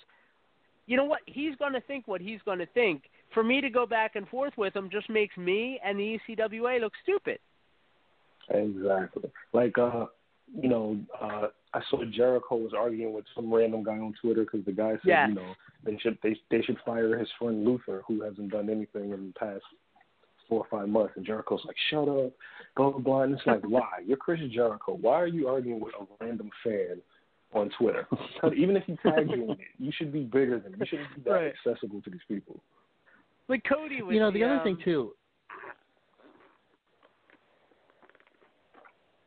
you 0.87 0.97
know 0.97 1.05
what? 1.05 1.21
He's 1.25 1.55
going 1.55 1.73
to 1.73 1.81
think 1.81 2.07
what 2.07 2.21
he's 2.21 2.39
going 2.45 2.59
to 2.59 2.67
think. 2.67 3.03
For 3.33 3.43
me 3.43 3.59
to 3.61 3.69
go 3.69 3.85
back 3.85 4.15
and 4.15 4.27
forth 4.27 4.53
with 4.57 4.75
him 4.75 4.89
just 4.91 5.09
makes 5.09 5.35
me 5.35 5.79
and 5.83 5.99
the 5.99 6.19
ECWA 6.29 6.79
look 6.79 6.93
stupid. 7.03 7.39
Exactly. 8.49 9.31
Like, 9.51 9.77
uh, 9.77 10.05
you 10.53 10.69
know, 10.69 10.97
uh, 11.19 11.47
I 11.73 11.81
saw 11.89 12.03
Jericho 12.05 12.55
was 12.55 12.73
arguing 12.77 13.13
with 13.13 13.25
some 13.35 13.51
random 13.51 13.83
guy 13.83 13.97
on 13.97 14.13
Twitter 14.21 14.43
because 14.43 14.63
the 14.65 14.71
guy 14.71 14.91
said, 14.91 14.99
Yes. 15.05 15.29
you 15.29 15.35
know, 15.35 15.53
they 15.83 15.97
should 15.97 16.17
they 16.21 16.35
they 16.51 16.61
should 16.61 16.77
fire 16.85 17.17
his 17.17 17.27
friend 17.39 17.65
Luther, 17.65 18.03
who 18.07 18.21
hasn't 18.21 18.51
done 18.51 18.69
anything 18.69 19.11
in 19.11 19.27
the 19.27 19.33
past 19.39 19.63
four 20.47 20.59
or 20.59 20.67
five 20.69 20.87
months. 20.87 21.13
And 21.15 21.25
Jericho's 21.25 21.63
like, 21.65 21.75
shut 21.89 22.07
up, 22.07 22.31
blah 22.77 22.91
blah 22.91 22.99
blah. 22.99 23.21
And 23.23 23.33
it's 23.33 23.45
like, 23.47 23.63
why? 23.67 23.89
You're 24.05 24.17
Chris 24.17 24.39
Jericho. 24.53 24.97
Why 25.01 25.15
are 25.15 25.27
you 25.27 25.47
arguing 25.47 25.79
with 25.79 25.93
a 25.99 26.23
random 26.23 26.51
fan 26.63 27.01
on 27.55 27.69
Twitter? 27.77 28.07
Even 28.55 28.75
if 28.75 28.83
he 28.83 28.97
tags 29.03 29.29
you 29.33 29.43
in 29.43 29.51
it, 29.51 29.59
you 29.79 29.91
should 29.95 30.11
be 30.11 30.23
bigger 30.23 30.59
than. 30.59 30.75
You 30.77 30.85
shouldn't 30.85 31.15
be 31.15 31.21
that 31.21 31.31
Right. 31.31 31.53
accessible 31.65 32.01
to 32.01 32.09
these 32.09 32.21
people. 32.27 32.61
Like 33.47 33.63
Cody 33.67 34.01
with 34.01 34.13
you 34.15 34.19
know 34.19 34.31
the, 34.31 34.43
other 34.43 34.55
um, 34.55 34.63
thing 34.63 34.77
too 34.83 35.13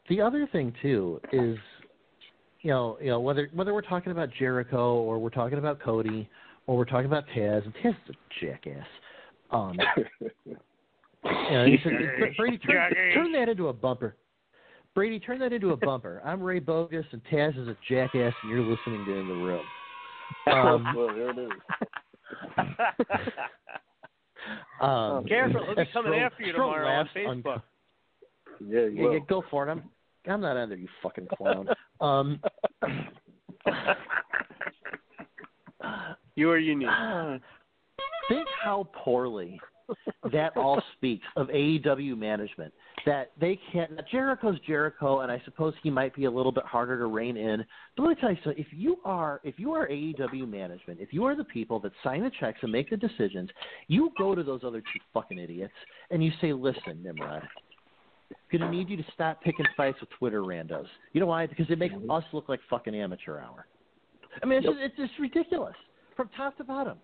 the 0.09 0.21
other 0.21 0.49
thing 0.51 0.75
too 0.83 1.21
is 1.33 1.57
you 2.63 2.71
know 2.71 2.99
you 3.01 3.09
know 3.09 3.21
whether 3.21 3.49
whether 3.53 3.73
we're 3.73 3.81
talking 3.83 4.11
about 4.11 4.31
Jericho 4.37 4.97
or 4.97 5.19
we're 5.19 5.31
talking 5.31 5.59
about 5.59 5.81
Cody 5.81 6.29
or 6.67 6.77
we're 6.77 6.85
talking 6.85 7.07
about 7.07 7.25
Taz 7.29 7.65
and 7.65 7.75
Taz 7.75 7.91
is 8.09 8.15
a 8.15 8.45
jackass 8.45 8.87
um 9.51 9.79
you 11.25 11.51
know, 11.51 11.67
he 11.67 11.79
said, 11.83 11.93
Brady 12.37 12.59
turn, 12.59 12.95
turn 13.15 13.33
that 13.33 13.49
into 13.49 13.69
a 13.69 13.73
bumper 13.73 14.17
Brady 14.99 15.21
turn 15.21 15.39
that 15.39 15.53
into 15.53 15.71
a 15.71 15.77
bumper 15.77 16.21
I'm 16.25 16.43
Ray 16.43 16.59
Bogus 16.59 17.07
and 17.13 17.23
Taz 17.31 17.57
is 17.57 17.69
a 17.69 17.77
jackass 17.89 18.35
and 18.43 18.51
you're 18.51 18.65
listening 18.65 19.05
to 19.05 19.15
in 19.17 19.29
the 19.29 19.33
room 19.33 19.65
um, 20.49 20.93
well, 20.97 21.07
there 21.07 21.31
it 21.31 21.39
is. 21.39 21.51
um, 24.81 25.25
Careful, 25.25 25.65
he'll 25.67 25.77
be 25.77 25.85
coming 25.93 26.15
Stro- 26.15 26.27
after 26.27 26.43
you 26.43 26.51
tomorrow 26.51 26.89
on 26.89 27.09
Facebook. 27.15 27.63
Yeah, 28.69 28.87
Yeah, 28.93 29.13
yeah, 29.13 29.19
go 29.29 29.45
for 29.49 29.69
it. 29.69 29.71
I'm 29.71 29.85
I'm 30.27 30.41
not 30.41 30.57
under 30.57 30.75
you 30.75 30.89
fucking 31.01 31.29
clown. 31.37 31.69
Um 32.01 32.41
You 36.35 36.51
are 36.51 36.59
unique. 36.59 36.89
think 38.29 38.49
how 38.65 38.89
poorly 39.05 39.61
that 40.33 40.57
all 40.57 40.83
speaks 40.97 41.27
of 41.37 41.49
AEW 41.49 42.17
management. 42.17 42.73
That 43.07 43.31
they 43.41 43.59
can't. 43.73 43.93
Now 43.93 44.03
Jericho's 44.11 44.59
Jericho, 44.67 45.21
and 45.21 45.33
I 45.33 45.41
suppose 45.45 45.75
he 45.83 45.91
might 45.91 46.15
be 46.15 46.25
a 46.25 46.31
little 46.31 46.53
bit 46.53 46.65
harder 46.65 46.99
to 46.99 47.07
rein 47.07 47.37
in. 47.37 47.65
But 47.97 48.03
let 48.03 48.09
me 48.11 48.15
tell 48.21 48.31
you 48.31 48.39
something: 48.45 48.63
if 48.63 48.73
you 48.73 48.99
are 49.05 49.41
if 49.45 49.59
you 49.59 49.73
are 49.73 49.89
AEW 49.89 50.49
management, 50.49 51.01
if 51.01 51.13
you 51.13 51.25
are 51.25 51.37
the 51.37 51.45
people 51.45 51.79
that 51.81 51.93
sign 52.03 52.23
the 52.23 52.31
checks 52.41 52.59
and 52.63 52.73
make 52.73 52.91
the 52.91 52.97
decisions, 52.97 53.51
you 53.87 54.11
go 54.19 54.35
to 54.35 54.43
those 54.43 54.61
other 54.65 54.81
two 54.81 55.01
fucking 55.15 55.39
idiots 55.39 55.75
and 56.11 56.23
you 56.23 56.33
say, 56.41 56.53
"Listen, 56.53 57.03
Nimrod." 57.03 57.43
I'm 58.31 58.59
Gonna 58.59 58.71
need 58.71 58.91
you 58.91 58.97
to 58.97 59.05
stop 59.15 59.43
picking 59.43 59.65
fights 59.77 59.99
with 60.01 60.11
Twitter 60.11 60.43
randos. 60.43 60.87
You 61.13 61.21
know 61.21 61.27
why? 61.27 61.47
Because 61.47 61.67
it 61.71 61.79
makes 61.79 61.95
mm-hmm. 61.95 62.11
us 62.11 62.25
look 62.33 62.49
like 62.49 62.61
fucking 62.69 62.95
amateur 62.95 63.39
hour. 63.39 63.67
I 64.43 64.47
mean, 64.47 64.59
it's 64.59 64.67
just, 64.67 64.79
it's 64.81 64.97
just 64.97 65.13
ridiculous 65.19 65.75
from 66.17 66.29
top 66.37 66.57
to 66.59 66.65
bottom. 66.65 66.99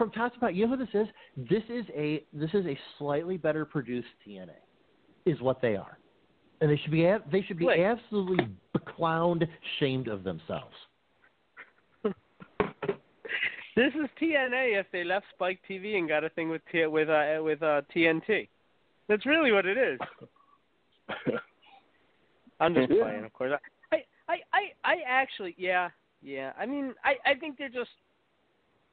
From 0.00 0.10
top 0.12 0.32
to 0.32 0.40
bottom, 0.40 0.56
you 0.56 0.66
know 0.66 0.78
who 0.78 0.86
this 0.86 0.94
is? 0.94 1.06
This 1.36 1.62
is 1.68 1.84
a 1.94 2.24
this 2.32 2.48
is 2.54 2.64
a 2.64 2.78
slightly 2.96 3.36
better 3.36 3.66
produced 3.66 4.08
TNA, 4.26 4.48
is 5.26 5.38
what 5.42 5.60
they 5.60 5.76
are, 5.76 5.98
and 6.62 6.70
they 6.70 6.78
should 6.78 6.90
be 6.90 7.02
they 7.30 7.42
should 7.42 7.58
be 7.58 7.68
absolutely 7.68 8.48
clowned, 8.98 9.46
shamed 9.78 10.08
of 10.08 10.24
themselves. 10.24 10.74
This 13.76 13.92
is 13.94 14.08
TNA 14.20 14.80
if 14.80 14.86
they 14.90 15.04
left 15.04 15.26
Spike 15.34 15.60
TV 15.68 15.96
and 15.96 16.08
got 16.08 16.24
a 16.24 16.30
thing 16.30 16.48
with 16.48 16.62
T- 16.72 16.86
with 16.86 17.10
uh, 17.10 17.40
with 17.42 17.62
uh, 17.62 17.82
TNT. 17.94 18.48
That's 19.06 19.26
really 19.26 19.52
what 19.52 19.66
it 19.66 19.76
is. 19.76 19.98
I'm 22.60 22.74
just 22.74 22.88
playing, 22.90 23.24
of 23.24 23.32
course. 23.34 23.52
I, 23.92 23.96
I, 24.28 24.36
I, 24.52 24.72
I 24.82 24.96
actually, 25.06 25.54
yeah, 25.58 25.90
yeah. 26.22 26.52
I 26.58 26.64
mean, 26.64 26.94
I, 27.04 27.16
I 27.30 27.34
think 27.34 27.58
they're 27.58 27.68
just 27.68 27.90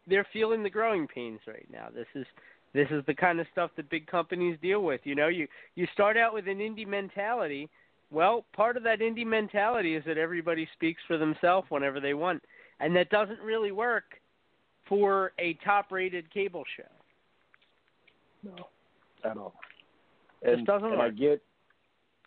they're 0.07 0.27
feeling 0.33 0.63
the 0.63 0.69
growing 0.69 1.07
pains 1.07 1.39
right 1.47 1.67
now. 1.71 1.87
This 1.93 2.07
is 2.15 2.25
this 2.73 2.87
is 2.91 3.03
the 3.07 3.13
kind 3.13 3.39
of 3.39 3.47
stuff 3.51 3.71
that 3.77 3.89
big 3.89 4.07
companies 4.07 4.57
deal 4.61 4.83
with. 4.83 5.01
You 5.03 5.15
know, 5.15 5.27
you 5.27 5.47
you 5.75 5.87
start 5.93 6.17
out 6.17 6.33
with 6.33 6.47
an 6.47 6.59
indie 6.59 6.87
mentality, 6.87 7.69
Well, 8.09 8.45
part 8.55 8.77
of 8.77 8.83
that 8.83 8.99
indie 8.99 9.25
mentality 9.25 9.95
is 9.95 10.03
that 10.05 10.17
everybody 10.17 10.67
speaks 10.73 11.01
for 11.07 11.17
themselves 11.17 11.67
whenever 11.69 11.99
they 11.99 12.13
want, 12.13 12.41
and 12.79 12.95
that 12.95 13.09
doesn't 13.09 13.39
really 13.41 13.71
work 13.71 14.21
for 14.87 15.33
a 15.39 15.55
top-rated 15.65 16.33
cable 16.33 16.63
show. 16.77 16.83
No, 18.43 18.67
at 19.29 19.37
all. 19.37 19.55
And, 20.41 20.57
Just 20.57 20.67
doesn't 20.67 20.93
and 20.93 21.01
I 21.01 21.09
get, 21.09 21.41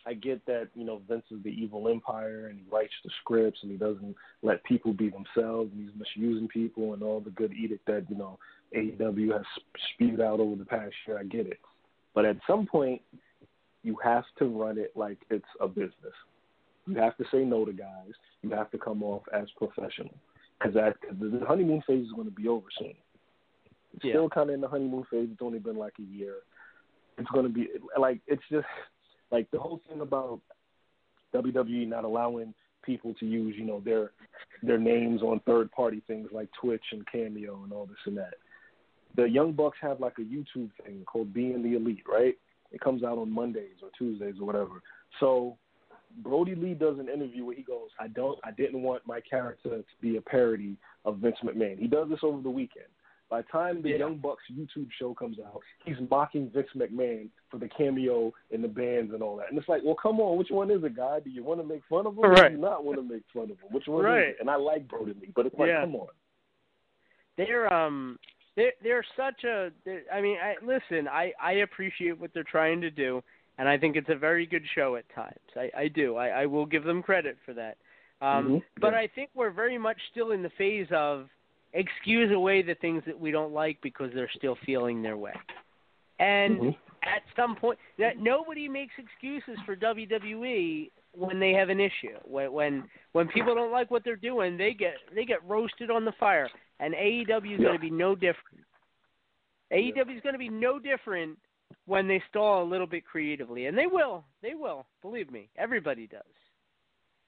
I 0.05 0.13
get 0.13 0.45
that 0.47 0.69
you 0.75 0.83
know 0.83 1.01
Vince 1.07 1.25
is 1.31 1.43
the 1.43 1.49
evil 1.49 1.87
empire 1.87 2.47
and 2.47 2.59
he 2.59 2.65
writes 2.71 2.93
the 3.03 3.11
scripts 3.21 3.59
and 3.61 3.71
he 3.71 3.77
doesn't 3.77 4.15
let 4.41 4.63
people 4.63 4.93
be 4.93 5.09
themselves 5.09 5.71
and 5.73 5.83
he's 5.83 5.95
misusing 5.97 6.47
people 6.47 6.93
and 6.93 7.03
all 7.03 7.19
the 7.19 7.29
good 7.31 7.53
edict 7.53 7.85
that 7.87 8.05
you 8.09 8.15
know 8.17 8.39
AEW 8.75 9.33
has 9.33 9.45
spewed 9.93 10.21
out 10.21 10.39
over 10.39 10.55
the 10.55 10.65
past 10.65 10.93
year. 11.07 11.19
I 11.19 11.23
get 11.23 11.45
it, 11.47 11.59
but 12.15 12.25
at 12.25 12.37
some 12.47 12.65
point, 12.65 13.01
you 13.83 13.97
have 14.03 14.23
to 14.39 14.45
run 14.45 14.77
it 14.77 14.91
like 14.95 15.17
it's 15.29 15.45
a 15.59 15.67
business. 15.67 16.15
You 16.87 16.95
have 16.97 17.15
to 17.17 17.25
say 17.31 17.43
no 17.43 17.65
to 17.65 17.73
guys. 17.73 18.13
You 18.41 18.49
have 18.51 18.71
to 18.71 18.77
come 18.77 19.03
off 19.03 19.23
as 19.33 19.47
professional 19.57 20.15
because 20.59 20.73
the 20.75 21.45
honeymoon 21.47 21.81
phase 21.85 22.05
is 22.05 22.11
going 22.13 22.27
to 22.27 22.33
be 22.33 22.47
over 22.47 22.67
soon. 22.77 22.93
It's 23.93 24.05
Yeah. 24.05 24.13
still 24.13 24.29
kind 24.29 24.49
of 24.49 24.55
in 24.55 24.61
the 24.61 24.67
honeymoon 24.67 25.03
phase. 25.05 25.29
It's 25.31 25.41
only 25.41 25.59
been 25.59 25.77
like 25.77 25.93
a 25.99 26.03
year. 26.03 26.37
It's 27.17 27.29
going 27.29 27.45
to 27.45 27.51
be 27.51 27.67
like 27.97 28.21
it's 28.27 28.43
just 28.49 28.65
like 29.31 29.49
the 29.51 29.59
whole 29.59 29.81
thing 29.89 30.01
about 30.01 30.39
WWE 31.33 31.87
not 31.87 32.03
allowing 32.03 32.53
people 32.83 33.13
to 33.19 33.25
use 33.25 33.55
you 33.57 33.63
know 33.63 33.81
their 33.83 34.11
their 34.63 34.77
names 34.77 35.21
on 35.21 35.39
third 35.45 35.71
party 35.71 36.01
things 36.07 36.29
like 36.31 36.49
Twitch 36.59 36.83
and 36.91 37.05
Cameo 37.11 37.63
and 37.63 37.73
all 37.73 37.85
this 37.85 37.97
and 38.05 38.17
that. 38.17 38.33
The 39.15 39.25
Young 39.25 39.51
Bucks 39.51 39.77
have 39.81 39.99
like 39.99 40.17
a 40.19 40.21
YouTube 40.21 40.69
thing 40.85 41.03
called 41.05 41.33
Being 41.33 41.61
the 41.61 41.75
Elite, 41.75 42.03
right? 42.07 42.35
It 42.71 42.79
comes 42.79 43.03
out 43.03 43.17
on 43.17 43.29
Mondays 43.29 43.81
or 43.83 43.89
Tuesdays 43.97 44.35
or 44.39 44.45
whatever. 44.45 44.81
So 45.19 45.57
Brodie 46.23 46.55
Lee 46.55 46.73
does 46.73 46.97
an 46.99 47.09
interview 47.09 47.45
where 47.45 47.55
he 47.55 47.63
goes, 47.63 47.89
"I 47.99 48.07
don't, 48.07 48.39
I 48.43 48.51
didn't 48.51 48.81
want 48.81 49.05
my 49.05 49.19
character 49.21 49.69
to 49.69 49.83
be 50.01 50.17
a 50.17 50.21
parody 50.21 50.77
of 51.05 51.17
Vince 51.17 51.37
McMahon." 51.43 51.79
He 51.79 51.87
does 51.87 52.09
this 52.09 52.19
over 52.23 52.41
the 52.41 52.49
weekend. 52.49 52.87
By 53.31 53.41
the 53.41 53.47
time 53.47 53.81
the 53.81 53.89
Young 53.91 54.17
Bucks 54.17 54.43
YouTube 54.51 54.89
show 54.99 55.13
comes 55.13 55.37
out, 55.39 55.61
he's 55.85 55.95
mocking 56.09 56.51
Vince 56.53 56.67
McMahon 56.75 57.29
for 57.49 57.57
the 57.59 57.69
cameo 57.69 58.33
in 58.51 58.61
the 58.61 58.67
bands 58.67 59.13
and 59.13 59.23
all 59.23 59.37
that. 59.37 59.49
And 59.49 59.57
it's 59.57 59.69
like, 59.69 59.81
well, 59.85 59.95
come 59.95 60.19
on, 60.19 60.37
which 60.37 60.49
one 60.51 60.69
is 60.69 60.83
it, 60.83 60.97
guy? 60.97 61.21
Do 61.21 61.29
you 61.29 61.41
want 61.41 61.61
to 61.61 61.65
make 61.65 61.81
fun 61.89 62.05
of 62.05 62.13
him, 62.17 62.25
or 62.25 62.35
do 62.35 62.51
you 62.55 62.61
not 62.61 62.83
want 62.83 62.97
to 62.99 63.03
make 63.03 63.23
fun 63.33 63.43
of 63.43 63.51
him? 63.51 63.69
Which 63.71 63.87
one 63.87 64.05
is 64.05 64.25
it? 64.31 64.37
And 64.41 64.49
I 64.49 64.57
like 64.57 64.85
Brodie 64.89 65.13
Lee, 65.19 65.31
but 65.33 65.45
it's 65.45 65.57
like, 65.57 65.69
Yeah. 65.69 65.79
come 65.81 65.95
on. 65.95 66.07
they're 67.37 67.73
um 67.73 68.19
they're 68.57 68.73
they're 68.83 69.05
such 69.15 69.45
a 69.45 69.71
they're, 69.85 70.01
I 70.13 70.19
mean 70.21 70.37
I 70.43 70.55
listen 70.63 71.07
I 71.07 71.31
I 71.41 71.53
appreciate 71.63 72.19
what 72.19 72.31
they're 72.33 72.43
trying 72.43 72.81
to 72.81 72.91
do 72.91 73.23
and 73.57 73.67
I 73.69 73.77
think 73.77 73.95
it's 73.95 74.09
a 74.09 74.15
very 74.15 74.45
good 74.45 74.63
show 74.75 74.97
at 74.97 75.07
times 75.15 75.39
I 75.55 75.71
I 75.75 75.87
do 75.87 76.17
I 76.17 76.27
I 76.41 76.45
will 76.45 76.65
give 76.65 76.83
them 76.83 77.01
credit 77.01 77.37
for 77.45 77.53
that 77.53 77.77
um 78.21 78.49
Mhm. 78.49 78.63
but 78.81 78.91
Yeah. 78.91 78.99
I 78.99 79.07
think 79.07 79.29
we're 79.33 79.49
very 79.51 79.77
much 79.77 79.97
still 80.11 80.31
in 80.31 80.43
the 80.43 80.49
phase 80.57 80.87
of 80.91 81.29
excuse 81.73 82.31
away 82.31 82.61
the 82.61 82.75
things 82.75 83.01
that 83.05 83.19
we 83.19 83.31
don't 83.31 83.53
like 83.53 83.77
because 83.81 84.11
they're 84.13 84.29
still 84.35 84.57
feeling 84.65 85.01
their 85.01 85.17
way 85.17 85.33
and 86.19 86.59
Mhm. 86.59 86.77
at 87.03 87.23
some 87.35 87.55
point 87.55 87.79
that 87.97 88.17
nobody 88.19 88.67
makes 88.67 88.93
excuses 88.97 89.57
for 89.65 89.75
WWE 89.75 90.91
when 91.13 91.39
they 91.39 91.51
have 91.53 91.69
an 91.69 91.79
issue 91.79 92.17
when 92.23 92.51
when 92.51 92.89
when 93.13 93.27
people 93.29 93.55
don't 93.55 93.71
like 93.71 93.89
what 93.89 94.03
they're 94.03 94.15
doing 94.15 94.57
they 94.57 94.73
get 94.73 94.95
they 95.15 95.25
get 95.25 95.43
roasted 95.43 95.89
on 95.89 96.05
the 96.05 96.11
fire 96.13 96.49
and 96.79 96.93
AEW 96.93 97.53
is 97.55 97.59
Yeah. 97.59 97.67
going 97.67 97.77
to 97.77 97.79
be 97.79 97.89
no 97.89 98.15
different 98.15 98.65
AEW 99.71 100.15
is 100.15 100.21
going 100.21 100.33
to 100.33 100.39
be 100.39 100.49
no 100.49 100.79
different 100.79 101.37
when 101.85 102.07
they 102.07 102.21
stall 102.29 102.63
a 102.63 102.67
little 102.69 102.87
bit 102.87 103.05
creatively 103.05 103.65
and 103.67 103.77
they 103.77 103.87
will 103.87 104.23
they 104.41 104.55
will 104.55 104.85
believe 105.01 105.31
me 105.31 105.49
everybody 105.57 106.07
does 106.07 106.21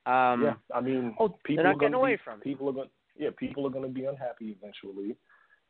um 0.06 0.44
yeah, 0.44 0.56
I 0.74 0.82
mean, 0.82 1.16
oh, 1.18 1.30
people 1.46 1.64
they're 1.64 1.72
not 1.72 1.76
are 1.76 1.80
getting 1.80 1.94
away 1.96 2.16
be, 2.16 2.22
from 2.26 2.40
it. 2.42 2.44
people 2.44 2.68
are 2.70 2.74
going. 2.74 2.90
Yeah, 3.18 3.30
people 3.38 3.66
are 3.68 3.70
going 3.70 3.88
to 3.88 3.94
be 3.94 4.06
unhappy 4.06 4.56
eventually. 4.60 5.16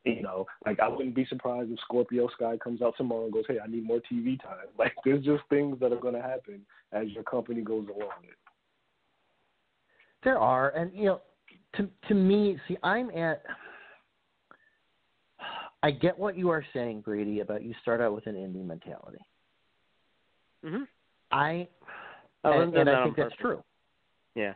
You 0.06 0.22
know, 0.22 0.46
like 0.66 0.82
I 0.82 0.90
wouldn't 0.90 1.16
be 1.16 1.26
surprised 1.28 1.72
if 1.72 1.80
Scorpio 1.80 2.28
Sky 2.36 2.58
comes 2.62 2.82
out 2.82 2.94
tomorrow 2.98 3.24
and 3.24 3.34
goes, 3.34 3.46
"Hey, 3.48 3.60
I 3.64 3.68
need 3.68 3.86
more 3.86 4.02
TV 4.12 4.42
time." 4.42 4.68
Like, 4.78 4.94
there's 5.06 5.24
just 5.24 5.44
things 5.50 5.80
that 5.80 5.94
are 5.94 6.00
going 6.00 6.14
to 6.14 6.22
happen 6.22 6.66
as 6.92 7.08
your 7.10 7.24
company 7.24 7.62
goes 7.62 7.88
along. 7.88 8.12
It. 8.24 8.36
There 10.26 10.38
are, 10.38 10.72
and 10.72 10.92
you 10.94 11.06
know, 11.06 11.22
to 11.76 11.90
to 12.10 12.14
me, 12.14 12.58
see, 12.68 12.78
I'm 12.84 13.10
at. 13.12 13.44
I 15.82 15.92
get 15.92 16.18
what 16.18 16.38
you 16.38 16.50
are 16.50 16.66
saying, 16.74 17.02
Brady, 17.02 17.42
about 17.42 17.64
you 17.64 17.74
start 17.82 18.02
out 18.02 18.14
with 18.14 18.28
an 18.28 18.36
indie 18.36 18.66
mentality. 18.66 19.20
mhm 20.66 20.88
I 21.32 21.68
Oh, 22.46 22.60
and, 22.60 22.74
and 22.76 22.88
and 22.88 22.90
I 22.90 22.94
on 22.96 23.04
think 23.04 23.18
that's 23.18 23.36
true. 23.36 23.64
yeah 24.36 24.54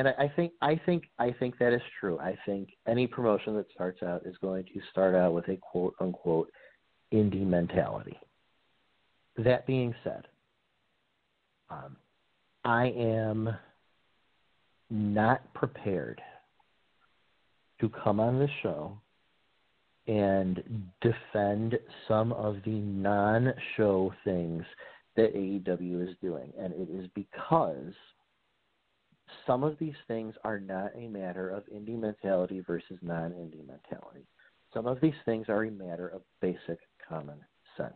And 0.00 0.08
I, 0.08 0.12
I 0.18 0.32
think 0.34 0.52
I 0.62 0.80
think 0.86 1.04
I 1.18 1.30
think 1.30 1.58
that 1.58 1.74
is 1.74 1.82
true. 2.00 2.18
I 2.18 2.34
think 2.46 2.70
any 2.88 3.06
promotion 3.06 3.54
that 3.56 3.66
starts 3.74 4.02
out 4.02 4.22
is 4.24 4.34
going 4.40 4.64
to 4.64 4.80
start 4.90 5.14
out 5.14 5.34
with 5.34 5.46
a 5.48 5.58
quote 5.58 5.94
unquote 6.00 6.50
indie 7.12 7.46
mentality. 7.46 8.18
That 9.36 9.66
being 9.66 9.94
said, 10.02 10.22
um, 11.68 11.98
I 12.64 12.86
am 12.96 13.54
not 14.88 15.52
prepared 15.52 16.22
to 17.82 17.90
come 17.90 18.20
on 18.20 18.38
this 18.38 18.50
show 18.62 18.96
and 20.06 20.62
defend 21.02 21.78
some 22.08 22.32
of 22.32 22.56
the 22.64 22.70
non-show 22.70 24.14
things 24.24 24.64
that 25.16 25.34
AEW 25.34 26.08
is 26.08 26.16
doing, 26.22 26.54
and 26.58 26.72
it 26.72 26.88
is 26.90 27.06
because 27.14 27.92
some 29.46 29.64
of 29.64 29.78
these 29.78 29.94
things 30.08 30.34
are 30.44 30.60
not 30.60 30.92
a 30.96 31.08
matter 31.08 31.50
of 31.50 31.64
indie 31.66 31.98
mentality 31.98 32.62
versus 32.66 32.98
non-indie 33.02 33.66
mentality. 33.66 34.26
Some 34.72 34.86
of 34.86 35.00
these 35.00 35.14
things 35.24 35.48
are 35.48 35.64
a 35.64 35.70
matter 35.70 36.08
of 36.08 36.22
basic 36.40 36.78
common 37.08 37.38
sense. 37.76 37.92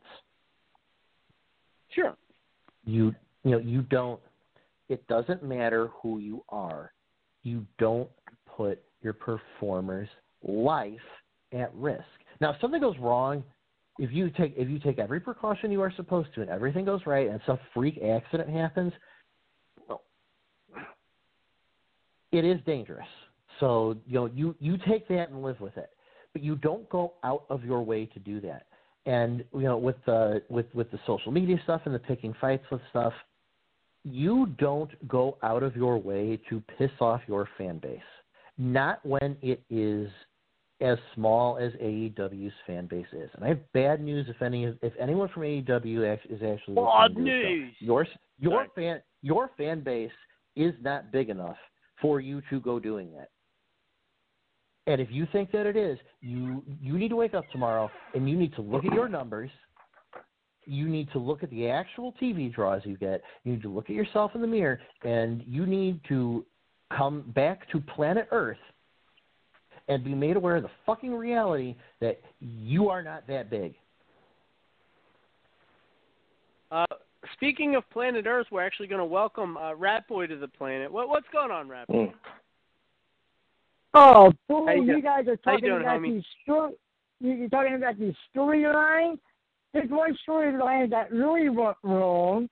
sure 1.94 2.16
You 2.84 3.14
you 3.44 3.52
know 3.52 3.58
you 3.58 3.82
don't. 3.82 4.20
It 4.88 5.06
doesn't 5.08 5.42
matter 5.42 5.88
who 6.02 6.18
you 6.18 6.44
are. 6.48 6.92
You 7.42 7.64
don't 7.78 8.10
put 8.56 8.82
your 9.02 9.12
performer's 9.12 10.08
life 10.42 10.98
at 11.52 11.74
risk. 11.74 12.04
Now, 12.40 12.50
if 12.50 12.60
something 12.60 12.80
goes 12.80 12.98
wrong, 12.98 13.44
if 13.98 14.10
you 14.12 14.30
take 14.30 14.54
if 14.56 14.68
you 14.68 14.78
take 14.78 14.98
every 14.98 15.20
precaution 15.20 15.70
you 15.70 15.80
are 15.80 15.92
supposed 15.94 16.28
to, 16.34 16.40
and 16.42 16.50
everything 16.50 16.84
goes 16.84 17.00
right, 17.06 17.28
and 17.28 17.40
some 17.46 17.58
freak 17.72 18.02
accident 18.02 18.50
happens, 18.50 18.92
well, 19.88 20.02
it 22.34 22.44
is 22.44 22.58
dangerous. 22.66 23.06
So 23.60 23.96
you 24.06 24.14
know 24.14 24.26
you 24.26 24.54
you 24.58 24.76
take 24.88 25.06
that 25.08 25.30
and 25.30 25.42
live 25.42 25.60
with 25.60 25.76
it, 25.76 25.90
but 26.32 26.42
you 26.42 26.56
don't 26.56 26.88
go 26.88 27.14
out 27.22 27.44
of 27.48 27.64
your 27.64 27.82
way 27.82 28.06
to 28.06 28.18
do 28.18 28.40
that. 28.40 28.66
And 29.06 29.44
you 29.54 29.62
know 29.62 29.78
with 29.78 29.96
the 30.06 30.42
with 30.48 30.66
with 30.74 30.90
the 30.90 30.98
social 31.06 31.30
media 31.30 31.56
stuff 31.62 31.82
and 31.84 31.94
the 31.94 32.00
picking 32.00 32.34
fights 32.40 32.64
with 32.70 32.80
stuff, 32.90 33.12
you 34.02 34.46
don't 34.58 34.90
go 35.06 35.38
out 35.42 35.62
of 35.62 35.76
your 35.76 35.98
way 35.98 36.40
to 36.50 36.62
piss 36.76 36.90
off 37.00 37.20
your 37.28 37.48
fan 37.56 37.78
base. 37.78 38.00
Not 38.58 39.04
when 39.06 39.36
it 39.40 39.62
is 39.70 40.10
as 40.80 40.98
small 41.14 41.56
as 41.56 41.72
AEW's 41.74 42.52
fan 42.66 42.86
base 42.86 43.06
is. 43.12 43.30
And 43.34 43.44
I 43.44 43.48
have 43.48 43.72
bad 43.72 44.02
news 44.02 44.26
if 44.28 44.42
any 44.42 44.64
if 44.82 44.92
anyone 44.98 45.28
from 45.28 45.44
AEW 45.44 46.18
is 46.28 46.42
actually 46.42 46.74
Bad 46.74 47.16
news. 47.16 47.72
Your 47.78 48.06
your 48.40 48.66
fan 48.74 49.00
your 49.22 49.50
fan 49.56 49.84
base 49.84 50.10
is 50.56 50.74
not 50.82 51.12
big 51.12 51.30
enough 51.30 51.56
for 52.04 52.20
you 52.20 52.42
to 52.50 52.60
go 52.60 52.78
doing 52.78 53.10
that. 53.14 53.30
And 54.86 55.00
if 55.00 55.08
you 55.10 55.26
think 55.32 55.50
that 55.52 55.64
it 55.64 55.74
is, 55.74 55.98
you 56.20 56.62
you 56.82 56.98
need 56.98 57.08
to 57.08 57.16
wake 57.16 57.32
up 57.32 57.44
tomorrow 57.50 57.90
and 58.12 58.28
you 58.28 58.36
need 58.36 58.54
to 58.56 58.60
look 58.60 58.84
at 58.84 58.92
your 58.92 59.08
numbers. 59.08 59.48
You 60.66 60.86
need 60.86 61.10
to 61.12 61.18
look 61.18 61.42
at 61.42 61.48
the 61.48 61.70
actual 61.70 62.12
TV 62.20 62.54
draws 62.54 62.82
you 62.84 62.98
get. 62.98 63.22
You 63.44 63.52
need 63.52 63.62
to 63.62 63.70
look 63.70 63.88
at 63.88 63.96
yourself 63.96 64.32
in 64.34 64.42
the 64.42 64.46
mirror 64.46 64.80
and 65.02 65.42
you 65.46 65.64
need 65.64 65.98
to 66.08 66.44
come 66.94 67.32
back 67.34 67.70
to 67.70 67.80
planet 67.80 68.28
Earth 68.30 68.58
and 69.88 70.04
be 70.04 70.14
made 70.14 70.36
aware 70.36 70.56
of 70.56 70.62
the 70.62 70.70
fucking 70.84 71.14
reality 71.14 71.74
that 72.02 72.20
you 72.38 72.90
are 72.90 73.02
not 73.02 73.26
that 73.28 73.48
big. 73.48 73.74
uh 76.70 76.84
speaking 77.32 77.74
of 77.74 77.88
planet 77.90 78.26
earth 78.26 78.46
we're 78.50 78.64
actually 78.64 78.86
going 78.86 78.98
to 79.00 79.04
welcome 79.04 79.56
uh 79.56 79.74
rat 79.74 80.06
boy 80.08 80.26
to 80.26 80.36
the 80.36 80.48
planet 80.48 80.92
what 80.92 81.08
what's 81.08 81.26
going 81.32 81.50
on 81.50 81.68
rat 81.68 81.86
boy 81.88 82.12
Oh, 83.94 84.32
How 84.48 84.64
boy, 84.64 84.72
you 84.74 84.96
you 84.96 85.02
guys 85.02 85.26
are 85.28 85.38
How 85.44 85.52
you 85.52 85.58
talking 85.58 85.64
doing, 85.68 85.80
about 85.82 86.00
homie? 86.00 86.14
these 86.14 86.24
story. 86.42 86.72
You're 87.20 87.48
talking 87.48 87.74
about 87.74 87.98
these 87.98 88.14
storylines. 88.34 89.18
There's 89.72 89.88
one 89.88 90.16
storyline 90.28 90.90
that 90.90 91.12
really 91.12 91.48
went 91.48 91.76
wrong, 91.82 92.48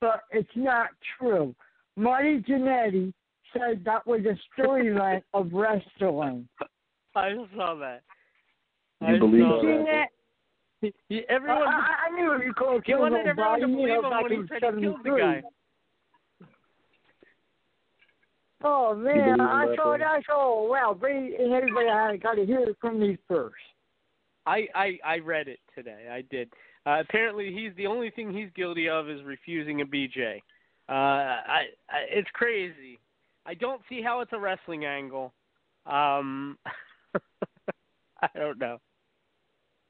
but 0.00 0.22
it's 0.30 0.50
not 0.56 0.88
true. 1.18 1.54
Marty 1.96 2.40
Jannetty 2.40 3.12
said 3.52 3.84
that 3.84 4.06
was 4.06 4.22
a 4.26 4.60
storyline 4.60 5.22
of 5.34 5.52
wrestling. 5.52 6.48
I 7.14 7.34
saw 7.56 7.76
that. 7.76 8.02
You 9.06 9.18
believe 9.18 9.42
saw 9.42 9.62
that? 9.62 10.08
That. 10.82 10.92
He- 11.08 11.24
Everyone, 11.28 11.62
I, 11.62 11.70
I, 11.70 11.94
I 12.08 12.10
knew 12.16 12.44
you 12.44 12.52
called 12.54 12.82
he 12.84 12.92
Bill 12.92 13.02
wanted 13.02 13.26
everyone 13.26 13.60
to 13.60 13.66
O'Brien, 13.66 13.70
you 13.70 13.76
believe 13.76 13.88
know, 13.88 14.04
him 14.04 14.10
back 14.10 14.22
when 14.22 14.32
he 14.32 14.38
in 14.38 14.48
said 14.48 14.74
he 14.74 14.80
killed 14.82 14.98
the 15.04 15.10
73. 15.10 15.20
guy. 15.20 15.42
Oh 18.62 18.94
man, 18.94 19.14
believe 19.14 19.34
in 19.34 19.40
I 19.40 19.74
saw 19.76 19.92
thing? 19.92 20.00
that. 20.00 20.22
Oh 20.30 20.68
wow, 20.70 20.94
Brady 20.98 21.36
and 21.36 21.52
everybody 21.52 21.88
I 21.88 22.16
got 22.16 22.34
to 22.34 22.44
hear 22.44 22.60
it 22.60 22.76
from 22.80 23.00
me 23.00 23.16
first. 23.26 23.54
I, 24.46 24.66
I 24.74 24.98
I 25.04 25.18
read 25.18 25.48
it 25.48 25.60
today. 25.74 26.08
I 26.10 26.22
did. 26.30 26.50
Uh, 26.86 27.00
apparently, 27.00 27.52
he's 27.54 27.74
the 27.76 27.86
only 27.86 28.10
thing 28.10 28.32
he's 28.32 28.50
guilty 28.54 28.88
of 28.88 29.08
is 29.08 29.22
refusing 29.22 29.80
a 29.80 29.86
BJ. 29.86 30.38
Uh, 30.88 30.92
I, 30.92 31.62
I 31.88 31.98
it's 32.10 32.28
crazy. 32.32 32.98
I 33.46 33.54
don't 33.54 33.80
see 33.88 34.02
how 34.02 34.20
it's 34.20 34.32
a 34.32 34.38
wrestling 34.38 34.84
angle. 34.84 35.32
Um, 35.86 36.58
I 38.22 38.28
don't 38.34 38.58
know. 38.58 38.78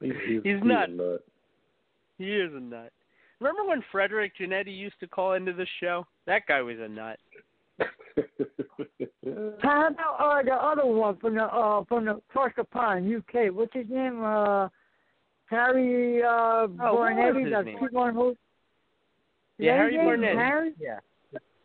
He's, 0.01 0.13
he's, 0.27 0.41
He's 0.43 0.63
not- 0.63 0.89
a 0.89 0.93
nut. 0.93 1.23
He 2.17 2.25
is 2.35 2.51
a 2.53 2.59
nut. 2.59 2.91
Remember 3.39 3.63
when 3.65 3.83
Frederick 3.91 4.33
Janetti 4.39 4.75
used 4.75 4.99
to 4.99 5.07
call 5.07 5.33
into 5.33 5.53
the 5.53 5.65
show? 5.79 6.05
That 6.27 6.45
guy 6.47 6.61
was 6.61 6.77
a 6.79 6.87
nut. 6.87 7.17
How 9.63 9.87
about 9.87 10.17
uh, 10.19 10.43
the 10.43 10.53
other 10.53 10.85
one 10.85 11.17
from 11.17 11.35
the 11.35 11.43
uh, 11.43 11.83
from 11.87 12.05
the 12.05 12.11
across 12.29 12.51
the 12.57 12.63
pond, 12.63 13.11
UK? 13.15 13.51
What's 13.53 13.73
his 13.73 13.85
name? 13.89 14.23
Uh, 14.23 14.67
Harry 15.45 16.21
uh, 16.23 16.27
Oh, 16.27 16.67
what 16.77 16.93
was 16.93 17.13
Barnetti. 17.15 17.43
his 17.45 17.51
That 17.53 17.65
name? 17.65 17.77
keep 17.79 17.95
on 17.95 18.13
host. 18.13 18.37
Yeah, 19.57 19.73
Is 19.73 19.77
that 19.77 19.77
Harry 19.77 19.93
his? 19.93 20.01
Barnetti. 20.07 20.35
Harry? 20.37 20.73
Yeah. 20.79 20.99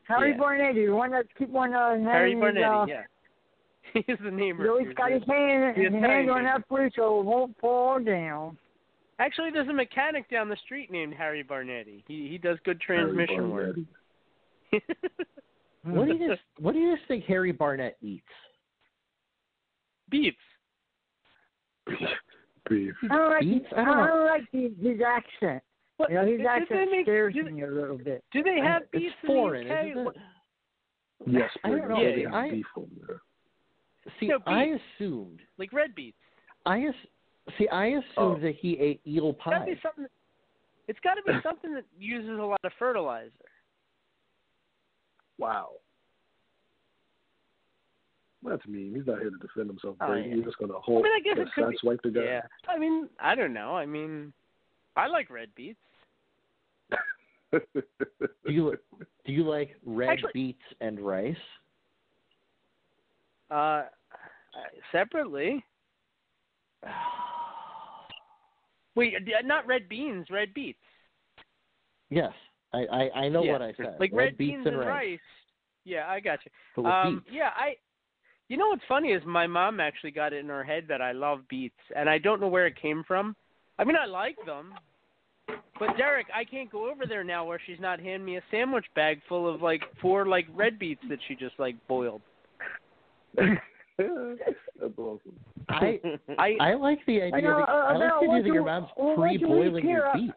Harry 0.04 0.30
Yeah. 0.30 0.36
Barnetti, 0.38 0.86
the 0.86 0.92
one 0.94 1.10
that 1.10 1.26
keep 1.38 1.54
on 1.54 1.74
uh, 1.74 1.90
Harry 2.10 2.32
having 2.34 2.38
Barnetti, 2.54 2.82
uh, 2.82 2.86
yeah. 2.86 3.02
He's 4.06 4.16
the 4.22 4.30
name. 4.30 4.58
he's 4.58 4.94
got 4.94 5.10
his 5.12 5.22
hand, 5.26 5.76
The 5.76 5.82
his 5.84 5.92
hand 5.92 6.04
Italian 6.04 6.30
on 6.30 6.36
name. 6.36 6.44
that 6.44 6.68
bridge 6.68 6.92
so 6.96 7.20
it 7.20 7.24
won't 7.24 7.56
fall 7.60 7.98
down. 8.00 8.56
Actually, 9.18 9.50
there's 9.50 9.68
a 9.68 9.72
mechanic 9.72 10.28
down 10.30 10.48
the 10.48 10.56
street 10.64 10.90
named 10.90 11.14
Harry 11.14 11.42
Barnetti. 11.42 12.02
He 12.06 12.28
he 12.28 12.38
does 12.38 12.58
good 12.64 12.80
transmission 12.80 13.50
work. 13.50 13.76
What 15.84 16.06
do 16.08 16.14
you 16.14 16.28
just 16.28 16.42
What 16.58 16.72
do 16.74 16.80
you 16.80 16.96
just 16.96 17.08
think 17.08 17.24
Harry 17.24 17.52
Barnett 17.52 17.96
eats? 18.02 18.24
Beets. 20.10 20.36
Beef. 22.68 22.94
I 23.10 23.16
don't 23.16 23.30
like, 23.30 23.40
Beats? 23.42 23.66
I 23.76 23.80
I 23.80 23.84
don't 23.84 23.96
know. 23.96 24.06
don't 24.06 24.26
like 24.26 24.42
his, 24.52 24.72
his 24.82 25.00
accent. 25.00 25.62
What? 25.98 26.10
You 26.10 26.16
know, 26.16 26.22
his 26.26 26.30
Did- 26.32 26.38
did 26.38 26.46
accent 26.46 26.90
make- 26.90 27.04
scares 27.06 27.32
did- 27.34 27.52
me 27.52 27.62
a 27.62 27.66
little 27.68 27.96
bit. 27.96 28.22
Do 28.32 28.42
they 28.42 28.58
have 28.62 28.82
It's 28.92 29.02
beets 29.02 29.14
foreign, 29.24 29.62
in 29.62 29.68
the 29.68 29.74
UK? 29.74 29.86
isn't 29.86 29.98
it? 29.98 30.04
What- 30.04 30.16
Yes, 31.26 31.50
I 31.64 31.70
don't 31.70 31.78
Brady, 31.86 31.94
know. 31.94 32.04
they 32.16 32.20
Yeah, 32.22 32.24
have 32.26 32.34
I- 32.34 32.50
beef 32.50 32.66
over 32.76 32.86
there. 33.06 33.20
See, 34.20 34.26
No, 34.28 34.38
I 34.46 34.78
assumed. 34.98 35.40
Like 35.58 35.72
red 35.72 35.94
beets. 35.94 36.16
I 36.64 36.80
as, 36.84 36.94
see. 37.58 37.68
I 37.68 37.86
assumed 37.86 38.04
Oh. 38.16 38.38
that 38.40 38.54
he 38.56 38.78
ate 38.78 39.00
eel 39.06 39.30
It's 39.30 39.38
gotta 39.44 39.64
be 39.64 39.80
something. 39.82 40.06
It's 40.88 41.00
got 41.00 41.14
to 41.14 41.22
be 41.22 41.32
something 41.42 41.74
that 41.74 41.84
uses 41.98 42.38
a 42.38 42.42
lot 42.42 42.60
of 42.62 42.70
fertilizer. 42.78 43.32
Wow. 45.36 45.70
That's 48.44 48.64
mean. 48.68 48.94
He's 48.94 49.04
not 49.06 49.18
here 49.18 49.30
to 49.30 49.36
defend 49.38 49.68
himself, 49.68 49.96
Oh, 50.00 50.06
Brady. 50.06 50.28
yeah. 50.28 50.36
He's 50.36 50.44
just 50.44 50.58
gonna 50.58 50.74
hold. 50.74 50.84
I 50.84 50.84
hold 50.86 51.02
mean, 51.04 51.12
I 51.12 51.20
guess 51.20 51.38
it 51.38 51.52
could 51.54 51.70
be. 51.70 51.76
the 52.04 52.10
guy. 52.10 52.24
Yeah. 52.24 52.40
I 52.68 52.78
mean, 52.78 53.08
I 53.18 53.34
don't 53.34 53.52
know. 53.52 53.76
I 53.76 53.84
mean, 53.86 54.32
I 54.96 55.08
like 55.08 55.28
red 55.28 55.48
beets. 55.56 55.80
Do 57.52 58.52
you 58.52 58.76
Do 59.24 59.32
you 59.32 59.42
like 59.48 59.76
red 59.84 60.10
Actually- 60.10 60.30
beets 60.34 60.62
and 60.80 61.00
rice? 61.00 61.36
Uh, 63.50 63.84
separately. 64.92 65.64
Wait, 68.96 69.14
not 69.44 69.66
red 69.66 69.88
beans, 69.88 70.26
red 70.30 70.54
beets. 70.54 70.78
Yes, 72.10 72.32
I 72.72 72.78
I, 72.86 73.10
I 73.24 73.28
know 73.28 73.42
Yeah. 73.44 73.52
what 73.52 73.62
I 73.62 73.72
said. 73.76 73.96
Like 74.00 74.10
red, 74.12 74.38
beets 74.38 74.52
beans 74.52 74.66
and 74.66 74.76
and 74.76 74.78
rice. 74.78 74.88
rice. 74.88 75.20
Yeah, 75.84 76.08
I 76.08 76.20
got 76.20 76.38
you. 76.44 76.84
Um, 76.84 77.22
beets. 77.24 77.36
yeah, 77.36 77.50
I. 77.56 77.76
You 78.48 78.56
know 78.56 78.68
what's 78.68 78.82
funny 78.88 79.08
is 79.08 79.22
my 79.26 79.48
mom 79.48 79.80
actually 79.80 80.12
got 80.12 80.32
it 80.32 80.36
in 80.38 80.48
her 80.48 80.62
head 80.62 80.84
that 80.88 81.02
I 81.02 81.10
love 81.10 81.40
beets, 81.48 81.74
and 81.96 82.08
I 82.08 82.18
don't 82.18 82.40
know 82.40 82.46
where 82.46 82.66
it 82.66 82.80
came 82.80 83.02
from. 83.02 83.34
I 83.76 83.82
mean, 83.84 83.96
I 84.00 84.06
like 84.06 84.36
them, 84.46 84.72
but 85.78 85.96
Derek, 85.96 86.28
I 86.34 86.44
can't 86.44 86.70
go 86.70 86.88
over 86.88 87.06
there 87.06 87.24
now 87.24 87.44
where 87.44 87.60
she's 87.66 87.80
not 87.80 87.98
handing 87.98 88.24
me 88.24 88.36
a 88.36 88.42
sandwich 88.50 88.86
bag 88.94 89.20
full 89.28 89.52
of 89.52 89.62
like 89.62 89.82
four 90.00 90.26
like 90.26 90.46
red 90.54 90.78
beets 90.78 91.02
that 91.08 91.18
she 91.26 91.34
just 91.34 91.58
like 91.58 91.74
boiled. 91.88 92.22
That's 93.98 94.98
awesome. 94.98 95.32
I 95.68 96.00
I 96.38 96.56
I 96.60 96.74
like 96.74 96.98
the 97.06 97.22
idea. 97.22 97.34
I 97.36 97.40
know, 97.40 97.58
that, 97.58 97.68
uh, 97.68 97.72
I 97.72 97.92
like 97.96 98.10
the 98.20 98.30
idea 98.30 98.42
that 98.42 98.54
your 98.54 98.64
mom's 98.64 98.88
well, 98.96 99.16
what 99.16 99.30
do 99.30 99.30
we 99.30 99.38
pre-boiling 99.38 99.88
your 99.88 100.02
care? 100.02 100.12
beets. 100.14 100.34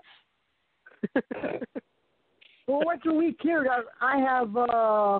Well, 2.67 2.81
once 2.85 3.01
a 3.07 3.13
week 3.13 3.37
here, 3.41 3.67
I 4.01 4.15
I 4.15 4.17
have 4.19 4.55
uh, 4.55 5.19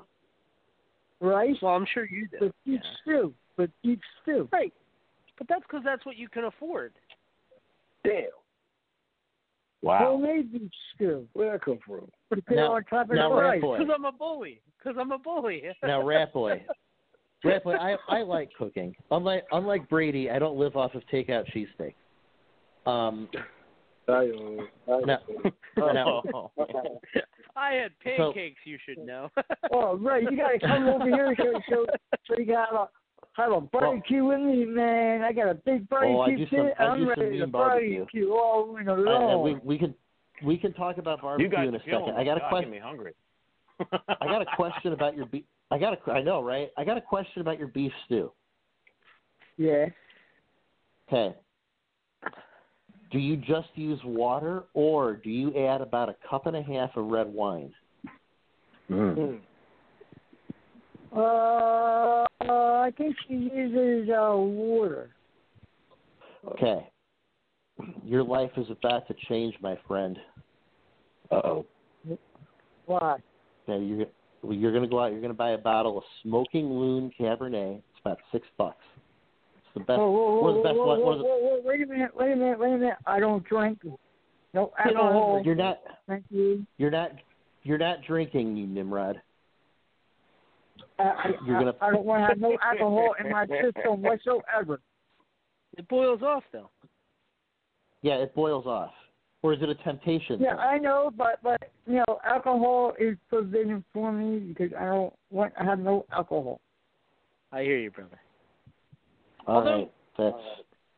rice 1.19 1.55
Well, 1.61 1.73
I'm 1.75 1.85
sure 1.93 2.05
you 2.05 2.27
do. 2.27 2.45
with 2.45 2.53
beef 2.65 2.81
stew. 3.01 3.33
With 3.57 3.71
beef 3.83 3.99
stew. 4.21 4.47
Right, 4.53 4.73
but 5.37 5.47
that's 5.47 5.63
because 5.63 5.81
that's 5.83 6.05
what 6.05 6.15
you 6.15 6.29
can 6.29 6.45
afford. 6.45 6.93
Damn. 8.05 8.25
Wow. 9.81 9.99
Homemade 10.17 10.51
beef 10.53 10.71
stew. 10.95 11.27
Where'd 11.33 11.55
that 11.59 11.65
come 11.65 11.79
from? 11.85 12.09
Put 12.29 12.37
it 12.39 12.43
Now- 12.51 12.73
on 12.75 12.83
top 12.85 13.09
of 13.09 13.15
now, 13.15 13.29
the 13.29 13.35
Rat 13.35 13.47
rice. 13.49 13.61
Boy. 13.61 13.77
Because 13.79 13.93
I'm 13.95 14.05
a 14.05 14.11
bully. 14.11 14.61
Because 14.77 14.97
I'm 14.99 15.11
a 15.11 15.17
bully. 15.17 15.63
Now, 15.83 16.01
Rat 16.03 16.31
Boy, 16.33 16.63
Rat 17.43 17.63
Boy, 17.63 17.73
I 17.75 17.95
I 18.09 18.21
like 18.23 18.49
cooking. 18.57 18.95
Unlike 19.11 19.45
unlike 19.51 19.87
Brady, 19.89 20.29
I 20.29 20.39
don't 20.39 20.57
live 20.57 20.75
off 20.75 20.93
of 20.95 21.03
takeout 21.11 21.45
cheesesteak. 21.53 21.93
Um, 22.85 23.29
I, 24.07 24.11
uh, 24.13 24.93
I, 24.95 24.99
now, 25.05 25.19
now, 25.77 26.51
I 27.55 27.73
had 27.73 27.91
So- 28.17 28.31
pancakes. 28.33 28.59
you 28.65 28.77
should 28.85 28.97
know. 29.05 29.29
Oh, 29.71 29.97
right. 29.97 30.23
You 30.23 30.35
got 30.35 30.49
to 30.49 30.59
come 30.59 30.87
over 30.87 31.05
here 31.05 31.35
so, 31.37 31.59
so, 31.69 31.85
so 32.27 32.33
you 32.39 32.45
got 32.45 32.69
to 32.71 32.89
have 33.33 33.51
a 33.51 33.61
barbecue 33.61 34.25
with 34.25 34.39
me, 34.39 34.65
man. 34.65 35.21
I 35.21 35.31
got 35.31 35.47
a 35.49 35.53
big 35.53 35.87
barbecue 35.87 36.15
Oh, 36.17 36.21
I 36.21 36.29
do 36.35 36.45
some- 36.49 36.65
pit. 36.65 36.73
I 36.79 36.83
I'm 36.85 36.97
do 36.99 37.11
some 37.13 37.23
ready 37.23 37.39
to 37.39 37.47
barbecue. 37.47 37.97
barbecue 37.99 38.31
all 38.33 38.73
winter 38.73 39.07
I- 39.07 39.11
I- 39.11 39.19
long. 39.19 39.43
we 39.43 39.55
we 39.63 39.77
can 39.77 39.93
we 40.43 40.57
can 40.57 40.73
talk 40.73 40.97
about 40.97 41.21
barbecue 41.21 41.47
you 41.47 41.55
guys 41.55 41.67
in 41.67 41.75
a 41.75 41.79
second. 41.79 42.15
I 42.17 42.23
got 42.23 42.37
a 42.37 42.39
God, 42.39 42.49
question. 42.49 42.71
Get 42.71 42.77
me 42.77 42.83
hungry. 42.83 43.13
I 43.81 44.25
got 44.25 44.41
a 44.41 44.45
question 44.55 44.93
about 44.93 45.15
your 45.15 45.27
beef. 45.27 45.43
I 45.71 45.77
got 45.77 45.93
a. 45.93 46.11
I 46.11 46.21
know, 46.21 46.41
right? 46.41 46.69
I 46.77 46.83
got 46.83 46.97
a 46.97 47.01
question 47.01 47.41
about 47.41 47.59
your 47.59 47.67
beef 47.67 47.91
stew. 48.05 48.31
Yeah. 49.57 49.85
Okay. 51.07 51.35
Do 53.11 53.17
you 53.19 53.37
just 53.37 53.69
use 53.75 53.99
water, 54.03 54.63
or 54.73 55.15
do 55.15 55.29
you 55.29 55.55
add 55.55 55.81
about 55.81 56.09
a 56.09 56.15
cup 56.29 56.45
and 56.45 56.55
a 56.55 56.61
half 56.61 56.95
of 56.95 57.05
red 57.05 57.27
wine? 57.27 57.73
Mm. 58.89 59.39
Uh, 61.15 62.25
I 62.41 62.91
think 62.97 63.15
she 63.27 63.33
uses 63.33 64.09
uh, 64.09 64.35
water. 64.35 65.09
Okay. 66.47 66.87
Your 68.03 68.23
life 68.23 68.51
is 68.57 68.67
about 68.69 69.07
to 69.07 69.15
change, 69.27 69.55
my 69.61 69.77
friend. 69.87 70.17
Uh 71.31 71.41
oh. 71.43 71.65
Why? 72.85 73.17
Okay, 73.67 73.83
you're 73.83 74.05
well, 74.41 74.53
you're 74.53 74.71
gonna 74.73 74.87
go 74.87 74.99
out. 74.99 75.11
You're 75.11 75.21
gonna 75.21 75.33
buy 75.33 75.51
a 75.51 75.57
bottle 75.57 75.97
of 75.97 76.03
Smoking 76.23 76.65
Loon 76.69 77.11
Cabernet. 77.19 77.77
It's 77.77 77.99
about 78.01 78.17
six 78.31 78.47
bucks. 78.57 78.83
It's 79.57 79.73
the 79.73 79.79
best. 79.81 79.99
Whoa, 79.99 80.09
whoa, 80.11 80.31
whoa, 80.35 80.41
one 80.41 80.51
of 80.51 80.57
the 80.57 80.63
best. 80.69 80.75
whoa, 80.77 80.85
one 80.87 80.99
whoa, 80.99 81.11
of 81.11 81.17
the- 81.19 81.23
whoa, 81.23 81.37
whoa, 81.39 81.61
wait 81.63 81.81
a 81.81 81.85
minute, 81.85 82.11
wait 82.15 82.31
a 82.31 82.35
minute, 82.35 82.59
wait 82.59 82.73
a 82.73 82.77
minute. 82.77 82.97
I 83.05 83.19
don't 83.19 83.43
drink. 83.45 83.79
No 83.83 84.71
You 84.85 84.93
know, 84.93 85.01
alcohol. 85.01 85.41
You're 85.45 85.55
not. 85.55 85.77
Thank 86.07 86.25
you. 86.29 86.65
You're 86.77 86.91
not. 86.91 87.11
You're 87.63 87.77
not 87.77 87.97
drinking, 88.07 88.55
you 88.57 88.65
Nimrod. 88.65 89.21
I, 90.97 91.03
I, 91.03 91.31
You're 91.45 91.59
gonna- 91.59 91.75
I, 91.81 91.87
I 91.87 91.91
don't 91.91 92.05
want 92.05 92.21
to 92.23 92.27
have 92.27 92.39
no 92.39 92.57
alcohol 92.63 93.15
in 93.23 93.29
my 93.31 93.45
system 93.45 94.01
whatsoever. 94.01 94.79
it 95.77 95.87
boils 95.87 96.21
off 96.21 96.43
though. 96.51 96.69
Yeah, 98.01 98.15
it 98.15 98.33
boils 98.33 98.65
off. 98.65 98.91
Or 99.41 99.53
is 99.53 99.61
it 99.61 99.69
a 99.69 99.75
temptation? 99.75 100.39
Yeah. 100.41 100.55
I 100.57 100.77
know, 100.77 101.11
but 101.17 101.39
but 101.41 101.71
you 101.87 102.03
know, 102.07 102.19
alcohol 102.25 102.93
is 102.99 103.15
forbidden 103.29 103.83
for 103.93 104.11
me 104.11 104.39
because 104.39 104.71
I 104.77 104.85
don't 104.85 105.13
want. 105.31 105.53
I 105.59 105.63
have 105.63 105.79
no 105.79 106.05
alcohol. 106.11 106.59
I 107.51 107.63
hear 107.63 107.77
you, 107.77 107.89
brother. 107.91 108.19
All 109.47 109.57
although- 109.57 109.71
right, 109.77 109.91
that's. 110.17 110.43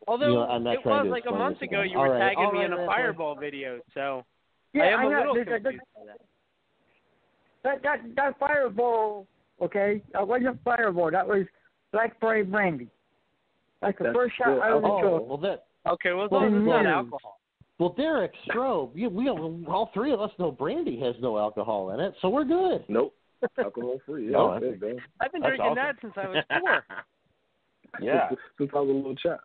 Although 0.07 0.27
You 0.29 0.33
know, 0.33 0.47
I'm 0.47 0.63
not 0.63 0.73
it 0.73 0.85
was 0.85 1.05
to 1.05 1.11
like 1.11 1.25
a 1.27 1.31
month 1.31 1.61
ago, 1.61 1.83
you 1.83 1.95
All 1.95 2.05
were 2.07 2.13
right, 2.13 2.29
tagging 2.29 2.43
all 2.45 2.51
me 2.51 2.57
right, 2.59 2.65
in 2.65 2.73
a 2.73 2.77
Rat 2.77 2.87
Boy. 2.87 2.91
fireball 2.93 3.35
video, 3.35 3.79
so 3.93 4.25
Yeah, 4.73 4.83
I 4.85 4.87
am 4.87 4.99
a 5.05 5.09
know, 5.11 5.17
little 5.19 5.35
because 5.35 5.61
confused 5.61 5.83
by 5.95 6.01
that. 6.07 6.21
That 7.63 7.83
that 7.83 8.15
that 8.15 8.39
fireball, 8.39 9.27
okay, 9.61 10.01
uh, 10.15 10.19
that 10.21 10.27
wasn't 10.27 10.63
fireball. 10.63 11.11
That 11.11 11.27
was 11.27 11.45
blackberry 11.93 12.43
brandy. 12.43 12.87
Like 13.83 13.99
the 13.99 14.05
That's 14.05 14.15
first 14.15 14.35
shot 14.37 14.45
good. 14.47 14.61
out 14.63 14.71
of 14.77 14.81
the 14.81 14.87
Oh, 14.87 15.01
truck. 15.01 15.27
well, 15.27 15.37
that. 15.37 15.65
Okay, 15.87 16.13
well, 16.13 16.25
as 16.25 16.31
Well, 16.31 16.41
long 16.41 16.55
as 16.55 16.59
it's 16.61 16.65
not 16.67 16.85
alcohol. 16.87 17.37
Well, 17.81 17.95
Derek 17.97 18.31
Strobe, 18.47 18.93
we, 18.93 19.07
we 19.07 19.27
all 19.27 19.89
three 19.91 20.13
of 20.13 20.21
us 20.21 20.29
know 20.37 20.51
brandy 20.51 20.99
has 20.99 21.15
no 21.19 21.39
alcohol 21.39 21.89
in 21.89 21.99
it, 21.99 22.13
so 22.21 22.29
we're 22.29 22.43
good. 22.43 22.85
Nope. 22.87 23.15
Alcohol 23.57 23.97
free. 24.05 24.25
Yeah, 24.31 24.59
there 24.61 24.75
you. 24.75 24.99
I've 25.19 25.31
been 25.31 25.41
That's 25.41 25.57
drinking 25.57 25.65
awesome. 25.65 25.75
that 25.77 25.95
since 25.99 26.13
I 26.15 26.27
was 26.27 26.43
four. 26.59 26.83
Yeah. 27.99 28.29
Since 28.59 28.69
I 28.75 28.79
was 28.81 28.87
a 28.89 28.93
little 28.93 29.15
child. 29.15 29.39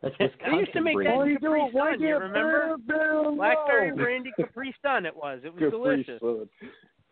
That's 0.00 0.14
They 0.18 0.24
Wisconsin 0.24 0.58
used 0.58 0.72
to 0.72 0.80
make 0.80 0.94
brandy. 0.94 1.10
that 1.10 1.28
you 1.28 1.36
in 1.36 1.38
Capri 1.42 1.70
do 1.70 1.78
Sun. 1.78 1.98
do 1.98 2.02
You 2.04 2.08
you 2.08 2.16
remember? 2.16 2.76
boom, 2.88 3.24
boom, 3.24 3.36
Blackberry 3.36 3.92
brandy 3.92 4.30
Capri 4.40 4.74
Sun. 4.80 5.04
It 5.04 5.14
was. 5.14 5.40
It 5.44 5.52
was 5.52 5.60
Capri 5.60 5.70
delicious. 5.70 6.18
Sun. 6.22 6.48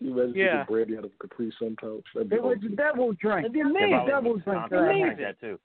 You 0.00 0.12
imagine 0.18 0.34
Yeah. 0.34 0.64
drinking 0.64 0.74
brandy 0.74 0.96
out 0.96 1.04
of 1.04 1.10
a 1.12 1.28
Capri 1.28 1.52
pouch. 1.78 2.04
That'd 2.14 2.30
be 2.30 2.36
It 2.36 2.42
was 2.42 2.56
a 2.56 2.64
awesome. 2.64 2.74
devil 2.76 3.12
drink. 3.20 3.40
It'd 3.40 3.52
be 3.52 3.60
amazing. 3.60 4.06
Devil 4.08 4.38
drink. 4.38 4.62
Something 4.62 4.78
like 4.78 4.96
Amazing. 4.96 5.16
that 5.20 5.40
too. 5.40 5.58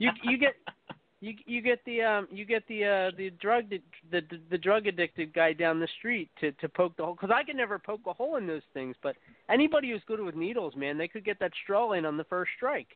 you 0.00 0.10
you 0.24 0.38
get 0.38 0.54
you 1.20 1.34
you 1.46 1.60
get 1.60 1.80
the 1.84 2.02
um 2.02 2.28
you 2.30 2.44
get 2.44 2.66
the 2.68 2.84
uh 2.84 3.16
the 3.16 3.30
drug 3.40 3.68
the 3.70 3.80
the, 4.10 4.22
the 4.50 4.58
drug 4.58 4.86
addicted 4.86 5.32
guy 5.34 5.52
down 5.52 5.80
the 5.80 5.88
street 5.98 6.30
to 6.40 6.52
to 6.52 6.68
poke 6.68 6.96
the 6.96 7.04
hole 7.04 7.14
because 7.14 7.34
I 7.34 7.42
could 7.44 7.56
never 7.56 7.78
poke 7.78 8.02
a 8.06 8.12
hole 8.12 8.36
in 8.36 8.46
those 8.46 8.62
things 8.72 8.94
but 9.02 9.16
anybody 9.50 9.90
who's 9.90 10.02
good 10.06 10.20
with 10.20 10.34
needles 10.34 10.74
man 10.76 10.96
they 10.96 11.08
could 11.08 11.24
get 11.24 11.38
that 11.40 11.52
straw 11.64 11.92
in 11.92 12.04
on 12.04 12.16
the 12.16 12.24
first 12.24 12.50
strike 12.56 12.88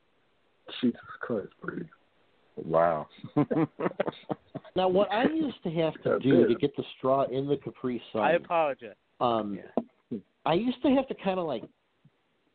Jesus 0.81 1.01
Christ, 1.21 1.49
Brady. 1.61 1.89
Wow. 2.57 3.09
Now, 4.75 4.89
what 4.89 5.13
I 5.13 5.25
used 5.25 5.63
to 5.65 5.71
have 5.71 5.93
to 6.03 6.11
That's 6.11 6.23
do 6.23 6.45
it. 6.45 6.49
to 6.49 6.55
get 6.55 6.75
the 6.77 6.85
straw 6.97 7.25
in 7.25 7.47
the 7.47 7.57
Capri 7.59 8.03
Sun, 8.11 8.23
I 8.23 8.33
apologize 8.33 8.95
um, 9.21 9.59
I 10.47 10.55
used 10.55 10.83
to 10.83 10.89
have 10.91 11.07
to 11.09 11.15
kind 11.23 11.39
of 11.39 11.47
like, 11.47 11.63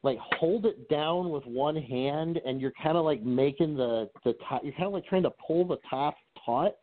like 0.08 0.18
hold 0.40 0.66
it 0.66 0.88
down 0.90 1.30
with 1.30 1.46
one 1.46 1.76
hand, 1.76 2.40
and 2.46 2.62
you're 2.62 2.74
kind 2.82 2.98
of 2.98 3.04
like 3.04 3.22
making 3.24 3.76
the 3.76 4.10
the 4.24 4.34
top. 4.48 4.64
You're 4.64 4.74
kind 4.74 4.86
of 4.86 4.94
like 4.94 5.06
trying 5.06 5.24
to 5.24 5.34
pull 5.46 5.66
the 5.68 5.78
top 5.90 6.16
taut, 6.46 6.78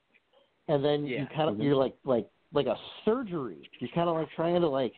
and 0.68 0.84
then 0.84 1.06
you 1.06 1.26
kind 1.34 1.48
of 1.48 1.58
you're 1.58 1.76
like 1.76 1.94
like 2.04 2.26
like 2.52 2.66
a 2.66 2.76
surgery. 3.04 3.68
You're 3.80 3.90
kind 3.94 4.08
of 4.08 4.16
like 4.16 4.28
trying 4.36 4.60
to 4.60 4.68
like 4.68 4.94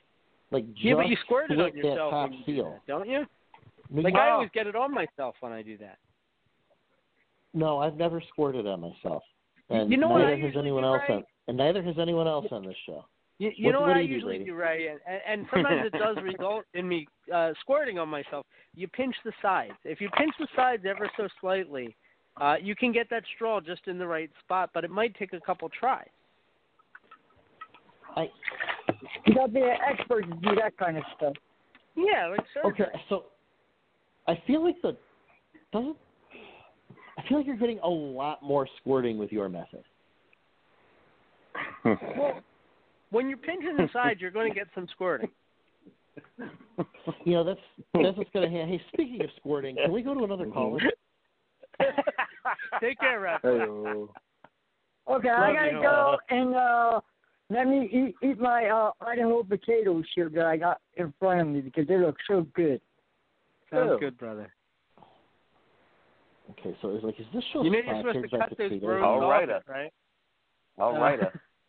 like 0.50 0.64
yeah 0.76 0.94
but 0.94 1.08
you 1.08 1.16
squirt 1.24 1.50
it 1.50 1.60
on 1.60 1.76
yourself 1.76 2.10
top 2.10 2.30
when 2.30 2.38
you 2.38 2.56
do 2.56 2.62
that, 2.62 2.80
don't 2.86 3.08
you 3.08 3.26
like 4.02 4.14
I 4.14 4.30
always 4.30 4.50
get 4.52 4.66
it 4.66 4.76
on 4.76 4.92
myself 4.92 5.34
when 5.40 5.52
I 5.52 5.62
do 5.62 5.76
that 5.78 5.98
No, 7.54 7.78
I've 7.78 7.96
never 7.96 8.22
squirted 8.28 8.66
on 8.66 8.80
myself, 8.80 9.22
and 9.70 9.90
You 9.90 9.96
know 9.96 10.08
what 10.08 10.18
neither 10.18 10.38
has 10.38 10.54
anyone 10.56 10.84
else 10.84 11.02
on, 11.08 11.24
and 11.48 11.56
neither 11.56 11.82
has 11.82 11.96
anyone 11.98 12.28
else 12.28 12.46
on 12.50 12.64
this 12.64 12.76
show. 12.86 13.04
You, 13.38 13.50
you 13.56 13.66
What- 13.66 13.72
know 13.72 13.80
what 13.80 13.88
what, 13.88 13.94
do 13.94 14.00
I 14.00 14.02
you 14.02 14.08
do, 14.08 14.14
usually 14.14 14.38
do, 14.44 14.54
Ray, 14.54 14.88
and, 14.88 15.00
and, 15.06 15.20
and 15.26 15.46
sometimes 15.52 15.90
it 15.92 15.98
does 15.98 16.16
result 16.22 16.64
in 16.74 16.88
me 16.88 17.06
uh, 17.32 17.52
squirting 17.60 17.98
on 17.98 18.08
myself. 18.08 18.46
You 18.74 18.88
pinch 18.88 19.14
the 19.24 19.32
sides. 19.42 19.74
If 19.84 20.00
you 20.00 20.08
pinch 20.16 20.32
the 20.38 20.48
sides 20.56 20.84
ever 20.88 21.10
so 21.16 21.28
slightly, 21.40 21.94
uh, 22.40 22.56
you 22.60 22.74
can 22.74 22.92
get 22.92 23.08
that 23.10 23.24
straw 23.34 23.60
just 23.60 23.86
in 23.88 23.98
the 23.98 24.06
right 24.06 24.30
spot, 24.44 24.70
but 24.72 24.84
it 24.84 24.90
might 24.90 25.14
take 25.16 25.32
a 25.34 25.40
couple 25.40 25.68
tries. 25.68 26.08
I 28.16 28.30
You 29.26 29.34
gotta 29.34 29.52
be 29.52 29.60
an 29.60 29.76
expert 29.86 30.22
to 30.22 30.34
do 30.36 30.54
that 30.56 30.76
kind 30.78 30.96
of 30.96 31.02
stuff. 31.16 31.34
Yeah, 31.94 32.28
like 32.28 32.40
surgery. 32.54 32.86
Okay, 32.86 32.98
so 33.08 33.24
I 34.26 34.40
feel 34.46 34.64
like 34.64 34.76
the 34.82 34.96
doesn't. 35.72 35.96
I 37.18 37.28
feel 37.28 37.38
like 37.38 37.46
you're 37.46 37.56
getting 37.56 37.78
a 37.80 37.88
lot 37.88 38.42
more 38.42 38.66
squirting 38.80 39.18
with 39.18 39.32
your 39.32 39.48
method. 39.48 39.82
Well, 41.84 42.42
when 43.10 43.28
you're 43.28 43.38
pinching 43.38 43.76
the 43.76 43.88
sides, 43.92 44.20
you're 44.20 44.30
going 44.30 44.52
to 44.52 44.54
get 44.54 44.68
some 44.74 44.86
squirting. 44.92 45.30
You 47.24 47.32
know 47.32 47.44
that's 47.44 47.60
that's 47.94 48.16
what's 48.16 48.30
going 48.30 48.50
to 48.50 48.56
happen. 48.56 48.68
Hey, 48.74 48.82
speaking 48.92 49.22
of 49.22 49.30
squirting, 49.36 49.76
can 49.76 49.92
we 49.92 50.02
go 50.02 50.14
to 50.14 50.24
another 50.24 50.46
caller? 50.46 50.80
Take 52.80 52.98
care, 53.00 53.20
Raph. 53.20 53.40
Hey-o. 53.42 54.10
Okay, 55.08 55.28
I 55.28 55.52
gotta 55.54 55.72
you. 55.72 55.82
go 55.82 56.16
and 56.30 56.54
uh 56.54 57.00
let 57.48 57.66
me 57.68 57.88
eat, 57.92 58.28
eat 58.28 58.38
my 58.40 58.66
uh, 58.66 58.90
Idaho 59.00 59.42
potatoes 59.42 60.04
here 60.14 60.28
that 60.30 60.46
I 60.46 60.56
got 60.56 60.80
in 60.94 61.12
front 61.18 61.40
of 61.40 61.46
me 61.46 61.60
because 61.60 61.86
they 61.86 61.96
look 61.96 62.16
so 62.26 62.46
good. 62.54 62.80
Sounds 63.70 63.92
Yeah. 63.92 63.98
good, 64.00 64.18
brother. 64.18 64.52
Okay, 66.50 66.76
so 66.82 66.90
it's 66.90 67.04
like, 67.04 67.18
is 67.20 67.26
this 67.32 67.44
show 67.52 67.62
You 67.62 67.70
know 67.70 67.78
you're 67.78 67.98
supposed 67.98 68.30
to 68.30 68.36
by 68.36 68.38
cut 68.38 68.50
those 68.50 68.68
potatoes? 68.68 68.88
rows 68.88 69.04
All 69.04 69.22
off, 69.22 69.30
right, 69.30 69.48
it, 69.48 69.62
right? 69.68 69.92
All 70.78 70.98
right. 70.98 71.20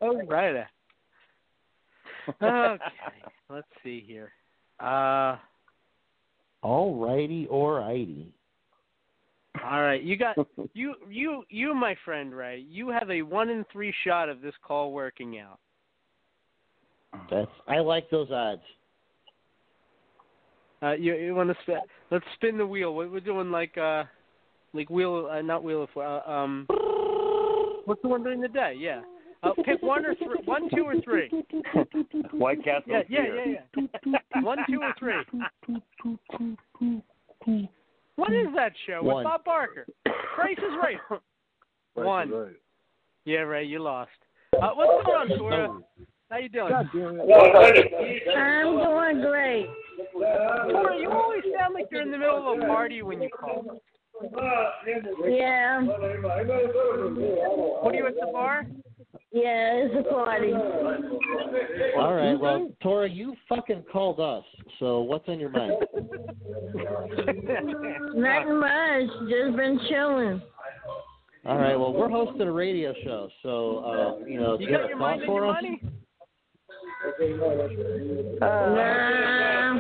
Oh, 0.01 0.22
right. 0.27 0.65
Okay, 2.41 2.77
let's 3.49 3.67
see 3.83 4.03
here. 4.05 4.31
Uh, 4.79 5.37
All 6.61 6.95
righty 6.99 7.47
or 7.49 7.79
righty. 7.79 8.33
all 9.63 9.81
right, 9.81 10.03
you 10.03 10.17
got 10.17 10.35
you 10.73 10.95
you 11.09 11.43
you, 11.49 11.73
my 11.73 11.95
friend 12.05 12.35
Ray. 12.35 12.65
You 12.69 12.89
have 12.89 13.09
a 13.09 13.21
one 13.21 13.49
in 13.49 13.65
three 13.71 13.93
shot 14.03 14.29
of 14.29 14.41
this 14.41 14.53
call 14.61 14.91
working 14.91 15.39
out. 15.39 15.59
That's 17.31 17.51
I 17.67 17.79
like 17.79 18.09
those 18.09 18.29
odds. 18.31 18.61
Uh, 20.83 20.93
you 20.93 21.15
you 21.15 21.33
want 21.33 21.49
to 21.49 21.55
spin? 21.63 21.79
Let's 22.11 22.25
spin 22.35 22.57
the 22.57 22.67
wheel. 22.67 22.93
What 22.93 23.11
we're 23.11 23.19
doing 23.19 23.49
like 23.49 23.75
uh, 23.77 24.03
like 24.73 24.89
wheel, 24.89 25.27
uh, 25.31 25.41
not 25.41 25.63
wheel 25.63 25.83
of 25.83 25.89
uh, 25.97 26.29
um. 26.29 26.67
What's 27.85 28.01
the 28.01 28.09
one 28.09 28.21
during 28.21 28.41
the 28.41 28.49
day? 28.49 28.75
Yeah. 28.77 29.01
Uh, 29.48 29.64
pick 29.64 29.82
one 29.82 30.06
or 30.06 30.15
three, 30.15 30.38
one, 30.45 30.69
two, 30.76 30.84
or 30.84 30.99
three. 31.02 31.30
White 32.32 32.64
Castle 32.64 32.84
Yeah, 32.88 33.02
yeah, 33.10 33.22
yeah, 33.45 33.53
yeah. 34.06 34.41
One, 34.41 34.57
two, 34.69 34.82
or 34.82 34.94
three. 34.99 35.14
What 38.15 38.34
is 38.34 38.48
that 38.56 38.74
show 38.86 39.03
One. 39.03 39.18
with 39.18 39.24
Bob 39.26 39.44
Barker? 39.45 39.86
Price 40.36 40.57
is 40.57 40.74
right. 40.82 40.98
Right, 41.10 42.06
One. 42.06 42.32
Right. 42.32 42.56
Yeah, 43.26 43.40
Ray, 43.40 43.65
you 43.65 43.80
lost. 43.80 44.11
Uh, 44.53 44.69
what's 44.74 45.06
going 45.06 45.32
on, 45.32 45.38
Tora? 45.38 45.80
How 46.30 46.38
you 46.38 46.49
doing? 46.49 46.69
God 46.69 46.90
damn 46.94 47.19
it. 47.19 48.28
I'm 48.36 48.76
doing 48.76 49.22
great. 49.26 49.69
Tora, 50.14 50.99
you 50.99 51.10
always 51.11 51.44
sound 51.57 51.74
like 51.74 51.86
you're 51.91 52.02
in 52.02 52.11
the 52.11 52.18
middle 52.18 52.53
of 52.53 52.60
a 52.60 52.65
party 52.65 53.02
when 53.02 53.22
you 53.22 53.30
call. 53.30 53.80
Yeah. 55.28 55.84
What 55.84 56.02
are 57.94 57.95
you 57.95 58.07
at 58.07 58.15
the 58.15 58.30
bar? 58.32 58.65
Yeah, 59.31 59.73
it's 59.85 60.07
a 60.07 60.09
party. 60.09 60.53
All 61.97 62.13
right, 62.13 62.39
well, 62.39 62.71
Tora, 62.81 63.09
you 63.09 63.35
fucking 63.49 63.83
called 63.91 64.19
us. 64.21 64.43
So 64.79 65.01
what's 65.01 65.27
on 65.27 65.39
your 65.39 65.49
mind? 65.49 65.73
Nothing 68.15 68.59
much. 68.59 69.09
Just 69.29 69.55
been 69.57 69.79
chilling. 69.89 70.41
All 71.45 71.57
right, 71.57 71.75
well, 71.75 71.93
we're 71.93 72.09
hosting 72.09 72.41
a 72.41 72.51
radio 72.51 72.93
show, 73.03 73.29
so 73.43 73.77
uh, 73.79 74.25
you 74.25 74.39
know, 74.39 74.57
do 74.57 74.63
You 74.63 74.69
you 74.71 74.75
have 74.77 74.81
got 74.81 74.85
a 74.85 74.89
your 74.89 74.97
thought 74.99 75.19
for 75.25 75.41
your 75.41 75.47
us? 75.49 75.55
money? 75.61 75.81
Nah. 78.39 79.77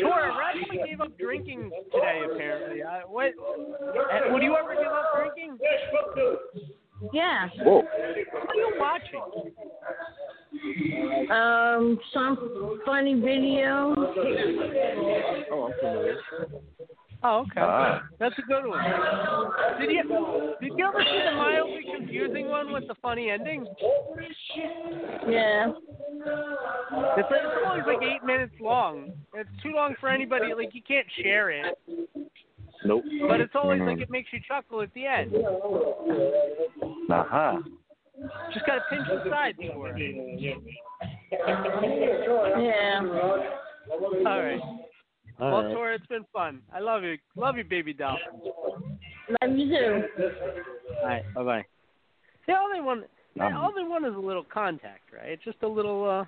Tora, 0.00 0.36
Radley 0.38 0.78
gave 0.86 1.00
up 1.00 1.16
drinking 1.18 1.70
today, 1.92 2.22
apparently. 2.32 2.82
Uh, 2.82 3.00
what? 3.08 3.32
Uh, 3.38 4.32
would 4.32 4.42
you 4.42 4.56
ever 4.56 4.74
give 4.74 4.86
up 4.86 5.12
drinking? 5.16 5.58
Yeah. 7.12 7.48
Whoa. 7.62 7.82
What 7.82 7.86
are 8.48 8.54
you 8.54 8.72
watching? 8.78 9.22
Um, 11.30 11.98
some 12.12 12.80
funny 12.84 13.14
video. 13.14 13.94
Oh, 15.50 15.66
I'm 15.66 15.72
familiar. 15.80 16.16
Oh, 17.24 17.40
okay. 17.40 17.60
Ah. 17.60 18.02
That's 18.18 18.34
a 18.38 18.42
good 18.42 18.66
one. 18.66 18.82
Did 19.80 19.90
you 19.90 20.02
did 20.60 20.72
you 20.76 20.86
ever 20.86 21.04
see 21.04 21.20
the 21.24 21.36
mildly 21.36 21.84
confusing 21.96 22.48
one 22.48 22.72
with 22.72 22.88
the 22.88 22.96
funny 23.00 23.30
ending? 23.30 23.64
Yeah. 25.28 25.70
It's, 27.16 27.30
like, 27.30 27.40
it's 27.44 27.64
always 27.64 27.84
like 27.86 28.02
eight 28.02 28.24
minutes 28.24 28.54
long. 28.60 29.12
It's 29.34 29.48
too 29.62 29.72
long 29.72 29.94
for 30.00 30.08
anybody. 30.08 30.52
Like 30.54 30.74
you 30.74 30.82
can't 30.86 31.06
share 31.22 31.50
it, 31.50 31.78
Nope. 32.84 33.04
but 33.28 33.40
it's 33.40 33.54
always 33.54 33.80
like 33.80 33.98
Mhm. 33.98 34.02
it 34.02 34.10
makes 34.10 34.32
you 34.32 34.40
chuckle 34.46 34.80
at 34.82 34.92
the 34.94 35.06
end. 35.06 35.34
Uh-huh. 37.10 37.60
Just 38.52 38.66
gotta 38.66 38.82
pinch 38.90 39.06
the 39.08 39.24
sides 39.30 39.58
for 39.72 39.92
it. 39.96 40.58
Yeah. 42.58 43.00
All 44.26 44.42
right. 44.42 44.60
All 45.40 45.50
well, 45.50 45.64
right. 45.64 45.74
Tora, 45.74 45.94
it's 45.94 46.06
been 46.06 46.24
fun. 46.32 46.62
I 46.72 46.80
love 46.80 47.02
you. 47.02 47.18
Love 47.36 47.56
you, 47.56 47.64
baby 47.64 47.92
doll. 47.92 48.18
Love 49.42 49.56
you 49.58 49.68
too. 49.68 50.08
All 51.00 51.06
right. 51.06 51.34
Bye 51.34 51.42
bye. 51.42 51.64
Yeah, 52.48 52.58
all 52.60 52.70
they 52.72 52.80
want, 52.80 53.04
Um, 53.40 53.56
all 53.56 53.72
they 53.72 53.82
want 53.82 54.04
is 54.04 54.14
a 54.14 54.18
little 54.18 54.44
contact, 54.44 55.12
right? 55.12 55.40
Just 55.40 55.62
a 55.62 55.68
little, 55.68 56.04
uh, 56.08 56.24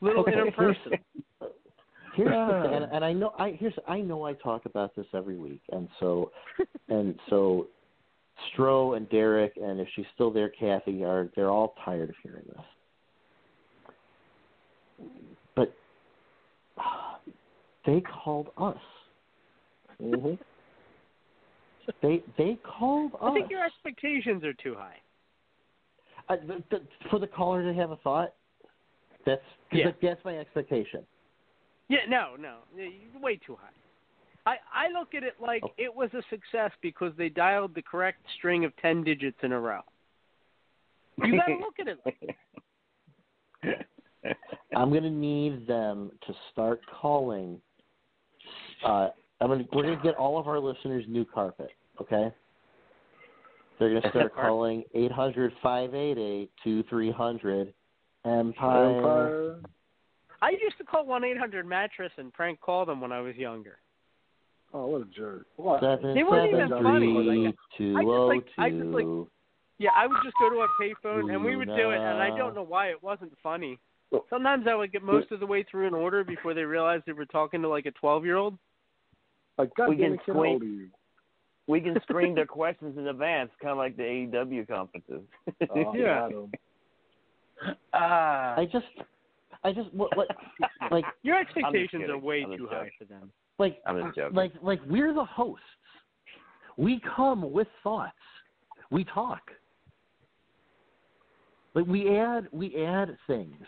little 0.00 0.24
interpersonal. 0.26 0.98
Here's 2.14 2.28
the 2.30 2.62
thing, 2.68 2.74
and, 2.74 2.84
and 2.92 3.04
I 3.04 3.12
know 3.12 3.32
I 3.38 3.50
here's 3.58 3.74
I 3.88 3.98
know 4.00 4.24
I 4.24 4.34
talk 4.34 4.66
about 4.66 4.94
this 4.94 5.06
every 5.14 5.36
week, 5.36 5.62
and 5.72 5.88
so 6.00 6.30
and 6.88 7.18
so 7.28 7.68
Stro 8.56 8.96
and 8.96 9.08
Derek, 9.10 9.52
and 9.56 9.80
if 9.80 9.88
she's 9.94 10.06
still 10.14 10.30
there, 10.30 10.48
Kathy 10.48 11.04
are 11.04 11.28
they're 11.36 11.50
all 11.50 11.74
tired 11.84 12.10
of 12.10 12.16
hearing 12.22 12.44
this. 12.48 12.64
But 15.56 15.74
they 17.86 18.00
called 18.00 18.48
us. 18.58 18.76
Mm-hmm. 20.02 20.34
They 22.00 22.22
they 22.38 22.56
called 22.64 23.12
us. 23.12 23.18
I 23.20 23.34
think 23.34 23.50
your 23.50 23.62
expectations 23.62 24.42
are 24.42 24.54
too 24.54 24.74
high. 24.74 24.96
Uh, 26.30 26.36
th- 26.36 26.62
th- 26.70 26.82
for 27.10 27.18
the 27.18 27.26
caller 27.26 27.62
to 27.62 27.78
have 27.78 27.90
a 27.90 27.96
thought. 27.96 28.32
That's 29.26 29.42
'cause 29.70 29.78
Yeah. 29.80 29.84
that- 29.90 30.00
that's 30.00 30.24
my 30.24 30.38
expectation. 30.38 31.04
Yeah, 31.88 31.98
no, 32.08 32.30
no, 32.38 32.58
you're 32.76 33.20
way 33.20 33.36
too 33.36 33.56
high. 33.60 33.68
I 34.46 34.56
I 34.72 34.88
look 34.98 35.14
at 35.14 35.22
it 35.22 35.34
like 35.40 35.62
Oh. 35.64 35.72
it 35.78 35.94
was 35.94 36.10
a 36.14 36.22
success 36.30 36.70
because 36.82 37.12
they 37.16 37.28
dialed 37.28 37.74
the 37.74 37.82
correct 37.82 38.20
string 38.36 38.64
of 38.64 38.74
ten 38.76 39.02
digits 39.04 39.38
in 39.42 39.52
a 39.52 39.60
row. 39.60 39.80
You 41.22 41.36
got 41.36 41.46
to 41.46 41.54
look 41.60 41.78
at 41.80 41.88
it. 41.88 41.98
Like 42.04 42.36
I'm 44.76 44.90
going 44.90 45.02
to 45.02 45.10
need 45.10 45.66
them 45.66 46.10
to 46.26 46.34
start 46.52 46.80
calling. 47.00 47.60
Uh, 48.84 49.08
I'm 49.40 49.48
going 49.48 49.60
to, 49.60 49.68
we're 49.72 49.82
going 49.82 49.96
to 49.96 50.02
get 50.02 50.14
all 50.16 50.38
of 50.38 50.48
our 50.48 50.58
listeners 50.58 51.04
new 51.08 51.24
carpet. 51.24 51.70
Okay. 52.00 52.32
They're 53.78 53.90
going 53.90 54.02
to 54.02 54.10
start 54.10 54.34
calling 54.40 54.84
eight 54.94 55.12
hundred 55.12 55.52
five 55.62 55.94
eight 55.94 56.18
eight 56.18 56.50
two 56.62 56.82
three 56.84 57.10
hundred 57.10 57.72
Empire. 58.24 58.96
Empire. 58.96 59.60
I 60.44 60.50
used 60.50 60.76
to 60.76 60.84
call 60.84 61.06
one 61.06 61.24
eight 61.24 61.38
hundred 61.38 61.66
mattress 61.66 62.12
and 62.18 62.30
prank 62.32 62.60
call 62.60 62.84
them 62.84 63.00
when 63.00 63.12
I 63.12 63.20
was 63.22 63.34
younger. 63.36 63.78
Oh, 64.74 64.86
what 64.86 65.00
a 65.00 65.04
jerk! 65.06 65.46
What? 65.56 65.80
Seven 65.80 66.14
They 66.14 66.22
weren't 66.22 66.52
even 66.52 66.68
seven 66.68 66.84
funny. 66.84 67.06
three 67.14 67.44
Like, 67.46 67.54
two 67.78 67.96
I 67.96 68.02
just 68.02 68.10
oh 68.10 68.26
like 68.26 68.46
I 68.58 68.70
just 68.70 68.92
like 68.92 69.06
yeah, 69.78 69.90
I 69.96 70.06
would 70.06 70.18
just 70.22 70.36
go 70.38 70.50
to 70.50 70.56
a 70.60 70.68
payphone 70.80 71.32
and 71.32 71.42
we 71.42 71.56
would 71.56 71.68
do 71.68 71.90
it, 71.90 72.00
and 72.00 72.22
I 72.22 72.36
don't 72.36 72.54
know 72.54 72.62
why 72.62 72.88
it 72.88 73.02
wasn't 73.02 73.32
funny. 73.42 73.78
Sometimes 74.30 74.66
I 74.68 74.74
would 74.74 74.92
get 74.92 75.02
most 75.02 75.32
of 75.32 75.40
the 75.40 75.46
way 75.46 75.64
through 75.68 75.88
an 75.88 75.94
order 75.94 76.22
before 76.22 76.54
they 76.54 76.62
realized 76.62 77.04
they 77.06 77.12
were 77.12 77.26
talking 77.26 77.62
to 77.62 77.68
like 77.68 77.86
a 77.86 77.90
twelve 77.92 78.24
year 78.24 78.36
old. 78.36 78.56
Like, 79.58 79.70
we 79.78 79.96
goddamn 79.96 79.98
can 79.98 80.12
it, 80.14 80.20
kid, 80.26 80.36
old 80.36 80.46
screen, 80.46 80.62
you? 80.62 80.88
we 81.66 81.80
can 81.80 82.00
screen 82.02 82.34
their 82.34 82.46
questions 82.60 82.98
in 82.98 83.08
advance, 83.08 83.50
kind 83.62 83.72
of 83.72 83.78
like 83.78 83.96
the 83.96 84.02
AEW 84.02 84.68
conferences. 84.68 85.22
Oh, 85.70 85.94
Yeah. 85.94 86.28
got 86.28 86.32
'em. 86.32 86.52
Ah, 87.94 88.58
I 88.58 88.64
just, 88.64 88.86
I 89.64 89.72
just 89.72 89.92
what, 89.94 90.16
what 90.16 90.28
like 90.90 91.04
Your 91.22 91.38
expectations 91.40 92.04
are 92.08 92.18
way 92.18 92.44
I'm 92.44 92.56
too 92.56 92.68
high 92.70 92.90
for 92.98 93.04
them. 93.06 93.30
like 93.58 93.80
I'm 93.86 94.02
just 94.04 94.16
joking. 94.16 94.36
like 94.36 94.52
like 94.62 94.80
we're 94.86 95.14
the 95.14 95.24
hosts. 95.24 95.64
We 96.76 97.00
come 97.16 97.50
with 97.52 97.68
thoughts. 97.82 98.12
We 98.90 99.04
talk. 99.04 99.40
Like 101.74 101.86
we 101.86 102.16
add 102.16 102.48
we 102.52 102.84
add 102.84 103.16
things. 103.26 103.64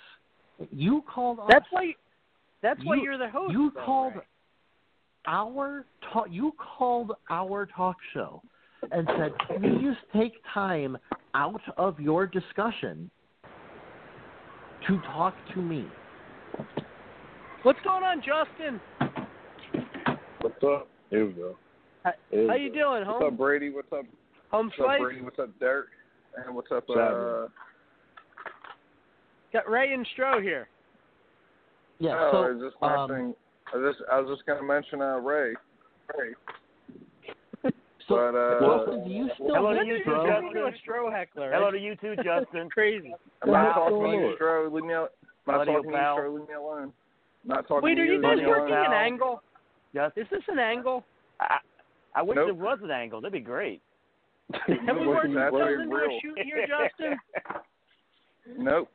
You 0.70 1.02
called 1.12 1.38
us. 1.40 1.46
That's 1.48 1.66
why. 1.70 1.94
That's 2.62 2.80
why 2.84 2.96
You- 2.96 3.02
you're 3.02 3.18
the 3.18 3.28
host. 3.30 3.52
You 3.52 3.72
though, 3.74 3.82
called 3.84 4.14
Ray. 4.16 4.22
our 5.26 5.84
talk. 6.12 6.26
You 6.30 6.52
called 6.58 7.12
our 7.30 7.66
talk 7.66 7.96
show 8.12 8.42
and 8.92 9.08
said, 9.18 9.32
"Please 9.60 9.96
take 10.14 10.34
time 10.52 10.96
out 11.34 11.60
of 11.76 11.98
your 12.00 12.26
discussion 12.26 13.10
to 14.88 14.98
talk 15.02 15.34
to 15.54 15.60
me." 15.60 15.86
What's 17.62 17.80
going 17.82 18.04
on, 18.04 18.18
Justin? 18.18 18.80
What's 20.40 20.62
up? 20.62 20.88
Here 21.10 21.26
we 21.26 21.32
go. 21.32 21.56
How, 22.04 22.12
we 22.32 22.46
how 22.46 22.54
you 22.54 22.68
go. 22.68 22.74
doing, 22.74 23.06
What's 23.06 23.22
home? 23.22 23.32
up, 23.32 23.36
Brady? 23.36 23.70
What's 23.70 23.92
up? 23.92 24.04
Home 24.50 24.70
What's 24.76 24.90
up. 24.90 24.98
Brady? 25.00 25.20
What's 25.20 25.38
up, 25.38 25.58
Derek? 25.58 25.88
And 26.36 26.54
what's 26.54 26.70
up, 26.70 26.84
uh, 26.90 27.46
Got 29.52 29.70
Ray 29.70 29.92
and 29.94 30.06
Stro 30.16 30.42
here. 30.42 30.68
Yeah. 31.98 32.14
oh, 32.18 32.30
so 32.32 32.38
I 32.38 32.50
was 32.50 32.62
just 32.62 32.82
um. 32.82 33.34
I 33.72 33.76
was 33.76 33.96
just, 33.96 34.08
I 34.12 34.20
was 34.20 34.36
just 34.36 34.46
gonna 34.46 34.62
mention 34.62 35.00
uh, 35.00 35.16
Ray. 35.16 35.54
Ray. 36.16 36.34
So 38.08 38.14
but 38.16 38.34
uh, 38.38 38.78
Justin, 38.78 39.04
do 39.08 39.10
you 39.14 39.30
still 39.34 39.54
Hello 39.54 39.72
to 39.74 39.84
you, 39.84 39.98
Stro? 40.06 40.26
Justin. 40.26 40.50
You're 40.54 40.68
a 40.68 40.72
Stro 40.72 41.12
heckler. 41.12 41.50
Hello 41.52 41.70
to 41.70 41.78
you 41.78 41.96
too, 41.96 42.14
Justin. 42.24 42.68
Crazy. 42.70 43.14
I'm 43.42 43.50
not 43.50 43.74
talking 43.74 44.02
to 44.02 44.10
you. 44.10 44.36
Stro. 44.40 44.72
Leave 44.72 44.84
me 44.84 44.94
out. 44.94 45.12
Not 45.46 45.64
talking 45.64 45.82
to 45.82 45.88
you. 45.88 45.94
Stro. 45.94 46.34
Leave 46.38 46.48
me 46.48 46.54
alone. 46.54 46.92
Not 47.44 47.68
talking 47.68 47.84
Wait, 47.84 47.94
to 47.96 48.00
are 48.00 48.04
you. 48.04 48.12
you 48.14 48.22
guys 48.22 48.38
working 48.46 48.74
an 48.74 48.92
angle? 48.92 49.42
Just, 49.94 50.18
Is 50.18 50.26
this 50.30 50.42
an 50.48 50.58
angle? 50.58 51.04
I, 51.40 51.58
I 52.14 52.22
wish 52.22 52.36
Nope. 52.36 52.46
there 52.48 52.54
was 52.54 52.78
an 52.82 52.90
angle. 52.90 53.20
That'd 53.20 53.32
be 53.32 53.40
great. 53.40 53.80
Have 54.52 54.96
we 54.98 55.06
worked 55.06 55.28
That's 55.34 55.52
ourselves 55.54 55.64
very 55.64 55.82
into 55.82 55.96
a 55.96 56.18
shoot 56.22 56.38
here, 56.44 56.66
Justin? 56.66 57.18
Nope. 58.58 58.88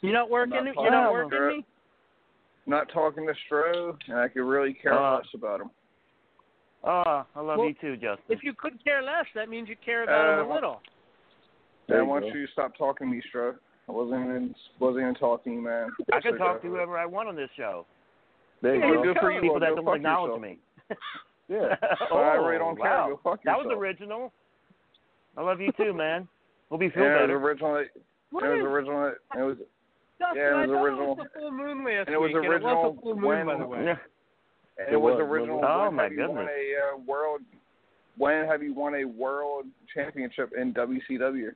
You're 0.00 0.12
not 0.12 0.28
working. 0.28 0.64
Not 0.64 0.74
You're 0.74 0.90
not 0.90 1.12
working 1.12 1.58
me. 1.58 1.64
Not 2.66 2.88
talking 2.92 3.26
to 3.26 3.34
Stro, 3.48 3.96
and 4.08 4.18
I 4.18 4.28
could 4.28 4.42
really 4.42 4.74
care 4.74 4.92
Uh, 4.92 5.16
less 5.18 5.26
about 5.34 5.60
him. 5.60 5.70
Oh, 6.82 7.24
I 7.34 7.40
love 7.40 7.58
Well, 7.58 7.68
you 7.68 7.74
too, 7.80 7.94
Justin. 7.96 8.24
If 8.28 8.42
you 8.42 8.54
could 8.54 8.82
care 8.82 9.02
less, 9.02 9.26
that 9.34 9.48
means 9.48 9.68
you 9.68 9.76
care 9.84 10.04
about 10.04 10.40
him 10.40 10.46
Uh, 10.46 10.50
a 10.50 10.54
little. 10.54 10.80
Yeah, 11.88 12.02
why 12.02 12.20
don't 12.20 12.34
you 12.34 12.46
stop 12.52 12.76
talking 12.76 13.08
to 13.08 13.14
me, 13.16 13.22
Stro. 13.34 13.54
I 13.88 13.92
wasn't 13.92 14.20
even 14.24 14.54
wasn't 14.78 15.02
even 15.02 15.14
talking 15.16 15.54
you, 15.54 15.60
man. 15.62 15.88
I 16.12 16.20
can 16.20 16.38
talk 16.38 16.62
to 16.62 16.68
whoever 16.68 16.96
I 16.96 17.04
want 17.06 17.28
on 17.28 17.34
this 17.36 17.50
show. 17.56 17.84
There 18.62 18.76
you 18.76 18.80
Well, 18.80 18.94
go. 18.94 19.02
good 19.02 19.16
for 19.20 19.32
you. 19.32 19.40
People 19.40 19.58
that 19.60 19.74
don't 19.74 19.84
fuck 19.84 19.96
acknowledge 19.96 20.40
yourself. 20.40 20.42
me. 20.42 20.58
Yeah. 21.48 21.74
oh, 22.12 22.18
I 22.18 22.34
really 22.34 22.58
don't 22.58 22.76
care. 22.76 22.84
wow. 22.90 23.08
Go 23.08 23.30
fuck 23.30 23.42
That 23.44 23.58
was 23.58 23.66
original. 23.76 24.32
I 25.36 25.42
love 25.42 25.60
you 25.60 25.72
too, 25.76 25.92
man. 25.92 26.28
Hope 26.70 26.82
you 26.82 26.90
feel 26.90 27.02
Yeah, 27.02 27.24
it 27.24 27.28
was 27.28 27.42
original. 27.42 27.76
It 27.78 27.90
was 28.32 28.42
original. 28.42 29.06
It 29.08 29.42
was. 29.42 29.56
Justin, 30.20 30.36
yeah, 30.36 30.50
it 30.62 30.68
was 30.68 30.68
thought 30.68 30.84
original. 30.84 31.12
it 31.12 31.18
was 31.18 31.26
the 31.34 31.40
full 31.40 31.50
moon 31.50 31.84
last 31.84 32.06
And 32.06 32.14
it 32.14 32.20
was 32.20 32.28
week, 32.28 32.36
and 32.36 32.44
it 32.44 32.48
original 32.48 32.82
was 32.82 32.94
the 32.94 33.00
full 33.02 33.14
moon, 33.16 33.24
when- 33.24 33.46
by 33.46 33.56
the 33.58 33.66
way. 33.66 33.94
Yeah. 34.80 34.84
And 34.86 34.92
It 34.94 34.96
it 34.96 35.00
was 35.00 35.14
was, 35.18 35.28
original. 35.28 35.60
Oh, 35.64 35.84
when 35.84 35.94
my 35.94 36.02
have 36.04 36.12
you 36.12 36.20
won 36.20 36.28
goodness. 36.36 36.52
a 36.56 36.94
uh, 36.94 36.98
world? 37.06 37.40
When 38.16 38.46
have 38.46 38.62
you 38.62 38.74
won 38.74 38.94
a 38.94 39.04
world 39.04 39.66
championship 39.94 40.50
in 40.58 40.74
WCW? 40.74 41.50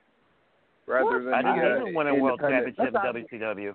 Rather 0.87 1.05
What? 1.05 1.25
than 1.25 1.35
I 1.35 1.43
didn't 1.55 1.75
the, 1.75 1.81
even 1.83 1.95
win 1.95 2.07
a 2.09 2.15
world 2.15 2.41
independent- 2.43 2.77
championship 2.77 3.29
in 3.31 3.39
WCW. 3.41 3.75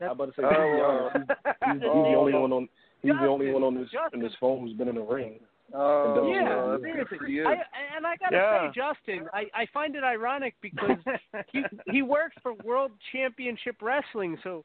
I'm 0.00 0.10
about 0.10 0.26
to 0.26 0.32
say 0.32 0.42
Oh, 0.44 1.08
he's, 1.14 1.26
the- 1.26 1.32
uh, 1.48 1.52
he's, 1.72 1.72
he's 1.72 1.80
the 1.82 1.88
only 1.88 2.32
one 2.34 2.52
on. 2.52 2.68
He's 3.02 3.12
the 3.12 3.26
only 3.26 3.50
one 3.50 3.62
on 3.62 3.74
this 3.74 3.84
Justin. 3.90 4.20
in 4.20 4.22
this 4.22 4.32
phone 4.40 4.60
who's 4.60 4.76
been 4.76 4.88
in 4.88 4.96
the 4.96 5.00
ring. 5.02 5.38
Oh, 5.74 6.30
Yeah, 6.32 6.54
well, 6.64 6.78
seriously. 6.80 7.40
I, 7.46 7.52
and 7.96 8.06
I 8.06 8.16
gotta 8.16 8.36
Yeah. 8.36 8.70
say, 8.70 8.80
Justin, 8.80 9.28
I, 9.32 9.46
I 9.54 9.66
find 9.72 9.96
it 9.96 10.04
ironic 10.04 10.54
because 10.60 10.98
he 11.52 11.62
he 11.90 12.02
works 12.02 12.36
for 12.42 12.54
World 12.64 12.92
Championship 13.12 13.76
Wrestling, 13.82 14.36
so 14.44 14.64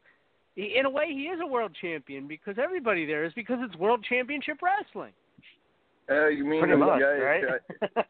he, 0.55 0.75
in 0.77 0.85
a 0.85 0.89
way 0.89 1.05
he 1.09 1.23
is 1.23 1.39
a 1.41 1.47
world 1.47 1.71
champion 1.79 2.27
because 2.27 2.55
everybody 2.61 3.05
there 3.05 3.23
is 3.25 3.33
because 3.33 3.57
it's 3.61 3.75
World 3.77 4.05
Championship 4.07 4.57
Wrestling. 4.61 5.13
Uh, 6.09 6.27
you 6.27 6.43
mean 6.43 6.59
Pretty 6.61 6.73
that 6.73 6.79
much, 6.79 6.99
guy, 6.99 7.17
right? 7.17 7.43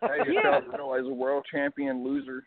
guy 0.01 0.07
Yeah. 0.27 0.34
yourself 0.34 0.63
realize 0.73 1.03
a 1.05 1.13
world 1.13 1.45
champion 1.51 2.03
loser? 2.03 2.43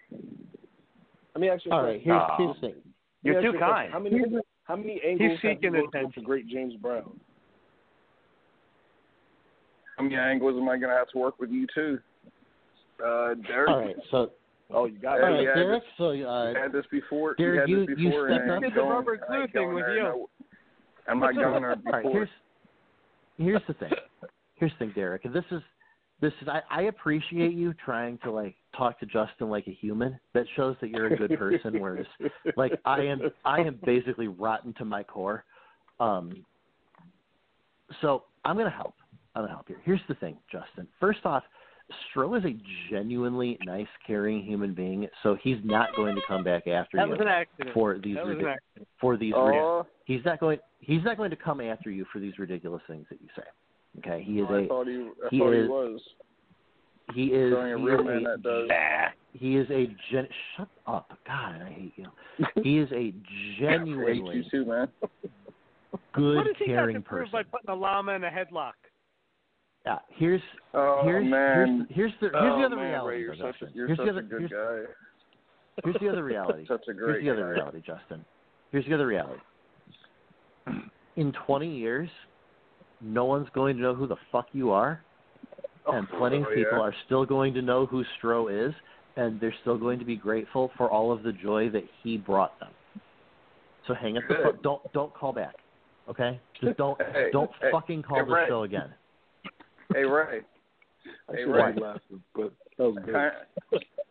Let 1.35 1.41
me 1.41 1.49
ask 1.49 1.65
you 1.65 1.71
a 1.73 1.75
question. 1.75 1.87
right. 1.91 2.01
Here's 2.03 2.17
Aw. 2.21 2.37
here's 2.39 2.55
the 2.57 2.61
thing. 2.61 2.75
You're 3.23 3.35
too 3.35 3.39
ask 3.39 3.45
you 3.45 3.51
a 3.51 3.59
question. 3.59 3.75
kind. 3.75 3.93
How 3.93 3.99
many 4.01 4.21
how 4.65 4.77
many 4.77 5.01
angles 5.07 5.31
have 5.31 5.39
seeking 5.43 5.75
you 5.75 5.83
worked 5.83 5.95
attention. 5.95 6.07
with 6.07 6.15
the 6.17 6.21
great 6.23 6.49
James 6.49 6.75
Brown? 6.77 7.21
How 9.97 10.05
many 10.05 10.17
angles 10.17 10.57
am 10.61 10.69
I 10.69 10.77
going 10.77 10.91
to 10.91 10.97
have 10.97 11.09
to 11.11 11.19
work 11.19 11.39
with 11.39 11.51
you 11.51 11.67
too? 11.75 11.99
Uh, 13.05 13.35
Derek. 13.47 13.69
All 13.71 13.81
right. 13.81 13.97
So 14.11 14.31
Oh, 14.71 14.87
you 14.87 14.99
got 14.99 15.17
Yeah, 15.17 15.27
all 15.27 15.29
it. 15.29 15.37
right, 15.37 15.43
yeah, 15.45 15.55
Derek. 15.55 15.83
So 15.99 16.11
You 16.13 16.27
uh, 16.27 16.55
had 16.55 16.73
this 16.73 16.87
before. 16.91 17.35
Derek, 17.35 17.69
you 17.69 17.75
you- 17.75 17.81
had 17.81 17.89
this 17.91 17.99
you 17.99 18.09
before, 18.11 18.29
stepped 18.29 18.43
and 18.43 18.53
I 18.53 18.57
up- 18.57 18.63
ain't 18.63 18.73
Did 18.73 18.73
the 18.73 18.85
going- 18.85 18.91
rubber 18.97 19.21
I 19.23 19.27
glue 19.27 19.43
ain't 19.43 19.53
thing 19.53 19.63
going 19.65 19.75
with 19.75 19.85
you. 19.95 20.03
no. 20.03 20.31
I'm 21.07 21.19
not 21.21 21.35
going 21.35 21.63
there 21.63 21.71
all 21.71 21.77
right. 21.93 22.03
before. 22.03 22.13
Here's 22.13 22.29
here's 23.37 23.63
the 23.69 23.75
thing. 23.75 23.93
Here's 24.55 24.73
the 24.73 24.79
thing, 24.79 24.93
Derek. 24.95 25.25
And 25.27 25.35
this 25.35 25.45
is 25.51 25.61
this 26.21 26.33
is 26.41 26.49
I, 26.49 26.63
I 26.71 26.83
appreciate 26.83 27.53
you 27.53 27.75
trying 27.85 28.17
to 28.25 28.31
like 28.31 28.55
talk 28.75 28.99
to 29.01 29.07
Justin 29.07 29.51
like 29.51 29.67
a 29.67 29.73
human. 29.73 30.19
That 30.33 30.47
shows 30.57 30.77
that 30.81 30.89
you're 30.89 31.07
a 31.09 31.17
good 31.17 31.39
person. 31.39 31.79
Whereas 31.79 32.07
like 32.57 32.73
I 32.87 33.01
am 33.03 33.21
I 33.45 33.61
am 33.61 33.79
basically 33.85 34.29
rotten 34.29 34.73
to 34.75 34.85
my 34.87 35.03
core. 35.03 35.45
Um 36.01 36.45
so 38.01 38.25
I'm 38.45 38.57
gonna 38.57 38.71
help. 38.71 38.95
I'm 39.35 39.43
gonna 39.43 39.53
help 39.53 39.69
you. 39.69 39.77
Here's 39.85 40.01
the 40.09 40.15
thing, 40.15 40.37
Justin. 40.51 40.87
First 41.01 41.27
off, 41.27 41.43
Stro 42.15 42.39
is 42.39 42.45
a 42.45 42.57
genuinely 42.91 43.59
nice, 43.65 43.87
caring 44.07 44.43
human 44.43 44.73
being, 44.75 45.07
so 45.23 45.37
he's 45.43 45.59
not 45.65 45.95
going 45.95 46.15
to 46.15 46.23
come 46.27 46.43
back 46.43 46.67
after 46.67 46.97
That 46.97 47.05
you 47.05 47.11
was 47.11 47.21
an 47.21 47.29
accident. 47.29 47.75
for 47.75 47.99
these 47.99 48.15
That 48.17 48.27
was 48.27 48.39
an 48.39 48.47
accident. 48.47 48.89
for 49.01 49.17
these 49.17 49.35
Oh, 49.37 49.41
ridic- 49.45 49.87
he's 50.07 50.25
not 50.25 50.41
going 50.41 50.59
he's 50.81 51.05
not 51.05 51.17
going 51.19 51.31
to 51.31 51.37
come 51.37 51.61
after 51.61 51.91
you 51.91 52.07
for 52.13 52.21
these 52.21 52.39
ridiculous 52.39 52.83
things 52.87 53.07
that 53.11 53.21
you 53.21 53.29
say. 53.37 53.43
Okay, 53.99 54.23
he 54.25 54.41
is 54.41 54.47
I 54.51 54.61
a 54.61 54.67
thought 54.67 54.87
he, 54.87 54.95
I 55.25 55.29
he 55.31 55.39
thought 55.39 55.53
he 55.53 55.59
is- 55.59 55.69
was. 55.69 56.01
he 57.15 57.25
is 57.27 57.53
a 57.53 57.67
he 57.77 57.85
real 57.85 58.01
is 58.01 58.07
man 58.07 58.23
that 58.25 58.43
does. 58.43 58.69
he 59.35 59.57
is 59.57 59.71
a 59.71 59.87
gen 60.11 60.27
shut 60.57 60.69
up 60.87 61.13
god 61.27 61.61
I 61.63 61.69
hate 61.71 61.93
you 61.97 62.07
he 62.63 62.79
is 62.79 62.91
a 62.93 62.95
I 62.95 62.99
hate 62.99 63.15
you 63.15 63.59
genuinely 63.61 64.47
too, 64.51 64.65
man. 64.65 64.89
good 66.15 66.37
what 66.37 66.47
does 66.47 66.57
he 66.59 66.67
got 66.67 66.73
caring 66.73 66.97
to 66.97 67.03
prove 67.03 67.31
by 67.31 67.43
putting 67.43 67.69
a 67.69 67.75
llama 67.75 68.13
in 68.13 68.25
a 68.25 68.31
headlock? 68.31 68.73
Yeah 69.85 69.99
here's 70.09 70.41
Oh 70.75 71.03
here's 71.05 71.29
man. 71.31 71.87
here's 71.89 72.13
here's 72.21 72.33
the 72.33 72.39
here's 72.39 72.53
oh, 72.55 72.59
the 72.61 72.65
other 72.67 72.77
man, 72.77 72.91
reality 72.91 73.17
Ray, 73.17 73.21
you're 73.23 73.37
though, 73.37 73.53
such 73.53 73.63
a, 73.69 73.73
you're 73.75 73.87
here's 73.87 73.99
such 73.99 74.07
the 74.07 74.11
other 74.11 74.21
a 74.21 74.23
good 74.23 74.39
here's, 74.41 74.51
guy. 74.51 74.93
here's 75.85 75.97
the 76.01 76.09
other 76.09 76.25
reality 76.33 76.65
Such 76.67 76.83
a 76.89 76.93
here's 76.93 76.99
great 77.05 77.23
the 77.25 77.31
other 77.31 77.43
guy. 77.43 77.49
reality 77.51 77.83
Justin 77.87 78.25
here's 78.73 78.87
the 78.87 78.95
other 78.95 79.07
reality 79.07 79.41
in 81.17 81.33
20 81.47 81.77
years 81.77 82.09
no 83.01 83.25
one's 83.25 83.49
going 83.55 83.77
to 83.77 83.83
know 83.83 83.95
who 83.95 84.07
the 84.07 84.17
fuck 84.33 84.47
you 84.53 84.71
are 84.71 85.01
and 85.87 86.07
oh, 86.13 86.19
plenty 86.19 86.39
of 86.39 86.45
Oh, 86.51 86.55
people 86.55 86.79
yeah. 86.79 86.85
are 86.85 86.95
still 87.07 87.27
going 87.27 87.53
to 87.55 87.61
know 87.63 87.85
who 87.85 88.05
Stro 88.23 88.69
is, 88.69 88.75
and 89.17 89.39
they're 89.41 89.55
still 89.61 89.77
going 89.77 89.99
to 89.99 90.05
be 90.07 90.17
grateful 90.17 90.71
for 90.79 90.91
all 90.91 91.13
of 91.13 91.23
the 91.23 91.33
joy 91.33 91.69
that 91.71 91.85
he 92.03 92.17
brought 92.17 92.59
them. 92.59 92.71
So 93.87 93.93
hang 93.95 94.17
up 94.17 94.23
the 94.29 94.35
Good. 94.35 94.45
phone. 94.45 94.59
Don't 94.63 94.93
don't 94.95 95.15
call 95.15 95.35
back, 95.35 95.55
okay? 96.09 96.41
Just 96.63 96.79
don't 96.79 96.99
Hey, 97.13 97.29
don't 97.33 97.51
hey, 97.61 97.69
fucking 97.71 98.03
call 98.03 98.21
hey, 98.21 98.25
the 98.25 98.33
Ray. 98.33 98.49
show 98.49 98.63
again. 98.63 98.95
Hey 99.95 100.03
Ray. 100.05 100.41
I 101.29 101.33
Hey, 101.33 101.45
should 101.45 101.53
Ray. 101.53 101.63
have 101.67 101.77
laughed, 101.77 102.01
but 102.35 102.53
that 102.79 102.85
was 102.85 102.99
good. 103.05 103.15
Kind, 103.15 103.33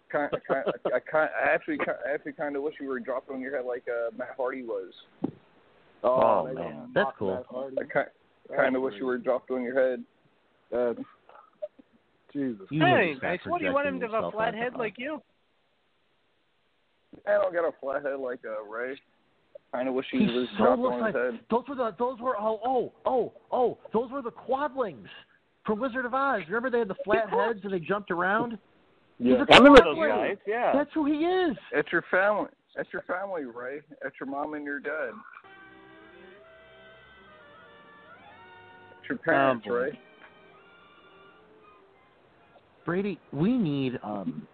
kind, 0.09 0.31
kind, 0.47 0.63
I, 0.85 0.99
kind, 0.99 1.29
I 1.35 1.49
actually, 1.53 1.77
I 1.81 2.13
actually 2.13 2.33
kind 2.33 2.55
of 2.55 2.63
wish 2.63 2.75
you 2.79 2.87
were 2.87 3.01
dropped 3.01 3.29
on 3.29 3.41
your 3.41 3.53
head 3.53 3.65
like 3.65 3.83
uh, 3.89 4.15
Matt 4.17 4.35
Hardy 4.37 4.63
was. 4.63 4.93
Oh, 6.05 6.47
they 6.47 6.53
man, 6.53 6.89
that's 6.95 7.09
cool. 7.19 7.43
I 7.51 7.83
kind, 7.91 8.07
kind 8.55 8.75
of 8.77 8.81
wish 8.81 8.93
you 8.97 9.05
were 9.05 9.17
dropped 9.17 9.51
on 9.51 9.61
your 9.63 9.73
head. 9.77 10.03
That's 10.71 10.99
Jesus. 12.31 12.65
You 12.69 12.79
need 12.79 12.85
to 12.85 12.97
Hey, 12.97 13.13
stop 13.17 13.23
nice. 13.23 13.39
What 13.45 13.59
do 13.59 13.65
you 13.65 13.73
want 13.73 13.87
him 13.87 13.99
to 13.99 14.07
have 14.07 14.23
a 14.23 14.31
flat 14.31 14.47
onto 14.49 14.59
head 14.59 14.73
like 14.77 14.95
you? 14.97 15.21
I 17.27 17.31
don't 17.33 17.53
got 17.53 17.67
a 17.67 17.71
flat 17.81 18.03
head 18.03 18.19
like 18.19 18.39
uh, 18.45 18.63
Ray. 18.63 18.97
Kind 19.73 19.89
of 19.89 19.95
wish 19.95 20.05
he 20.11 20.19
He 20.19 20.25
was 20.27 20.47
so 20.57 20.63
dropped 20.63 20.81
looks 20.81 20.93
on 20.93 21.01
like 21.01 21.15
his 21.15 21.23
head. 21.33 21.39
those 21.49 21.63
were 21.67 21.75
the 21.75 21.95
those 21.99 22.19
were 22.19 22.35
oh 22.39 22.59
oh 22.65 22.93
oh 23.05 23.33
oh 23.51 23.77
those 23.91 24.11
were 24.11 24.21
the 24.21 24.31
quadlings 24.31 25.07
from 25.65 25.79
Wizard 25.79 26.05
of 26.05 26.13
Oz. 26.13 26.41
Remember 26.47 26.69
they 26.69 26.79
had 26.79 26.87
the 26.87 26.95
flat 27.03 27.29
heads 27.29 27.59
and 27.63 27.73
they 27.73 27.79
jumped 27.79 28.11
around. 28.11 28.57
Yeah. 29.19 29.37
He's 29.37 29.47
a 29.49 29.53
I 29.53 29.57
remember 29.57 29.81
those 29.83 29.97
guys. 29.97 30.37
Yeah. 30.47 30.71
That's 30.73 30.89
who 30.93 31.05
he 31.05 31.25
is. 31.25 31.55
That's 31.73 31.91
your 31.91 32.03
family. 32.09 32.49
That's 32.75 32.89
your 32.91 33.03
family, 33.03 33.43
Ray. 33.45 33.81
That's 34.01 34.15
your 34.19 34.29
mom 34.29 34.53
and 34.55 34.65
your 34.65 34.79
dad. 34.79 35.11
That's 38.89 39.09
your 39.09 39.17
parents, 39.19 39.65
boy. 39.65 39.73
Ray. 39.73 39.99
Brady, 42.85 43.19
we 43.31 43.57
need 43.57 43.99
um 44.03 44.47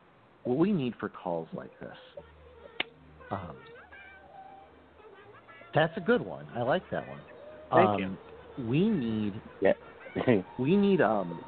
what 0.43 0.57
we 0.57 0.71
need 0.71 0.93
for 0.99 1.09
calls 1.09 1.47
like 1.53 1.71
this. 1.79 2.85
Um 3.31 3.55
That's 5.73 5.95
a 5.97 6.01
good 6.01 6.21
one. 6.21 6.45
I 6.55 6.61
like 6.61 6.83
that 6.91 7.07
one. 7.07 7.19
Thank 7.71 8.03
um, 8.03 8.17
We 8.67 8.89
need 8.89 9.33
Yeah. 9.61 9.73
we 10.57 10.75
need 10.75 11.01
um 11.01 11.39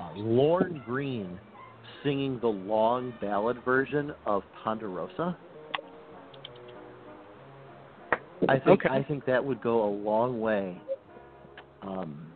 uh, 0.00 0.12
Lorne 0.14 0.82
Greene 0.84 1.38
singing 2.02 2.38
the 2.40 2.48
long 2.48 3.12
ballad 3.20 3.62
version 3.64 4.12
of 4.26 4.42
Ponderosa. 4.64 5.36
I 8.48 8.58
think 8.58 8.84
Okay. 8.84 8.88
I 8.88 9.02
think 9.02 9.24
that 9.26 9.44
would 9.44 9.60
go 9.60 9.84
a 9.84 9.90
long 9.90 10.40
way 10.40 10.80
um, 11.82 12.26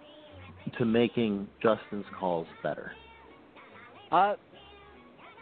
to 0.79 0.85
making 0.85 1.49
Justin's 1.63 2.05
calls 2.19 2.47
better. 2.63 2.93
Uh, 4.13 4.35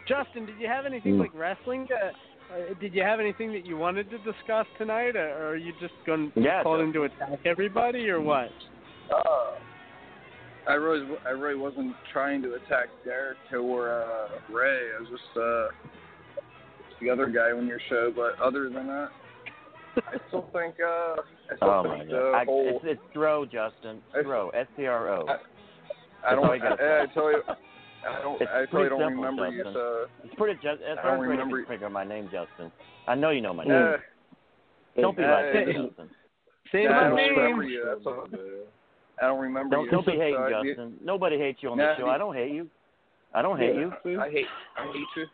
Justin, 0.07 0.45
did 0.45 0.57
you 0.57 0.67
have 0.67 0.85
anything 0.85 1.13
Mm. 1.13 1.19
like 1.19 1.33
wrestling? 1.33 1.87
To, 1.87 1.95
uh, 2.53 2.73
did 2.79 2.93
you 2.93 3.03
have 3.03 3.19
anything 3.19 3.51
that 3.53 3.65
you 3.65 3.77
wanted 3.77 4.09
to 4.09 4.17
discuss 4.19 4.65
tonight, 4.77 5.15
or, 5.15 5.29
or 5.29 5.47
are 5.49 5.55
you 5.55 5.73
just 5.73 5.93
going 6.05 6.31
to 6.31 6.41
Yeah, 6.41 6.63
call 6.63 6.79
in 6.81 6.91
to 6.93 7.03
attack 7.03 7.39
everybody, 7.45 8.09
or 8.09 8.21
what? 8.21 8.51
Uh, 9.11 9.51
I 10.67 10.73
really, 10.73 11.05
I 11.25 11.29
really 11.31 11.59
wasn't 11.59 11.95
trying 12.11 12.41
to 12.43 12.53
attack 12.53 12.87
Derek 13.03 13.37
or 13.53 14.03
uh, 14.03 14.53
Ray. 14.53 14.79
I 14.97 15.01
was 15.01 15.09
just 15.09 15.37
uh, 15.37 16.43
the 17.01 17.09
other 17.09 17.27
guy 17.27 17.51
on 17.57 17.67
your 17.67 17.79
show. 17.89 18.11
But 18.15 18.39
other 18.41 18.69
than 18.69 18.87
that, 18.87 19.09
I 19.97 20.17
still 20.29 20.49
think. 20.53 20.75
Uh, 20.79 21.15
I 21.51 21.55
still 21.57 21.69
Oh 21.69 21.83
my 21.83 21.97
think 21.99 22.11
god. 22.11 22.17
the 22.17 22.31
I, 22.37 22.45
whole. 22.45 22.79
it's 22.81 22.85
it's 22.99 23.01
Stro, 23.15 23.43
Justin. 23.51 23.99
Throw. 24.23 24.49
S 24.49 24.67
T 24.77 24.85
R 24.85 25.09
O. 25.09 25.25
I, 25.27 25.31
I 25.33 25.35
That's 26.23 26.35
don't. 26.35 26.45
all 26.45 26.55
you 26.55 26.63
I, 26.63 26.73
I 26.73 27.05
say. 27.07 27.13
tell 27.13 27.31
you. 27.31 27.41
I 28.09 28.21
don't. 28.21 28.41
It's 28.41 28.51
I 28.51 28.55
really 28.55 28.67
pretty 28.67 28.89
don't 28.89 28.99
simple, 29.01 29.23
remember 29.23 29.49
you. 29.49 29.63
So, 29.73 30.05
It's 30.23 30.35
pretty 30.35 30.55
just. 30.63 30.79
It's 30.81 30.99
I 31.03 31.07
don't 31.07 31.17
hard 31.17 31.19
for 31.19 31.23
you 31.25 31.31
remember- 31.31 31.65
figure 31.65 31.89
my 31.89 32.03
name, 32.05 32.25
Justin. 32.31 32.71
I 33.07 33.15
know 33.15 33.29
you 33.31 33.41
know 33.41 33.53
my 33.53 33.63
uh, 33.63 33.67
name. 33.67 33.95
Don't 35.01 35.17
be 35.17 35.23
uh, 35.23 35.27
like 35.31 35.53
that, 35.53 35.63
uh, 35.63 35.87
Justin. 35.87 36.09
Say 36.71 36.87
I 36.87 36.91
my 36.91 37.07
don't 37.09 37.15
name. 37.17 37.35
remember 37.37 37.63
you. 37.63 37.95
That's 39.23 39.29
all. 39.29 39.37
I 39.37 39.39
don't 39.39 39.41
remember 39.41 39.75
Don't 39.75 39.85
you. 39.85 39.91
don't 39.91 40.05
be 40.05 40.11
hating, 40.13 40.35
I- 40.37 40.49
Justin. 40.49 40.93
Nobody 41.03 41.37
hates 41.37 41.59
you 41.61 41.69
on 41.69 41.77
Nah, 41.77 41.93
the 41.95 42.01
show. 42.01 42.07
I 42.09 42.17
don't 42.17 42.35
hate 42.35 42.51
you. 42.51 42.69
I 43.33 43.41
don't 43.41 43.57
hate 43.57 43.75
you. 43.75 43.91
I 44.19 44.29
hate. 44.29 44.45
I 44.77 44.85
hate 44.85 45.07
you. 45.17 45.25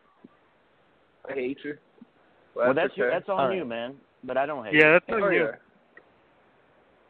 I 1.30 1.34
hate 1.34 1.58
you. 1.64 1.78
Well, 2.56 2.74
that's 2.74 2.96
you. 2.96 3.06
okay. 3.06 3.14
That's 3.16 3.30
on 3.30 3.40
All 3.40 3.54
you, 3.54 3.66
man. 3.66 3.96
But 4.24 4.38
I 4.38 4.46
don't 4.46 4.66
hate 4.66 4.74
you. 4.74 4.80
Yeah, 4.80 4.86
you. 4.88 4.94
that's 4.94 5.06
on 5.10 5.24
Oh, 5.24 5.30
you. 5.30 5.44
yeah. 5.44 5.52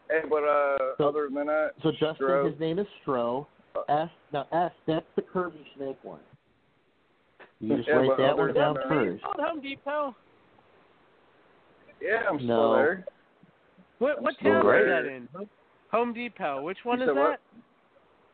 Hey, 0.10 0.22
but 0.30 0.44
uh, 0.44 0.78
So- 0.98 1.08
other 1.10 1.30
than 1.32 1.46
that, 1.48 1.72
So 1.84 1.92
Justin, 1.92 2.16
Stro- 2.28 2.52
his 2.52 2.60
name 2.60 2.80
is 2.80 2.88
Stro. 3.06 3.46
S 3.88 4.10
now 4.34 4.48
S 4.52 4.72
that's 4.88 5.06
the 5.16 5.22
Kirby 5.22 5.64
Snake 5.76 5.98
one. 6.04 6.20
You 7.62 7.78
just 7.78 7.88
Yeah, 7.88 7.96
write 7.96 8.18
that 8.18 8.38
one 8.38 8.54
down 8.54 8.74
that- 8.76 8.88
first. 8.88 9.24
Oh, 9.26 9.44
Home 9.44 9.62
Depot. 9.62 10.16
yeah, 12.02 12.24
I'm 12.28 12.38
still 12.40 12.48
No. 12.48 12.76
there. 12.76 13.06
What 14.00 14.22
what 14.22 14.34
still 14.36 14.54
town 14.54 14.66
there. 14.66 15.00
is 15.02 15.06
that 15.06 15.12
in? 15.42 15.50
Home 15.92 16.14
Depot. 16.14 16.62
Which 16.62 16.78
one 16.84 17.00
You 17.00 17.06
is 17.06 17.10
said 17.10 17.16
that? 17.18 17.22
what? 17.22 17.40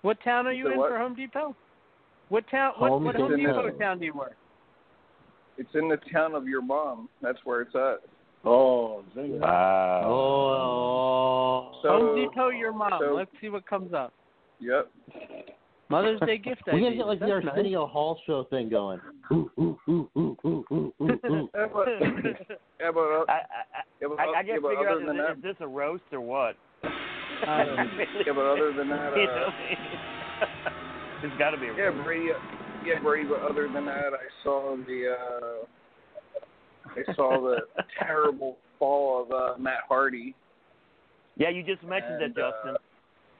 What 0.01 0.17
town 0.23 0.47
are 0.47 0.51
You 0.51 0.65
you 0.67 0.71
in 0.73 0.77
what? 0.77 0.89
for 0.89 0.97
Home 0.97 1.15
Depot? 1.15 1.55
What 2.29 2.49
town? 2.49 2.73
What, 2.77 2.89
Home 2.89 3.03
what 3.05 3.15
Home 3.15 3.35
Depot. 3.35 3.63
Depot 3.63 3.77
town 3.79 3.99
do 3.99 4.05
you 4.05 4.13
work? 4.13 4.35
It's 5.57 5.69
in 5.73 5.87
the 5.87 5.97
town 6.11 6.35
of 6.35 6.47
your 6.47 6.61
mom. 6.61 7.07
That's 7.21 7.39
where 7.45 7.61
it's 7.61 7.73
at. 7.75 8.01
Oh, 8.43 9.03
Zinger. 9.15 9.39
Wow. 9.39 10.03
Oh, 10.05 11.79
So, 11.81 11.89
Home 11.89 12.15
Depot, 12.15 12.49
your 12.49 12.73
mom. 12.73 12.99
so- 12.99 13.15
Let's 13.15 13.31
see 13.41 13.49
what 13.49 13.65
comes 13.65 13.93
up. 13.93 14.13
Yep. 14.59 14.89
Mother's 15.89 16.19
Day 16.21 16.37
gift 16.39 16.61
idea. 16.67 16.73
we 16.73 16.81
gotta 16.81 16.95
get 16.95 17.07
like 17.07 17.19
the 17.19 17.27
That's 17.27 17.45
nice. 17.45 17.51
Arsenio 17.51 17.85
Hall 17.85 18.19
show 18.25 18.43
thing 18.45 18.69
going. 18.69 18.99
Ooh, 19.31 19.51
ooh, 19.59 19.79
ooh, 19.87 20.09
ooh, 20.17 20.37
ooh, 20.45 20.65
ooh, 20.71 20.93
ooh, 21.01 21.11
ooh. 21.29 21.49
Yeah, 21.53 21.65
but, 21.71 21.87
yeah, 22.79 22.91
but, 22.91 22.99
uh, 22.99 23.25
I, 23.29 23.33
I, 23.33 23.41
yeah, 24.01 24.07
but, 24.09 24.19
I, 24.19 24.23
I 24.23 24.41
yeah, 24.41 24.53
just 24.53 24.61
but 24.63 24.69
figure 24.69 24.89
out 24.89 24.95
other 24.95 25.01
is, 25.01 25.07
than 25.07 25.17
that, 25.17 25.31
is 25.37 25.43
this 25.43 25.55
a 25.59 25.67
roast 25.67 26.03
or 26.11 26.21
what? 26.21 26.55
yeah, 28.25 28.33
but 28.33 28.45
other 28.45 28.73
than 28.73 28.89
that, 28.89 29.15
You 29.15 29.23
uh, 29.23 29.35
know? 29.35 29.49
it's 31.23 31.37
got 31.37 31.51
to 31.51 31.57
be 31.57 31.67
a 31.67 31.75
yeah, 31.75 31.83
roast. 31.83 32.03
Brady, 32.05 32.27
yeah, 32.85 32.99
Brady. 33.01 33.27
But 33.29 33.41
other 33.49 33.67
than 33.71 33.85
that, 33.85 34.13
I 34.13 34.27
saw 34.43 34.75
the, 34.75 35.15
uh, 35.19 36.89
I 36.99 37.13
saw 37.15 37.41
the 37.41 37.57
terrible 37.99 38.57
fall 38.79 39.23
of 39.23 39.31
uh, 39.31 39.57
Matt 39.59 39.81
Hardy. 39.87 40.35
Yeah, 41.37 41.49
you 41.49 41.63
just 41.63 41.83
mentioned 41.83 42.21
And, 42.21 42.33
that, 42.35 42.41
uh, 42.41 42.51
Justin. 42.51 42.75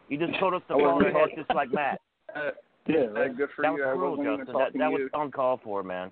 You 0.10 0.18
just 0.20 0.40
told 0.40 0.54
us 0.54 0.62
to 0.68 0.74
fall 0.76 0.96
wasn't- 0.96 1.10
apart 1.10 1.32
just 1.36 1.50
like 1.56 1.72
Matt. 1.74 2.00
Uh, 2.36 2.52
Yeah, 2.88 2.98
uh, 3.06 3.12
right. 3.12 3.36
good 3.38 3.50
for 3.56 3.62
That 3.64 3.72
was 3.72 3.80
you. 3.80 3.90
I 3.90 3.94
cruel, 3.94 4.18
wasn't 4.18 4.38
Justin. 4.40 4.56
That, 4.60 4.74
that 4.78 4.92
was 4.92 5.10
uncalled 5.14 5.62
for, 5.64 5.82
man. 5.84 6.12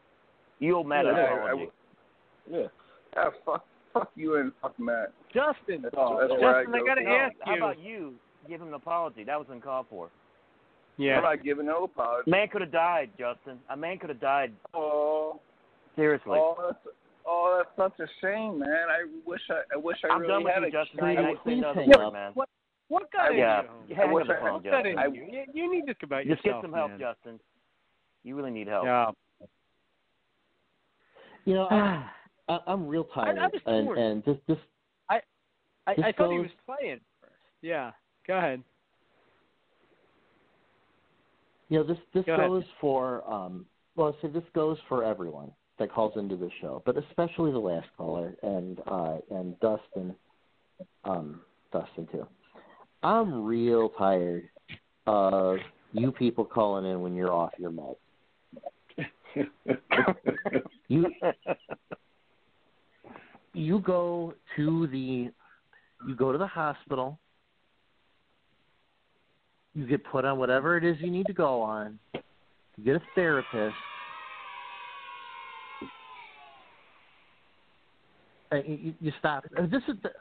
You 0.60 0.76
old 0.78 0.88
Matt 0.88 1.06
Yeah, 1.06 1.12
an 1.12 1.16
I- 1.18 1.22
apology. 1.52 1.72
Yeah. 2.52 2.68
Ah, 3.16 3.30
fuck, 3.46 3.66
fuck 3.94 4.12
you 4.16 4.36
and 4.36 4.52
fuck 4.62 4.78
Matt. 4.80 5.12
Justin. 5.34 5.82
That's, 5.84 5.96
Oh, 5.98 6.18
that's 6.20 6.34
yeah. 6.34 6.40
where 6.40 6.56
I 6.58 6.64
Justin, 6.64 6.82
I 6.82 6.86
gotta 6.88 7.04
no, 7.04 7.12
ask 7.12 7.36
how 7.44 7.52
you. 7.54 7.58
about 7.58 7.80
you 7.80 8.14
give 8.50 8.62
him 8.62 8.68
an 8.70 8.74
apology? 8.74 9.24
That 9.24 9.38
was 9.40 9.48
uncalled 9.52 9.86
for. 9.90 10.10
Yeah. 10.98 11.18
I'm 11.18 11.24
not 11.24 11.44
giving 11.44 11.66
no 11.66 11.86
apology. 11.86 12.30
Man 12.30 12.48
could 12.50 12.62
have 12.62 12.72
died, 12.72 13.10
Justin. 13.18 13.58
A 13.70 13.76
man 13.78 13.98
could 13.98 14.10
have 14.10 14.20
died. 14.22 14.54
Oh, 14.76 15.40
Seriously. 15.96 16.34
oh, 16.36 16.56
that's, 16.60 16.96
oh, 17.26 17.64
that's 17.78 17.96
such 17.98 18.08
a 18.08 18.10
shame, 18.22 18.60
man. 18.60 18.70
I 18.90 19.06
wish 19.26 19.42
I, 19.50 19.62
I 19.74 19.78
wish 19.78 19.98
I 20.04 20.14
I'm 20.14 20.22
really 20.22 20.34
done 20.34 20.44
with 20.44 20.54
had 20.54 20.62
you, 20.64 20.68
a 20.68 20.72
Justin. 20.72 21.00
chance. 21.00 21.18
I 21.20 21.22
ain't 21.22 21.28
saying 21.28 21.38
Please 21.44 21.58
another 21.60 21.80
hang 21.82 21.90
word, 21.90 22.06
up. 22.08 22.14
man. 22.14 22.32
What 22.36 22.50
what 22.90 23.12
got 23.12 23.36
Yeah, 23.36 23.62
in 23.62 23.66
you? 23.90 23.96
hang 23.96 24.10
I 24.10 24.14
wish 24.14 24.28
I- 24.30 24.40
phone, 24.40 24.54
What 24.54 24.64
got 24.66 24.86
in 24.86 24.96
Justin. 24.96 25.00
I- 25.00 25.16
you? 25.16 25.28
you? 25.32 25.44
You 25.64 25.72
need 25.72 25.82
to 25.82 25.86
think 25.88 26.04
about 26.04 26.26
Just 26.26 26.46
yourself, 26.46 26.62
get 26.64 26.68
some 26.70 26.74
help, 26.78 26.90
man. 26.92 27.00
Justin. 27.00 27.40
You 28.24 28.36
really 28.36 28.52
need 28.52 28.68
help. 28.68 28.86
Yeah. 28.86 29.12
You 31.46 31.56
know, 31.56 31.68
I, 31.70 32.06
I, 32.50 32.60
I'm 32.68 32.88
real 32.88 33.06
tired, 33.06 33.38
I 33.40 33.48
was 33.48 33.62
and 33.66 33.86
torn. 33.88 33.98
and 34.00 34.24
this 34.26 34.38
this 34.48 34.58
I 35.10 35.22
This 35.96 36.06
I 36.06 36.12
thought 36.12 36.32
he 36.32 36.38
goes- 36.38 36.48
was 36.48 36.78
playing. 36.80 37.00
Yeah. 37.62 37.92
Go 38.28 38.38
ahead. 38.38 38.62
you 41.70 41.78
know 41.80 41.84
this 41.86 41.98
this 42.14 42.26
Go 42.26 42.34
ahead. 42.36 42.48
goes 42.50 42.64
for 42.82 43.24
um 43.32 43.66
well, 43.96 44.16
so 44.22 44.28
this 44.28 44.44
goes 44.56 44.78
for 44.90 45.04
everyone 45.04 45.52
that 45.80 45.92
calls 45.92 46.14
into 46.18 46.36
the 46.36 46.50
show, 46.62 46.82
but 46.86 46.98
especially 46.98 47.52
the 47.52 47.60
last 47.60 47.88
caller 47.98 48.36
and 48.44 48.80
uh 48.88 49.18
and 49.32 49.60
Dustin, 49.60 50.16
um 51.06 51.42
Dustin 51.72 52.08
too. 52.12 52.28
I'm 53.04 53.44
real 53.44 53.90
tired 53.98 54.50
of 55.08 55.58
you 55.94 56.12
people 56.12 56.46
calling 56.46 56.86
in 56.90 57.02
when 57.02 57.16
you're 57.16 57.32
off 57.32 57.52
your 57.58 57.72
meds. 57.72 57.96
You 60.90 61.06
you 63.54 63.80
go 63.80 64.34
to 64.56 64.88
the 64.88 65.30
you 66.08 66.16
go 66.16 66.32
to 66.32 66.38
the 66.38 66.48
hospital 66.48 67.20
you 69.74 69.88
get 69.88 70.04
put 70.06 70.26
on 70.26 70.38
whatever 70.38 70.78
it 70.78 70.84
is 70.84 70.98
you 71.00 71.10
need 71.10 71.28
to 71.28 71.34
go 71.34 71.62
on 71.62 72.00
you 72.14 72.84
get 72.84 72.96
a 72.96 73.02
therapist 73.16 73.78
and 78.54 78.64
you, 78.68 78.94
you- 79.00 79.14
stop. 79.20 79.46
Uh, 79.58 79.64
this 79.64 79.82
is 79.88 79.96
the 80.04 80.12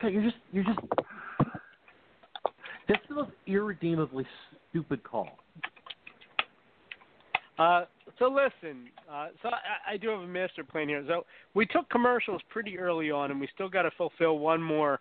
okay, 0.00 0.12
you're 0.12 0.22
just 0.22 0.36
you're 0.52 0.64
just 0.64 0.78
this 2.88 2.96
is 2.96 3.08
the 3.08 3.14
most 3.14 3.30
irredeemably 3.46 4.26
stupid 4.70 5.02
call. 5.02 5.38
Uh, 7.58 7.84
so 8.18 8.26
listen, 8.26 8.88
uh, 9.10 9.28
so 9.42 9.48
I, 9.48 9.94
I 9.94 9.96
do 9.96 10.08
have 10.08 10.20
a 10.20 10.26
master 10.26 10.64
plan 10.64 10.88
here. 10.88 11.04
So 11.06 11.24
we 11.54 11.66
took 11.66 11.88
commercials 11.90 12.40
pretty 12.48 12.78
early 12.78 13.10
on, 13.10 13.30
and 13.30 13.40
we 13.40 13.48
still 13.54 13.68
got 13.68 13.82
to 13.82 13.90
fulfill 13.96 14.38
one 14.38 14.62
more 14.62 15.00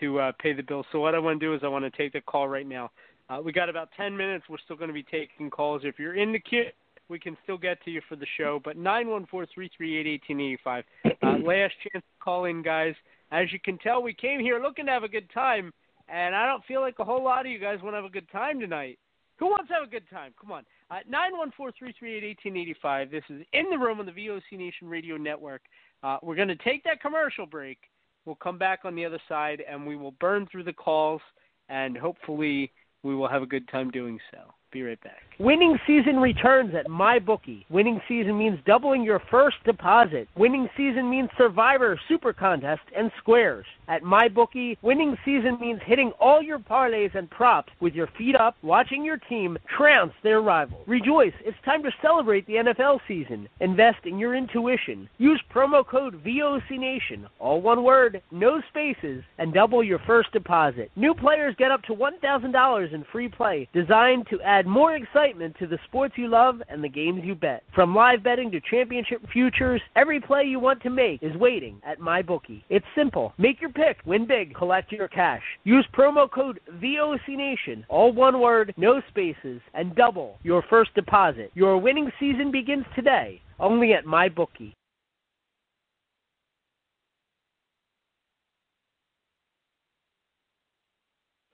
to 0.00 0.20
uh, 0.20 0.32
pay 0.40 0.52
the 0.52 0.62
bill. 0.62 0.84
So 0.92 1.00
what 1.00 1.14
I 1.14 1.18
want 1.18 1.40
to 1.40 1.46
do 1.46 1.54
is 1.54 1.60
I 1.64 1.68
want 1.68 1.84
to 1.84 1.90
take 1.90 2.12
the 2.12 2.20
call 2.20 2.48
right 2.48 2.66
now. 2.66 2.90
Uh, 3.28 3.40
we 3.44 3.52
got 3.52 3.68
about 3.68 3.88
ten 3.96 4.16
minutes. 4.16 4.44
We're 4.48 4.58
still 4.64 4.76
going 4.76 4.88
to 4.88 4.94
be 4.94 5.02
taking 5.02 5.50
calls. 5.50 5.82
If 5.84 5.98
you're 5.98 6.16
in 6.16 6.32
the 6.32 6.38
queue, 6.38 6.66
we 7.08 7.18
can 7.18 7.36
still 7.42 7.58
get 7.58 7.82
to 7.84 7.90
you 7.90 8.00
for 8.08 8.16
the 8.16 8.26
show. 8.36 8.60
But 8.62 8.76
nine 8.76 9.08
one 9.08 9.26
four 9.26 9.46
three 9.52 9.70
three 9.76 9.96
eight 9.98 10.06
eighteen 10.06 10.40
eighty 10.40 10.58
five. 10.62 10.84
Uh, 11.04 11.38
last 11.42 11.74
chance 11.82 12.04
to 12.04 12.22
call 12.22 12.44
in, 12.44 12.62
guys. 12.62 12.94
As 13.32 13.52
you 13.52 13.58
can 13.58 13.78
tell, 13.78 14.02
we 14.02 14.14
came 14.14 14.40
here 14.40 14.60
looking 14.60 14.86
to 14.86 14.92
have 14.92 15.02
a 15.02 15.08
good 15.08 15.28
time, 15.34 15.72
and 16.08 16.34
I 16.34 16.46
don't 16.46 16.64
feel 16.66 16.80
like 16.80 16.96
a 17.00 17.04
whole 17.04 17.24
lot 17.24 17.46
of 17.46 17.50
you 17.50 17.58
guys 17.58 17.78
want 17.82 17.94
to 17.94 17.96
have 17.96 18.04
a 18.04 18.12
good 18.12 18.30
time 18.30 18.60
tonight. 18.60 18.98
Who 19.38 19.46
wants 19.46 19.68
to 19.68 19.74
have 19.74 19.82
a 19.82 19.90
good 19.90 20.08
time? 20.08 20.32
Come 20.40 20.52
on. 20.52 20.64
Uh, 20.90 20.98
nine 21.08 21.36
one 21.36 21.50
four 21.56 21.72
three 21.76 21.92
three 21.98 22.16
eight 22.16 22.24
eighteen 22.24 22.56
eighty 22.56 22.74
five. 22.80 23.10
This 23.10 23.24
is 23.28 23.42
in 23.52 23.70
the 23.70 23.78
room 23.78 23.98
on 23.98 24.06
the 24.06 24.12
VOC 24.12 24.52
Nation 24.52 24.88
Radio 24.88 25.16
Network. 25.16 25.62
Uh, 26.02 26.18
we're 26.22 26.36
going 26.36 26.48
to 26.48 26.56
take 26.56 26.84
that 26.84 27.00
commercial 27.00 27.46
break. 27.46 27.78
We'll 28.24 28.36
come 28.36 28.58
back 28.58 28.80
on 28.84 28.94
the 28.94 29.04
other 29.04 29.20
side, 29.28 29.62
and 29.68 29.86
we 29.86 29.96
will 29.96 30.12
burn 30.20 30.46
through 30.50 30.64
the 30.64 30.72
calls, 30.72 31.20
and 31.68 31.96
hopefully 31.96 32.72
we 33.02 33.14
will 33.14 33.28
have 33.28 33.42
a 33.42 33.46
good 33.46 33.68
time 33.68 33.90
doing 33.90 34.18
so. 34.32 34.54
Be 34.76 34.82
right 34.82 35.02
back. 35.02 35.22
Winning 35.38 35.78
season 35.86 36.16
returns 36.16 36.74
at 36.74 36.86
MyBookie. 36.86 37.64
Winning 37.68 38.00
season 38.08 38.38
means 38.38 38.58
doubling 38.66 39.02
your 39.02 39.20
first 39.30 39.56
deposit. 39.64 40.28
Winning 40.34 40.68
season 40.76 41.10
means 41.10 41.28
Survivor, 41.36 41.98
Super 42.08 42.32
Contest, 42.32 42.82
and 42.96 43.10
Squares. 43.18 43.66
At 43.88 44.02
MyBookie, 44.02 44.78
winning 44.82 45.16
season 45.24 45.58
means 45.60 45.80
hitting 45.84 46.10
all 46.18 46.42
your 46.42 46.58
parlays 46.58 47.14
and 47.14 47.30
props 47.30 47.72
with 47.80 47.94
your 47.94 48.08
feet 48.18 48.34
up, 48.34 48.56
watching 48.62 49.04
your 49.04 49.18
team 49.18 49.58
trounce 49.76 50.12
their 50.22 50.40
rival. 50.40 50.82
Rejoice, 50.86 51.34
it's 51.44 51.56
time 51.64 51.82
to 51.82 51.90
celebrate 52.02 52.46
the 52.46 52.54
NFL 52.54 52.98
season. 53.06 53.48
Invest 53.60 54.04
in 54.04 54.18
your 54.18 54.34
intuition. 54.34 55.08
Use 55.18 55.40
promo 55.54 55.86
code 55.86 56.24
VOCNation, 56.24 57.26
all 57.38 57.60
one 57.60 57.84
word, 57.84 58.22
no 58.32 58.60
spaces, 58.70 59.22
and 59.38 59.52
double 59.52 59.84
your 59.84 60.00
first 60.00 60.32
deposit. 60.32 60.90
New 60.96 61.14
players 61.14 61.54
get 61.56 61.70
up 61.70 61.82
to 61.84 61.94
$1,000 61.94 62.92
in 62.92 63.04
free 63.12 63.28
play, 63.28 63.68
designed 63.72 64.26
to 64.30 64.40
add 64.40 64.65
more 64.66 64.94
excitement 64.94 65.56
to 65.58 65.66
the 65.66 65.78
sports 65.86 66.14
you 66.16 66.28
love 66.28 66.60
and 66.68 66.82
the 66.82 66.88
games 66.88 67.22
you 67.24 67.34
bet. 67.34 67.62
From 67.74 67.94
live 67.94 68.22
betting 68.22 68.50
to 68.50 68.60
championship 68.60 69.22
futures, 69.32 69.80
every 69.94 70.20
play 70.20 70.44
you 70.44 70.58
want 70.58 70.82
to 70.82 70.90
make 70.90 71.22
is 71.22 71.36
waiting 71.36 71.80
at 71.84 72.00
MyBookie. 72.00 72.62
It's 72.68 72.86
simple. 72.94 73.32
Make 73.38 73.60
your 73.60 73.70
pick, 73.70 73.98
win 74.04 74.26
big, 74.26 74.54
collect 74.54 74.92
your 74.92 75.08
cash. 75.08 75.42
Use 75.64 75.86
promo 75.96 76.30
code 76.30 76.60
VOCNation, 76.82 77.84
all 77.88 78.12
one 78.12 78.40
word, 78.40 78.74
no 78.76 79.00
spaces, 79.08 79.60
and 79.74 79.94
double 79.94 80.38
your 80.42 80.62
first 80.68 80.94
deposit. 80.94 81.50
Your 81.54 81.78
winning 81.78 82.10
season 82.18 82.50
begins 82.50 82.84
today, 82.94 83.40
only 83.58 83.92
at 83.92 84.04
MyBookie. 84.04 84.74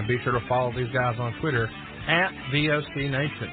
And 0.00 0.08
be 0.08 0.16
sure 0.24 0.32
to 0.32 0.40
follow 0.48 0.72
these 0.72 0.88
guys 0.94 1.16
on 1.20 1.34
Twitter 1.42 1.68
at 2.08 2.32
VOC 2.54 3.10
Nation. 3.10 3.52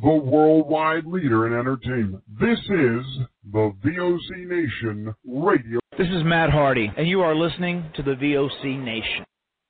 The 0.00 0.08
worldwide 0.08 1.06
leader 1.06 1.46
in 1.46 1.58
entertainment. 1.58 2.22
This 2.40 2.58
is 2.58 3.04
the 3.52 3.72
VOC 3.84 4.46
Nation 4.48 5.14
Radio. 5.26 5.80
This 5.98 6.08
is 6.08 6.24
Matt 6.24 6.50
Hardy, 6.50 6.90
and 6.96 7.08
you 7.08 7.20
are 7.20 7.34
listening 7.34 7.90
to 7.96 8.02
the 8.02 8.12
VOC 8.12 8.78
Nation. 8.82 9.24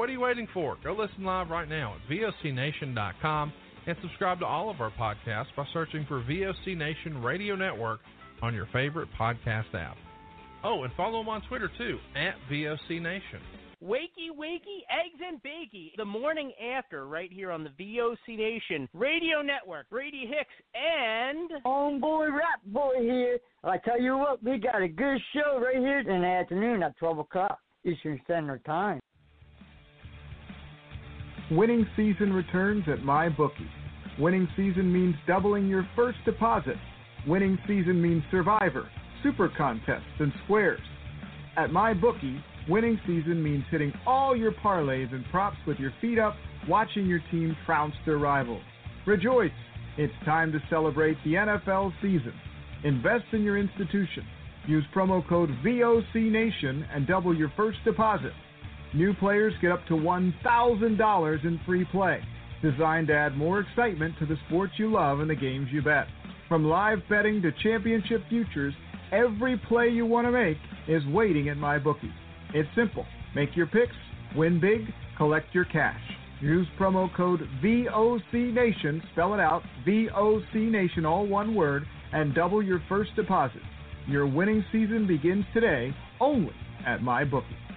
What 0.00 0.08
are 0.08 0.12
you 0.12 0.20
waiting 0.20 0.48
for? 0.54 0.78
Go 0.82 0.94
listen 0.94 1.24
live 1.24 1.50
right 1.50 1.68
now 1.68 1.94
at 1.94 2.10
VOCNation.com 2.10 3.52
and 3.86 3.96
subscribe 4.00 4.38
to 4.38 4.46
all 4.46 4.70
of 4.70 4.80
our 4.80 4.90
podcasts 4.92 5.54
by 5.54 5.66
searching 5.74 6.06
for 6.08 6.22
VOC 6.22 6.74
Nation 6.74 7.20
Radio 7.22 7.54
Network 7.54 8.00
on 8.40 8.54
your 8.54 8.66
favorite 8.72 9.10
podcast 9.20 9.74
app. 9.74 9.98
Oh, 10.64 10.84
and 10.84 10.92
follow 10.94 11.18
them 11.18 11.28
on 11.28 11.42
Twitter 11.48 11.70
too, 11.76 11.98
at 12.16 12.32
VOC 12.50 13.02
Nation. 13.02 13.40
Wakey, 13.84 14.30
wakey, 14.34 14.80
eggs 14.88 15.20
and 15.22 15.38
bakey. 15.42 15.90
The 15.98 16.04
morning 16.06 16.52
after, 16.74 17.06
right 17.06 17.30
here 17.30 17.50
on 17.50 17.62
the 17.62 17.70
VOC 17.78 18.38
Nation 18.38 18.88
Radio 18.94 19.42
Network. 19.42 19.90
Brady 19.90 20.26
Hicks 20.26 20.48
and. 20.74 21.50
Homeboy 21.62 22.32
Rat 22.32 22.72
Boy 22.72 22.94
here. 23.00 23.38
I 23.64 23.76
tell 23.76 24.00
you 24.00 24.16
what, 24.16 24.42
we 24.42 24.56
got 24.56 24.80
a 24.80 24.88
good 24.88 25.20
show 25.34 25.60
right 25.60 25.76
here 25.76 25.98
in 25.98 26.22
the 26.22 26.26
afternoon 26.26 26.82
at 26.82 26.96
12 26.96 27.18
o'clock 27.18 27.58
Eastern 27.84 28.18
Standard 28.24 28.64
Time. 28.64 28.98
Winning 31.50 31.84
season 31.96 32.32
returns 32.32 32.84
at 32.86 33.00
MyBookie. 33.00 33.68
Winning 34.20 34.46
season 34.56 34.92
means 34.92 35.16
doubling 35.26 35.66
your 35.66 35.88
first 35.96 36.18
deposit. 36.24 36.76
Winning 37.26 37.58
season 37.66 38.00
means 38.00 38.22
Survivor, 38.30 38.88
Super 39.24 39.50
Contests, 39.58 40.20
and 40.20 40.32
Squares. 40.44 40.80
At 41.56 41.70
MyBookie, 41.70 42.40
winning 42.68 43.00
season 43.04 43.42
means 43.42 43.64
hitting 43.68 43.92
all 44.06 44.36
your 44.36 44.52
parlays 44.52 45.12
and 45.12 45.24
props 45.32 45.56
with 45.66 45.78
your 45.80 45.92
feet 46.00 46.20
up, 46.20 46.36
watching 46.68 47.06
your 47.06 47.20
team 47.32 47.56
trounce 47.66 47.94
their 48.06 48.18
rivals. 48.18 48.62
Rejoice! 49.04 49.50
It's 49.98 50.14
time 50.24 50.52
to 50.52 50.60
celebrate 50.70 51.16
the 51.24 51.34
NFL 51.34 51.92
season. 52.00 52.32
Invest 52.84 53.24
in 53.32 53.42
your 53.42 53.58
institution. 53.58 54.24
Use 54.68 54.84
promo 54.94 55.26
code 55.28 55.50
VOCNation 55.64 56.86
and 56.94 57.08
double 57.08 57.34
your 57.34 57.52
first 57.56 57.78
deposit. 57.84 58.32
New 58.92 59.14
players 59.14 59.54
get 59.62 59.70
up 59.70 59.86
to 59.86 59.94
$1,000 59.94 61.44
in 61.44 61.60
free 61.64 61.84
play, 61.92 62.20
designed 62.60 63.06
to 63.06 63.14
add 63.14 63.36
more 63.36 63.60
excitement 63.60 64.14
to 64.18 64.26
the 64.26 64.36
sports 64.48 64.72
you 64.78 64.90
love 64.90 65.20
and 65.20 65.30
the 65.30 65.34
games 65.34 65.68
you 65.70 65.80
bet. 65.80 66.06
From 66.48 66.64
live 66.64 66.98
betting 67.08 67.40
to 67.42 67.52
championship 67.62 68.22
futures, 68.28 68.74
every 69.12 69.56
play 69.68 69.88
you 69.88 70.06
want 70.06 70.26
to 70.26 70.32
make 70.32 70.56
is 70.88 71.06
waiting 71.06 71.48
at 71.48 71.56
MyBookie. 71.56 72.12
It's 72.52 72.68
simple. 72.74 73.06
Make 73.34 73.54
your 73.54 73.66
picks, 73.66 73.94
win 74.34 74.58
big, 74.58 74.92
collect 75.16 75.54
your 75.54 75.66
cash. 75.66 76.00
Use 76.40 76.66
promo 76.78 77.14
code 77.14 77.48
VOCNation, 77.62 79.02
spell 79.12 79.34
it 79.34 79.40
out, 79.40 79.62
VOCNation, 79.86 81.04
all 81.04 81.26
one 81.26 81.54
word, 81.54 81.84
and 82.12 82.34
double 82.34 82.60
your 82.60 82.82
first 82.88 83.14
deposit. 83.14 83.62
Your 84.08 84.26
winning 84.26 84.64
season 84.72 85.06
begins 85.06 85.44
today 85.54 85.94
only 86.18 86.54
at 86.84 87.00
MyBookie. 87.00 87.69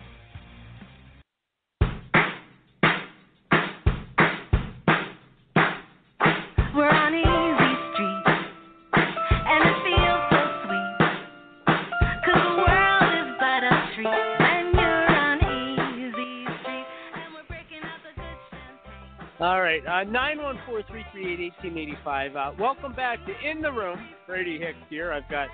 Right, 19.73 19.87
uh, 19.87 20.03
nine 20.03 20.39
one 20.39 20.59
four 20.67 20.83
three 20.87 21.03
three 21.11 21.33
eight 21.33 21.39
eighteen 21.39 21.79
eighty 21.79 21.97
five. 22.03 22.35
Uh, 22.35 22.51
welcome 22.59 22.93
back 22.93 23.17
to 23.25 23.33
In 23.49 23.59
the 23.59 23.71
Room. 23.71 23.97
Brady 24.27 24.59
Hicks 24.59 24.77
here. 24.87 25.11
I've 25.11 25.27
got 25.31 25.47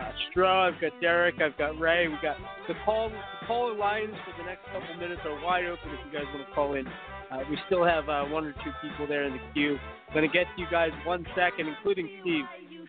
uh, 0.00 0.12
Stro, 0.32 0.72
I've 0.72 0.80
got 0.80 0.98
Derek, 1.02 1.42
I've 1.42 1.58
got 1.58 1.78
Ray. 1.78 2.08
We've 2.08 2.22
got 2.22 2.38
the 2.68 2.74
call. 2.86 3.10
The 3.10 3.46
caller 3.46 3.76
lines 3.76 4.14
for 4.24 4.32
the 4.42 4.48
next 4.48 4.64
couple 4.72 4.96
minutes 4.98 5.20
are 5.26 5.44
wide 5.44 5.66
open 5.66 5.90
if 5.92 6.00
you 6.06 6.18
guys 6.18 6.24
want 6.32 6.48
to 6.48 6.54
call 6.54 6.72
in. 6.72 6.86
Uh, 6.86 7.40
we 7.50 7.58
still 7.66 7.84
have 7.84 8.08
uh, 8.08 8.24
one 8.24 8.46
or 8.46 8.52
two 8.52 8.72
people 8.80 9.06
there 9.06 9.24
in 9.24 9.34
the 9.34 9.40
queue. 9.52 9.76
I'm 10.08 10.14
Going 10.14 10.26
to 10.26 10.32
get 10.32 10.46
to 10.56 10.62
you 10.62 10.68
guys 10.70 10.92
one 11.04 11.26
second, 11.36 11.68
including 11.68 12.08
Steve. 12.22 12.44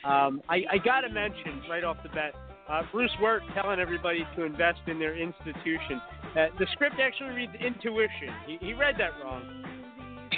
Um, 0.06 0.42
I, 0.48 0.64
I 0.72 0.78
got 0.78 1.02
to 1.02 1.10
mention 1.10 1.64
right 1.70 1.84
off 1.84 1.98
the 2.02 2.10
bat, 2.10 2.32
uh, 2.70 2.84
Bruce 2.94 3.12
Wirt 3.22 3.42
telling 3.54 3.82
everybody 3.82 4.26
to 4.38 4.44
invest 4.44 4.80
in 4.88 5.00
their 5.00 5.18
institution. 5.18 6.00
Uh, 6.32 6.48
the 6.58 6.68
script 6.72 6.96
actually 7.02 7.36
reads 7.36 7.52
intuition. 7.60 8.32
He, 8.46 8.58
he 8.62 8.74
read 8.74 8.96
that 9.00 9.12
wrong. 9.22 9.67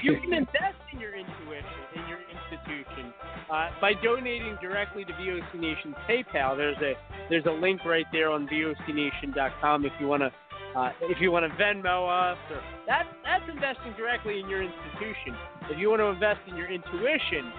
You 0.04 0.20
can 0.22 0.34
invest 0.34 0.80
in 0.94 1.00
your 1.00 1.14
intuition, 1.16 1.80
in 1.96 2.08
your 2.08 2.20
institution, 2.32 3.14
uh, 3.52 3.70
by 3.82 3.94
donating 4.04 4.58
directly 4.62 5.04
to 5.06 5.14
VOC 5.14 5.60
Nation's 5.60 5.96
PayPal. 6.10 6.56
There's 6.56 6.78
a 6.78 6.94
there's 7.30 7.46
a 7.46 7.52
link 7.52 7.84
right 7.86 8.06
there 8.12 8.32
on 8.32 8.48
VOCNation.com 8.48 9.86
if 9.86 9.92
you 10.00 10.08
want 10.08 10.24
to 10.24 10.32
uh, 10.80 10.92
if 11.04 11.20
you 11.20 11.32
want 11.32 11.52
to 11.52 11.58
Venmo 11.62 12.08
us. 12.08 12.38
Or 12.52 12.62
that 12.88 13.08
that's 13.24 13.44
investing 13.50 13.94
directly 13.98 14.40
in 14.40 14.50
your 14.50 14.62
institution. 14.64 15.36
If 15.70 15.78
you 15.78 15.90
want 15.90 16.00
to 16.02 16.06
invest 16.08 16.40
in 16.48 16.56
your 16.56 16.72
intuition, 16.72 17.52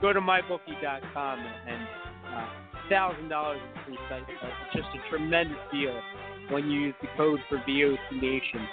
go 0.00 0.12
to 0.12 0.20
mybookie.com 0.20 1.38
and 1.38 1.88
uh, 2.34 2.46
thousand 2.88 3.28
dollars 3.28 3.60
in 3.60 3.84
free 3.84 3.98
site. 4.08 4.22
Uh, 4.22 4.46
It's 4.66 4.76
just 4.76 4.88
a 4.94 5.10
tremendous 5.10 5.58
deal 5.72 5.98
when 6.50 6.70
you 6.70 6.80
use 6.80 6.94
the 7.02 7.08
code 7.16 7.40
for 7.48 7.58
VOC 7.68 7.98
Nation. 8.22 8.66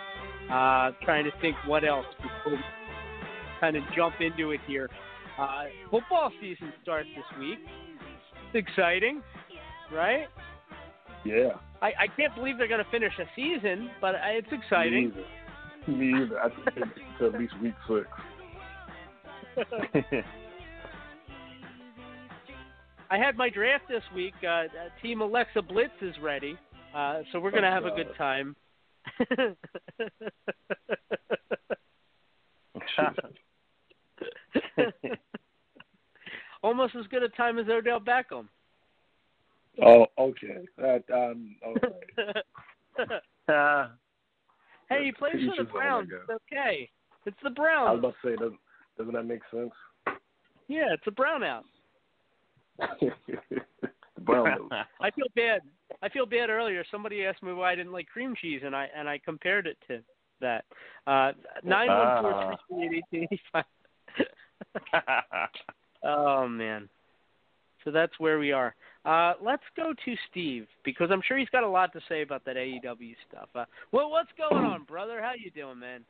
Uh, 0.52 0.92
trying 1.02 1.24
to 1.26 1.32
think 1.42 1.56
what 1.66 1.84
else 1.84 2.06
before 2.22 2.60
kind 3.60 3.76
of 3.76 3.84
jump 3.96 4.16
into 4.20 4.52
it 4.52 4.60
here. 4.68 4.90
Uh, 5.40 5.64
football 5.92 6.32
season 6.40 6.72
starts 6.82 7.10
this 7.16 7.40
week. 7.40 7.60
It's 8.54 8.68
exciting, 8.68 9.22
right? 9.92 10.28
Yeah. 11.26 11.50
I, 11.82 11.88
I 11.88 12.08
can't 12.16 12.34
believe 12.36 12.58
they're 12.58 12.68
going 12.68 12.84
to 12.84 12.92
finish 12.92 13.12
a 13.20 13.26
season, 13.36 13.90
but 14.00 14.16
it's 14.24 14.48
exciting. 14.52 15.12
Me 15.88 15.88
either. 15.88 15.98
Me 15.98 16.24
either. 16.24 16.40
I 16.40 16.50
think 16.50 16.68
it's 16.78 17.22
at 17.22 17.34
least 17.40 17.54
week 17.62 17.74
six. 17.88 18.08
I 23.10 23.18
had 23.18 23.36
my 23.38 23.50
draft 23.50 23.88
this 23.88 24.04
week. 24.16 24.34
Uh, 24.44 24.48
uh, 24.48 24.66
Team 25.02 25.22
Alexa 25.22 25.62
Blitz 25.62 25.94
is 26.02 26.16
ready, 26.22 26.58
uh, 26.96 27.22
so 27.32 27.40
we're 27.40 27.52
gonna 27.52 27.68
Oh, 27.68 27.72
have 27.72 27.86
a 27.86 27.92
good 27.92 28.14
time. 28.18 28.56
Almost 36.64 36.96
as 36.96 37.06
good 37.08 37.24
a 37.24 37.30
time 37.30 37.60
as 37.60 37.68
Odell 37.70 38.00
Beckham. 38.00 38.48
Oh, 39.84 40.06
okay. 40.18 40.66
That 40.78 41.04
um. 41.14 41.56
All 41.66 41.74
right. 41.74 42.36
Uh, 43.48 43.90
hey, 44.90 45.06
he 45.06 45.12
plays 45.12 45.36
for 45.46 45.64
the 45.64 45.70
Browns. 45.70 46.10
It's 46.12 46.42
okay. 46.52 46.90
It's 47.26 47.38
the 47.44 47.52
Browns. 47.52 47.90
I 47.90 47.92
was 47.92 48.00
about 48.00 48.16
to 48.24 48.28
say, 48.28 48.36
doesn't 48.38 48.60
doesn't 48.98 49.14
that 49.14 49.24
make 49.24 49.42
sense? 49.52 49.72
Yeah, 50.68 50.94
it's 50.94 51.06
a 51.06 51.12
brown 51.12 51.44
out. 51.44 51.66
the 52.80 53.62
brown. 54.22 54.70
I 55.00 55.12
feel 55.12 55.28
bad. 55.36 55.62
I 56.02 56.10
feel 56.10 56.26
bad 56.26 56.50
earlier. 56.50 56.84
Somebody 56.90 57.26
asked 57.26 57.44
me 57.44 57.54
why 57.54 57.72
I 57.72 57.76
didn't 57.76 57.92
like 57.92 58.08
cream 58.08 58.34
cheese, 58.42 58.62
and 58.66 58.76
I 58.76 58.88
and 58.96 59.08
I 59.08 59.20
compared 59.20 59.68
it 59.68 59.78
to 59.88 60.00
that. 60.42 60.66
Uh, 61.06 61.32
nine 61.64 61.88
one 61.88 62.22
four 62.22 62.58
three 62.68 62.86
eight 62.86 63.04
eight 63.14 63.24
eighty 63.24 63.42
five. 63.52 63.66
Oh 66.04 66.48
man. 66.48 66.88
So 67.84 67.92
that's 67.92 68.14
where 68.20 68.38
we 68.40 68.52
are. 68.52 68.76
Uh, 69.06 69.34
let's 69.42 69.64
go 69.76 69.94
to 70.06 70.16
Steve 70.30 70.68
because 70.84 71.10
I'm 71.12 71.22
sure 71.28 71.38
he's 71.38 71.50
got 71.50 71.64
a 71.64 71.68
lot 71.70 71.94
to 71.94 72.00
say 72.10 72.22
about 72.22 72.44
that 72.46 72.56
AEW 72.56 73.16
stuff. 73.30 73.50
Uh, 73.56 73.66
well, 73.92 74.10
what's 74.10 74.30
going 74.38 74.64
on, 74.66 74.84
brother? 74.84 75.22
How 75.22 75.34
you 75.38 75.52
doing, 75.52 75.80
man? 75.80 76.02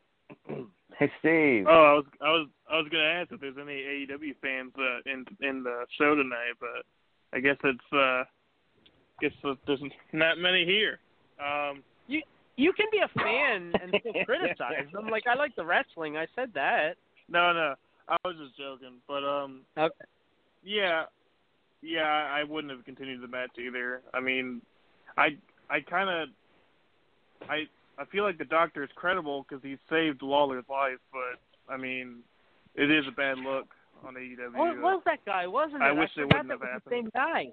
Hey, 0.98 1.10
Steve. 1.20 1.66
Oh, 1.68 1.70
I 1.70 1.92
was 1.94 2.04
I 2.20 2.30
was 2.30 2.48
I 2.70 2.76
was 2.76 2.86
gonna 2.90 3.04
ask 3.04 3.32
if 3.32 3.40
there's 3.40 3.56
any 3.60 4.06
AEW 4.06 4.34
fans 4.42 4.72
uh, 4.78 5.00
in 5.10 5.24
in 5.46 5.62
the 5.62 5.84
show 5.98 6.14
tonight, 6.14 6.54
but 6.60 6.84
I 7.32 7.40
guess 7.40 7.56
it's 7.64 7.92
uh 7.92 8.24
guess 9.20 9.32
there's 9.66 9.80
not 10.12 10.38
many 10.38 10.64
here. 10.64 10.98
Um, 11.38 11.82
You 12.06 12.22
you 12.56 12.72
can 12.72 12.86
be 12.90 12.98
a 12.98 13.08
fan 13.18 13.72
and 13.82 13.94
still 14.00 14.24
criticize 14.24 14.86
them. 14.92 15.08
Like 15.10 15.26
I 15.26 15.34
like 15.34 15.54
the 15.56 15.64
wrestling. 15.64 16.16
I 16.16 16.26
said 16.34 16.50
that. 16.54 16.96
no, 17.28 17.52
no, 17.52 17.74
I 18.08 18.16
was 18.24 18.36
just 18.36 18.56
joking, 18.56 19.00
but 19.08 19.24
um, 19.24 19.62
Okay. 19.76 19.94
yeah, 20.62 21.04
yeah, 21.82 22.02
I 22.02 22.40
I 22.40 22.44
wouldn't 22.44 22.72
have 22.72 22.84
continued 22.84 23.20
the 23.22 23.28
match 23.28 23.50
either. 23.58 24.02
I 24.14 24.20
mean, 24.20 24.62
I 25.16 25.36
I 25.68 25.80
kind 25.80 26.08
of 26.08 26.28
I 27.48 27.66
I 27.98 28.04
feel 28.06 28.24
like 28.24 28.38
the 28.38 28.44
doctor 28.44 28.84
is 28.84 28.90
credible 28.94 29.44
because 29.48 29.62
he 29.62 29.76
saved 29.90 30.22
Lawler's 30.22 30.64
life, 30.68 30.98
but 31.12 31.72
I 31.72 31.76
mean, 31.76 32.18
it 32.74 32.90
is 32.90 33.04
a 33.08 33.12
bad 33.12 33.38
look 33.38 33.66
on 34.04 34.14
AEW. 34.14 34.52
What 34.54 34.76
was 34.78 35.02
that 35.06 35.24
guy? 35.24 35.46
Wasn't 35.46 35.82
it? 35.82 35.84
I 35.84 35.92
wish 35.92 36.10
it 36.16 36.24
wouldn't 36.24 36.48
that 36.48 36.60
have 36.60 36.60
was 36.60 36.82
the 36.84 36.90
same 36.90 37.10
guy. 37.14 37.52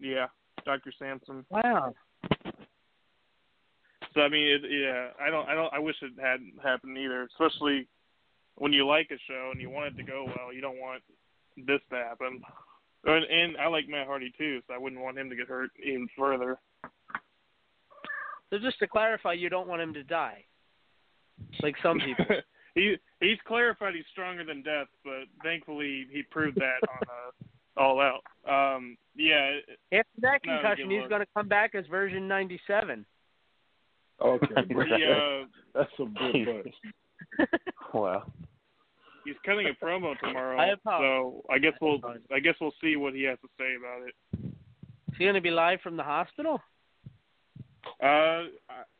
Yeah, 0.00 0.26
Doctor 0.64 0.92
Sampson. 0.98 1.44
Wow. 1.50 1.94
So 4.14 4.22
I 4.22 4.28
mean, 4.28 4.46
it, 4.46 4.62
yeah, 4.68 5.08
I 5.24 5.30
don't, 5.30 5.48
I 5.48 5.54
don't, 5.54 5.72
I 5.72 5.78
wish 5.78 5.96
it 6.02 6.12
hadn't 6.20 6.54
happened 6.62 6.98
either. 6.98 7.22
Especially 7.22 7.86
when 8.56 8.72
you 8.72 8.86
like 8.86 9.10
a 9.10 9.18
show 9.26 9.50
and 9.52 9.60
you 9.60 9.70
want 9.70 9.94
it 9.94 9.96
to 9.96 10.02
go 10.02 10.26
well, 10.26 10.52
you 10.52 10.60
don't 10.60 10.78
want 10.78 11.02
this 11.56 11.80
to 11.90 11.96
happen. 11.96 12.40
And, 13.04 13.24
and 13.24 13.56
I 13.56 13.68
like 13.68 13.88
Matt 13.88 14.06
Hardy 14.06 14.32
too, 14.36 14.60
so 14.66 14.74
I 14.74 14.78
wouldn't 14.78 15.00
want 15.00 15.18
him 15.18 15.30
to 15.30 15.36
get 15.36 15.48
hurt 15.48 15.70
even 15.82 16.08
further. 16.16 16.58
So 18.50 18.58
just 18.58 18.78
to 18.80 18.88
clarify, 18.88 19.32
you 19.32 19.48
don't 19.48 19.68
want 19.68 19.80
him 19.80 19.94
to 19.94 20.02
die, 20.02 20.44
like 21.62 21.76
some 21.82 21.98
people. 22.04 22.26
he 22.74 22.96
he's 23.20 23.38
clarified 23.46 23.94
he's 23.94 24.04
stronger 24.12 24.44
than 24.44 24.62
death, 24.62 24.88
but 25.04 25.24
thankfully 25.42 26.06
he 26.10 26.22
proved 26.22 26.56
that 26.56 26.80
on 26.88 27.00
uh, 27.08 27.82
All 27.82 28.00
Out. 28.00 28.22
Um, 28.76 28.96
yeah. 29.14 29.52
After 29.92 30.20
that 30.22 30.42
concussion, 30.42 30.88
good 30.88 31.00
he's 31.00 31.08
going 31.08 31.20
to 31.20 31.28
come 31.34 31.48
back 31.48 31.74
as 31.74 31.86
version 31.86 32.26
97. 32.28 33.06
Okay, 34.20 34.46
He, 34.68 34.74
uh, 34.74 35.46
that's 35.74 35.90
a 35.98 36.04
good 36.04 36.46
butt. 36.46 36.92
wow. 37.94 38.24
he's 39.24 39.34
cutting 39.44 39.68
a 39.68 39.84
promo 39.84 40.18
tomorrow, 40.18 40.58
I 40.58 40.74
so 40.84 41.42
I 41.50 41.58
guess 41.58 41.72
we'll 41.80 42.00
I 42.34 42.40
guess 42.40 42.54
we'll 42.60 42.74
see 42.80 42.96
what 42.96 43.14
he 43.14 43.22
has 43.24 43.38
to 43.40 43.48
say 43.58 43.74
about 43.76 44.08
it. 44.08 44.14
Is 45.12 45.18
he 45.18 45.24
going 45.24 45.34
to 45.34 45.40
be 45.40 45.50
live 45.50 45.80
from 45.80 45.96
the 45.96 46.02
hospital? 46.02 46.60
Uh, 48.02 48.06
I- 48.06 48.46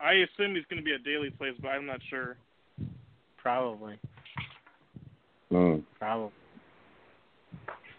I 0.01 0.12
assume 0.12 0.55
he's 0.55 0.65
going 0.70 0.78
to 0.78 0.85
be 0.85 0.94
at 0.94 1.05
Daily 1.05 1.31
Place, 1.31 1.55
but 1.61 1.69
I'm 1.69 1.86
not 1.86 2.01
sure. 2.09 2.36
Probably. 3.36 3.98
Mm. 5.52 5.82
Probably. 5.98 6.32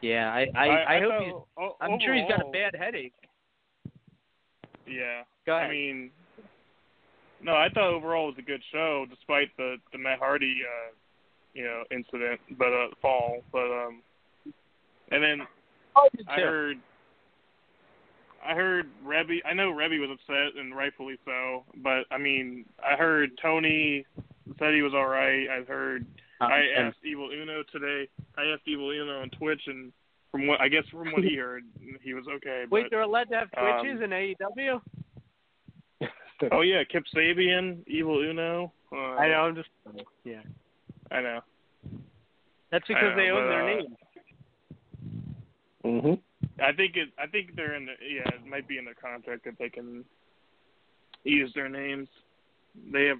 Yeah, 0.01 0.33
I 0.33 0.47
I, 0.55 0.65
I- 0.67 0.67
I, 0.67 0.95
I 0.97 0.99
hope 0.99 1.09
thought 1.09 1.23
he's. 1.57 1.71
I'm 1.81 1.99
sure 2.01 2.15
he's 2.15 2.27
got 2.27 2.41
a 2.41 2.51
bad 2.51 2.75
headache. 2.75 3.13
Yeah. 4.87 5.23
Go 5.45 5.55
ahead. 5.55 5.69
I 5.69 5.71
mean, 5.71 6.11
no, 7.43 7.53
I 7.53 7.67
thought 7.73 7.93
overall 7.93 8.29
it 8.29 8.35
was 8.35 8.39
a 8.39 8.41
good 8.43 8.61
show, 8.71 9.05
despite 9.09 9.55
the 9.57 9.77
the 9.91 9.97
Matt 9.97 10.19
Hardy, 10.19 10.57
uh, 10.63 10.93
you 11.53 11.63
know, 11.63 11.83
incident, 11.91 12.39
but 12.57 12.67
uh, 12.67 12.87
fall. 13.01 13.43
But 13.51 13.71
um, 13.71 14.01
and 15.11 15.23
then 15.23 15.47
Oh, 15.95 16.09
I 16.27 16.35
heard, 16.35 16.77
I 18.45 18.53
heard 18.53 18.87
Reby. 19.05 19.39
I 19.45 19.53
know 19.53 19.71
Reby 19.71 19.99
was 19.99 20.09
upset 20.11 20.59
and 20.59 20.75
rightfully 20.75 21.17
so, 21.25 21.63
but 21.83 22.05
I 22.11 22.17
mean, 22.17 22.65
I 22.79 22.95
heard 22.95 23.31
Tony 23.41 24.05
said 24.57 24.73
he 24.73 24.81
was 24.81 24.93
all 24.93 25.07
right. 25.07 25.47
I've 25.49 25.67
heard. 25.67 26.05
Uh, 26.39 26.45
I 26.45 26.59
and- 26.77 26.87
asked 26.87 27.03
Evil 27.03 27.29
Uno 27.31 27.63
today. 27.71 28.07
I 28.37 28.45
asked 28.53 28.67
Evil 28.67 28.89
Uno 28.89 29.21
on 29.21 29.29
Twitch, 29.31 29.61
and 29.67 29.91
from 30.31 30.47
what 30.47 30.61
I 30.61 30.69
guess 30.69 30.83
from 30.89 31.11
what 31.11 31.23
he 31.23 31.35
heard, 31.37 31.63
he 32.01 32.13
was 32.13 32.25
okay. 32.35 32.63
Wait, 32.69 32.83
but, 32.83 32.91
they're 32.91 33.01
allowed 33.01 33.29
to 33.29 33.35
have 33.35 33.49
um, 33.57 33.83
Twitches 33.83 34.01
in 34.01 34.13
E 34.13 34.35
AEW? 34.39 34.81
Oh 36.51 36.61
yeah, 36.61 36.83
Kip 36.89 37.03
Sabian, 37.15 37.79
Evil 37.87 38.19
Uno. 38.19 38.71
Uh, 38.91 38.95
I 39.15 39.27
know. 39.27 39.41
I'm 39.41 39.55
just. 39.55 39.69
Yeah. 40.23 40.41
I 41.11 41.21
know. 41.21 41.39
That's 42.71 42.87
because 42.87 43.11
I 43.13 43.15
they 43.15 43.29
own 43.29 43.43
but, 43.43 43.47
their 43.49 43.63
uh, 43.63 43.75
name. 43.75 43.97
Mhm. 45.85 46.19
I 46.63 46.71
think 46.71 46.95
it. 46.95 47.09
I 47.19 47.27
think 47.27 47.55
they're 47.55 47.75
in 47.75 47.85
the. 47.85 47.93
Yeah, 48.01 48.27
it 48.35 48.45
might 48.45 48.67
be 48.67 48.77
in 48.77 48.85
their 48.85 48.93
contract 48.95 49.45
that 49.45 49.57
they 49.59 49.69
can 49.69 50.03
use 51.23 51.51
their 51.53 51.69
names. 51.69 52.07
They 52.91 53.05
have. 53.05 53.19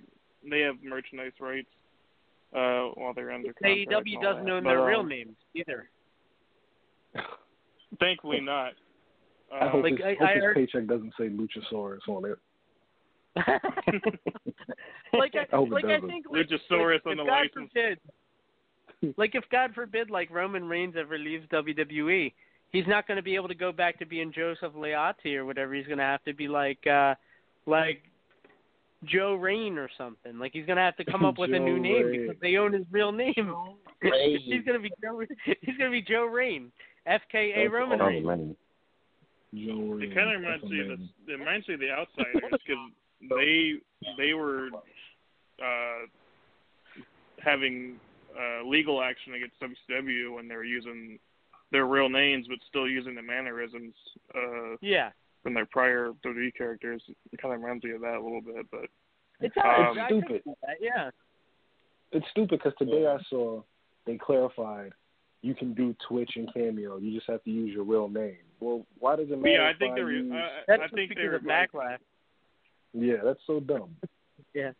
They 0.49 0.61
have 0.61 0.75
merchandise 0.83 1.33
rights. 1.39 1.69
Uh, 2.53 2.89
while 2.95 3.13
they're 3.13 3.31
under 3.31 3.53
contract. 3.53 3.89
AEW 3.89 4.21
doesn't 4.21 4.43
that. 4.45 4.51
own 4.51 4.63
But, 4.63 4.71
their 4.71 4.81
um, 4.81 4.85
real 4.87 5.03
names 5.03 5.35
either. 5.55 5.89
Thankfully 7.99 8.41
not. 8.41 8.73
I 9.53 9.57
Uh, 9.65 9.69
hope, 9.69 9.83
Like, 9.83 9.93
his, 9.93 10.01
I- 10.05 10.13
hope 10.15 10.21
I 10.29 10.33
his 10.33 10.43
heard- 10.43 10.55
paycheck 10.55 10.85
doesn't 10.87 11.13
say 11.17 11.29
Luchasaurus 11.29 12.07
on 12.09 12.25
it. 12.29 12.37
like 15.13 15.33
I, 15.35 15.45
I 15.51 15.55
hope 15.55 15.69
it 15.69 15.73
like 15.73 15.85
I 15.85 15.99
think 16.01 16.25
like, 16.29 16.47
Luchasaurus 16.47 16.99
like, 17.05 17.05
on 17.05 17.11
if 17.13 17.17
the 17.17 17.23
God 17.23 17.27
license. 17.27 17.71
forbid, 17.73 17.99
like 19.17 19.35
if 19.35 19.43
God 19.51 19.73
forbid, 19.73 20.09
like 20.09 20.29
Roman 20.29 20.67
Reigns 20.67 20.95
ever 20.97 21.17
leaves 21.17 21.47
WWE, 21.49 22.33
he's 22.71 22.87
not 22.87 23.07
going 23.07 23.17
to 23.17 23.23
be 23.23 23.35
able 23.35 23.47
to 23.47 23.55
go 23.55 23.71
back 23.71 23.99
to 23.99 24.05
being 24.05 24.33
Joseph 24.33 24.73
Leotti 24.73 25.35
or 25.35 25.45
whatever. 25.45 25.73
He's 25.73 25.87
going 25.87 25.97
to 25.99 26.03
have 26.03 26.23
to 26.25 26.33
be 26.33 26.47
like, 26.47 26.85
uh 26.87 27.15
like 27.65 28.01
Joe 29.05 29.35
Rain 29.35 29.77
or 29.77 29.89
something. 29.97 30.37
Like 30.37 30.51
he's 30.53 30.65
going 30.65 30.77
to 30.77 30.83
have 30.83 30.97
to 30.97 31.05
come 31.05 31.25
up 31.25 31.37
with 31.37 31.53
a 31.53 31.59
new 31.59 31.79
name 31.79 32.05
Rain. 32.05 32.21
because 32.21 32.41
they 32.41 32.57
own 32.57 32.73
his 32.73 32.85
real 32.91 33.11
name. 33.11 33.33
He's 34.01 34.65
going 34.65 34.77
to 34.77 34.79
be 34.79 34.91
Joe. 35.01 35.21
He's 35.45 35.77
going 35.77 35.91
to 35.91 35.91
be 35.91 36.01
Joe 36.01 36.25
Rain, 36.25 36.71
FKA 37.07 37.53
That's 37.55 37.73
Roman 37.73 38.01
all, 38.01 38.07
Reigns. 38.07 38.25
man. 38.25 38.55
Joe 39.53 39.99
It 40.01 40.15
kind 40.15 40.33
of 40.33 40.41
reminds 40.41 40.63
me 40.63 40.79
of 40.79 40.87
the, 40.87 41.33
it 41.33 41.37
reminds 41.37 41.67
me 41.67 41.73
of 41.75 41.79
the 41.81 41.91
Outsiders 41.99 42.41
because 42.51 42.91
they 43.29 43.73
they 44.17 44.33
were 44.33 44.69
uh, 45.61 46.05
having 47.39 47.95
uh, 48.37 48.63
legal 48.65 49.01
action 49.01 49.33
against 49.33 49.55
WCW 49.61 50.35
when 50.35 50.47
they 50.47 50.55
were 50.55 50.63
using 50.63 51.19
their 51.71 51.85
real 51.85 52.09
names 52.09 52.45
but 52.49 52.57
still 52.67 52.87
using 52.87 53.15
the 53.15 53.21
mannerisms 53.21 53.93
uh, 54.35 54.75
Yeah. 54.81 55.11
from 55.43 55.53
their 55.53 55.65
prior 55.65 56.11
WWE 56.25 56.53
characters. 56.55 57.01
It 57.31 57.41
kind 57.41 57.53
of 57.53 57.61
reminds 57.61 57.83
me 57.83 57.91
of 57.91 58.01
that 58.01 58.15
a 58.15 58.21
little 58.21 58.41
bit, 58.41 58.65
but 58.71 58.85
It's, 59.39 59.55
Um, 59.57 59.97
I 59.99 60.05
stupid. 60.07 60.41
that, 60.45 60.77
Yeah. 60.79 61.09
It's 62.11 62.25
stupid 62.31 62.59
because 62.63 62.73
today 62.77 63.07
I 63.07 63.17
saw 63.29 63.63
they 64.05 64.17
clarified 64.17 64.93
you 65.41 65.55
can 65.55 65.73
do 65.73 65.95
Twitch 66.07 66.31
and 66.35 66.53
Cameo. 66.53 66.97
You 66.97 67.13
just 67.15 67.27
have 67.27 67.43
to 67.45 67.49
use 67.49 67.73
your 67.73 67.83
real 67.83 68.07
name. 68.07 68.37
Well, 68.59 68.85
why 68.99 69.15
does 69.15 69.31
it 69.31 69.39
matter? 69.39 69.49
yeah, 69.55 69.69
I 69.69 69.73
think 69.73 69.93
I 69.93 69.95
they 69.95 70.03
were. 70.03 70.11
use... 70.11 70.31
I, 70.31 70.49
That's 70.67 70.79
I 70.81 70.83
just 70.85 70.93
think 70.93 71.09
because 71.09 71.23
they 71.23 71.27
were 71.27 71.35
of 71.37 71.41
backlash. 71.43 71.97
Yeah, 72.93 73.17
that's 73.23 73.39
so 73.47 73.59
dumb. 73.59 73.95
Yeah. 74.53 74.71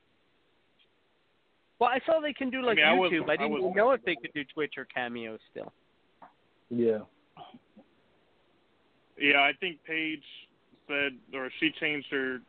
Well, 1.79 1.89
I 1.89 1.99
saw 2.05 2.19
they 2.19 2.33
can 2.33 2.49
do 2.49 2.61
like 2.61 2.77
I 2.77 2.93
was- 2.93 3.09
YouTube. 3.11 3.29
I 3.29 3.33
I 3.33 3.37
didn't 3.37 3.51
was- 3.63 3.73
know 3.75 3.91
if 3.91 4.03
they 4.03 4.15
could 4.15 4.33
do 4.33 4.43
Twitch 4.53 4.73
or 4.77 4.83
Cameo 4.85 5.37
still. 5.49 5.71
Yeah. 6.69 6.99
Yeah, 9.17 9.39
I 9.41 9.51
think 9.59 9.81
Paige 9.85 10.23
said, 10.87 11.13
or 11.33 11.49
she 11.59 11.71
changed 11.79 12.07
her 12.11 12.39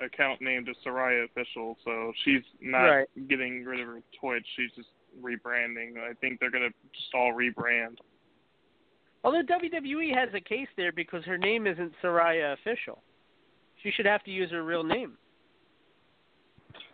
account 0.00 0.40
name 0.40 0.64
to 0.66 0.72
Saraya 0.86 1.24
Official, 1.24 1.76
so 1.84 2.12
she's 2.24 2.42
not 2.60 2.84
Right. 2.86 3.08
getting 3.28 3.64
rid 3.64 3.80
of 3.80 3.86
her 3.88 4.02
Twitch. 4.20 4.46
She's 4.56 4.70
just 4.72 4.88
rebranding. 5.20 5.98
I 5.98 6.14
think 6.14 6.38
they're 6.40 6.50
gonna 6.50 6.70
just 6.92 7.14
all 7.14 7.32
rebrand. 7.32 7.98
Although 9.24 9.42
WWE 9.42 10.12
has 10.14 10.32
a 10.34 10.40
case 10.40 10.68
there 10.76 10.92
because 10.92 11.24
her 11.24 11.38
name 11.38 11.66
isn't 11.66 11.92
Saraya 12.02 12.52
official. 12.54 13.02
She 13.82 13.90
should 13.90 14.06
have 14.06 14.22
to 14.24 14.30
use 14.30 14.50
her 14.50 14.62
real 14.62 14.84
name. 14.84 15.18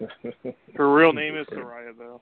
Her 0.74 0.94
real 0.94 1.12
name 1.12 1.36
is 1.36 1.46
Saraya, 1.48 1.92
though. 1.96 2.20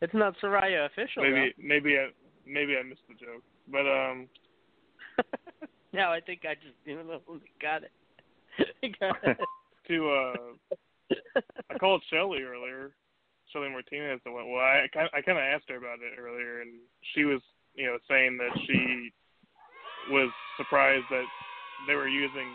It's 0.00 0.14
not 0.14 0.34
Saraya 0.42 0.86
official. 0.86 1.22
Maybe 1.22 1.54
maybe 1.58 1.98
I 1.98 2.08
maybe 2.46 2.76
I 2.76 2.82
missed 2.82 3.02
the 3.08 3.14
joke, 3.14 3.42
but 3.70 3.80
um, 3.80 4.28
though. 5.16 5.66
no, 5.92 6.10
I 6.10 6.20
think 6.20 6.42
I 6.44 6.54
just 6.54 6.76
you 6.84 6.96
know 6.96 7.20
got 7.60 7.82
it. 7.82 7.92
got 9.00 9.16
it. 9.24 9.38
to 9.88 10.10
uh, 10.10 11.16
I 11.70 11.78
called 11.78 12.02
Shelly 12.10 12.42
earlier, 12.42 12.92
Shelly 13.52 13.70
Martinez, 13.70 14.20
and 14.24 14.34
went. 14.34 14.48
Well, 14.48 14.60
I 14.60 14.86
kind 14.92 15.08
I 15.12 15.20
kind 15.22 15.38
of 15.38 15.44
asked 15.44 15.68
her 15.68 15.76
about 15.76 15.98
it 15.98 16.18
earlier, 16.18 16.60
and 16.60 16.74
she 17.14 17.24
was 17.24 17.40
you 17.74 17.86
know 17.86 17.98
saying 18.08 18.38
that 18.38 18.56
she 18.66 19.12
was 20.10 20.30
surprised 20.56 21.04
that 21.10 21.24
they 21.86 21.94
were 21.94 22.08
using 22.08 22.48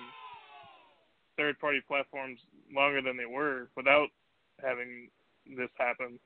third 1.38 1.60
party 1.60 1.81
platforms 1.88 2.39
longer 2.73 3.01
than 3.01 3.18
they 3.18 3.26
were 3.26 3.69
without 3.76 4.07
having 4.61 5.10
this 5.57 5.69
happen 5.77 6.19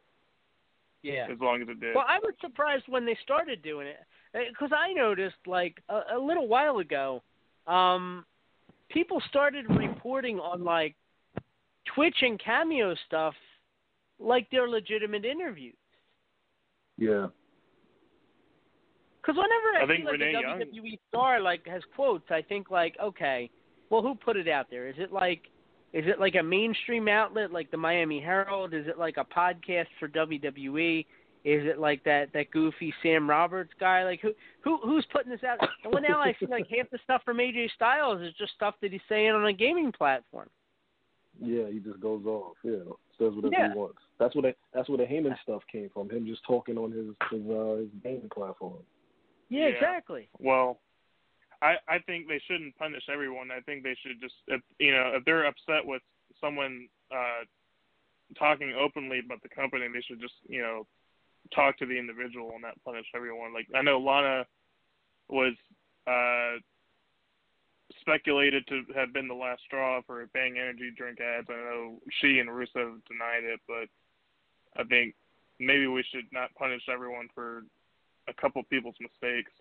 Yeah. 1.03 1.27
as 1.31 1.39
long 1.39 1.61
as 1.61 1.69
it 1.69 1.79
did. 1.79 1.95
Well, 1.95 2.05
I 2.07 2.19
was 2.19 2.33
surprised 2.41 2.85
when 2.87 3.05
they 3.05 3.17
started 3.23 3.61
doing 3.61 3.87
it 3.87 3.97
because 4.49 4.71
I 4.75 4.93
noticed 4.93 5.37
like 5.45 5.81
a, 5.89 6.01
a 6.15 6.19
little 6.19 6.47
while 6.47 6.79
ago, 6.79 7.23
um, 7.67 8.25
people 8.89 9.21
started 9.29 9.65
reporting 9.69 10.39
on 10.39 10.63
like 10.63 10.95
Twitch 11.95 12.17
and 12.21 12.39
Cameo 12.39 12.95
stuff 13.05 13.33
like 14.19 14.47
they're 14.51 14.69
legitimate 14.69 15.25
interviews. 15.25 15.75
Yeah. 16.97 17.27
Because 19.21 19.35
whenever 19.35 19.77
I, 19.79 19.83
I 19.83 19.87
think 19.87 19.99
see 19.99 20.05
like 20.05 20.11
Renee 20.13 20.35
a 20.35 20.41
Young- 20.41 20.59
WWE 20.61 20.99
star 21.09 21.39
like 21.41 21.65
has 21.67 21.81
quotes, 21.95 22.29
I 22.31 22.41
think 22.41 22.69
like, 22.71 22.95
okay, 23.01 23.49
well, 23.89 24.01
who 24.01 24.15
put 24.15 24.37
it 24.37 24.47
out 24.47 24.67
there? 24.69 24.87
Is 24.87 24.95
it 24.97 25.11
like, 25.11 25.41
is 25.93 26.05
it 26.07 26.19
like 26.19 26.35
a 26.35 26.43
mainstream 26.43 27.07
outlet 27.07 27.51
like 27.51 27.71
the 27.71 27.77
Miami 27.77 28.19
Herald? 28.19 28.73
Is 28.73 28.87
it 28.87 28.97
like 28.97 29.17
a 29.17 29.25
podcast 29.25 29.87
for 29.99 30.07
WWE? 30.07 31.05
Is 31.45 31.65
it 31.65 31.79
like 31.79 32.03
that 32.03 32.33
that 32.33 32.51
goofy 32.51 32.93
Sam 33.01 33.29
Roberts 33.29 33.71
guy? 33.79 34.03
Like 34.03 34.19
who 34.21 34.31
who 34.61 34.79
who's 34.83 35.05
putting 35.13 35.31
this 35.31 35.43
out? 35.43 35.59
And 35.83 35.93
well, 35.93 36.03
now 36.05 36.19
I 36.19 36.35
see 36.39 36.45
like 36.47 36.67
half 36.75 36.89
the 36.89 36.99
stuff 37.03 37.21
from 37.23 37.37
AJ 37.37 37.71
Styles 37.75 38.21
is 38.21 38.33
just 38.37 38.53
stuff 38.53 38.75
that 38.81 38.91
he's 38.91 38.99
saying 39.07 39.31
on 39.31 39.45
a 39.45 39.53
gaming 39.53 39.91
platform. 39.93 40.49
Yeah, 41.39 41.69
he 41.71 41.79
just 41.79 41.99
goes 42.01 42.25
off. 42.25 42.55
Yeah, 42.63 42.79
says 43.17 43.33
whatever 43.33 43.53
Yeah. 43.57 43.71
he 43.71 43.77
wants. 43.79 43.99
That's 44.19 44.35
where 44.35 44.41
the 44.51 44.55
that's 44.73 44.89
where 44.89 44.97
the 44.97 45.05
Heyman 45.05 45.35
stuff 45.43 45.61
came 45.71 45.89
from. 45.93 46.09
Him 46.09 46.25
just 46.25 46.43
talking 46.45 46.77
on 46.77 46.91
his 46.91 47.05
his 47.31 47.49
uh, 47.49 47.77
his 47.77 47.89
gaming 48.03 48.29
platform. 48.33 48.79
Yeah, 49.49 49.61
Yeah. 49.61 49.65
exactly. 49.67 50.27
Well, 50.39 50.79
I 51.61 51.75
I 51.87 51.99
think 51.99 52.27
they 52.27 52.41
shouldn't 52.47 52.77
punish 52.77 53.03
everyone. 53.11 53.49
I 53.51 53.61
think 53.61 53.83
they 53.83 53.95
should 54.01 54.21
just 54.21 54.35
if 54.47 54.61
you 54.79 54.91
know 54.91 55.11
if 55.15 55.25
they're 55.25 55.45
upset 55.45 55.85
with 55.85 56.01
someone 56.39 56.87
uh 57.11 57.43
talking 58.37 58.73
openly 58.79 59.19
about 59.25 59.41
the 59.41 59.49
company, 59.49 59.87
they 59.93 60.01
should 60.01 60.21
just 60.21 60.35
you 60.47 60.61
know 60.61 60.85
talk 61.55 61.77
to 61.77 61.85
the 61.85 61.97
individual 61.97 62.51
and 62.53 62.61
not 62.61 62.81
punish 62.83 63.05
everyone. 63.15 63.53
Like 63.53 63.67
I 63.75 63.81
know 63.81 63.99
Lana 63.99 64.45
was 65.29 65.53
uh 66.07 66.59
speculated 68.01 68.65
to 68.67 68.83
have 68.95 69.13
been 69.13 69.27
the 69.27 69.33
last 69.33 69.61
straw 69.65 70.01
for 70.05 70.25
Bang 70.33 70.57
Energy 70.57 70.91
drink 70.95 71.19
ads. 71.19 71.47
I 71.49 71.53
know 71.53 71.99
she 72.21 72.39
and 72.39 72.49
Rusev 72.49 73.01
denied 73.07 73.43
it, 73.43 73.59
but 73.67 73.87
I 74.79 74.83
think 74.85 75.15
maybe 75.59 75.87
we 75.87 76.03
should 76.11 76.25
not 76.31 76.53
punish 76.55 76.83
everyone 76.91 77.27
for 77.33 77.63
a 78.27 78.33
couple 78.33 78.61
people's 78.63 78.95
mistakes. 78.99 79.51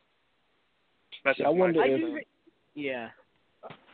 That's 1.24 1.38
See, 1.38 1.42
just 1.44 1.46
I 1.46 1.50
wonder 1.50 1.80
my 1.80 1.86
if- 1.86 2.02
opinion. 2.02 2.20
Yeah. 2.74 3.08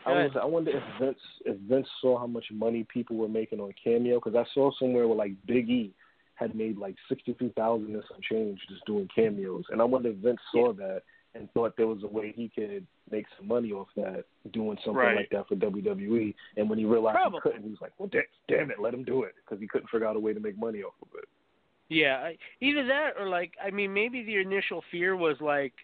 I 0.04 0.10
was 0.24 0.32
I 0.40 0.44
wonder 0.44 0.72
if 0.76 0.82
Vince 1.00 1.18
if 1.44 1.56
Vince 1.60 1.86
saw 2.00 2.18
how 2.18 2.26
much 2.26 2.46
money 2.52 2.84
people 2.92 3.16
were 3.16 3.28
making 3.28 3.60
on 3.60 3.72
Cameo 3.82 4.18
because 4.18 4.34
I 4.34 4.44
saw 4.52 4.70
somewhere 4.78 5.06
where 5.06 5.16
like 5.16 5.32
Big 5.46 5.70
E 5.70 5.92
had 6.34 6.56
made 6.56 6.76
like 6.76 6.96
sixty 7.08 7.34
two 7.34 7.50
thousand 7.50 7.94
and 7.94 8.02
some 8.10 8.18
change 8.28 8.58
just 8.68 8.84
doing 8.84 9.08
cameos, 9.14 9.64
and 9.70 9.80
I 9.80 9.84
wonder 9.84 10.08
if 10.10 10.16
Vince 10.16 10.40
saw 10.52 10.72
that 10.72 11.02
and 11.34 11.48
thought 11.52 11.76
there 11.76 11.86
was 11.86 12.02
a 12.02 12.06
way 12.08 12.32
he 12.36 12.50
could 12.54 12.84
make 13.10 13.26
some 13.38 13.46
money 13.48 13.70
off 13.72 13.86
that 13.96 14.24
doing 14.52 14.76
something 14.84 14.94
Right. 14.96 15.16
like 15.16 15.30
that 15.30 15.46
for 15.48 15.54
WWE, 15.54 16.34
and 16.56 16.68
when 16.68 16.78
he 16.80 16.84
realized 16.84 17.14
Probably. 17.16 17.38
he 17.38 17.42
couldn't, 17.42 17.62
he 17.62 17.70
was 17.70 17.80
like, 17.80 17.92
"Well, 17.98 18.08
da- 18.08 18.26
damn 18.48 18.70
it, 18.72 18.80
let 18.80 18.92
him 18.92 19.04
do 19.04 19.22
it," 19.22 19.34
because 19.36 19.60
he 19.60 19.68
couldn't 19.68 19.88
figure 19.88 20.06
out 20.06 20.16
a 20.16 20.20
way 20.20 20.34
to 20.34 20.40
make 20.40 20.58
money 20.58 20.82
off 20.82 20.94
of 21.00 21.08
it. 21.16 21.28
Yeah, 21.88 22.18
I- 22.18 22.38
either 22.60 22.84
that 22.86 23.12
or 23.18 23.28
like 23.28 23.52
I 23.64 23.70
mean 23.70 23.94
maybe 23.94 24.24
the 24.24 24.36
initial 24.36 24.82
fear 24.90 25.14
was 25.16 25.40
like 25.40 25.74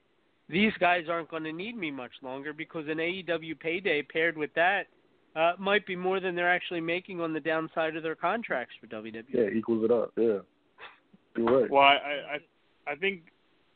these 0.49 0.73
guys 0.81 1.05
aren't 1.09 1.31
going 1.31 1.45
to 1.45 1.53
need 1.53 1.77
me 1.77 1.91
much 1.91 2.13
longer 2.23 2.53
because 2.53 2.87
an 2.89 2.99
AEW 2.99 3.59
payday 3.59 4.03
paired 4.03 4.37
with 4.37 4.53
that 4.55 4.87
uh 5.37 5.53
might 5.59 5.87
be 5.87 5.95
more 5.95 6.21
than 6.21 6.35
they're 6.35 6.51
actually 6.51 6.81
making 6.81 7.21
on 7.21 7.33
the 7.33 7.41
downside 7.41 7.97
of 7.97 8.03
their 8.03 8.15
contracts 8.15 8.75
for. 8.81 8.87
WWE. 8.87 9.25
Yeah, 9.29 9.49
equals 9.55 9.85
it 9.85 9.91
up. 9.91 10.13
Yeah, 10.17 10.39
you're 11.37 11.61
right. 11.61 11.71
Well, 11.71 11.83
I, 11.83 11.95
I 11.95 12.35
I 12.89 12.93
I 12.93 12.97
think 12.97 13.23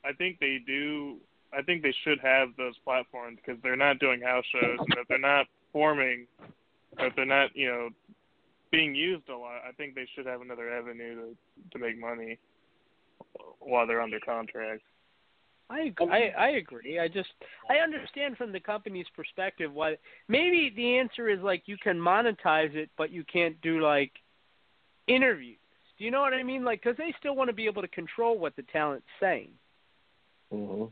I 0.04 0.12
think 0.12 0.40
they 0.40 0.58
do. 0.66 1.16
I 1.52 1.60
think 1.62 1.82
they 1.82 1.94
should 2.04 2.18
have 2.20 2.48
those 2.56 2.74
platforms 2.84 3.38
because 3.44 3.62
they're 3.62 3.76
not 3.76 3.98
doing 3.98 4.22
house 4.22 4.44
shows 4.50 4.78
and 4.78 4.98
if 4.98 5.06
they're 5.08 5.18
not 5.18 5.46
performing, 5.66 6.26
or 6.98 7.06
if 7.06 7.16
they're 7.16 7.26
not 7.26 7.54
you 7.54 7.68
know 7.68 7.88
being 8.70 8.94
used 8.94 9.28
a 9.28 9.36
lot. 9.36 9.60
I 9.68 9.72
think 9.72 9.94
they 9.94 10.08
should 10.14 10.26
have 10.26 10.40
another 10.40 10.72
avenue 10.72 11.14
to 11.14 11.36
to 11.72 11.78
make 11.78 12.00
money 12.00 12.38
while 13.60 13.86
they're 13.86 14.00
under 14.00 14.18
contract. 14.20 14.82
I, 15.72 15.86
ag- 15.86 16.10
I 16.10 16.32
I 16.38 16.48
agree. 16.50 16.98
I 16.98 17.08
just 17.08 17.30
I 17.70 17.76
understand 17.76 18.36
from 18.36 18.52
the 18.52 18.60
company's 18.60 19.06
perspective 19.16 19.72
why 19.72 19.96
maybe 20.28 20.72
the 20.76 20.98
answer 20.98 21.30
is 21.30 21.40
like 21.40 21.62
you 21.66 21.76
can 21.82 21.96
monetize 21.96 22.74
it, 22.74 22.90
but 22.98 23.10
you 23.10 23.24
can't 23.24 23.58
do 23.62 23.80
like 23.80 24.12
interviews. 25.08 25.58
Do 25.98 26.04
you 26.04 26.10
know 26.10 26.20
what 26.20 26.34
I 26.34 26.42
mean? 26.42 26.64
Like 26.64 26.82
because 26.82 26.98
they 26.98 27.14
still 27.18 27.34
want 27.34 27.48
to 27.48 27.54
be 27.54 27.66
able 27.66 27.82
to 27.82 27.88
control 27.88 28.38
what 28.38 28.54
the 28.56 28.62
talent's 28.64 29.06
saying. 29.18 29.50
hmm 30.50 30.84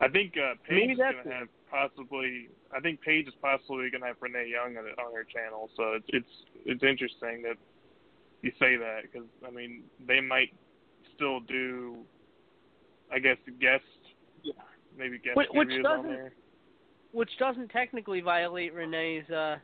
I 0.00 0.08
think 0.08 0.34
uh, 0.36 0.54
Maybe 0.68 0.88
Paige 0.88 0.90
is 0.90 0.98
gonna 0.98 1.38
have 1.38 1.48
possibly. 1.70 2.48
I 2.74 2.80
think 2.80 3.00
Paige 3.02 3.28
is 3.28 3.34
possibly 3.40 3.88
gonna 3.90 4.06
have 4.06 4.16
Renee 4.20 4.50
Young 4.50 4.76
on, 4.76 4.84
on 4.84 5.14
her 5.14 5.22
channel. 5.24 5.70
So 5.76 5.92
it's 5.92 6.06
it's 6.08 6.34
it's 6.66 6.82
interesting 6.82 7.42
that 7.42 7.56
you 8.42 8.50
say 8.58 8.76
that 8.76 9.02
because 9.02 9.28
I 9.46 9.50
mean 9.50 9.84
they 10.04 10.20
might 10.20 10.52
still 11.14 11.38
do. 11.38 11.98
I 13.12 13.18
guess 13.18 13.36
guest, 13.60 13.84
maybe 14.96 15.18
guest 15.18 15.36
Which- 15.36 15.50
which 15.52 15.82
doesn't- 15.82 16.32
which 17.12 17.36
doesn't 17.38 17.68
technically 17.68 18.20
violate 18.20 18.72
Renee's 18.72 19.28
uh 19.30 19.58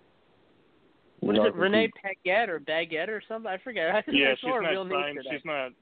what 1.21 1.35
is 1.35 1.41
No, 1.41 1.47
it, 1.47 1.55
Renee 1.55 1.91
Paquette 2.01 2.49
or 2.49 2.61
Baguette 2.61 3.09
or 3.09 3.21
something? 3.27 3.51
I 3.51 3.57
forget. 3.59 3.91
I 3.95 4.05
Yeah, 4.09 4.31
I 4.31 4.35
she's 4.37 4.45
not 4.45 4.57
real 4.59 4.89
signed. 4.89 5.17
today. 5.19 5.29
She's 5.33 5.45
not. 5.45 5.73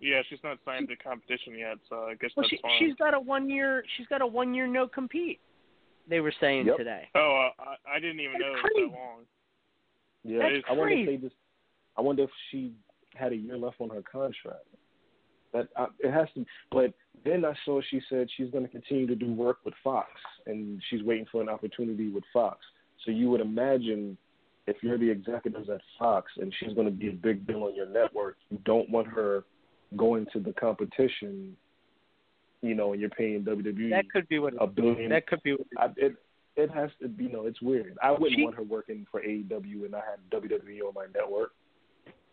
Yeah, 0.00 0.22
she's 0.28 0.42
not 0.44 0.58
signed 0.64 0.88
to 0.88 0.96
competition 0.96 1.54
yet. 1.56 1.78
So 1.88 2.04
I 2.04 2.14
guess 2.16 2.30
well, 2.36 2.42
that's 2.44 2.50
she 2.50 2.58
fine. 2.58 2.78
she's 2.78 2.94
got 2.96 3.14
a 3.14 3.20
one 3.20 3.48
year 3.48 3.82
she's 3.96 4.06
got 4.08 4.20
a 4.20 4.26
one 4.26 4.52
year 4.54 4.66
no 4.66 4.86
compete. 4.86 5.40
They 6.06 6.20
were 6.20 6.32
saying 6.40 6.66
Yep. 6.66 6.76
today. 6.76 7.08
Oh, 7.14 7.50
uh, 7.58 7.62
I, 7.62 7.96
I 7.96 8.00
didn't 8.00 8.20
even 8.20 8.32
That's 8.34 8.42
know 8.42 8.48
it 8.48 8.52
was 8.52 8.60
crazy. 8.62 8.88
that 8.90 8.96
long. 8.96 9.26
Yeah, 10.24 10.38
That's 10.38 10.64
I 10.68 10.72
wonder 10.72 10.94
if 10.94 11.06
they 11.06 11.16
just. 11.16 11.36
I 11.96 12.00
wonder 12.00 12.22
if 12.24 12.30
she 12.50 12.74
had 13.14 13.32
a 13.32 13.36
year 13.36 13.56
left 13.56 13.80
on 13.80 13.88
her 13.90 14.02
contract. 14.02 14.66
That 15.52 15.68
uh, 15.76 15.86
it 16.00 16.12
has 16.12 16.28
to. 16.34 16.44
But 16.70 16.92
then 17.24 17.44
I 17.44 17.54
saw 17.64 17.80
she 17.90 18.00
said 18.08 18.28
she's 18.36 18.50
going 18.50 18.64
to 18.64 18.70
continue 18.70 19.06
to 19.06 19.14
do 19.14 19.32
work 19.32 19.58
with 19.64 19.74
Fox, 19.82 20.08
and 20.46 20.80
she's 20.90 21.02
waiting 21.02 21.26
for 21.30 21.40
an 21.42 21.48
opportunity 21.48 22.10
with 22.10 22.24
Fox. 22.32 22.58
So 23.04 23.10
you 23.10 23.30
would 23.30 23.40
imagine 23.40 24.16
if 24.66 24.76
you're 24.82 24.98
the 24.98 25.08
executives 25.10 25.70
at 25.70 25.80
Fox 25.98 26.30
and 26.36 26.52
she's 26.60 26.74
going 26.74 26.86
to 26.86 26.92
be 26.92 27.08
a 27.08 27.12
big 27.12 27.46
deal 27.46 27.64
on 27.64 27.74
your 27.74 27.88
network, 27.88 28.36
you 28.50 28.58
don't 28.66 28.90
want 28.90 29.06
her 29.08 29.44
going 29.96 30.26
to 30.32 30.40
the 30.40 30.52
competition. 30.52 31.56
You 32.60 32.74
know, 32.74 32.92
and 32.92 33.00
you're 33.00 33.10
paying 33.10 33.44
WWE 33.44 33.90
That 33.90 34.10
could 34.12 34.28
be 34.28 34.40
what 34.40 34.52
a 34.60 34.66
billion. 34.66 35.08
that 35.10 35.26
could 35.28 35.42
be 35.44 35.52
what 35.52 35.66
I, 35.78 35.86
it 35.96 36.16
it 36.56 36.70
has 36.72 36.90
to 37.00 37.08
be. 37.08 37.24
You 37.24 37.32
know, 37.32 37.46
it's 37.46 37.62
weird. 37.62 37.96
I 38.02 38.10
wouldn't 38.10 38.32
She- 38.34 38.42
want 38.42 38.56
her 38.56 38.64
working 38.64 39.06
for 39.10 39.22
AEW 39.22 39.84
and 39.86 39.94
I 39.94 40.00
had 40.00 40.18
WWE 40.30 40.80
on 40.86 40.92
my 40.94 41.06
network. 41.14 41.52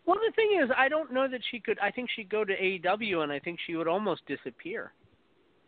Well, 0.06 0.18
the 0.24 0.32
thing 0.36 0.60
is, 0.62 0.70
I 0.76 0.88
don't 0.88 1.12
know 1.12 1.28
that 1.28 1.40
she 1.50 1.58
could. 1.58 1.78
I 1.80 1.90
think 1.90 2.08
she'd 2.14 2.30
go 2.30 2.44
to 2.44 2.56
AEW, 2.56 3.24
and 3.24 3.32
I 3.32 3.40
think 3.40 3.58
she 3.66 3.74
would 3.74 3.88
almost 3.88 4.22
disappear. 4.26 4.92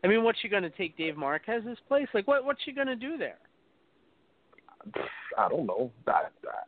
I 0.04 0.06
mean, 0.06 0.22
what's 0.22 0.38
she 0.40 0.48
going 0.48 0.62
to 0.62 0.70
take 0.70 0.96
Dave 0.96 1.16
Marquez's 1.16 1.78
place? 1.88 2.06
Like, 2.14 2.28
what 2.28 2.44
what's 2.44 2.62
she 2.64 2.72
going 2.72 2.86
to 2.86 2.96
do 2.96 3.18
there? 3.18 3.38
I 5.36 5.48
don't 5.48 5.66
know. 5.66 5.90
I, 6.06 6.12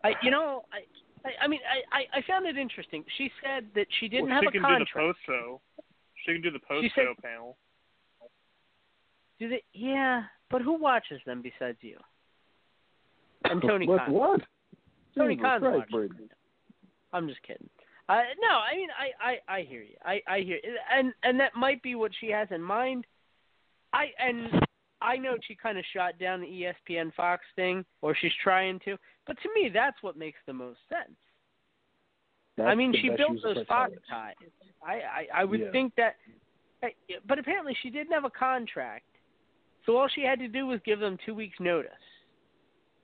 I, 0.03 0.09
I, 0.09 0.13
you 0.23 0.33
know, 0.33 0.65
I, 0.73 1.29
I, 1.29 1.45
I 1.45 1.49
mean, 1.49 1.61
I, 1.65 1.97
I, 1.99 2.19
I 2.19 2.23
found 2.27 2.47
it 2.47 2.57
interesting. 2.57 3.05
She 3.17 3.31
said 3.43 3.67
that 3.77 3.87
she 4.01 4.09
didn't 4.09 4.27
well, 4.27 4.35
have 4.35 4.43
she 4.53 4.59
a 4.59 4.61
can 4.61 4.79
do 4.79 4.85
the 4.85 4.87
post 4.93 5.19
show. 5.25 5.61
She 6.27 6.33
can 6.33 6.43
do 6.43 6.51
the 6.51 6.59
post 6.59 6.85
She 6.85 6.91
said- 6.95 7.05
show 7.05 7.15
panel. 7.23 7.57
Do 9.39 9.49
they? 9.49 9.63
Yeah, 9.73 10.25
but 10.51 10.61
who 10.61 10.79
watches 10.79 11.21
them 11.25 11.41
besides 11.41 11.79
you? 11.81 11.97
And 13.45 13.63
Tony 13.67 13.87
what? 13.87 14.01
Khan. 14.01 14.13
What? 14.13 14.41
Tony 15.17 15.37
Jesus 15.37 15.45
Khan 15.49 15.61
Christ, 15.61 15.93
watches. 15.93 16.11
I'm 17.12 17.28
just 17.28 17.43
kidding. 17.43 17.69
Uh, 18.09 18.23
no, 18.41 18.49
I 18.49 18.77
mean, 18.77 18.89
I, 18.99 19.31
I, 19.49 19.59
I 19.59 19.62
hear 19.62 19.82
you. 19.82 19.95
I, 20.05 20.20
I 20.27 20.41
hear, 20.41 20.59
you. 20.62 20.77
and 20.93 21.12
and 21.23 21.39
that 21.39 21.55
might 21.55 21.81
be 21.82 21.95
what 21.95 22.11
she 22.20 22.28
has 22.31 22.49
in 22.51 22.62
mind. 22.62 23.07
I 23.93 24.07
and 24.19 24.49
I 25.01 25.16
know 25.16 25.37
she 25.47 25.55
kind 25.55 25.78
of 25.78 25.85
shot 25.95 26.19
down 26.19 26.41
the 26.41 26.47
ESPN 26.91 27.15
Fox 27.15 27.45
thing, 27.57 27.85
or 28.03 28.16
she's 28.20 28.32
trying 28.43 28.81
to. 28.85 28.97
But 29.27 29.37
to 29.43 29.49
me, 29.55 29.70
that's 29.73 29.97
what 30.03 30.16
makes 30.16 30.39
the 30.47 30.53
most 30.53 30.81
sense. 30.89 31.16
That's 32.57 32.69
I 32.69 32.74
mean, 32.74 32.93
she 33.01 33.09
built 33.09 33.39
those 33.43 33.65
Fox 33.66 33.93
ties. 34.09 34.35
I 34.85 34.93
I, 34.95 35.27
I 35.35 35.45
would 35.45 35.61
Yeah. 35.61 35.70
think 35.70 35.95
that, 35.97 36.16
but 37.27 37.39
apparently 37.39 37.77
she 37.82 37.91
didn't 37.91 38.12
have 38.12 38.24
a 38.24 38.31
contract, 38.31 39.07
so 39.87 39.97
all 39.97 40.09
she 40.09 40.23
had 40.23 40.41
to 40.41 40.49
do 40.49 40.66
was 40.66 40.81
give 40.85 40.99
them 40.99 41.16
two 41.24 41.35
weeks 41.35 41.59
notice, 41.61 41.93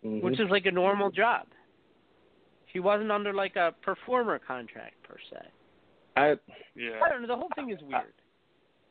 Mhm. 0.04 0.22
which 0.22 0.40
is 0.40 0.50
like 0.50 0.66
a 0.66 0.72
normal 0.72 1.10
job. 1.10 1.46
She 2.76 2.80
wasn't 2.80 3.10
under 3.10 3.32
like 3.32 3.56
a 3.56 3.72
performer 3.80 4.38
contract 4.38 4.96
per 5.02 5.16
se. 5.30 5.38
I 6.14 6.34
yeah. 6.74 7.00
I 7.02 7.08
don't 7.08 7.22
know. 7.22 7.28
The 7.28 7.36
whole 7.36 7.48
thing 7.54 7.70
is 7.70 7.78
weird. 7.80 8.12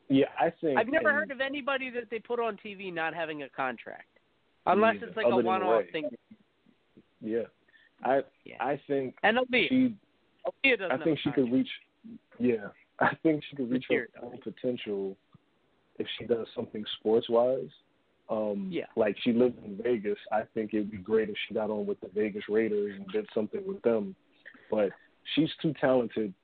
yeah, 0.08 0.24
I 0.40 0.50
think 0.60 0.76
I've 0.76 0.88
never 0.88 1.10
and- 1.10 1.18
heard 1.18 1.30
of 1.30 1.40
anybody 1.40 1.88
that 1.90 2.10
they 2.10 2.18
put 2.18 2.40
on 2.40 2.58
TV 2.66 2.92
not 2.92 3.14
having 3.14 3.44
a 3.44 3.48
contract, 3.48 4.08
unless 4.66 4.94
neither, 4.94 5.06
it's 5.06 5.16
like 5.16 5.26
other 5.26 5.34
a 5.40 5.44
one-off 5.44 5.82
Ray. 5.82 5.92
thing. 5.92 6.08
Yeah, 7.20 7.42
I 8.02 8.22
yeah. 8.44 8.56
I 8.58 8.80
think 8.88 9.14
And 9.22 9.38
Aalyah. 9.38 9.68
she 9.68 9.94
Aalyah 10.64 10.78
doesn't 10.80 11.00
I 11.00 11.04
think 11.04 11.20
she 11.22 11.30
could 11.30 11.52
reach. 11.52 11.70
Yeah, 12.40 12.66
I 12.98 13.14
think 13.22 13.44
she 13.48 13.54
could 13.54 13.70
reach 13.70 13.84
her 13.88 13.94
Here, 13.94 14.08
full 14.18 14.34
potential 14.42 15.16
if 16.00 16.08
she 16.18 16.24
does 16.26 16.48
something 16.56 16.84
sports 16.98 17.28
wise. 17.28 17.70
Um, 18.28 18.68
Yeah. 18.70 18.86
Like 18.96 19.16
she 19.22 19.32
lives 19.32 19.54
in 19.64 19.78
Vegas. 19.82 20.18
I 20.32 20.42
think 20.54 20.74
it'd 20.74 20.90
be 20.90 20.96
great 20.98 21.28
if 21.28 21.36
she 21.46 21.54
got 21.54 21.70
on 21.70 21.86
with 21.86 22.00
the 22.00 22.08
Vegas 22.14 22.44
Raiders 22.48 22.94
and 22.96 23.06
did 23.08 23.26
something 23.34 23.62
with 23.66 23.80
them. 23.82 24.14
But 24.70 24.90
she's 25.34 25.50
too 25.62 25.72
talented 25.80 26.34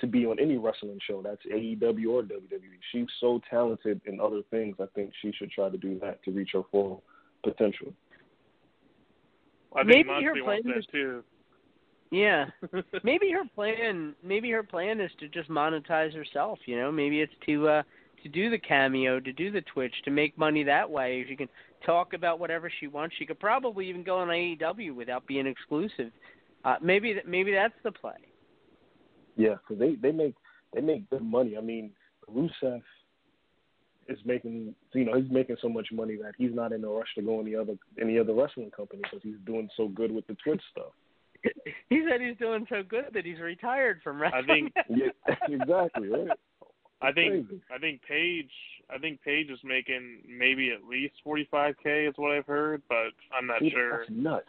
to 0.00 0.06
be 0.06 0.24
on 0.24 0.38
any 0.40 0.56
wrestling 0.56 0.98
show. 1.06 1.20
That's 1.22 1.42
AEW 1.46 2.08
or 2.10 2.22
WWE. 2.22 2.78
She's 2.92 3.06
so 3.20 3.40
talented 3.50 4.00
in 4.06 4.20
other 4.20 4.40
things. 4.50 4.76
I 4.80 4.86
think 4.94 5.12
she 5.20 5.32
should 5.32 5.50
try 5.50 5.68
to 5.68 5.76
do 5.76 5.98
that 6.00 6.22
to 6.24 6.30
reach 6.30 6.50
her 6.54 6.62
full 6.70 7.02
potential. 7.44 7.92
I 9.74 9.82
Maybe 9.84 10.08
her 10.08 10.20
Moxley 10.20 10.42
wants 10.42 10.62
plan 10.62 10.74
that 10.74 10.78
is- 10.78 10.86
too. 10.92 11.24
Yeah. 12.10 12.44
maybe 13.04 13.30
her 13.30 13.44
plan 13.54 14.14
maybe 14.22 14.50
her 14.50 14.62
plan 14.62 15.00
is 15.00 15.10
to 15.20 15.28
just 15.28 15.48
monetize 15.48 16.14
herself, 16.14 16.58
you 16.66 16.76
know? 16.76 16.92
Maybe 16.92 17.20
it's 17.22 17.32
to 17.46 17.68
uh 17.68 17.82
to 18.22 18.28
do 18.28 18.50
the 18.50 18.58
cameo, 18.58 19.20
to 19.20 19.32
do 19.32 19.50
the 19.50 19.62
Twitch, 19.62 19.94
to 20.04 20.10
make 20.10 20.36
money 20.38 20.62
that 20.64 20.88
way. 20.88 21.20
If 21.20 21.28
She 21.28 21.36
can 21.36 21.48
talk 21.84 22.12
about 22.14 22.38
whatever 22.38 22.70
she 22.80 22.86
wants. 22.86 23.14
She 23.18 23.26
could 23.26 23.40
probably 23.40 23.88
even 23.88 24.02
go 24.02 24.18
on 24.18 24.28
AEW 24.28 24.94
without 24.94 25.26
being 25.26 25.46
exclusive. 25.46 26.12
Uh 26.64 26.76
maybe 26.80 27.12
that 27.14 27.26
maybe 27.26 27.52
that's 27.52 27.74
the 27.82 27.92
play. 27.92 28.12
Yeah, 29.36 29.54
because 29.56 29.78
they 29.78 29.96
they 29.96 30.12
make 30.12 30.34
they 30.74 30.80
make 30.80 31.08
good 31.10 31.22
money. 31.22 31.56
I 31.56 31.60
mean, 31.60 31.90
Rusev 32.30 32.82
is 34.08 34.18
making 34.24 34.74
you 34.94 35.04
know 35.04 35.20
he's 35.20 35.30
making 35.30 35.56
so 35.60 35.68
much 35.68 35.88
money 35.92 36.16
that 36.16 36.34
he's 36.38 36.54
not 36.54 36.72
in 36.72 36.84
a 36.84 36.88
rush 36.88 37.08
to 37.16 37.22
go 37.22 37.40
any 37.40 37.54
other 37.54 37.74
any 38.00 38.18
other 38.18 38.34
wrestling 38.34 38.70
company 38.70 39.02
because 39.02 39.20
he's 39.22 39.40
doing 39.46 39.68
so 39.76 39.88
good 39.88 40.12
with 40.12 40.26
the 40.26 40.36
Twitch 40.44 40.62
stuff. 40.70 40.92
He 41.88 42.06
said 42.08 42.22
he's 42.22 42.38
doing 42.38 42.64
so 42.70 42.82
good 42.88 43.06
that 43.12 43.26
he's 43.26 43.38
retired 43.38 44.00
from 44.02 44.22
wrestling. 44.22 44.42
I 44.42 44.46
think 44.46 44.72
Yeah, 44.88 45.34
exactly 45.46 46.08
right. 46.08 46.30
I 47.02 47.12
think 47.12 47.48
Crazy. 47.48 47.62
I 47.74 47.78
think 47.78 48.00
Paige 48.08 48.50
I 48.94 48.98
think 48.98 49.20
Paige 49.22 49.50
is 49.50 49.58
making 49.64 50.20
maybe 50.28 50.70
at 50.70 50.84
least 50.88 51.14
forty 51.24 51.46
five 51.50 51.74
K 51.82 52.06
is 52.06 52.14
what 52.16 52.30
I've 52.32 52.46
heard, 52.46 52.82
but 52.88 53.08
I'm 53.36 53.46
not 53.46 53.60
Dude, 53.60 53.72
sure. 53.72 53.98
That's 53.98 54.10
nuts. 54.10 54.46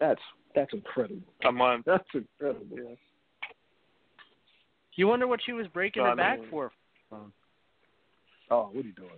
That's 0.00 0.20
that's 0.54 0.72
incredible. 0.72 1.20
A 1.46 1.52
month. 1.52 1.84
That's 1.86 2.04
incredible. 2.14 2.96
you 4.96 5.06
wonder 5.06 5.26
what 5.26 5.40
she 5.44 5.52
was 5.52 5.66
breaking 5.68 6.02
I 6.02 6.10
her 6.10 6.16
back 6.16 6.40
mean- 6.40 6.48
for. 6.50 6.72
Oh, 8.52 8.68
what 8.72 8.84
are 8.84 8.88
you 8.88 8.92
doing? 8.94 9.08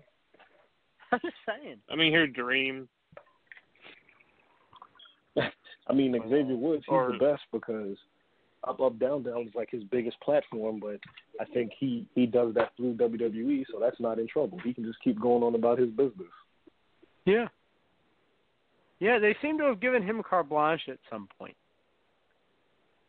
I'm 1.12 1.20
just 1.22 1.34
saying. 1.46 1.76
I 1.90 1.96
mean 1.96 2.12
her 2.12 2.26
dream. 2.26 2.88
I 5.88 5.92
mean, 5.94 6.14
Xavier 6.28 6.56
Woods, 6.56 6.84
he's 6.86 6.92
Or- 6.92 7.12
the 7.12 7.18
best 7.18 7.42
because 7.52 7.96
Up 8.64 8.80
Up 8.80 8.98
Down 8.98 9.22
Down 9.24 9.42
is 9.48 9.54
like 9.54 9.70
his 9.70 9.82
biggest 9.84 10.20
platform, 10.20 10.78
but 10.80 10.98
I 11.40 11.44
think 11.52 11.72
he 11.78 12.06
he 12.14 12.26
does 12.26 12.54
that 12.54 12.72
through 12.76 12.94
WWE, 12.94 13.64
so 13.70 13.80
that's 13.80 13.98
not 14.00 14.18
in 14.18 14.28
trouble. 14.28 14.58
He 14.62 14.72
can 14.72 14.84
just 14.84 15.00
keep 15.02 15.20
going 15.20 15.42
on 15.42 15.54
about 15.54 15.78
his 15.78 15.90
business. 15.90 16.28
Yeah. 17.24 17.48
Yeah, 19.00 19.18
they 19.18 19.36
seem 19.42 19.58
to 19.58 19.64
have 19.64 19.80
given 19.80 20.02
him 20.02 20.22
carte 20.22 20.48
blanche 20.48 20.82
at 20.88 20.98
some 21.10 21.28
point. 21.38 21.56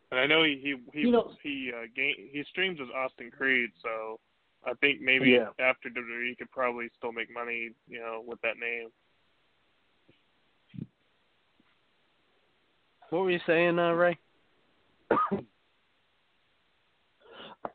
And 0.09 0.19
I 0.19 0.25
know 0.25 0.43
he 0.43 0.59
he 0.61 0.75
he 0.91 1.01
You 1.05 1.11
know- 1.11 1.31
he 1.43 1.71
uh, 1.75 1.85
ga- 1.95 2.29
he 2.31 2.43
streams 2.49 2.79
as 2.81 2.87
Austin 2.95 3.29
Creed, 3.29 3.69
so 3.83 4.19
I 4.65 4.73
think 4.75 5.01
maybe 5.01 5.31
Yeah. 5.31 5.49
after 5.59 5.89
WWE 5.89 6.29
he 6.29 6.35
could 6.35 6.49
probably 6.51 6.89
still 6.97 7.11
make 7.11 7.31
money, 7.31 7.71
you 7.87 7.99
know, 7.99 8.23
with 8.25 8.41
that 8.41 8.57
name. 8.57 8.89
What 13.09 13.23
were 13.23 13.31
you 13.31 13.39
saying, 13.45 13.77
uh, 13.77 13.91
Ray? 13.91 14.17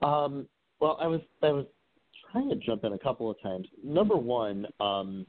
Um, 0.02 0.46
well, 0.80 0.98
I 1.00 1.06
was 1.06 1.20
I 1.42 1.50
was 1.50 1.66
trying 2.30 2.48
to 2.50 2.56
jump 2.56 2.84
in 2.84 2.92
a 2.92 2.98
couple 2.98 3.30
of 3.30 3.40
times. 3.42 3.66
Number 3.82 4.16
one, 4.16 4.66
um, 4.80 5.26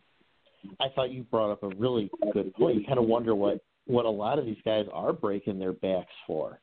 I 0.80 0.88
thought 0.94 1.11
you 1.11 1.23
brought 1.23 1.52
up 1.52 1.64
a 1.64 1.69
really 1.69 2.10
good 2.34 2.53
point. 2.56 2.80
You 2.80 2.86
kind 2.86 2.99
of 2.99 3.06
wonder 3.06 3.36
what 3.36 3.64
what 3.86 4.06
a 4.06 4.10
lot 4.10 4.38
of 4.38 4.45
these 4.45 4.57
guys 4.65 4.86
are 4.94 5.14
breaking 5.14 5.57
their 5.57 5.73
backs 5.73 6.14
for, 6.27 6.60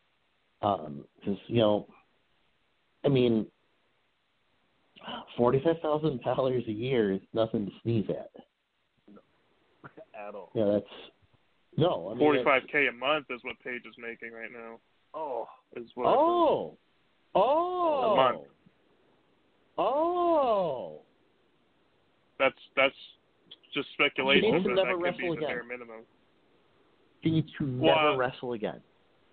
because 0.60 1.38
you 1.48 1.58
know, 1.58 1.88
I 3.04 3.08
mean, 3.08 3.46
forty 5.36 5.60
five 5.64 5.80
thousand 5.82 6.20
dollars 6.22 6.64
a 6.68 6.72
year 6.72 7.12
is 7.12 7.20
nothing 7.32 7.66
to 7.66 7.72
sneeze 7.82 8.06
at. 8.10 8.30
At 10.28 10.34
all. 10.34 10.50
Yeah, 10.54 10.64
that's 10.72 10.84
no. 11.76 12.08
I 12.08 12.10
mean, 12.10 12.18
Forty 12.18 12.44
five 12.44 12.62
K 12.70 12.86
a 12.86 12.92
month 12.92 13.26
is 13.30 13.40
what 13.42 13.56
Paige 13.64 13.82
is 13.86 13.94
making 13.98 14.32
right 14.32 14.50
now. 14.52 14.78
Oh. 15.14 15.46
Is 15.76 15.88
what 15.94 16.06
Oh. 16.06 16.76
Oh. 17.34 18.12
A 18.12 18.16
month. 18.16 18.42
Oh. 19.78 21.00
that's 22.38 22.54
that's 22.76 22.94
just 23.74 23.88
speculation, 23.92 24.42
She 24.44 24.50
needs 24.52 24.64
to 24.64 24.70
but 24.74 24.84
never 24.84 24.96
that 24.98 25.04
could 25.12 25.18
be 25.18 25.24
wrestle 25.28 25.36
again. 25.36 25.48
bare 25.48 25.64
minimum. 25.64 26.00
She 27.22 27.30
needs 27.30 27.48
to 27.58 27.66
never 27.66 27.98
uh, 27.98 28.16
wrestle 28.16 28.52
again. 28.54 28.80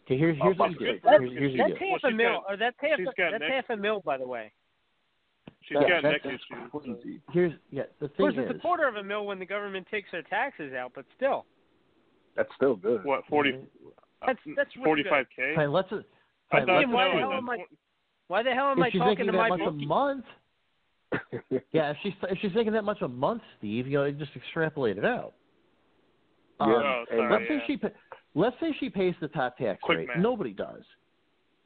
Okay, 0.05 0.17
here's 0.17 0.37
Oh, 0.41 0.45
here's 0.45 0.57
what 0.57 0.71
you 0.71 0.79
do. 0.79 0.99
for 1.01 1.09
Here's, 1.11 1.29
because 1.29 1.39
here's 1.39 1.57
That's 1.57 1.79
half 1.79 1.99
Well, 2.03 2.11
a 2.11 2.15
mil, 2.15 2.31
got- 2.33 2.43
or 2.49 2.57
that's 2.57 2.75
half. 2.81 2.99
A, 2.99 3.03
that's 3.05 3.39
neck- 3.39 3.51
half 3.51 3.69
a 3.69 3.77
mil, 3.77 4.01
by 4.01 4.17
the 4.17 4.27
way. 4.27 4.51
She's 5.61 5.77
Yeah, 5.79 6.01
got 6.01 6.03
neck 6.03 6.25
issues. 6.25 6.41
Here's 7.31 7.53
yeah. 7.71 7.83
The 7.99 8.05
Of 8.07 8.17
course, 8.17 8.35
thing 8.35 8.43
it's 8.43 8.51
is, 8.51 8.57
a 8.57 8.59
quarter 8.59 8.85
of 8.85 8.97
a 8.97 9.03
mil 9.03 9.25
when 9.25 9.39
the 9.39 9.45
government 9.45 9.87
takes 9.89 10.11
their 10.11 10.23
taxes 10.23 10.73
out, 10.73 10.91
but 10.93 11.05
still, 11.15 11.45
That's 12.35 12.49
still 12.57 12.75
good. 12.75 13.05
What 13.05 13.25
forty? 13.29 13.53
That's 14.25 14.39
that's 14.55 14.75
really 14.75 14.85
Forty 14.85 15.03
good. 15.03 15.09
five 15.09 15.25
K. 15.35 15.53
fine, 15.55 15.71
let's. 15.71 15.87
I 15.91 15.97
Fine, 16.59 16.65
thought 16.67 16.77
let's 16.79 16.91
why 16.93 17.05
the 17.13 17.19
hell 17.19 17.33
am 17.33 17.49
I- 17.49 17.57
what- 17.57 17.67
Why 18.27 18.43
the 18.43 18.51
hell 18.53 18.69
am 18.69 18.81
I 18.83 18.87
if 18.87 18.91
she's 18.93 18.99
talking 18.99 19.11
making 19.11 19.25
to 19.27 19.31
that 19.33 19.37
my 19.37 19.49
much 19.49 19.59
bookie? 19.59 19.83
a 19.83 19.87
month, 19.87 20.25
yeah, 21.71 21.91
if 21.91 21.97
she's 22.03 22.13
if 22.23 22.37
she's 22.41 22.53
making 22.55 22.73
that 22.73 22.83
much 22.83 23.01
a 23.01 23.07
month, 23.07 23.41
Steve, 23.57 23.87
you 23.87 23.99
know, 23.99 24.11
just 24.11 24.31
extrapolate 24.35 24.97
it 24.97 25.05
out. 25.05 25.33
Yeah. 26.59 26.65
Um, 26.67 26.71
Oh, 26.73 27.03
sorry, 27.09 27.31
let's 27.31 27.47
say 27.47 27.63
she 27.67 27.77
pa- 27.77 27.89
let's 28.35 28.55
say 28.59 28.73
she 28.79 28.89
pays 28.89 29.13
the 29.21 29.27
top 29.29 29.57
tax 29.57 29.79
Quick 29.83 29.97
rate. 29.99 30.07
math. 30.07 30.17
Nobody 30.19 30.53
does. 30.53 30.83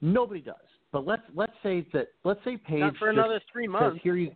Nobody 0.01 0.41
does. 0.41 0.55
But 0.91 1.05
let's 1.05 1.21
let's 1.35 1.53
say 1.63 1.85
that 1.93 2.07
let's 2.23 2.39
say 2.43 2.57
Paige 2.57 2.79
Not 2.79 2.97
for 2.97 3.07
just 3.09 3.17
another 3.17 3.41
three 3.51 3.65
says 3.67 3.71
months. 3.71 3.99
here 4.03 4.15
you 4.15 4.31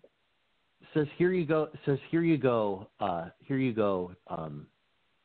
says 0.93 1.07
here 1.17 1.31
you 1.31 1.45
go 1.45 1.69
says 1.85 1.97
here 2.09 2.21
you 2.23 2.37
go 2.37 2.87
uh 2.99 3.29
here 3.39 3.57
you 3.57 3.73
go 3.73 4.11
um 4.27 4.67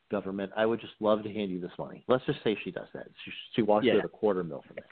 government 0.09 0.51
I 0.55 0.65
would 0.65 0.79
just 0.79 0.93
love 0.99 1.23
to 1.23 1.31
hand 1.33 1.51
you 1.51 1.59
this 1.59 1.71
money. 1.77 2.03
Let's 2.07 2.25
just 2.25 2.43
say 2.43 2.57
she 2.63 2.71
does 2.71 2.87
that. 2.93 3.07
She 3.25 3.31
she 3.55 3.61
walks 3.61 3.85
Yeah. 3.85 3.97
out 3.97 4.05
a 4.05 4.09
quarter 4.09 4.43
mil 4.43 4.63
from 4.67 4.77
it. 4.77 4.85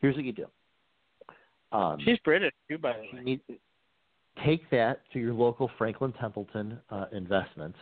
Here's 0.00 0.16
what 0.16 0.24
you 0.24 0.32
do. 0.32 0.46
Um, 1.72 1.98
She's 2.04 2.18
British 2.18 2.52
too, 2.68 2.78
by 2.78 2.92
the 2.92 3.04
you 3.04 3.16
way. 3.18 3.22
need 3.24 3.40
take 4.44 4.68
that 4.70 5.00
to 5.12 5.18
your 5.18 5.34
local 5.34 5.70
Franklin 5.78 6.12
Templeton 6.20 6.78
uh, 6.90 7.06
investments 7.12 7.78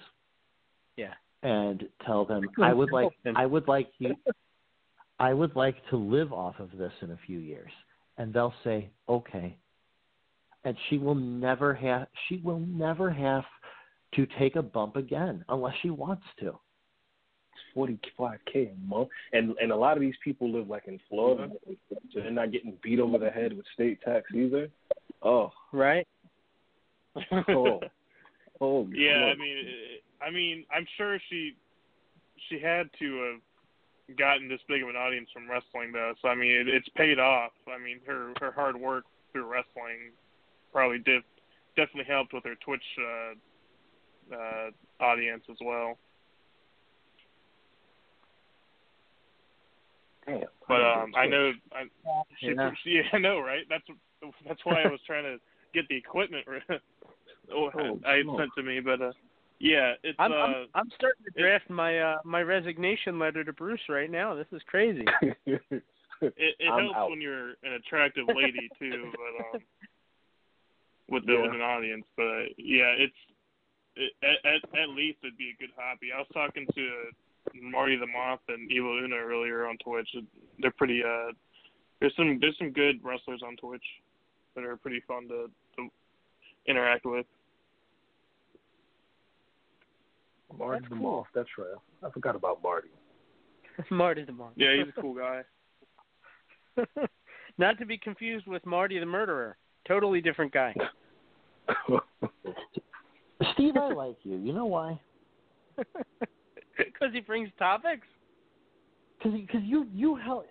Yeah. 0.97 1.15
and 1.43 1.89
tell 2.05 2.25
them 2.25 2.49
I 2.63 2.73
would 2.73 2.91
like 2.93 3.11
I 3.37 3.47
would 3.47 3.69
like 3.69 3.89
you 3.99 4.15
I 5.21 5.35
would 5.35 5.55
like 5.55 5.77
to 5.91 5.97
live 5.97 6.33
off 6.33 6.59
of 6.61 6.71
this 6.79 6.93
in 7.03 7.11
a 7.11 7.19
few 7.27 7.39
years. 7.41 7.71
And 8.19 8.33
they'll 8.33 8.55
say, 8.65 8.91
Okay. 9.09 9.57
And 10.65 10.77
she 10.89 10.99
will 10.99 11.15
never 11.15 11.73
have 11.75 12.07
she 12.29 12.37
will 12.39 12.61
never 12.61 13.11
have 13.11 13.45
to 14.15 14.27
take 14.39 14.57
a 14.57 14.63
bump 14.63 14.97
again 14.97 15.45
unless 15.49 15.75
she 15.83 15.91
wants 15.91 16.25
to. 16.41 16.59
Forty 17.75 17.99
five 18.17 18.39
K 18.53 18.73
a 18.73 18.89
month. 18.89 19.09
And 19.33 19.55
and 19.63 19.73
a 19.73 19.77
lot 19.77 19.97
of 19.97 20.01
these 20.01 20.15
people 20.23 20.51
live 20.51 20.69
like 20.69 20.87
in 20.87 20.99
Florida, 21.09 21.51
so 22.13 22.21
they're 22.21 22.31
not 22.31 22.53
getting 22.53 22.75
beat 22.83 23.01
over 23.01 23.19
the 23.19 23.31
head 23.31 23.57
with 23.57 23.67
state 23.75 24.01
tax 24.03 24.27
either. 24.35 24.69
Oh. 25.23 25.53
Right. 25.73 26.07
Oh. 27.49 27.81
Oh. 28.63 28.87
Yeah, 28.93 29.33
I 29.33 29.37
mean, 29.37 29.57
it- 29.57 30.03
I 30.23 30.31
mean, 30.31 30.67
I'm 30.71 30.87
sure 30.99 31.19
she 31.31 31.55
she 32.51 32.61
had 32.61 32.91
to 32.99 33.33
have 33.33 34.19
gotten 34.19 34.49
this 34.51 34.61
big 34.69 34.83
of 34.83 34.91
an 34.91 34.97
audience 34.97 35.31
from 35.33 35.49
wrestling, 35.49 35.93
though. 35.93 36.13
So 36.21 36.29
I 36.29 36.35
mean, 36.35 36.51
it, 36.53 36.69
it's 36.69 36.89
paid 36.91 37.19
off. 37.19 37.53
I 37.67 37.83
mean, 37.83 38.01
her 38.07 38.35
her 38.39 38.53
hard 38.53 38.77
work 38.77 39.05
through 39.33 39.51
wrestling 39.51 40.13
probably 40.73 40.99
did 40.99 41.23
definitely 41.75 42.13
helped 42.13 42.35
with 42.35 42.45
her 42.45 42.55
Twitch 42.63 42.85
uh, 43.01 44.35
uh, 44.37 44.71
audience 45.03 45.45
as 45.51 45.57
well. 45.65 45.97
Damn. 50.31 50.49
But 50.69 50.83
um, 50.83 51.13
I 51.17 51.27
know 51.27 51.53
I, 51.73 51.85
she, 52.41 52.49
Yeah. 52.49 52.71
she, 52.85 53.03
I 53.13 53.19
know, 53.19 53.41
right? 53.41 53.65
That's 53.69 53.85
that's 54.47 54.65
why 54.65 54.85
I 54.85 54.89
was 54.89 55.01
trying 55.07 55.25
to 55.25 55.39
get 55.75 55.89
the 55.89 55.97
equipment 55.97 56.47
Oh, 57.53 57.99
I 58.07 58.23
smoke. 58.23 58.39
sent 58.39 58.51
to 58.57 58.63
me, 58.63 58.79
but 58.81 59.03
uh, 59.03 59.13
yeah, 59.59 59.95
it's 60.05 60.19
I'm, 60.21 60.31
uh, 60.31 60.37
I'm 60.37 60.67
I'm 60.75 60.91
starting 60.95 61.25
to 61.25 61.41
draft 61.41 61.69
my 61.69 61.99
uh 61.99 62.19
my 62.25 62.43
resignation 62.43 63.19
letter 63.19 63.43
to 63.43 63.53
Bruce 63.53 63.81
right 63.89 64.11
now. 64.11 64.35
This 64.35 64.47
is 64.53 64.63
crazy. 64.67 65.07
it, 65.43 65.83
it 66.21 66.71
I'm 66.71 66.85
helps 66.85 66.97
out. 66.97 67.11
when 67.11 67.21
you're 67.21 67.51
an 67.65 67.73
attractive 67.75 68.27
lady 68.29 68.71
too, 68.79 69.13
but 69.13 69.57
um, 69.57 69.63
with 71.09 71.27
the 71.27 71.33
Yeah. 71.33 71.43
with 71.43 71.55
an 71.55 71.61
audience. 71.61 72.05
But 72.17 72.23
uh, 72.23 72.43
yeah, 72.57 72.95
it's 72.97 73.15
it, 73.97 74.13
at, 74.23 74.49
at 74.49 74.83
at 74.83 74.89
least 74.91 75.19
it'd 75.23 75.37
be 75.37 75.51
a 75.51 75.61
good 75.61 75.75
hobby. 75.77 76.11
I 76.15 76.19
was 76.19 76.29
talking 76.33 76.67
to 76.75 76.91
Marty 77.61 77.97
the 77.97 78.07
Moth 78.07 78.41
and 78.49 78.71
Evil 78.71 78.99
Uno 79.03 79.17
earlier 79.17 79.67
on 79.67 79.77
Twitch. 79.79 80.09
They're 80.59 80.71
pretty 80.73 81.03
uh, 81.05 81.33
there's 82.01 82.15
some 82.17 82.39
there's 82.41 82.57
some 82.59 82.73
good 82.73 83.01
wrestlers 83.03 83.43
on 83.47 83.57
Twitch 83.57 83.85
that 84.55 84.65
are 84.65 84.77
pretty 84.77 85.03
fun 85.07 85.29
to, 85.29 85.51
to 85.77 85.89
interact 86.67 87.07
with. 87.07 87.27
Marty 90.59 90.81
That's 90.81 90.91
the 90.91 90.97
cool. 90.97 91.11
Moth. 91.19 91.27
That's 91.35 91.49
right. 91.57 91.67
I 92.05 92.11
forgot 92.11 92.35
about 92.35 92.63
Marty. 92.63 92.89
Marty 93.91 94.25
the 94.25 94.33
Moth. 94.33 94.53
Yeah, 94.57 94.77
he's 94.77 94.93
a 94.97 95.01
cool 95.01 95.15
guy. 95.15 95.43
Not 97.59 97.79
to 97.79 97.87
be 97.87 97.99
confused 97.99 98.47
with 98.47 98.65
Marty 98.67 98.99
the 98.99 99.07
Murderer. 99.07 99.57
Totally 99.87 100.21
different 100.21 100.53
guy. 100.53 100.75
Steve, 103.55 103.77
I 103.77 103.93
like 103.93 104.17
you. 104.23 104.37
You 104.37 104.53
know 104.53 104.67
why? 104.67 105.01
Because 106.93 107.13
he 107.13 107.21
brings 107.21 107.49
topics. 107.59 108.07
Because 109.19 109.39
because 109.39 109.63
you 109.65 109.87
you 109.93 110.17
help. 110.17 110.47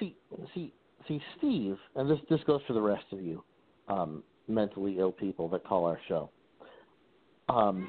See 0.00 0.16
see 0.54 0.72
see 1.06 1.20
Steve, 1.38 1.76
and 1.94 2.10
this 2.10 2.18
this 2.30 2.40
goes 2.46 2.60
for 2.66 2.72
the 2.72 2.80
rest 2.80 3.04
of 3.12 3.20
you, 3.20 3.42
um, 3.88 4.22
mentally 4.48 4.98
ill 4.98 5.12
people 5.12 5.48
that 5.48 5.64
call 5.64 5.84
our 5.84 5.98
show. 6.08 6.30
Um, 7.48 7.88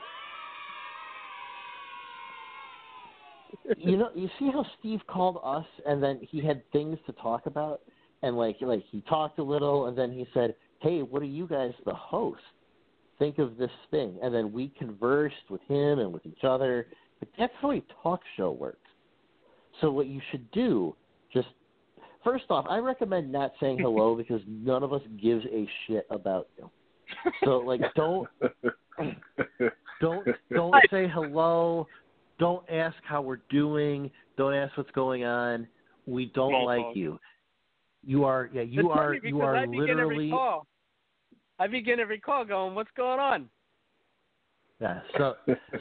you 3.78 3.98
know, 3.98 4.10
you 4.16 4.30
see 4.40 4.50
how 4.52 4.66
Steve 4.80 5.00
called 5.08 5.40
us, 5.44 5.66
and 5.86 6.02
then 6.02 6.20
he 6.22 6.46
had 6.46 6.70
things 6.72 6.98
to 7.06 7.14
talk 7.14 7.46
about, 7.46 7.82
and 8.22 8.38
like 8.38 8.58
like 8.62 8.84
he 8.92 9.02
talked 9.02 9.40
a 9.40 9.44
little, 9.44 9.88
and 9.88 9.98
then 9.98 10.12
he 10.12 10.28
said, 10.34 10.56
"Hey, 10.80 11.02
what 11.02 11.22
are 11.22 11.26
you 11.26 11.48
guys 11.48 11.74
the 11.86 11.94
host? 11.94 12.42
Think 13.20 13.40
of 13.40 13.58
this 13.58 13.72
thing," 13.92 14.18
and 14.22 14.34
then 14.34 14.52
we 14.52 14.70
conversed 14.78 15.50
with 15.50 15.62
him 15.68 16.00
and 16.00 16.14
with 16.14 16.26
each 16.26 16.44
other. 16.44 16.88
But 17.20 17.30
that's 17.38 17.54
how 17.62 17.72
a 17.72 17.82
talk 18.04 18.22
show 18.36 18.52
works. 18.52 18.80
So 19.82 19.92
what 19.92 20.08
you 20.08 20.22
should 20.32 20.50
do, 20.52 20.96
just 21.34 21.48
first 22.24 22.46
off, 22.50 22.66
I 22.70 22.78
recommend 22.78 23.32
not 23.32 23.54
saying 23.60 23.80
hello 23.80 24.16
because 24.18 24.42
none 24.48 24.84
of 24.84 24.94
us 24.94 25.02
gives 25.22 25.46
a 25.46 25.68
shit 25.86 26.08
about 26.10 26.48
you. 26.58 26.70
So 27.44 27.58
like 27.60 27.82
don't 27.96 28.28
don't 30.02 30.28
don't 30.52 30.76
say 30.92 31.08
hello. 31.14 31.88
Don't 32.40 32.68
ask 32.70 32.96
how 33.04 33.22
we're 33.22 33.40
doing. 33.50 34.12
Don't 34.38 34.54
ask 34.54 34.78
what's 34.78 34.92
going 34.92 35.24
on. 35.24 35.68
We 36.06 36.28
don't 36.28 36.52
Small 36.52 36.66
like 36.66 36.80
talk. 36.80 36.96
you. 36.96 37.20
You 38.06 38.24
are 38.26 38.50
yeah, 38.54 38.62
you 38.62 38.90
are 38.90 39.16
you 39.16 39.42
are 39.42 39.56
I 39.56 39.66
begin 39.66 39.90
every 39.90 39.96
literally 39.96 40.30
call. 40.30 40.68
I 41.60 41.68
begin 41.68 42.00
every 42.00 42.20
call 42.20 42.46
going, 42.46 42.76
"What's 42.76 42.92
going 42.96 43.20
on?" 43.20 43.50
Yeah. 44.82 45.00
So 45.18 45.36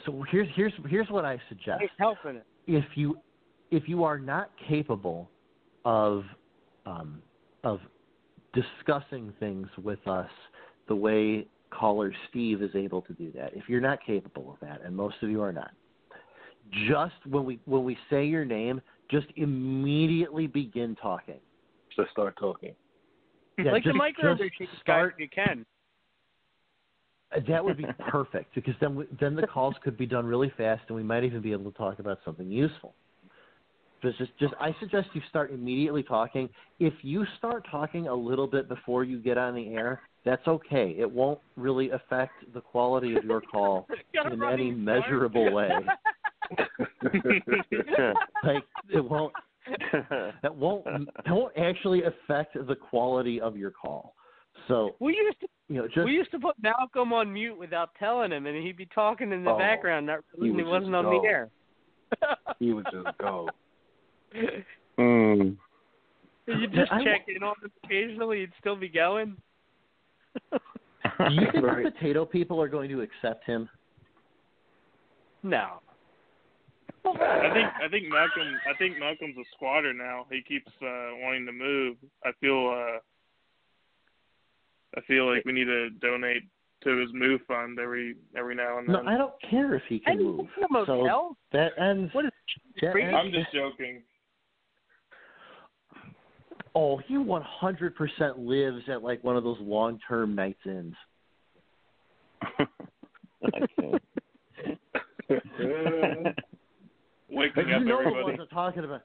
so 0.05 0.23
here's 0.31 0.47
here's 0.55 0.73
here's 0.87 1.09
what 1.09 1.25
I 1.25 1.39
suggest. 1.49 1.81
He's 1.81 1.89
helping 1.99 2.37
it. 2.37 2.45
if 2.67 2.85
you 2.95 3.17
if 3.71 3.87
you 3.87 4.03
are 4.03 4.17
not 4.19 4.49
capable 4.67 5.29
of 5.85 6.23
um, 6.85 7.21
of 7.63 7.79
discussing 8.53 9.33
things 9.39 9.67
with 9.83 10.05
us 10.07 10.29
the 10.87 10.95
way 10.95 11.45
caller 11.69 12.13
Steve 12.29 12.61
is 12.61 12.71
able 12.75 13.01
to 13.03 13.13
do 13.13 13.31
that, 13.33 13.53
if 13.53 13.67
you're 13.67 13.81
not 13.81 13.99
capable 14.05 14.49
of 14.51 14.59
that, 14.67 14.81
and 14.83 14.95
most 14.95 15.15
of 15.21 15.29
you 15.29 15.41
are 15.41 15.51
not, 15.53 15.71
just 16.87 17.13
when 17.29 17.45
we 17.45 17.59
when 17.65 17.83
we 17.83 17.97
say 18.09 18.25
your 18.25 18.45
name, 18.45 18.81
just 19.11 19.27
immediately 19.35 20.47
begin 20.47 20.95
talking. 20.95 21.39
Just 21.95 22.11
start 22.11 22.35
talking. 22.39 22.73
Yeah, 23.57 23.71
like 23.71 23.83
just- 23.83 23.93
the 23.93 23.97
micro 23.97 24.31
just 24.33 24.41
machine 24.43 24.67
guy, 24.85 24.93
start- 24.93 25.15
you 25.19 25.27
can. 25.29 25.65
Uh, 27.35 27.39
That 27.47 27.63
would 27.63 27.77
be 27.77 27.85
perfect 28.09 28.55
because 28.55 28.75
then 28.79 28.95
we, 28.95 29.05
then 29.19 29.35
the 29.35 29.47
calls 29.47 29.75
could 29.83 29.97
be 29.97 30.05
done 30.05 30.25
really 30.25 30.51
fast, 30.57 30.83
and 30.87 30.95
we 30.95 31.03
might 31.03 31.23
even 31.23 31.41
be 31.41 31.51
able 31.51 31.71
to 31.71 31.77
talk 31.77 31.99
about 31.99 32.19
something 32.23 32.49
useful. 32.49 32.93
Just, 34.01 34.19
just, 34.19 34.31
just, 34.39 34.53
I 34.59 34.75
suggest 34.79 35.07
you 35.13 35.21
start 35.27 35.51
immediately 35.51 36.03
talking. 36.03 36.49
If 36.79 36.93
you 37.01 37.25
start 37.37 37.65
talking 37.69 38.07
a 38.07 38.13
little 38.13 38.45
bit 38.45 38.69
before 38.69 39.03
you 39.03 39.17
get 39.17 39.39
on 39.39 39.55
the 39.55 39.73
air, 39.73 40.01
that's 40.23 40.47
okay. 40.47 40.95
It 40.99 41.09
won't 41.09 41.39
really 41.55 41.89
affect 41.89 42.33
the 42.53 42.61
quality 42.61 43.15
of 43.15 43.23
your 43.23 43.41
call 43.41 43.87
in 44.31 44.43
any 44.43 44.69
measurable 44.69 45.51
way. 45.53 45.71
like 48.43 48.63
it 48.89 49.03
won't, 49.03 49.33
that 50.43 50.55
won't, 50.55 50.85
it 50.85 51.31
won't 51.31 51.57
actually 51.57 52.03
affect 52.03 52.53
the 52.53 52.75
quality 52.75 53.41
of 53.41 53.57
your 53.57 53.71
call. 53.71 54.13
So 54.67 54.95
We 54.99 55.15
used 55.15 55.39
to 55.41 55.47
you 55.69 55.75
know, 55.81 55.87
just 55.87 56.05
we 56.05 56.11
used 56.13 56.31
to 56.31 56.39
put 56.39 56.55
Malcolm 56.61 57.11
on 57.13 57.31
mute 57.31 57.57
without 57.57 57.89
telling 57.99 58.31
him, 58.31 58.45
and 58.45 58.55
he'd 58.65 58.77
be 58.77 58.85
talking 58.87 59.31
in 59.31 59.43
the 59.43 59.51
Oh, 59.51 59.57
background, 59.57 60.05
not 60.05 60.19
he 60.39 60.45
he, 60.47 60.51
wasn't 60.51 60.85
just 60.85 60.95
on 60.95 61.03
go. 61.05 61.21
the 61.21 61.27
air. 61.27 61.49
he 62.59 62.73
would 62.73 62.85
just 62.91 63.17
go. 63.17 63.49
Mm. 64.99 65.55
You 66.47 66.67
just 66.69 66.91
I- 66.91 67.03
check 67.03 67.25
in 67.27 67.43
on 67.43 67.53
him 67.61 67.71
occasionally, 67.83 68.39
he'd 68.39 68.51
still 68.59 68.75
be 68.75 68.89
going. 68.89 69.37
Do 70.51 70.59
you 71.29 71.51
think 71.51 71.63
Right. 71.63 71.85
the 71.85 71.91
potato 71.91 72.25
people 72.25 72.59
are 72.61 72.67
going 72.67 72.89
to 72.89 73.01
accept 73.01 73.45
him? 73.45 73.69
No. 75.43 75.81
I 77.05 77.51
think 77.53 77.69
I 77.83 77.87
think 77.89 78.09
Malcolm 78.09 78.59
I 78.67 78.73
think 78.77 78.97
Malcolm's 78.99 79.37
a 79.37 79.43
squatter 79.55 79.93
now. 79.93 80.25
He 80.31 80.41
keeps 80.41 80.71
uh 80.81 81.11
wanting 81.21 81.45
to 81.45 81.51
move. 81.53 81.95
I 82.25 82.31
feel 82.41 82.67
uh 82.75 82.99
I 84.95 85.01
feel 85.01 85.31
like 85.31 85.43
we 85.45 85.51
need 85.51 85.65
to 85.65 85.89
donate 85.89 86.43
to 86.83 86.97
his 86.97 87.09
move 87.13 87.41
fund 87.47 87.79
every 87.79 88.15
every 88.37 88.55
now 88.55 88.77
and 88.77 88.87
then. 88.87 88.93
No, 88.93 88.99
then. 88.99 89.09
I 89.09 89.17
don't 89.17 89.33
care 89.49 89.75
if 89.75 89.83
he 89.89 89.99
can 89.99 90.13
And 90.13 90.23
move. 90.25 90.47
in 90.57 90.63
a 90.63 90.67
motel? 90.71 91.05
So 91.05 91.37
that 91.53 91.71
ends. 91.79 92.13
What 92.13 92.25
is 92.25 92.31
that 92.81 92.95
ends- 92.95 93.15
I'm 93.17 93.31
just 93.31 93.51
joking. 93.51 94.03
Oh, 96.75 96.97
he 96.97 97.15
100% 97.15 98.37
lives 98.37 98.83
at 98.87 99.01
like 99.01 99.23
one 99.23 99.35
of 99.35 99.43
those 99.43 99.57
long-term 99.59 100.35
nights 100.35 100.59
inns. 100.65 100.93
Waking 107.29 107.63
up 107.63 107.67
you 107.67 107.75
up 107.75 107.81
know 107.83 108.03
the 108.03 108.11
ones 108.23 108.37
I'm 108.39 108.47
talking 108.47 108.83
about. 108.83 109.01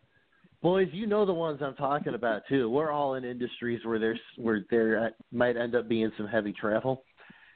Boys, 0.62 0.88
you 0.92 1.06
know 1.06 1.26
the 1.26 1.34
ones 1.34 1.60
I'm 1.60 1.74
talking 1.74 2.14
about 2.14 2.42
too. 2.48 2.70
We're 2.70 2.92
all 2.92 3.14
in 3.14 3.24
industries 3.24 3.80
where 3.84 3.98
there's 3.98 4.20
where 4.36 4.64
there 4.70 5.12
might 5.32 5.56
end 5.56 5.74
up 5.74 5.88
being 5.88 6.12
some 6.16 6.28
heavy 6.28 6.52
travel. 6.52 7.04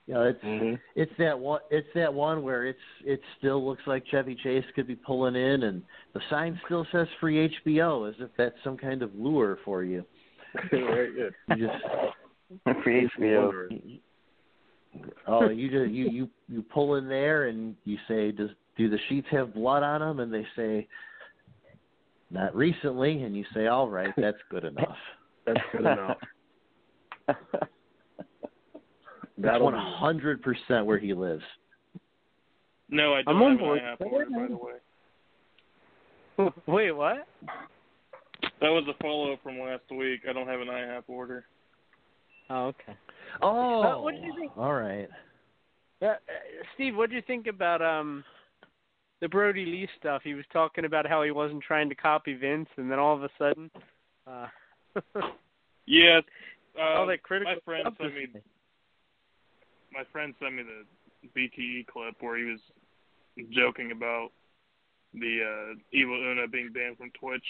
You 0.06 0.14
know, 0.14 0.22
it's 0.24 0.42
Mhm. 0.42 0.80
it's 0.96 1.12
that 1.18 1.38
one 1.38 1.60
it's 1.70 1.92
that 1.94 2.12
one 2.12 2.42
where 2.42 2.64
it's 2.64 2.78
it 3.04 3.20
still 3.38 3.64
looks 3.64 3.86
like 3.86 4.04
Chevy 4.06 4.34
Chase 4.34 4.64
could 4.74 4.88
be 4.88 4.96
pulling 4.96 5.36
in, 5.36 5.64
and 5.64 5.82
the 6.14 6.20
sign 6.30 6.60
still 6.64 6.84
says 6.90 7.08
free 7.20 7.48
HBO, 7.48 8.08
as 8.08 8.14
if 8.20 8.30
that's 8.36 8.60
some 8.64 8.76
kind 8.76 9.02
of 9.02 9.14
lure 9.14 9.58
for 9.64 9.84
you. 9.84 10.04
right, 10.72 11.10
yeah. 11.16 11.56
You 11.56 11.68
just 11.68 11.84
Free 12.82 13.08
HBO. 13.16 14.00
oh 15.26 15.48
you 15.48 15.68
just 15.68 15.92
you 15.92 16.08
you 16.08 16.30
you 16.48 16.62
pull 16.62 16.96
in 16.96 17.08
there 17.08 17.48
and 17.48 17.76
you 17.84 17.98
say 18.08 18.32
does 18.32 18.50
do 18.76 18.88
the 18.88 18.98
sheets 19.08 19.28
have 19.30 19.54
blood 19.54 19.82
on 19.82 20.00
them 20.00 20.20
and 20.20 20.32
they 20.32 20.46
say 20.56 20.86
not 22.30 22.54
recently 22.56 23.22
and 23.22 23.36
you 23.36 23.44
say 23.54 23.66
all 23.66 23.88
right 23.88 24.12
that's 24.16 24.38
good 24.50 24.64
enough 24.64 24.96
That's 25.46 25.60
good 25.72 25.80
enough. 25.82 26.16
that's 27.26 27.38
That'll 29.38 29.64
one 29.66 29.74
do. 29.74 29.80
hundred 29.80 30.42
percent 30.42 30.86
where 30.86 30.98
he 30.98 31.12
lives 31.14 31.42
No, 32.88 33.14
I 33.14 33.22
don't 33.22 33.36
I'm 33.36 33.42
on 33.42 33.50
have 33.52 33.60
board. 33.60 33.78
an 33.78 33.96
IHOP 34.06 34.12
order, 34.12 34.30
by 34.30 34.46
the 34.48 34.56
way. 34.56 36.52
Wait, 36.66 36.92
what? 36.92 37.26
That 38.60 38.68
was 38.70 38.84
a 38.88 39.02
follow 39.02 39.32
up 39.32 39.42
from 39.42 39.58
last 39.58 39.82
week. 39.90 40.20
I 40.28 40.32
don't 40.32 40.46
have 40.48 40.60
an 40.60 40.68
IHOP 40.68 41.02
order. 41.08 41.44
Oh, 42.50 42.66
okay. 42.66 42.96
oh 43.42 43.82
Uh, 43.82 44.02
what 44.02 44.14
do 44.14 44.20
you 44.20 44.34
think? 44.38 44.52
all 44.56 44.74
right 44.74 45.08
Uh, 46.00 46.06
uh, 46.06 46.16
Steve, 46.74 46.96
what 46.96 47.10
do 47.10 47.16
you 47.16 47.22
think 47.22 47.46
about 47.46 47.82
um 47.82 48.22
the 49.20 49.28
Brodie 49.28 49.66
Lee 49.66 49.88
stuff? 49.98 50.22
He 50.24 50.34
was 50.34 50.44
talking 50.52 50.84
about 50.84 51.06
how 51.06 51.22
he 51.22 51.30
wasn't 51.30 51.62
trying 51.62 51.88
to 51.88 51.94
copy 51.94 52.34
Vince, 52.34 52.68
and 52.76 52.90
then 52.90 52.98
all 52.98 53.14
of 53.14 53.22
a 53.22 53.30
sudden, 53.38 53.70
uh, 54.26 54.46
Yes. 55.86 56.22
Uh, 56.78 56.98
all 56.98 57.06
that 57.06 57.22
critical 57.22 57.54
my 57.54 57.60
friend 57.64 57.88
sent 57.98 58.14
me 58.14 58.26
my 59.92 60.02
friend 60.12 60.34
sent 60.40 60.54
me 60.54 60.62
the 60.62 61.28
BTE 61.34 61.86
clip 61.86 62.16
where 62.20 62.36
he 62.36 62.44
was 62.44 62.60
joking 63.50 63.92
about 63.92 64.28
the 65.14 65.40
uh, 65.40 65.74
Evil 65.92 66.16
Uno 66.16 66.46
being 66.46 66.70
banned 66.72 66.98
from 66.98 67.10
Twitch. 67.18 67.44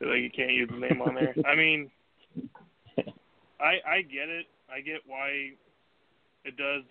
Like 0.00 0.18
you 0.18 0.30
can't 0.34 0.52
use 0.52 0.68
the 0.72 0.78
name 0.78 1.00
on 1.02 1.14
there. 1.14 1.34
I 1.46 1.54
mean, 1.54 1.90
I 3.60 3.78
I 3.86 4.02
get 4.02 4.28
it. 4.28 4.46
I 4.72 4.80
get 4.80 5.00
why 5.06 5.50
it 6.44 6.56
does 6.56 6.82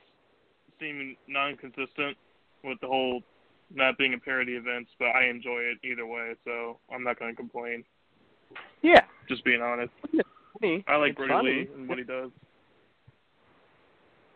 seem 0.80 1.18
non-consistent 1.28 2.16
with 2.64 2.80
the 2.82 2.88
whole 2.88 3.22
not 3.74 3.98
being 3.98 4.14
a 4.14 4.18
parody 4.18 4.54
events, 4.54 4.90
but 5.00 5.10
I 5.10 5.26
enjoy 5.30 5.60
it 5.60 5.78
either 5.84 6.06
way, 6.06 6.34
so 6.44 6.78
I'm 6.94 7.04
not 7.04 7.20
going 7.20 7.32
to 7.32 7.36
complain. 7.36 7.84
Yeah. 8.82 9.02
Just 9.28 9.44
being 9.46 9.62
honest. 9.62 9.92
Me, 10.62 10.84
I 10.88 10.96
like 10.96 11.12
it's 11.12 11.18
Brodie 11.18 11.32
funny. 11.34 11.50
Lee 11.52 11.70
and 11.76 11.88
what 11.88 11.98
he 12.00 12.04
does. 12.04 12.32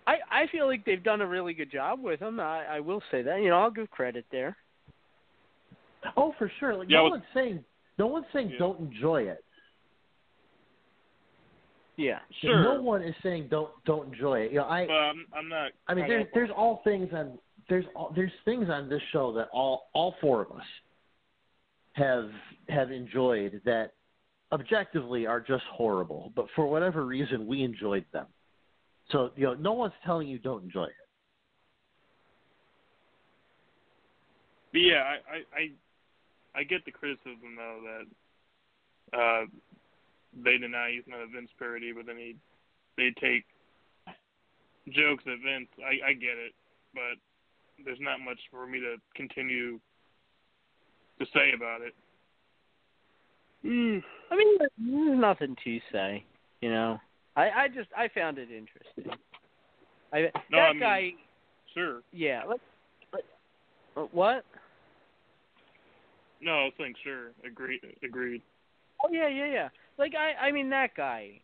I 0.06 0.16
I 0.32 0.48
feel 0.52 0.68
like 0.68 0.86
they've 0.86 1.04
done 1.04 1.22
a 1.22 1.28
really 1.28 1.54
good 1.54 1.72
job 1.72 2.02
with 2.02 2.20
him. 2.20 2.40
I 2.40 2.66
I 2.76 2.80
will 2.80 3.02
say 3.10 3.22
that. 3.24 3.42
You 3.42 3.50
know, 3.50 3.60
I'll 3.60 3.72
give 3.72 3.90
credit 3.90 4.26
there. 4.32 4.56
Oh, 6.16 6.34
for 6.38 6.52
sure. 6.60 6.76
Like 6.76 6.90
Yeah, 6.90 6.98
no 6.98 7.04
with- 7.06 7.12
one's 7.14 7.24
saying 7.34 7.64
no 7.98 8.08
one's 8.08 8.26
saying 8.32 8.52
Yeah. 8.52 8.60
don't 8.60 8.80
enjoy 8.80 9.24
it. 9.24 9.44
Yeah. 11.98 12.20
Sure. 12.42 12.64
No 12.64 12.82
one 12.82 13.02
is 13.04 13.16
saying 13.24 13.48
don't 13.50 13.72
don't 13.86 14.14
enjoy 14.14 14.42
it. 14.42 14.52
You 14.52 14.60
know, 14.60 14.66
I 14.66 14.86
But 14.86 14.94
I'm, 14.94 15.26
I'm 15.36 15.50
not. 15.50 15.72
I 15.88 15.94
mean, 15.94 16.08
there's 16.08 16.28
there's 16.34 16.50
all 16.56 16.82
things 16.84 17.10
on 17.14 17.38
there's 17.70 17.86
there's 18.16 18.32
things 18.46 18.70
on 18.70 18.90
this 18.90 19.02
show 19.12 19.34
that 19.34 19.50
all 19.54 19.90
all 19.94 20.16
four 20.22 20.42
of 20.42 20.52
us 20.52 20.66
have 21.94 22.30
have 22.70 22.92
enjoyed 22.92 23.62
that 23.66 23.94
objectively 24.52 25.26
are 25.26 25.40
just 25.40 25.64
horrible, 25.72 26.32
but 26.36 26.46
for 26.56 26.68
whatever 26.68 27.06
reason 27.06 27.48
we 27.48 27.64
enjoyed 27.64 28.06
them. 28.14 28.28
So 29.12 29.32
you 29.36 29.46
know, 29.46 29.54
no 29.54 29.74
one's 29.74 29.94
telling 30.06 30.28
you 30.28 30.40
don't 30.40 30.64
enjoy 30.64 30.86
it. 30.86 30.92
But 34.72 34.80
yeah, 34.80 35.04
I, 35.04 35.36
I 35.36 35.62
I 35.62 36.60
I 36.60 36.64
get 36.64 36.86
the 36.86 36.92
criticism 36.92 37.56
though 37.58 37.80
that 39.12 39.18
uh 39.18 39.46
they 40.44 40.58
deny 40.58 40.92
he's 40.94 41.04
not 41.08 41.22
a 41.22 41.28
Vince 41.28 41.52
parody, 41.60 41.92
but 41.92 42.06
then 42.06 42.18
he 42.18 42.36
they 42.98 43.14
take 43.20 43.46
jokes 44.90 45.24
at 45.28 45.40
Vince. 45.44 45.70
I 45.80 46.10
I 46.10 46.14
get 46.14 46.38
it, 46.38 46.54
but 46.94 47.18
there's 47.86 48.00
not 48.00 48.20
much 48.20 48.40
for 48.52 48.66
me 48.68 48.80
to 48.80 48.96
continue 49.16 49.80
to 51.20 51.26
say 51.34 51.52
about 51.56 51.82
it. 51.82 51.94
Mm, 53.66 54.04
I 54.32 54.36
mean, 54.36 54.58
there's 54.60 54.72
there's 54.78 55.20
nothing 55.20 55.56
to 55.64 55.80
say. 55.92 56.26
You 56.62 56.70
know, 56.70 57.00
I 57.36 57.50
I 57.50 57.68
just 57.68 57.90
I 57.96 58.08
found 58.10 58.38
it 58.38 58.50
interesting. 58.52 59.18
I 60.12 60.32
No, 60.52 60.58
that 60.58 60.60
I 60.60 60.72
mean, 60.74 60.80
guy. 60.80 61.12
Sure. 61.74 62.02
Yeah. 62.12 62.44
Let, 62.48 62.60
let, 63.12 63.24
uh, 63.98 64.08
what? 64.12 64.46
No, 66.42 66.52
I 66.52 66.64
was 66.66 66.74
saying 66.78 66.94
sure. 67.04 67.32
Agreed. 67.46 67.82
Agreed. 68.04 68.42
Oh 69.04 69.10
yeah, 69.12 69.28
yeah, 69.28 69.48
yeah. 69.48 69.70
Like 69.98 70.14
I, 70.16 70.48
I 70.48 70.52
mean 70.52 70.70
that 70.70 70.96
guy. 70.96 71.40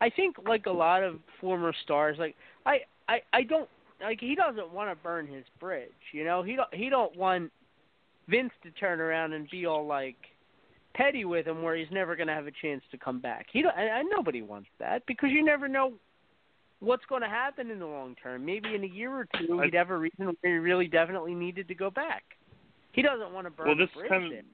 I 0.00 0.10
think 0.10 0.36
like 0.46 0.66
a 0.66 0.70
lot 0.70 1.02
of 1.02 1.16
former 1.40 1.74
stars, 1.82 2.16
like 2.18 2.34
I, 2.64 2.80
I, 3.08 3.20
I 3.32 3.42
don't 3.42 3.68
like 4.02 4.20
he 4.20 4.34
doesn't 4.34 4.72
want 4.72 4.90
to 4.90 5.02
burn 5.02 5.26
his 5.26 5.44
bridge. 5.58 5.90
You 6.12 6.24
know, 6.24 6.42
he 6.42 6.56
don't, 6.56 6.72
he 6.74 6.88
don't 6.90 7.14
want 7.16 7.50
Vince 8.28 8.52
to 8.62 8.70
turn 8.72 9.00
around 9.00 9.32
and 9.32 9.48
be 9.50 9.66
all 9.66 9.86
like 9.86 10.16
petty 10.94 11.24
with 11.24 11.46
him, 11.46 11.62
where 11.62 11.76
he's 11.76 11.90
never 11.90 12.16
going 12.16 12.26
to 12.28 12.34
have 12.34 12.46
a 12.46 12.52
chance 12.62 12.82
to 12.90 12.98
come 12.98 13.20
back. 13.20 13.46
He 13.52 13.62
don't, 13.62 13.74
and, 13.76 13.88
and 13.88 14.08
nobody 14.10 14.42
wants 14.42 14.68
that 14.78 15.04
because 15.06 15.30
you 15.30 15.44
never 15.44 15.68
know 15.68 15.92
what's 16.80 17.04
going 17.06 17.22
to 17.22 17.28
happen 17.28 17.70
in 17.70 17.78
the 17.78 17.86
long 17.86 18.14
term. 18.22 18.44
Maybe 18.44 18.74
in 18.74 18.84
a 18.84 18.86
year 18.88 19.12
or 19.12 19.26
two, 19.38 19.60
he'd 19.60 19.74
have 19.74 19.90
a 19.90 19.96
reason 19.96 20.26
where 20.26 20.34
he 20.52 20.58
really 20.58 20.88
definitely 20.88 21.34
needed 21.34 21.68
to 21.68 21.74
go 21.74 21.90
back. 21.90 22.24
He 22.92 23.02
doesn't 23.02 23.32
want 23.32 23.46
to 23.46 23.50
burn 23.50 23.68
Well, 23.68 23.76
this 23.76 23.88
the 23.94 24.00
bridge. 24.00 24.10
kind 24.10 24.24
of 24.26 24.32
in. 24.32 24.44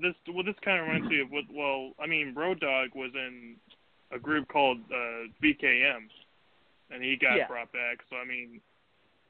this 0.00 0.14
well 0.32 0.44
this 0.44 0.54
kind 0.64 0.80
of 0.80 0.86
reminds 0.86 1.08
me 1.10 1.20
of 1.20 1.30
what 1.30 1.44
well 1.52 1.90
I 2.02 2.06
mean 2.06 2.32
Road 2.34 2.60
Dog 2.60 2.90
was 2.94 3.10
in 3.14 3.56
a 4.12 4.18
group 4.18 4.48
called 4.48 4.78
uh 4.90 5.28
BKM, 5.42 6.08
and 6.90 7.02
he 7.02 7.16
got 7.16 7.36
Yeah. 7.36 7.46
brought 7.46 7.72
back. 7.72 7.98
So 8.08 8.16
I 8.16 8.24
mean, 8.24 8.60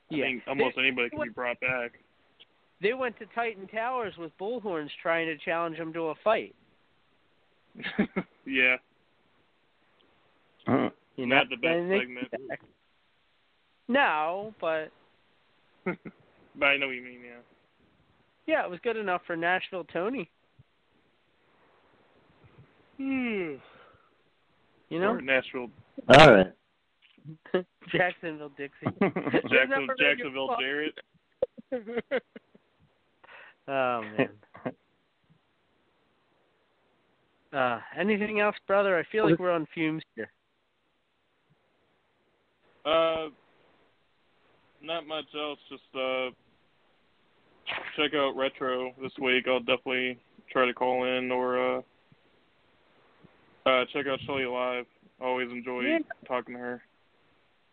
Yeah. 0.08 0.24
I 0.24 0.28
think 0.28 0.42
almost 0.48 0.76
They- 0.76 0.82
anybody 0.82 1.10
can 1.10 1.20
be 1.22 1.28
brought 1.28 1.60
back. 1.60 1.98
They 2.80 2.94
went 2.94 3.18
to 3.18 3.26
Titan 3.26 3.68
Towers 3.68 4.16
with 4.16 4.36
bullhorns 4.38 4.90
trying 5.02 5.26
to 5.26 5.36
challenge 5.36 5.76
him 5.76 5.92
to 5.92 6.08
a 6.08 6.14
fight. 6.16 6.54
yeah, 8.46 8.78
You 11.16 11.26
not 11.26 11.48
the 11.50 11.56
best 11.56 11.88
segment, 11.88 12.28
No, 13.86 14.54
but 14.60 14.90
but 15.84 16.66
I 16.66 16.76
know 16.78 16.86
what 16.86 16.96
you 16.96 17.02
mean. 17.02 17.22
Yeah. 17.22 17.40
yeah, 18.46 18.64
it 18.64 18.70
was 18.70 18.80
good 18.80 18.96
enough 18.96 19.24
for 19.26 19.36
Nashville 19.36 19.84
Tony. 19.84 20.28
Hmm. 22.96 23.54
You 24.88 24.98
know, 24.98 25.12
Or 25.12 25.20
Nashville, 25.20 25.70
All 26.08 26.32
right. 26.34 26.52
Jacksonville 27.92 28.50
Dixie. 28.56 28.86
Jackson, 29.00 29.88
Jacksonville, 29.98 30.56
Jarrett. 30.58 30.98
oh 33.68 34.02
man. 34.16 34.28
Uh, 37.52 37.80
anything 37.98 38.40
else, 38.40 38.56
brother? 38.66 38.98
I 38.98 39.02
feel 39.10 39.28
like 39.28 39.38
we're 39.38 39.50
on 39.50 39.66
fumes 39.74 40.02
here. 40.14 40.30
Uh, 42.84 43.28
not 44.82 45.06
much 45.06 45.26
else. 45.36 45.58
Just 45.68 45.82
uh, 45.94 46.30
check 47.96 48.14
out 48.14 48.36
Retro 48.36 48.92
this 49.02 49.12
week. 49.20 49.46
I'll 49.48 49.58
definitely 49.60 50.18
try 50.50 50.66
to 50.66 50.72
call 50.72 51.04
in 51.04 51.30
or 51.30 51.76
uh, 51.78 51.80
uh 53.66 53.84
check 53.92 54.06
out 54.06 54.18
Shelly 54.26 54.46
live. 54.46 54.86
Always 55.20 55.50
enjoy 55.50 55.82
Yeah. 55.82 55.98
talking 56.26 56.54
to 56.54 56.60
her. 56.60 56.82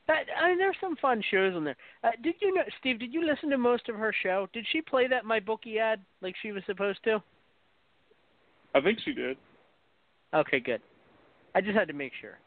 That, 0.08 0.24
I 0.42 0.50
mean, 0.50 0.58
there's 0.58 0.78
some 0.80 0.96
fun 0.96 1.22
shows 1.30 1.54
on 1.54 1.66
there. 1.66 1.76
Uh, 2.04 2.12
did 2.24 2.36
you 2.40 2.54
know, 2.54 2.62
Steve? 2.80 3.00
Did 3.00 3.14
you 3.14 3.26
listen 3.26 3.50
to 3.50 3.58
most 3.58 3.90
of 3.90 3.96
her 3.98 4.14
show? 4.24 4.48
Did 4.54 4.66
she 4.72 4.82
play 4.82 5.06
that 5.08 5.26
my 5.26 5.40
bookie 5.40 5.80
ad 5.80 6.00
like 6.22 6.34
she 6.42 6.54
was 6.54 6.64
supposed 6.66 7.00
to? 7.04 7.22
I 8.74 8.80
think 8.82 9.00
she 9.04 9.12
did. 9.14 9.38
Okay, 10.34 10.60
good. 10.62 10.82
I 11.56 11.62
just 11.62 11.76
had 11.78 11.88
to 11.90 11.94
make 11.94 12.14
sure. 12.22 12.38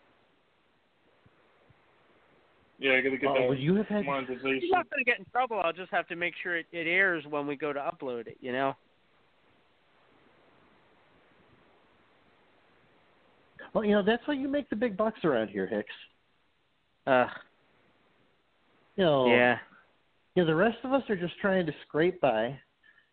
Yeah, 2.78 2.92
I 2.92 3.02
gotta 3.02 3.18
get 3.18 3.28
Oh, 3.28 3.34
that 3.34 3.48
would 3.48 3.58
you 3.58 3.74
have 3.74 3.89
had- 3.89 4.06
monetization. 4.06 4.60
She's 4.62 4.70
not 4.70 4.89
going 4.89 5.05
to 5.05 5.10
get 5.10 5.18
in 5.18 5.26
trouble. 5.26 5.60
I'll 5.62 5.72
just 5.72 5.90
have 5.90 6.08
to 6.08 6.16
make 6.16 6.32
sure 6.42 6.56
it, 6.56 6.66
it 6.72 6.86
airs 6.86 7.24
when 7.28 7.47
we 7.47 7.56
go 7.56 7.74
to 7.74 7.80
upload 7.80 8.26
it. 8.26 8.39
You 8.40 8.52
know. 8.52 8.74
Well, 13.74 13.84
you 13.84 13.92
know 13.92 14.02
that's 14.02 14.26
why 14.26 14.34
you 14.34 14.48
make 14.48 14.70
the 14.70 14.76
big 14.76 14.97
bucks 14.97 15.20
around 15.24 15.48
here, 15.48 15.66
Hicks. 15.66 15.90
Uh. 17.06 17.26
You 19.01 19.07
know. 19.07 19.27
Yeah. 19.35 19.57
You 20.35 20.43
know 20.43 20.47
the 20.47 20.55
rest 20.55 20.77
of 20.85 20.93
us 20.93 21.03
are 21.09 21.17
just 21.17 21.33
trying 21.41 21.65
to 21.65 21.73
scrape 21.89 22.20
by, 22.20 22.55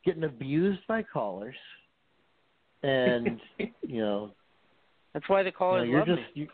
getting 0.06 0.26
abused 0.26 0.82
by 0.86 1.02
callers, 1.02 1.56
and 2.84 3.40
you 3.82 4.02
know 4.02 4.32
That's 5.14 5.28
why 5.30 5.44
the 5.44 5.48
you 5.48 5.52
know, 5.52 5.58
callers 5.58 5.90
you're 5.90 6.00
love 6.00 6.08
just 6.08 6.20
me. 6.20 6.26
you, 6.34 6.48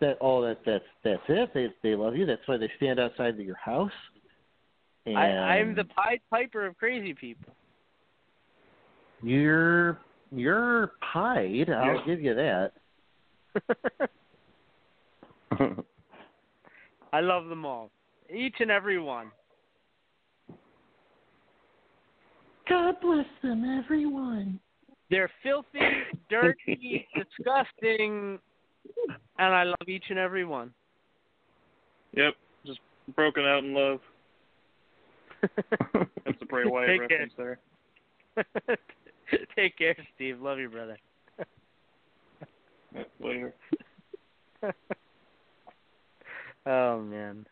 that. 0.00 0.18
Oh, 0.20 0.42
that 0.42 0.58
that's 0.66 0.84
that's 1.04 1.22
it. 1.28 1.50
They 1.54 1.68
they 1.82 1.94
love 1.94 2.16
you. 2.16 2.26
That's 2.26 2.42
why 2.46 2.56
they 2.56 2.68
stand 2.76 2.98
outside 2.98 3.34
of 3.34 3.40
your 3.40 3.56
house. 3.56 3.92
And 5.06 5.16
I, 5.16 5.28
I'm 5.28 5.76
the 5.76 5.84
Pied 5.84 6.20
Piper 6.28 6.66
of 6.66 6.76
crazy 6.76 7.14
people. 7.14 7.54
You're 9.22 10.00
you're 10.32 10.90
pied. 11.12 11.70
I'll 11.70 11.94
Yeah. 11.94 12.04
give 12.04 12.20
you 12.20 12.34
that. 12.34 12.72
I 17.12 17.20
love 17.20 17.46
them 17.46 17.64
all, 17.64 17.90
each 18.34 18.56
and 18.60 18.70
every 18.70 19.00
one. 19.00 19.30
God 22.68 22.96
bless 23.00 23.26
them, 23.42 23.80
everyone. 23.82 24.60
They're 25.10 25.30
filthy, 25.42 25.78
dirty, 26.30 27.06
disgusting, 27.16 28.38
and 29.38 29.54
I 29.54 29.64
love 29.64 29.88
each 29.88 30.04
and 30.10 30.18
every 30.18 30.44
one. 30.44 30.72
Yep, 32.12 32.34
just 32.66 32.80
broken 33.14 33.44
out 33.44 33.64
in 33.64 33.74
love. 33.74 34.00
That's 36.24 36.42
a 36.42 36.46
Bray 36.46 36.64
Wyatt 36.66 37.00
Take 37.00 37.08
care. 37.08 37.28
reference 37.28 37.58
there. 38.66 38.76
Take 39.56 39.78
care, 39.78 39.96
Steve. 40.14 40.40
Love 40.40 40.58
you, 40.58 40.68
brother. 40.68 40.98
Later. 43.20 43.54
oh 46.66 47.00
man. 47.00 47.46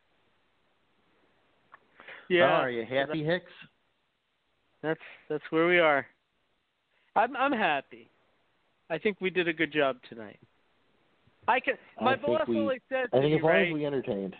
Oh, 2.30 2.34
Yeah. 2.34 2.44
are 2.60 2.70
you 2.70 2.84
happy, 2.84 3.24
Hicks? 3.24 3.50
That's 4.82 5.00
that's 5.28 5.44
where 5.50 5.66
we 5.66 5.78
are. 5.78 6.06
I'm 7.14 7.36
I'm 7.36 7.52
happy. 7.52 8.10
I 8.90 8.98
think 8.98 9.20
we 9.20 9.30
did 9.30 9.48
a 9.48 9.52
good 9.52 9.72
job 9.72 9.96
tonight. 10.08 10.38
I 11.48 11.60
can. 11.60 11.74
My 12.00 12.12
I 12.12 12.16
boss 12.16 12.48
we- 12.48 12.58
always 12.58 12.80
said 12.88 13.06
I 13.12 13.20
think 13.20 13.36
as 13.36 13.42
long 13.42 13.52
right? 13.52 13.68
as 13.68 13.74
we 13.74 13.86
entertained. 13.86 14.36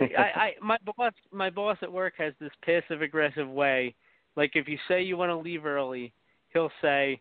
I, 0.00 0.22
I 0.22 0.52
my 0.60 0.76
boss 0.96 1.12
my 1.32 1.50
boss 1.50 1.78
at 1.82 1.92
work 1.92 2.14
has 2.18 2.34
this 2.40 2.50
passive 2.64 3.02
aggressive 3.02 3.48
way. 3.48 3.94
Like 4.36 4.52
if 4.54 4.68
you 4.68 4.78
say 4.88 5.02
you 5.02 5.16
want 5.16 5.30
to 5.30 5.36
leave 5.36 5.64
early, 5.64 6.12
he'll 6.52 6.70
say, 6.82 7.20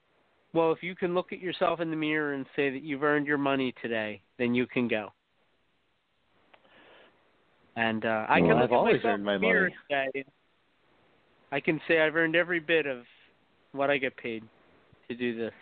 "Well, 0.53 0.71
if 0.71 0.81
you 0.81 0.95
can 0.95 1.13
look 1.13 1.31
at 1.31 1.39
yourself 1.39 1.79
in 1.79 1.89
the 1.91 1.95
mirror 1.95 2.33
and 2.33 2.45
say 2.55 2.69
that 2.71 2.81
you've 2.81 3.03
earned 3.03 3.27
your 3.27 3.37
money 3.37 3.73
today, 3.81 4.21
then 4.39 4.53
you 4.55 4.65
can 4.65 4.87
go." 4.87 5.09
And 7.75 8.05
uh, 8.05 8.25
I 8.29 8.39
can 8.39 8.49
Well, 8.49 8.57
look 8.57 8.63
I've 8.65 8.71
at 8.71 8.75
always 8.75 9.01
earned 9.03 9.25
my 9.25 9.35
in 9.35 9.41
the 9.41 9.47
mirror 9.47 9.69
money. 9.89 10.25
I 11.51 11.59
can 11.59 11.81
say 11.87 12.01
I've 12.01 12.15
earned 12.15 12.35
every 12.35 12.59
bit 12.59 12.85
of 12.85 13.03
what 13.71 13.89
I 13.89 13.97
get 13.97 14.15
paid 14.17 14.43
to 15.07 15.15
do 15.15 15.37
this. 15.37 15.53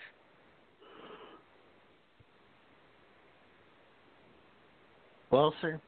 Well, 5.31 5.53
sir, 5.61 5.79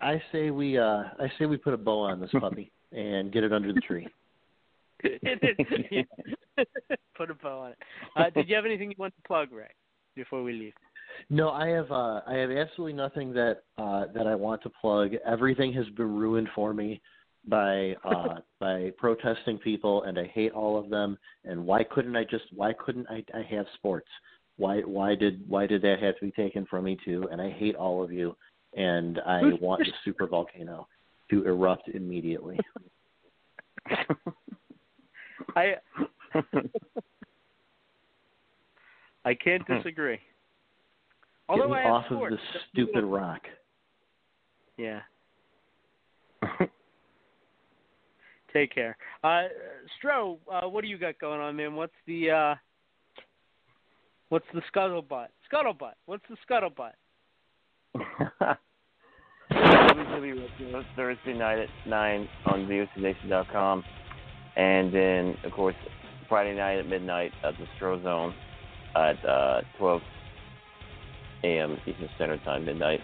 I 0.00 0.20
say 0.32 0.50
we 0.50 0.78
uh 0.78 1.04
I 1.18 1.30
say 1.38 1.46
we 1.46 1.56
put 1.56 1.74
a 1.74 1.78
bow 1.78 2.00
on 2.00 2.20
this 2.20 2.30
puppy 2.40 2.70
and 2.92 3.32
get 3.32 3.44
it 3.44 3.52
under 3.52 3.72
the 3.72 3.80
tree. 3.80 4.06
Put 7.16 7.30
a 7.30 7.34
bow 7.34 7.60
on 7.60 7.70
it. 7.72 7.78
Uh, 8.16 8.30
did 8.30 8.48
you 8.48 8.56
have 8.56 8.64
anything 8.64 8.90
you 8.90 8.96
want 8.98 9.14
to 9.16 9.22
plug, 9.26 9.52
Ray, 9.52 9.70
before 10.14 10.42
we 10.42 10.52
leave? 10.52 10.72
No, 11.30 11.50
I 11.50 11.68
have 11.68 11.90
uh 11.90 12.20
I 12.26 12.34
have 12.34 12.50
absolutely 12.50 12.92
nothing 12.94 13.32
that 13.34 13.62
uh 13.78 14.06
that 14.14 14.26
I 14.26 14.34
want 14.34 14.62
to 14.62 14.70
plug. 14.70 15.12
Everything 15.26 15.72
has 15.72 15.86
been 15.96 16.14
ruined 16.14 16.48
for 16.54 16.74
me 16.74 17.00
by 17.46 17.94
uh 18.04 18.36
by 18.60 18.92
protesting 18.98 19.58
people 19.58 20.02
and 20.04 20.18
I 20.18 20.26
hate 20.26 20.52
all 20.52 20.78
of 20.78 20.90
them 20.90 21.18
and 21.44 21.64
why 21.64 21.84
couldn't 21.84 22.16
I 22.16 22.24
just 22.24 22.44
why 22.52 22.72
couldn't 22.72 23.06
I 23.08 23.24
I 23.34 23.42
have 23.50 23.66
sports? 23.74 24.08
Why 24.56 24.80
why 24.80 25.14
did 25.14 25.42
why 25.48 25.66
did 25.66 25.82
that 25.82 26.00
have 26.00 26.18
to 26.18 26.24
be 26.26 26.32
taken 26.32 26.66
from 26.66 26.84
me 26.84 26.96
too? 27.04 27.28
And 27.30 27.40
I 27.40 27.50
hate 27.50 27.76
all 27.76 28.02
of 28.02 28.12
you 28.12 28.36
and 28.76 29.20
I 29.26 29.52
want 29.60 29.80
the 29.80 29.92
super 30.04 30.26
volcano 30.26 30.88
to 31.30 31.44
erupt 31.44 31.88
immediately. 31.88 32.58
I 35.56 35.76
I 39.24 39.34
can't 39.34 39.66
disagree. 39.66 40.20
Get 41.48 41.60
Although 41.60 41.74
have 41.74 41.86
off 41.86 42.04
of 42.10 42.30
this 42.30 42.40
stupid 42.72 43.04
rock. 43.04 43.42
Yeah. 44.76 45.00
Take 48.52 48.74
care. 48.74 48.96
Uh 49.22 49.44
Stro, 50.02 50.38
uh, 50.52 50.68
what 50.68 50.82
do 50.82 50.88
you 50.88 50.98
got 50.98 51.18
going 51.18 51.40
on, 51.40 51.56
man? 51.56 51.74
What's 51.74 51.92
the 52.06 52.30
uh 52.30 52.54
what's 54.28 54.46
the 54.54 54.62
scuttlebutt? 54.74 55.28
Scuttlebutt. 55.52 55.94
What's 56.06 56.24
the 56.28 56.36
scuttlebutt? 56.48 56.94
Thursday 60.96 61.34
night 61.34 61.58
at 61.58 61.68
9 61.86 62.28
on 62.46 62.66
VOCNation.com. 62.66 63.84
And 64.56 64.92
then, 64.92 65.36
of 65.44 65.52
course, 65.52 65.74
Friday 66.28 66.56
night 66.56 66.78
at 66.78 66.86
midnight 66.86 67.32
at 67.44 67.54
the 67.58 67.66
Stro 67.78 68.02
Zone 68.02 68.34
at 68.94 69.24
uh, 69.24 69.60
12 69.78 70.00
a.m. 71.44 71.78
Eastern 71.86 72.08
Standard 72.16 72.42
Time, 72.44 72.64
midnight. 72.64 73.00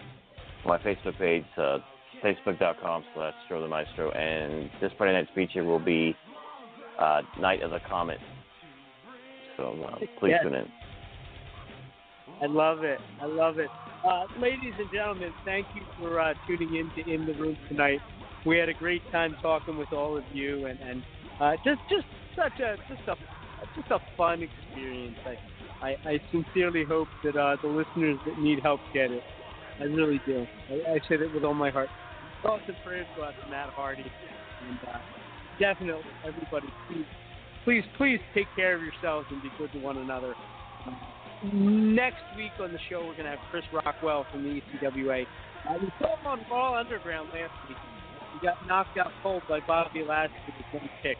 My 0.65 0.79
Facebook 0.79 1.19
page, 1.19 1.45
uh, 1.59 1.79
facebook.com 2.25 3.05
slash 3.15 3.35
Stro 3.49 3.61
the 3.61 3.69
Maestro. 3.69 4.11
And 4.13 4.71
this 4.81 4.93
Friday 4.97 5.13
night's 5.15 5.31
feature 5.35 5.65
will 5.65 5.81
be 5.85 6.15
uh, 6.99 7.23
Night 7.41 7.63
of 7.63 7.71
the 7.71 7.81
Comet. 7.89 8.19
So 9.57 9.77
uh, 9.85 9.99
please 10.19 10.31
Yes. 10.33 10.43
tune 10.43 10.55
in. 10.55 10.67
I 12.41 12.47
love 12.47 12.83
it. 12.83 12.99
I 13.21 13.27
love 13.27 13.59
it. 13.59 13.71
Uh, 14.05 14.25
ladies 14.41 14.75
and 14.79 14.91
gentlemen, 14.93 15.33
thank 15.45 15.67
you 15.75 15.83
for 15.99 16.21
uh, 16.21 16.35
tuning 16.47 16.75
in 16.75 16.91
to 16.97 17.11
In 17.13 17.27
the 17.27 17.35
Room 17.35 17.57
tonight. 17.69 18.01
We 18.45 18.59
had 18.59 18.69
a 18.69 18.75
great 18.75 19.03
time 19.13 19.37
talking 19.41 19.79
with 19.79 19.93
all 19.93 20.17
of 20.17 20.25
you, 20.33 20.67
and, 20.67 20.79
and 20.81 21.03
uh, 21.41 21.53
just 21.65 21.81
just 21.89 22.07
such 22.35 22.59
a 22.61 22.77
just 22.89 23.09
a 23.09 23.15
just 23.77 23.91
a 23.93 23.99
fun 24.17 24.43
experience. 24.43 25.17
I 25.25 25.37
I, 25.83 25.97
I 26.07 26.21
sincerely 26.31 26.85
hope 26.85 27.09
that 27.25 27.37
uh, 27.37 27.57
the 27.61 27.69
listeners 27.69 28.19
that 28.25 28.39
need 28.39 28.61
help 28.63 28.81
get 28.95 29.11
it. 29.11 29.23
I 29.81 29.85
really 29.85 30.21
do. 30.25 30.47
I, 30.71 30.93
I 30.93 30.99
say 31.09 31.17
that 31.17 31.35
with 31.35 31.45
all 31.45 31.55
my 31.55 31.71
heart. 31.71 31.89
Thoughts 32.43 32.63
and 32.69 32.77
prayers 32.85 33.07
go 33.17 33.25
out 33.25 33.35
to 33.43 33.51
Matt 33.51 33.71
Hardy, 33.71 34.03
and 34.03 34.79
uh, 34.89 34.99
definitely 35.59 36.03
everybody, 36.27 36.67
please, 36.89 37.05
please, 37.65 37.85
please 37.97 38.21
take 38.35 38.47
care 38.57 38.75
of 38.77 38.83
yourselves 38.83 39.27
and 39.31 39.43
be 39.43 39.49
good 39.59 39.73
to 39.73 39.79
one 39.79 39.99
another. 39.99 40.35
Next 41.53 42.23
week 42.37 42.53
on 42.61 42.73
the 42.73 42.79
show, 42.89 43.01
we're 43.01 43.15
going 43.15 43.25
to 43.25 43.31
have 43.31 43.39
Chris 43.51 43.65
Rockwell 43.73 44.27
from 44.31 44.45
the 44.45 44.61
ECWA. 44.61 45.27
Uh, 45.69 45.75
we 45.81 45.89
saw 45.99 46.17
him 46.17 46.27
on 46.27 46.41
Raw 46.51 46.79
Underground 46.79 47.29
last 47.35 47.53
week. 47.69 47.79
He 48.35 48.47
got 48.47 48.67
knocked 48.67 48.97
out 48.99 49.11
cold 49.23 49.43
by 49.49 49.61
Bobby 49.67 50.05
Lashley 50.07 50.37
with 50.47 50.83
one 50.83 50.91
kick. 51.03 51.17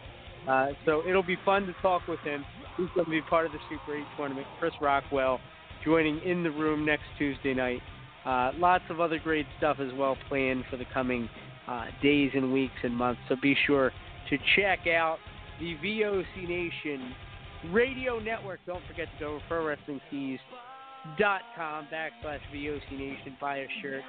Uh, 0.49 0.69
so 0.85 1.03
it'll 1.09 1.23
be 1.23 1.37
fun 1.45 1.67
to 1.67 1.75
talk 1.83 2.07
with 2.09 2.21
him. 2.21 2.45
He's 2.77 2.89
going 2.95 3.05
to 3.05 3.11
be 3.11 3.23
part 3.23 3.47
of 3.47 3.53
the 3.53 3.59
Super 3.71 3.97
8 3.97 4.05
tournament. 4.17 4.47
Chris 4.59 4.73
Rockwell 4.81 5.41
joining 5.85 6.21
in 6.23 6.43
the 6.43 6.51
room 6.51 6.85
next 6.85 7.05
Tuesday 7.19 7.55
night. 7.55 7.81
Uh, 8.25 8.53
lots 8.57 8.85
of 8.89 9.01
other 9.01 9.19
great 9.19 9.47
stuff 9.59 9.79
as 9.81 9.93
well 9.95 10.17
planned 10.29 10.65
for 10.71 10.77
the 10.77 10.85
coming 10.93 11.29
uh, 11.69 11.87
days 12.03 12.31
and 12.35 12.53
weeks 12.53 12.75
and 12.83 12.95
months. 12.95 13.21
So 13.29 13.37
be 13.41 13.57
sure 13.67 13.93
to 14.31 14.39
check 14.57 14.87
out 14.87 15.19
the 15.61 15.77
VOC 15.77 16.49
Nation 16.49 17.15
Radio 17.71 18.19
Network. 18.19 18.61
Don't 18.67 18.83
forget 18.89 19.09
to 19.19 19.25
go 19.25 19.39
to 19.39 19.45
ProWrestlingTees.com 19.53 20.39
backslash 21.93 22.41
VOC 22.55 22.93
Nation. 22.93 23.37
Buy 23.41 23.59
a 23.59 23.67
shirt. 23.81 24.03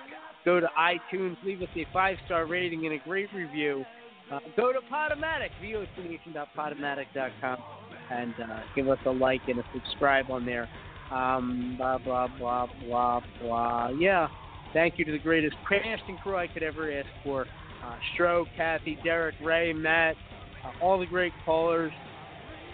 Go 0.45 0.59
to 0.59 0.67
iTunes. 0.77 1.37
Leave 1.43 1.61
us 1.61 1.69
a 1.75 1.85
five 1.93 2.17
star 2.25 2.45
rating 2.45 2.85
and 2.85 2.93
a 2.95 3.03
great 3.03 3.29
review. 3.33 3.85
Uh, 4.31 4.39
go 4.55 4.71
to 4.71 4.79
Podomatic, 4.91 5.49
VOCNation.podomatic.com, 5.61 7.57
and 8.11 8.33
uh, 8.41 8.61
give 8.75 8.87
us 8.89 8.99
a 9.05 9.11
like 9.11 9.41
and 9.47 9.59
a 9.59 9.63
subscribe 9.73 10.31
on 10.31 10.45
there. 10.45 10.69
Um, 11.11 11.75
blah, 11.77 11.97
blah, 11.97 12.27
blah, 12.39 12.67
blah, 12.81 13.21
blah. 13.41 13.89
Yeah. 13.89 14.27
Thank 14.73 14.97
you 14.97 15.05
to 15.05 15.11
the 15.11 15.19
greatest 15.19 15.55
casting 15.69 16.17
crew 16.17 16.35
I 16.35 16.47
could 16.47 16.63
ever 16.63 16.91
ask 16.91 17.07
for. 17.23 17.45
Uh, 17.83 17.95
Stro, 18.15 18.45
Kathy, 18.57 18.97
Derek, 19.03 19.35
Ray, 19.43 19.71
Matt, 19.73 20.15
uh, 20.65 20.71
all 20.83 20.99
the 20.99 21.05
great 21.05 21.33
callers. 21.45 21.91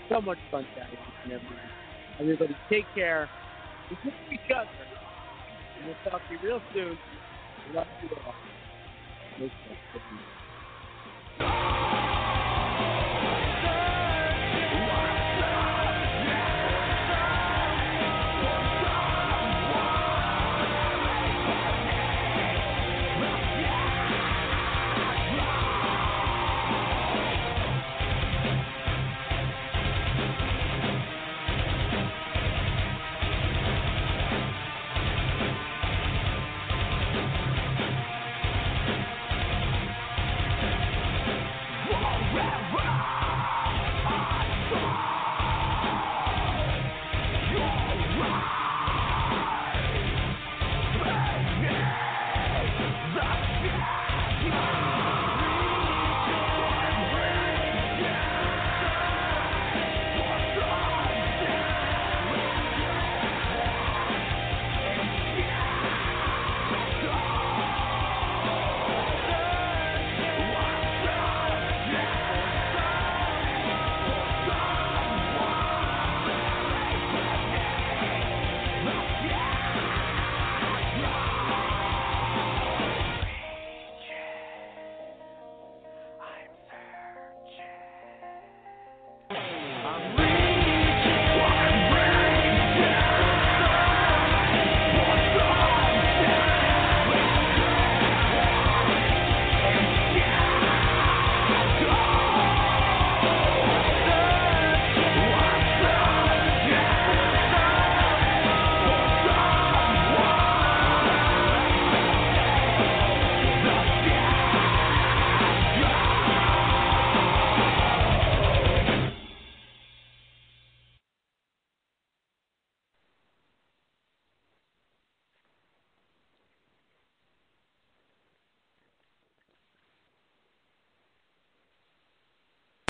So 0.07 0.21
much 0.21 0.37
fun 0.49 0.65
you. 1.25 1.37
Everybody, 2.19 2.55
take 2.69 2.85
care. 2.95 3.29
We 3.89 3.97
each 4.31 4.39
other. 4.55 4.69
And 5.77 5.87
we'll 5.87 6.11
talk 6.11 6.21
to 6.27 6.33
you 6.33 6.39
real 6.43 6.61
soon. 6.73 6.97
Love 7.73 7.87
you 8.01 8.09
all. 8.25 8.33
Oh! 11.41 12.08